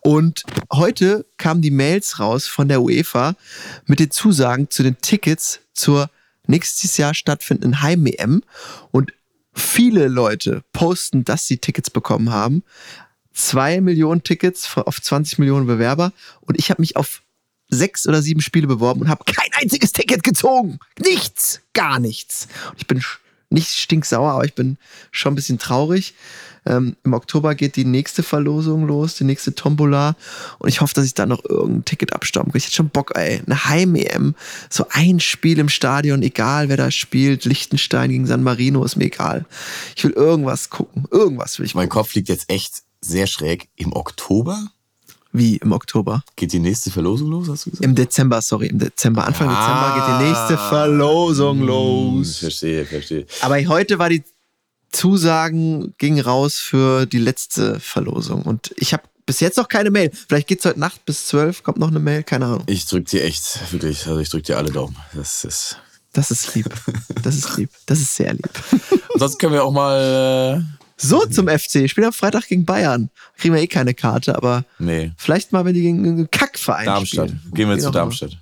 und 0.00 0.42
heute 0.72 1.24
kamen 1.38 1.62
die 1.62 1.70
Mails 1.70 2.18
raus 2.18 2.46
von 2.46 2.68
der 2.68 2.82
UEFA 2.82 3.34
mit 3.86 4.00
den 4.00 4.10
Zusagen 4.10 4.68
zu 4.68 4.82
den 4.82 4.98
Tickets 5.00 5.60
zur 5.78 6.10
nächstes 6.46 6.96
Jahr 6.96 7.14
stattfindenden 7.14 7.82
Heim-EM 7.82 8.42
und 8.90 9.12
viele 9.54 10.08
Leute 10.08 10.62
posten, 10.72 11.24
dass 11.24 11.46
sie 11.46 11.58
Tickets 11.58 11.90
bekommen 11.90 12.30
haben. 12.30 12.62
zwei 13.32 13.80
Millionen 13.80 14.24
Tickets 14.24 14.76
auf 14.76 15.00
20 15.00 15.38
Millionen 15.38 15.66
Bewerber 15.66 16.12
und 16.40 16.58
ich 16.58 16.70
habe 16.70 16.82
mich 16.82 16.96
auf 16.96 17.22
sechs 17.70 18.08
oder 18.08 18.22
sieben 18.22 18.40
Spiele 18.40 18.66
beworben 18.66 19.02
und 19.02 19.08
habe 19.08 19.24
kein 19.24 19.50
einziges 19.52 19.92
Ticket 19.92 20.22
gezogen. 20.22 20.78
Nichts, 20.98 21.60
gar 21.72 22.00
nichts. 22.00 22.48
Und 22.70 22.80
ich 22.80 22.86
bin 22.86 23.00
nicht 23.50 23.70
stinksauer, 23.70 24.32
aber 24.32 24.44
ich 24.44 24.54
bin 24.54 24.76
schon 25.10 25.32
ein 25.32 25.36
bisschen 25.36 25.58
traurig. 25.58 26.14
Ähm, 26.66 26.96
Im 27.02 27.14
Oktober 27.14 27.54
geht 27.54 27.76
die 27.76 27.84
nächste 27.84 28.22
Verlosung 28.22 28.86
los, 28.86 29.14
die 29.14 29.24
nächste 29.24 29.54
Tombola. 29.54 30.16
Und 30.58 30.68
ich 30.68 30.80
hoffe, 30.80 30.94
dass 30.94 31.06
ich 31.06 31.14
da 31.14 31.24
noch 31.24 31.44
irgendein 31.44 31.84
Ticket 31.84 32.12
abstauben 32.12 32.52
kann. 32.52 32.58
Ich 32.58 32.64
hätte 32.64 32.76
schon 32.76 32.90
Bock, 32.90 33.16
ey. 33.16 33.40
Eine 33.46 33.64
Heim-EM. 33.64 34.34
So 34.68 34.86
ein 34.90 35.20
Spiel 35.20 35.58
im 35.58 35.68
Stadion, 35.68 36.22
egal 36.22 36.68
wer 36.68 36.76
da 36.76 36.90
spielt. 36.90 37.44
Liechtenstein 37.44 38.10
gegen 38.10 38.26
San 38.26 38.42
Marino, 38.42 38.84
ist 38.84 38.96
mir 38.96 39.06
egal. 39.06 39.46
Ich 39.96 40.04
will 40.04 40.12
irgendwas 40.12 40.68
gucken. 40.68 41.06
Irgendwas 41.10 41.58
will 41.58 41.66
ich 41.66 41.74
Mein 41.74 41.88
gucken. 41.88 42.02
Kopf 42.02 42.14
liegt 42.14 42.28
jetzt 42.28 42.50
echt 42.50 42.82
sehr 43.00 43.26
schräg. 43.26 43.68
Im 43.76 43.94
Oktober 43.94 44.70
Wie 45.38 45.56
im 45.56 45.72
Oktober? 45.72 46.22
geht 46.36 46.52
die 46.52 46.58
nächste 46.58 46.90
Verlosung 46.90 47.30
los, 47.30 47.48
hast 47.48 47.66
du 47.66 47.70
gesagt? 47.70 47.84
Im 47.84 47.94
Dezember, 47.94 48.42
sorry, 48.42 48.66
im 48.66 48.78
Dezember. 48.78 49.26
Anfang 49.26 49.48
Dezember 49.48 49.94
geht 49.94 50.20
die 50.20 50.30
nächste 50.30 50.58
Verlosung 50.68 51.60
Hm, 51.60 51.66
los. 51.66 52.36
Verstehe, 52.38 52.84
verstehe. 52.84 53.26
Aber 53.40 53.56
heute 53.66 53.98
war 53.98 54.08
die 54.10 54.22
Zusagen 54.90 55.94
ging 55.98 56.18
raus 56.20 56.56
für 56.56 57.06
die 57.06 57.18
letzte 57.18 57.78
Verlosung. 57.78 58.42
Und 58.42 58.72
ich 58.76 58.92
habe 58.92 59.02
bis 59.26 59.40
jetzt 59.40 59.56
noch 59.58 59.68
keine 59.68 59.90
Mail. 59.90 60.10
Vielleicht 60.28 60.48
geht's 60.48 60.64
heute 60.64 60.80
Nacht 60.80 61.04
bis 61.04 61.26
12, 61.26 61.62
kommt 61.62 61.78
noch 61.78 61.88
eine 61.88 61.98
Mail, 62.00 62.22
keine 62.22 62.46
Ahnung. 62.46 62.62
Ich 62.66 62.86
drück 62.86 63.06
dir 63.06 63.22
echt, 63.22 63.72
wirklich, 63.72 64.06
also 64.06 64.18
ich 64.18 64.30
drück 64.30 64.44
dir 64.44 64.56
alle 64.56 64.70
Daumen. 64.72 64.96
Das 65.14 65.44
ist. 65.44 65.76
Das 66.14 66.30
ist 66.30 66.54
lieb. 66.54 66.68
Das 67.22 67.36
ist 67.36 67.56
lieb. 67.58 67.70
Das 67.84 67.98
ist 68.00 68.16
sehr 68.16 68.32
lieb. 68.32 68.48
Ansonsten 69.12 69.38
können 69.38 69.52
wir 69.52 69.62
auch 69.64 69.72
mal. 69.72 70.64
So 71.00 71.24
zum 71.26 71.46
FC. 71.48 71.88
Spielen 71.88 72.08
am 72.08 72.12
Freitag 72.12 72.48
gegen 72.48 72.64
Bayern. 72.64 73.08
Kriegen 73.36 73.54
wir 73.54 73.62
eh 73.62 73.66
keine 73.68 73.94
Karte, 73.94 74.36
aber 74.36 74.64
nee, 74.78 75.12
vielleicht 75.16 75.52
mal, 75.52 75.64
wenn 75.64 75.74
die 75.74 75.82
gegen 75.82 76.04
einen 76.04 76.30
Kackverein 76.30 76.86
Darmstadt. 76.86 77.28
spielen. 77.30 77.52
Gehen 77.54 77.68
wir 77.68 77.76
Wie 77.76 77.80
zu. 77.80 77.90
Darmstadt. 77.90 78.36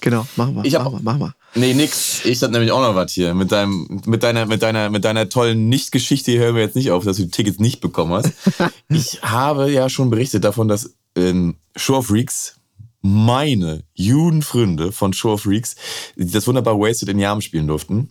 Genau, 0.00 0.26
machen 0.36 0.54
wir. 0.56 0.64
Ich 0.64 0.74
hab- 0.74 0.84
machen 0.84 0.98
wir, 0.98 1.02
machen 1.02 1.20
wir. 1.20 1.34
Nee, 1.54 1.74
nix. 1.74 2.24
Ich 2.24 2.42
hab 2.42 2.50
nämlich 2.50 2.70
auch 2.70 2.80
noch 2.80 2.94
was 2.94 3.12
hier. 3.12 3.34
Mit, 3.34 3.50
deinem, 3.50 4.00
mit, 4.06 4.22
deiner, 4.22 4.46
mit, 4.46 4.62
deiner, 4.62 4.90
mit 4.90 5.04
deiner 5.04 5.28
tollen 5.28 5.68
Nicht-Geschichte 5.68 6.38
hören 6.38 6.54
wir 6.54 6.62
jetzt 6.62 6.76
nicht 6.76 6.90
auf, 6.90 7.04
dass 7.04 7.16
du 7.16 7.24
die 7.24 7.30
Tickets 7.30 7.58
nicht 7.58 7.80
bekommen 7.80 8.12
hast. 8.12 8.32
ich 8.88 9.22
habe 9.22 9.70
ja 9.70 9.88
schon 9.88 10.10
berichtet 10.10 10.44
davon, 10.44 10.68
dass 10.68 10.94
ähm, 11.16 11.56
Shore 11.74 12.02
Freaks, 12.02 12.56
meine 13.00 13.82
Judenfreunde 13.94 14.92
von 14.92 15.12
Shore 15.14 15.38
Freaks, 15.38 15.74
das 16.16 16.46
wunderbar 16.46 16.78
Wasted 16.78 17.08
in 17.08 17.18
Yarm 17.18 17.40
spielen 17.40 17.66
durften. 17.66 18.10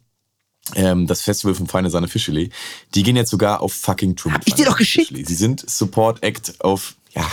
Ähm, 0.75 1.07
das 1.07 1.21
Festival 1.21 1.55
von 1.55 1.67
Feine 1.67 1.89
Sahne 1.89 2.07
Fischeli. 2.07 2.49
Die 2.95 3.03
gehen 3.03 3.15
jetzt 3.15 3.29
sogar 3.29 3.61
auf 3.61 3.73
fucking 3.73 4.15
Tour. 4.15 4.31
mit 4.31 4.41
Hab 4.41 4.47
ich 4.47 4.55
dir 4.55 4.65
doch 4.65 4.77
geschickt. 4.77 5.07
Fischli. 5.07 5.25
Sie 5.25 5.35
sind 5.35 5.67
Support 5.69 6.23
Act 6.23 6.55
auf, 6.63 6.95
ja, 7.13 7.25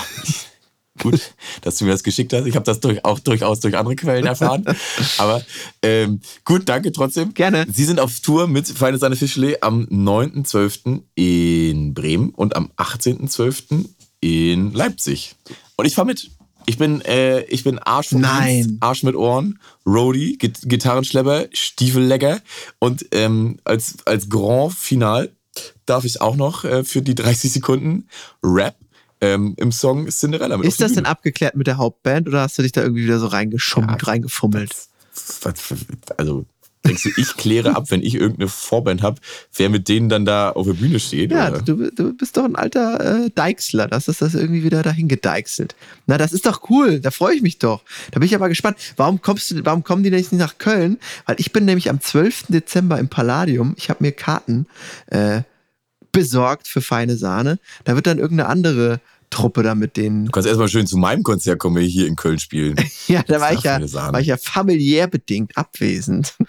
gut, 1.01 1.21
dass 1.63 1.77
du 1.77 1.85
mir 1.85 1.91
das 1.93 2.03
geschickt 2.03 2.33
hast. 2.33 2.47
Ich 2.47 2.55
habe 2.55 2.65
das 2.65 2.81
durch, 2.81 3.05
auch 3.05 3.19
durchaus 3.19 3.61
durch 3.61 3.77
andere 3.77 3.97
Quellen 3.97 4.27
erfahren. 4.27 4.65
Aber 5.19 5.43
ähm, 5.83 6.21
gut, 6.45 6.69
danke 6.69 6.93
trotzdem. 6.93 7.35
Gerne. 7.35 7.67
Sie 7.73 7.85
sind 7.85 8.01
auf 8.01 8.21
Tour 8.21 8.47
mit 8.47 8.69
Feine 8.69 8.99
Sahne 8.99 9.17
Fischli 9.17 9.57
am 9.61 9.85
9.12. 9.85 11.03
in 11.15 11.95
Bremen 11.95 12.31
und 12.31 12.57
am 12.57 12.71
18.12. 12.77 13.87
in 14.21 14.73
Leipzig. 14.73 15.35
Und 15.77 15.87
ich 15.87 15.95
fahr 15.95 16.05
mit. 16.05 16.31
Ich 16.67 16.79
bin, 16.79 17.01
äh, 17.03 17.41
ich 17.43 17.65
bin 17.65 17.79
Arsch 17.79 18.13
Nein. 18.13 18.55
Dienst, 18.55 18.71
Arsch 18.81 19.03
mit 19.03 19.15
Ohren, 19.15 19.59
Roadie, 19.87 20.39
Git 20.39 20.61
Gitarrenschlepper, 20.65 21.47
Stiefellecker 21.53 22.41
und 22.79 23.07
ähm, 23.13 23.59
als, 23.65 23.97
als 24.07 24.29
Grand 24.29 24.73
Final 24.75 25.31
darf 25.87 26.05
ich 26.05 26.21
auch 26.21 26.37
noch 26.37 26.65
äh, 26.65 26.85
für 26.85 27.03
die 27.03 27.15
30 27.15 27.53
Sekunden 27.53 28.09
Rap 28.43 28.77
ähm, 29.21 29.55
im 29.57 29.73
Song 29.73 30.09
Cinderella 30.09 30.57
mit 30.57 30.67
Ist 30.67 30.81
das 30.81 30.93
denn 30.93 31.07
abgeklärt 31.07 31.55
mit 31.57 31.67
der 31.67 31.77
Hauptband 31.77 32.29
oder 32.29 32.43
hast 32.43 32.59
du 32.59 32.63
dich 32.63 32.73
da 32.73 32.83
irgendwie 32.83 33.05
wieder 33.05 33.19
so 33.19 33.27
reingeschummelt, 33.27 34.03
Ja, 34.03 34.09
reingefummelt? 34.09 34.71
Was- 35.43 35.55
Also, 36.17 36.45
denkst 36.87 37.03
du, 37.03 37.11
ich 37.17 37.37
kläre 37.37 37.77
ab, 37.77 37.91
wenn 37.91 38.03
ich 38.03 38.15
irgendeine 38.15 38.49
Vorband 38.49 39.03
habe, 39.03 39.21
wer 39.55 39.69
mit 39.69 39.89
denen 39.89 40.09
dann 40.09 40.25
da 40.25 40.51
auf 40.51 40.67
der 40.67 40.75
Bühne 40.75 41.01
steht? 41.01 41.31
Ja, 41.31 41.51
du, 41.51 41.91
du 41.91 42.13
bist 42.15 42.37
doch 42.37 42.45
ein 42.45 42.57
alter 42.57 43.25
äh, 43.25 43.31
Deichsler. 43.35 43.89
Das 43.89 44.09
ist 44.09 44.23
das 44.23 44.35
irgendwie 44.35 44.65
wieder 44.65 44.83
dahin 44.83 45.09
gedeichselt. 45.09 45.75
Na, 46.07 46.19
das 46.19 46.33
ist 46.33 46.47
doch 46.47 46.69
cool. 46.71 47.01
Da 47.01 47.11
freue 47.11 47.35
ich 47.35 47.43
mich 47.43 47.59
doch. 47.59 47.83
Da 48.11 48.21
bin 48.21 48.27
ich 48.27 48.35
aber 48.35 48.49
gespannt. 48.49 48.77
Warum 48.97 49.21
kommst 49.21 49.51
du, 49.51 49.65
warum 49.65 49.85
kommen 49.85 50.03
die 50.03 50.11
nicht 50.11 50.33
nach 50.33 50.59
Köln? 50.59 50.99
Weil 51.27 51.37
ich 51.39 51.53
bin 51.53 51.65
nämlich 51.65 51.91
am 51.91 52.01
12. 52.01 52.47
Dezember 52.49 52.99
im 52.99 53.09
Palladium. 53.09 53.75
Ich 53.77 53.91
habe 53.91 54.03
mir 54.03 54.13
Karten 54.13 54.67
äh, 55.07 55.43
besorgt 56.13 56.69
für 56.69 56.81
feine 56.81 57.17
Sahne. 57.17 57.59
Da 57.85 57.97
wird 57.97 58.07
dann 58.07 58.19
irgendeine 58.19 58.49
andere 58.49 59.01
Truppe 59.31 59.63
da 59.63 59.75
mit 59.75 59.97
denen. 59.97 60.27
Du 60.27 60.31
kannst 60.33 60.47
erstmal 60.49 60.69
schön 60.69 60.87
zu 60.87 60.97
meinem 60.97 61.23
Konzert 61.23 61.59
kommen, 61.59 61.77
wenn 61.77 61.83
wir 61.83 61.89
hier 61.89 62.07
in 62.07 62.17
Köln 62.17 62.39
spielen. 62.39 62.77
Ja, 63.07 63.23
da 63.23 63.39
war 63.39 63.53
ich 63.53 63.63
ja, 63.63 63.79
war 64.13 64.21
ich 64.21 64.29
ja 64.29 64.39
familiär 64.39 65.09
bedingt 65.09 65.57
abwesend. 65.57 66.35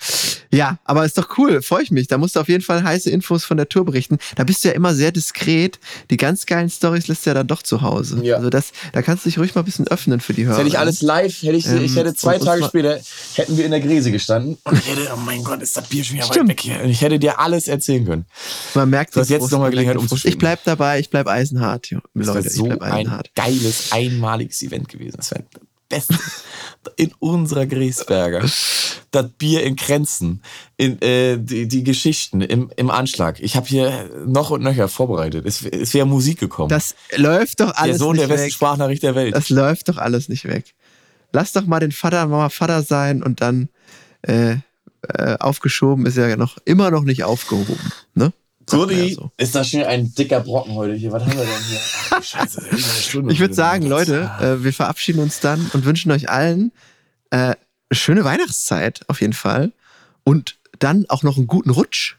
Ja, 0.51 0.77
aber 0.85 1.03
ist 1.03 1.17
doch 1.17 1.37
cool, 1.37 1.61
freue 1.61 1.83
ich 1.83 1.91
mich. 1.91 2.07
Da 2.07 2.17
musst 2.17 2.37
du 2.37 2.39
auf 2.39 2.47
jeden 2.47 2.63
Fall 2.63 2.81
heiße 2.81 3.09
Infos 3.09 3.43
von 3.43 3.57
der 3.57 3.67
Tour 3.67 3.83
berichten. 3.83 4.19
Da 4.37 4.45
bist 4.45 4.63
du 4.63 4.69
ja 4.69 4.73
immer 4.73 4.95
sehr 4.95 5.11
diskret. 5.11 5.79
Die 6.09 6.15
ganz 6.15 6.45
geilen 6.45 6.69
Stories 6.69 7.07
lässt 7.09 7.25
du 7.25 7.31
ja 7.31 7.33
dann 7.33 7.47
doch 7.47 7.61
zu 7.61 7.81
Hause. 7.81 8.21
Ja. 8.23 8.37
Also 8.37 8.49
das, 8.49 8.71
da 8.93 9.01
kannst 9.01 9.25
du 9.25 9.29
dich 9.29 9.37
ruhig 9.37 9.53
mal 9.53 9.63
ein 9.63 9.65
bisschen 9.65 9.85
öffnen 9.87 10.21
für 10.21 10.33
die 10.33 10.45
Hörer. 10.45 10.59
Hätte 10.59 10.69
ich 10.69 10.79
alles 10.79 11.01
live, 11.01 11.41
hätte 11.41 11.57
ich, 11.57 11.65
Ähm, 11.67 11.83
ich 11.83 11.95
hätte 11.97 12.13
zwei 12.13 12.37
Tage 12.37 12.63
später, 12.63 12.99
hätten 13.33 13.57
wir 13.57 13.65
in 13.65 13.71
der 13.71 13.81
Gräse 13.81 14.11
gestanden 14.11 14.57
und 14.63 14.77
ich 14.77 14.87
hätte, 14.87 15.09
oh 15.13 15.17
mein 15.17 15.43
Gott, 15.43 15.61
ist 15.61 15.75
das 15.75 15.89
Bier 15.89 16.05
schon 16.05 16.15
wieder 16.17 16.25
weit 16.27 16.33
Stimmt. 16.33 16.49
weg 16.49 16.61
hier. 16.61 16.81
Und 16.81 16.89
ich 16.89 17.01
hätte 17.01 17.19
dir 17.19 17.39
alles 17.39 17.67
erzählen 17.67 18.05
können. 18.05 18.25
Man 18.75 18.89
merkt 18.89 19.13
Du 19.15 19.19
hast 19.19 19.29
jetzt 19.29 19.41
Frust, 19.41 19.51
noch 19.51 19.59
mal 19.59 19.65
man 19.65 19.75
merkt 19.75 19.87
Gelegenheit, 19.87 19.97
umzuschwenken. 19.97 20.37
Ich 20.37 20.39
bleib 20.39 20.63
dabei, 20.63 20.99
ich 20.99 21.09
bleib 21.09 21.27
eisenhart, 21.27 21.89
Leute. 22.13 22.47
ich 22.47 22.64
so 22.73 22.79
ein 22.79 23.21
geiles, 23.35 23.91
einmaliges 23.91 24.61
Event 24.61 24.89
gewesen. 24.89 25.17
Das 25.17 25.31
wäre 25.31 25.45
das 25.51 25.61
Beste 25.89 26.15
in 26.97 27.11
unserer 27.19 27.65
Gräsberger. 27.65 28.45
Das 29.11 29.29
Bier 29.37 29.63
in 29.63 29.77
Grenzen, 29.77 30.41
in, 30.75 31.01
äh, 31.01 31.37
die, 31.39 31.67
die 31.67 31.83
Geschichten 31.83 32.41
im, 32.41 32.69
im 32.75 32.89
Anschlag. 32.89 33.39
Ich 33.39 33.55
habe 33.55 33.65
hier 33.65 34.09
noch 34.25 34.49
und 34.49 34.61
nöcher 34.61 34.89
vorbereitet. 34.89 35.45
Es, 35.45 35.63
es 35.63 35.93
wäre 35.93 36.05
Musik 36.05 36.39
gekommen. 36.39 36.69
Das 36.69 36.95
läuft 37.15 37.61
doch 37.61 37.71
der 37.71 37.79
alles 37.81 37.97
Sohn 37.99 38.17
der 38.17 38.25
nicht 38.25 38.33
besten 38.33 38.45
weg. 38.47 38.53
Sprachnachricht 38.53 39.03
der 39.03 39.15
Welt. 39.15 39.35
Das 39.35 39.49
läuft 39.49 39.87
doch 39.87 39.97
alles 39.97 40.27
nicht 40.27 40.45
weg. 40.45 40.75
Lass 41.31 41.53
doch 41.53 41.65
mal 41.65 41.79
den 41.79 41.91
Vater 41.91 42.27
mal 42.27 42.49
Vater 42.49 42.81
sein 42.81 43.23
und 43.23 43.41
dann 43.41 43.69
äh, 44.23 44.57
äh, 45.07 45.37
aufgeschoben 45.39 46.05
ist 46.05 46.17
ja 46.17 46.35
noch 46.35 46.57
immer 46.65 46.91
noch 46.91 47.03
nicht 47.03 47.23
aufgehoben. 47.23 47.91
Ne? 48.13 48.33
Ja 48.71 49.15
so. 49.15 49.31
ist 49.37 49.55
das 49.55 49.69
schon 49.69 49.83
ein 49.83 50.13
dicker 50.15 50.39
Brocken 50.41 50.73
heute 50.73 50.93
hier? 50.93 51.11
Was 51.11 51.23
haben 51.23 51.33
wir 51.33 51.45
denn 51.45 51.63
hier? 51.69 51.79
Ach, 52.11 52.23
Scheiße, 52.23 52.61
über 52.61 52.69
eine 52.71 52.79
Stunde. 52.79 53.33
Ich 53.33 53.39
würde 53.39 53.53
sagen, 53.53 53.85
Leute, 53.85 54.31
äh, 54.39 54.63
wir 54.63 54.73
verabschieden 54.73 55.19
uns 55.19 55.39
dann 55.39 55.69
und 55.73 55.85
wünschen 55.85 56.11
euch 56.11 56.29
allen 56.29 56.71
äh, 57.29 57.55
schöne 57.91 58.23
Weihnachtszeit 58.23 59.01
auf 59.07 59.21
jeden 59.21 59.33
Fall 59.33 59.71
und 60.23 60.57
dann 60.79 61.05
auch 61.09 61.23
noch 61.23 61.37
einen 61.37 61.47
guten 61.47 61.69
Rutsch. 61.69 62.17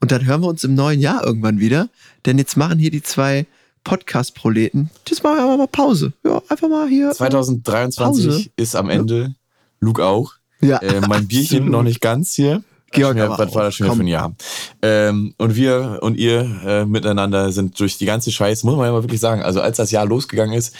Und 0.00 0.10
dann 0.10 0.24
hören 0.24 0.40
wir 0.40 0.48
uns 0.48 0.64
im 0.64 0.74
neuen 0.74 0.98
Jahr 1.00 1.24
irgendwann 1.24 1.60
wieder, 1.60 1.88
denn 2.26 2.36
jetzt 2.38 2.56
machen 2.56 2.78
hier 2.78 2.90
die 2.90 3.02
zwei 3.02 3.46
Podcast-Proleten. 3.84 4.90
Jetzt 5.08 5.22
machen 5.22 5.36
wir 5.36 5.44
einfach 5.44 5.58
mal 5.58 5.66
Pause. 5.68 6.12
Ja, 6.24 6.42
einfach 6.48 6.68
mal 6.68 6.88
hier. 6.88 7.10
äh, 7.10 7.14
2023 7.14 8.26
Pause. 8.26 8.50
ist 8.56 8.74
am 8.74 8.90
Ende. 8.90 9.34
Luke 9.80 10.04
auch. 10.04 10.34
Ja. 10.60 10.78
Äh, 10.78 11.00
mein 11.06 11.28
Bierchen 11.28 11.70
noch 11.70 11.82
nicht 11.82 12.00
ganz 12.00 12.32
hier. 12.34 12.62
Georg 12.92 13.16
Ja, 13.16 13.26
aber 13.26 13.38
was 13.38 13.54
war 13.54 13.64
das 13.64 13.74
schon 13.74 13.92
für 13.94 14.02
ein 14.02 14.06
Jahr? 14.06 14.34
Ähm, 14.82 15.34
und 15.38 15.56
wir 15.56 15.98
und 16.02 16.16
ihr 16.16 16.40
äh, 16.64 16.84
miteinander 16.84 17.52
sind 17.52 17.78
durch 17.80 17.98
die 17.98 18.06
ganze 18.06 18.30
Scheiße, 18.30 18.64
muss 18.66 18.76
man 18.76 18.86
ja 18.86 18.92
mal 18.92 19.02
wirklich 19.02 19.20
sagen. 19.20 19.42
Also 19.42 19.60
als 19.60 19.78
das 19.78 19.90
Jahr 19.90 20.06
losgegangen 20.06 20.56
ist, 20.56 20.74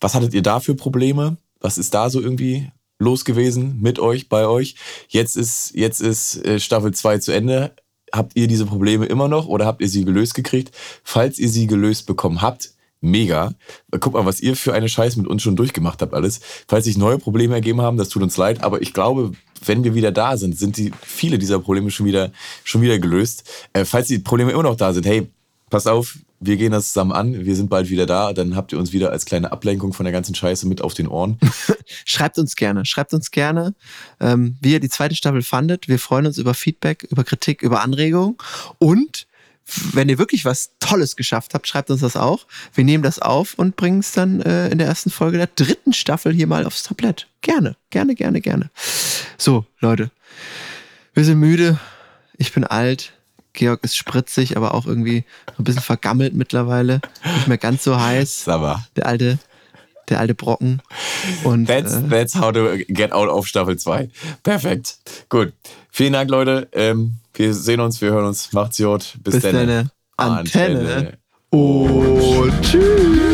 was 0.00 0.14
hattet 0.14 0.34
ihr 0.34 0.42
da 0.42 0.60
für 0.60 0.74
Probleme? 0.74 1.36
Was 1.60 1.78
ist 1.78 1.94
da 1.94 2.10
so 2.10 2.20
irgendwie 2.20 2.70
los 2.98 3.24
gewesen 3.24 3.78
mit 3.80 3.98
euch, 3.98 4.28
bei 4.28 4.46
euch? 4.46 4.76
Jetzt 5.08 5.36
ist, 5.36 5.72
jetzt 5.74 6.00
ist 6.00 6.44
äh, 6.44 6.58
Staffel 6.58 6.92
2 6.92 7.18
zu 7.18 7.32
Ende. 7.32 7.72
Habt 8.12 8.36
ihr 8.36 8.48
diese 8.48 8.64
Probleme 8.64 9.06
immer 9.06 9.28
noch 9.28 9.46
oder 9.46 9.66
habt 9.66 9.82
ihr 9.82 9.88
sie 9.88 10.04
gelöst 10.04 10.34
gekriegt? 10.34 10.74
Falls 11.04 11.38
ihr 11.38 11.48
sie 11.48 11.66
gelöst 11.66 12.06
bekommen 12.06 12.40
habt, 12.40 12.70
mega. 13.00 13.52
Guck 14.00 14.14
mal, 14.14 14.26
was 14.26 14.40
ihr 14.40 14.56
für 14.56 14.74
eine 14.74 14.88
Scheiße 14.88 15.18
mit 15.18 15.28
uns 15.28 15.42
schon 15.42 15.56
durchgemacht 15.56 16.02
habt 16.02 16.14
alles. 16.14 16.40
Falls 16.66 16.84
sich 16.84 16.98
neue 16.98 17.18
Probleme 17.18 17.54
ergeben 17.54 17.80
haben, 17.80 17.96
das 17.96 18.08
tut 18.08 18.22
uns 18.22 18.36
leid, 18.36 18.62
aber 18.62 18.82
ich 18.82 18.92
glaube, 18.92 19.32
wenn 19.64 19.84
wir 19.84 19.94
wieder 19.94 20.12
da 20.12 20.36
sind, 20.36 20.58
sind 20.58 20.76
die 20.76 20.92
viele 21.02 21.38
dieser 21.38 21.58
Probleme 21.58 21.90
schon 21.90 22.06
wieder 22.06 22.32
schon 22.64 22.82
wieder 22.82 22.98
gelöst. 22.98 23.44
Äh, 23.72 23.84
falls 23.84 24.08
die 24.08 24.18
Probleme 24.18 24.52
immer 24.52 24.62
noch 24.62 24.76
da 24.76 24.92
sind, 24.92 25.06
hey, 25.06 25.28
passt 25.70 25.88
auf, 25.88 26.18
wir 26.40 26.56
gehen 26.56 26.72
das 26.72 26.88
zusammen 26.88 27.12
an, 27.12 27.44
wir 27.44 27.56
sind 27.56 27.68
bald 27.68 27.90
wieder 27.90 28.06
da, 28.06 28.32
dann 28.32 28.54
habt 28.54 28.72
ihr 28.72 28.78
uns 28.78 28.92
wieder 28.92 29.10
als 29.10 29.24
kleine 29.24 29.50
Ablenkung 29.50 29.92
von 29.92 30.04
der 30.04 30.12
ganzen 30.12 30.34
Scheiße 30.34 30.68
mit 30.68 30.82
auf 30.82 30.94
den 30.94 31.08
Ohren. 31.08 31.38
Schreibt 32.04 32.38
uns 32.38 32.54
gerne, 32.54 32.84
schreibt 32.84 33.12
uns 33.12 33.30
gerne, 33.30 33.74
ähm, 34.20 34.56
wie 34.60 34.72
ihr 34.72 34.80
die 34.80 34.88
zweite 34.88 35.14
Staffel 35.14 35.42
fandet. 35.42 35.88
Wir 35.88 35.98
freuen 35.98 36.26
uns 36.26 36.38
über 36.38 36.54
Feedback, 36.54 37.06
über 37.10 37.24
Kritik, 37.24 37.62
über 37.62 37.82
Anregungen. 37.82 38.36
Und 38.78 39.27
wenn 39.92 40.08
ihr 40.08 40.18
wirklich 40.18 40.44
was 40.44 40.70
Tolles 40.80 41.16
geschafft 41.16 41.54
habt, 41.54 41.66
schreibt 41.66 41.90
uns 41.90 42.00
das 42.00 42.16
auch. 42.16 42.46
Wir 42.74 42.84
nehmen 42.84 43.02
das 43.02 43.18
auf 43.18 43.54
und 43.54 43.76
bringen 43.76 44.00
es 44.00 44.12
dann 44.12 44.40
äh, 44.40 44.68
in 44.68 44.78
der 44.78 44.86
ersten 44.86 45.10
Folge 45.10 45.36
der 45.36 45.48
dritten 45.48 45.92
Staffel 45.92 46.32
hier 46.32 46.46
mal 46.46 46.64
aufs 46.64 46.84
Tablett. 46.84 47.26
Gerne, 47.42 47.76
gerne, 47.90 48.14
gerne, 48.14 48.40
gerne. 48.40 48.70
So, 49.36 49.66
Leute, 49.80 50.10
wir 51.14 51.24
sind 51.24 51.38
müde. 51.38 51.78
Ich 52.38 52.52
bin 52.52 52.64
alt. 52.64 53.12
Georg 53.52 53.82
ist 53.82 53.96
spritzig, 53.96 54.56
aber 54.56 54.74
auch 54.74 54.86
irgendwie 54.86 55.24
ein 55.58 55.64
bisschen 55.64 55.82
vergammelt 55.82 56.32
mittlerweile. 56.32 57.00
Nicht 57.34 57.48
mehr 57.48 57.58
ganz 57.58 57.82
so 57.84 58.00
heiß. 58.00 58.44
Summer. 58.44 58.86
Der 58.96 59.06
alte, 59.06 59.38
der 60.08 60.20
alte 60.20 60.34
Brocken. 60.34 60.80
Und 61.44 61.66
That's, 61.66 61.94
äh, 61.94 62.08
that's 62.08 62.36
how 62.36 62.52
to 62.52 62.78
get 62.88 63.12
out 63.12 63.28
of 63.28 63.46
Staffel 63.46 63.76
2. 63.76 64.08
Perfekt. 64.42 64.98
Gut. 65.28 65.52
Vielen 65.90 66.12
Dank, 66.12 66.30
Leute. 66.30 66.68
Ähm, 66.72 67.14
wir 67.38 67.54
sehen 67.54 67.80
uns, 67.80 68.00
wir 68.00 68.10
hören 68.10 68.26
uns. 68.26 68.52
Macht's 68.52 68.78
gut. 68.78 69.16
Bis, 69.22 69.34
bis 69.34 69.42
dann. 69.42 69.66
dann. 69.66 69.90
Antenne. 70.16 70.78
Antenne. 70.80 71.18
Und 71.50 72.52
tschüss. 72.62 73.28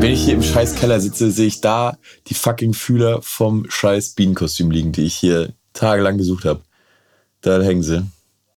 Wenn 0.00 0.12
ich 0.12 0.24
hier 0.26 0.34
im 0.34 0.42
scheiß 0.42 0.74
Keller 0.74 1.00
sitze, 1.00 1.30
sehe 1.30 1.46
ich 1.46 1.62
da 1.62 1.96
die 2.26 2.34
fucking 2.34 2.74
Fühler 2.74 3.22
vom 3.22 3.64
scheiß 3.70 4.10
Bienenkostüm 4.10 4.70
liegen, 4.70 4.92
die 4.92 5.06
ich 5.06 5.14
hier 5.14 5.54
tagelang 5.72 6.18
gesucht 6.18 6.44
habe. 6.44 6.60
Da 7.40 7.62
hängen 7.62 7.82
sie. 7.82 8.04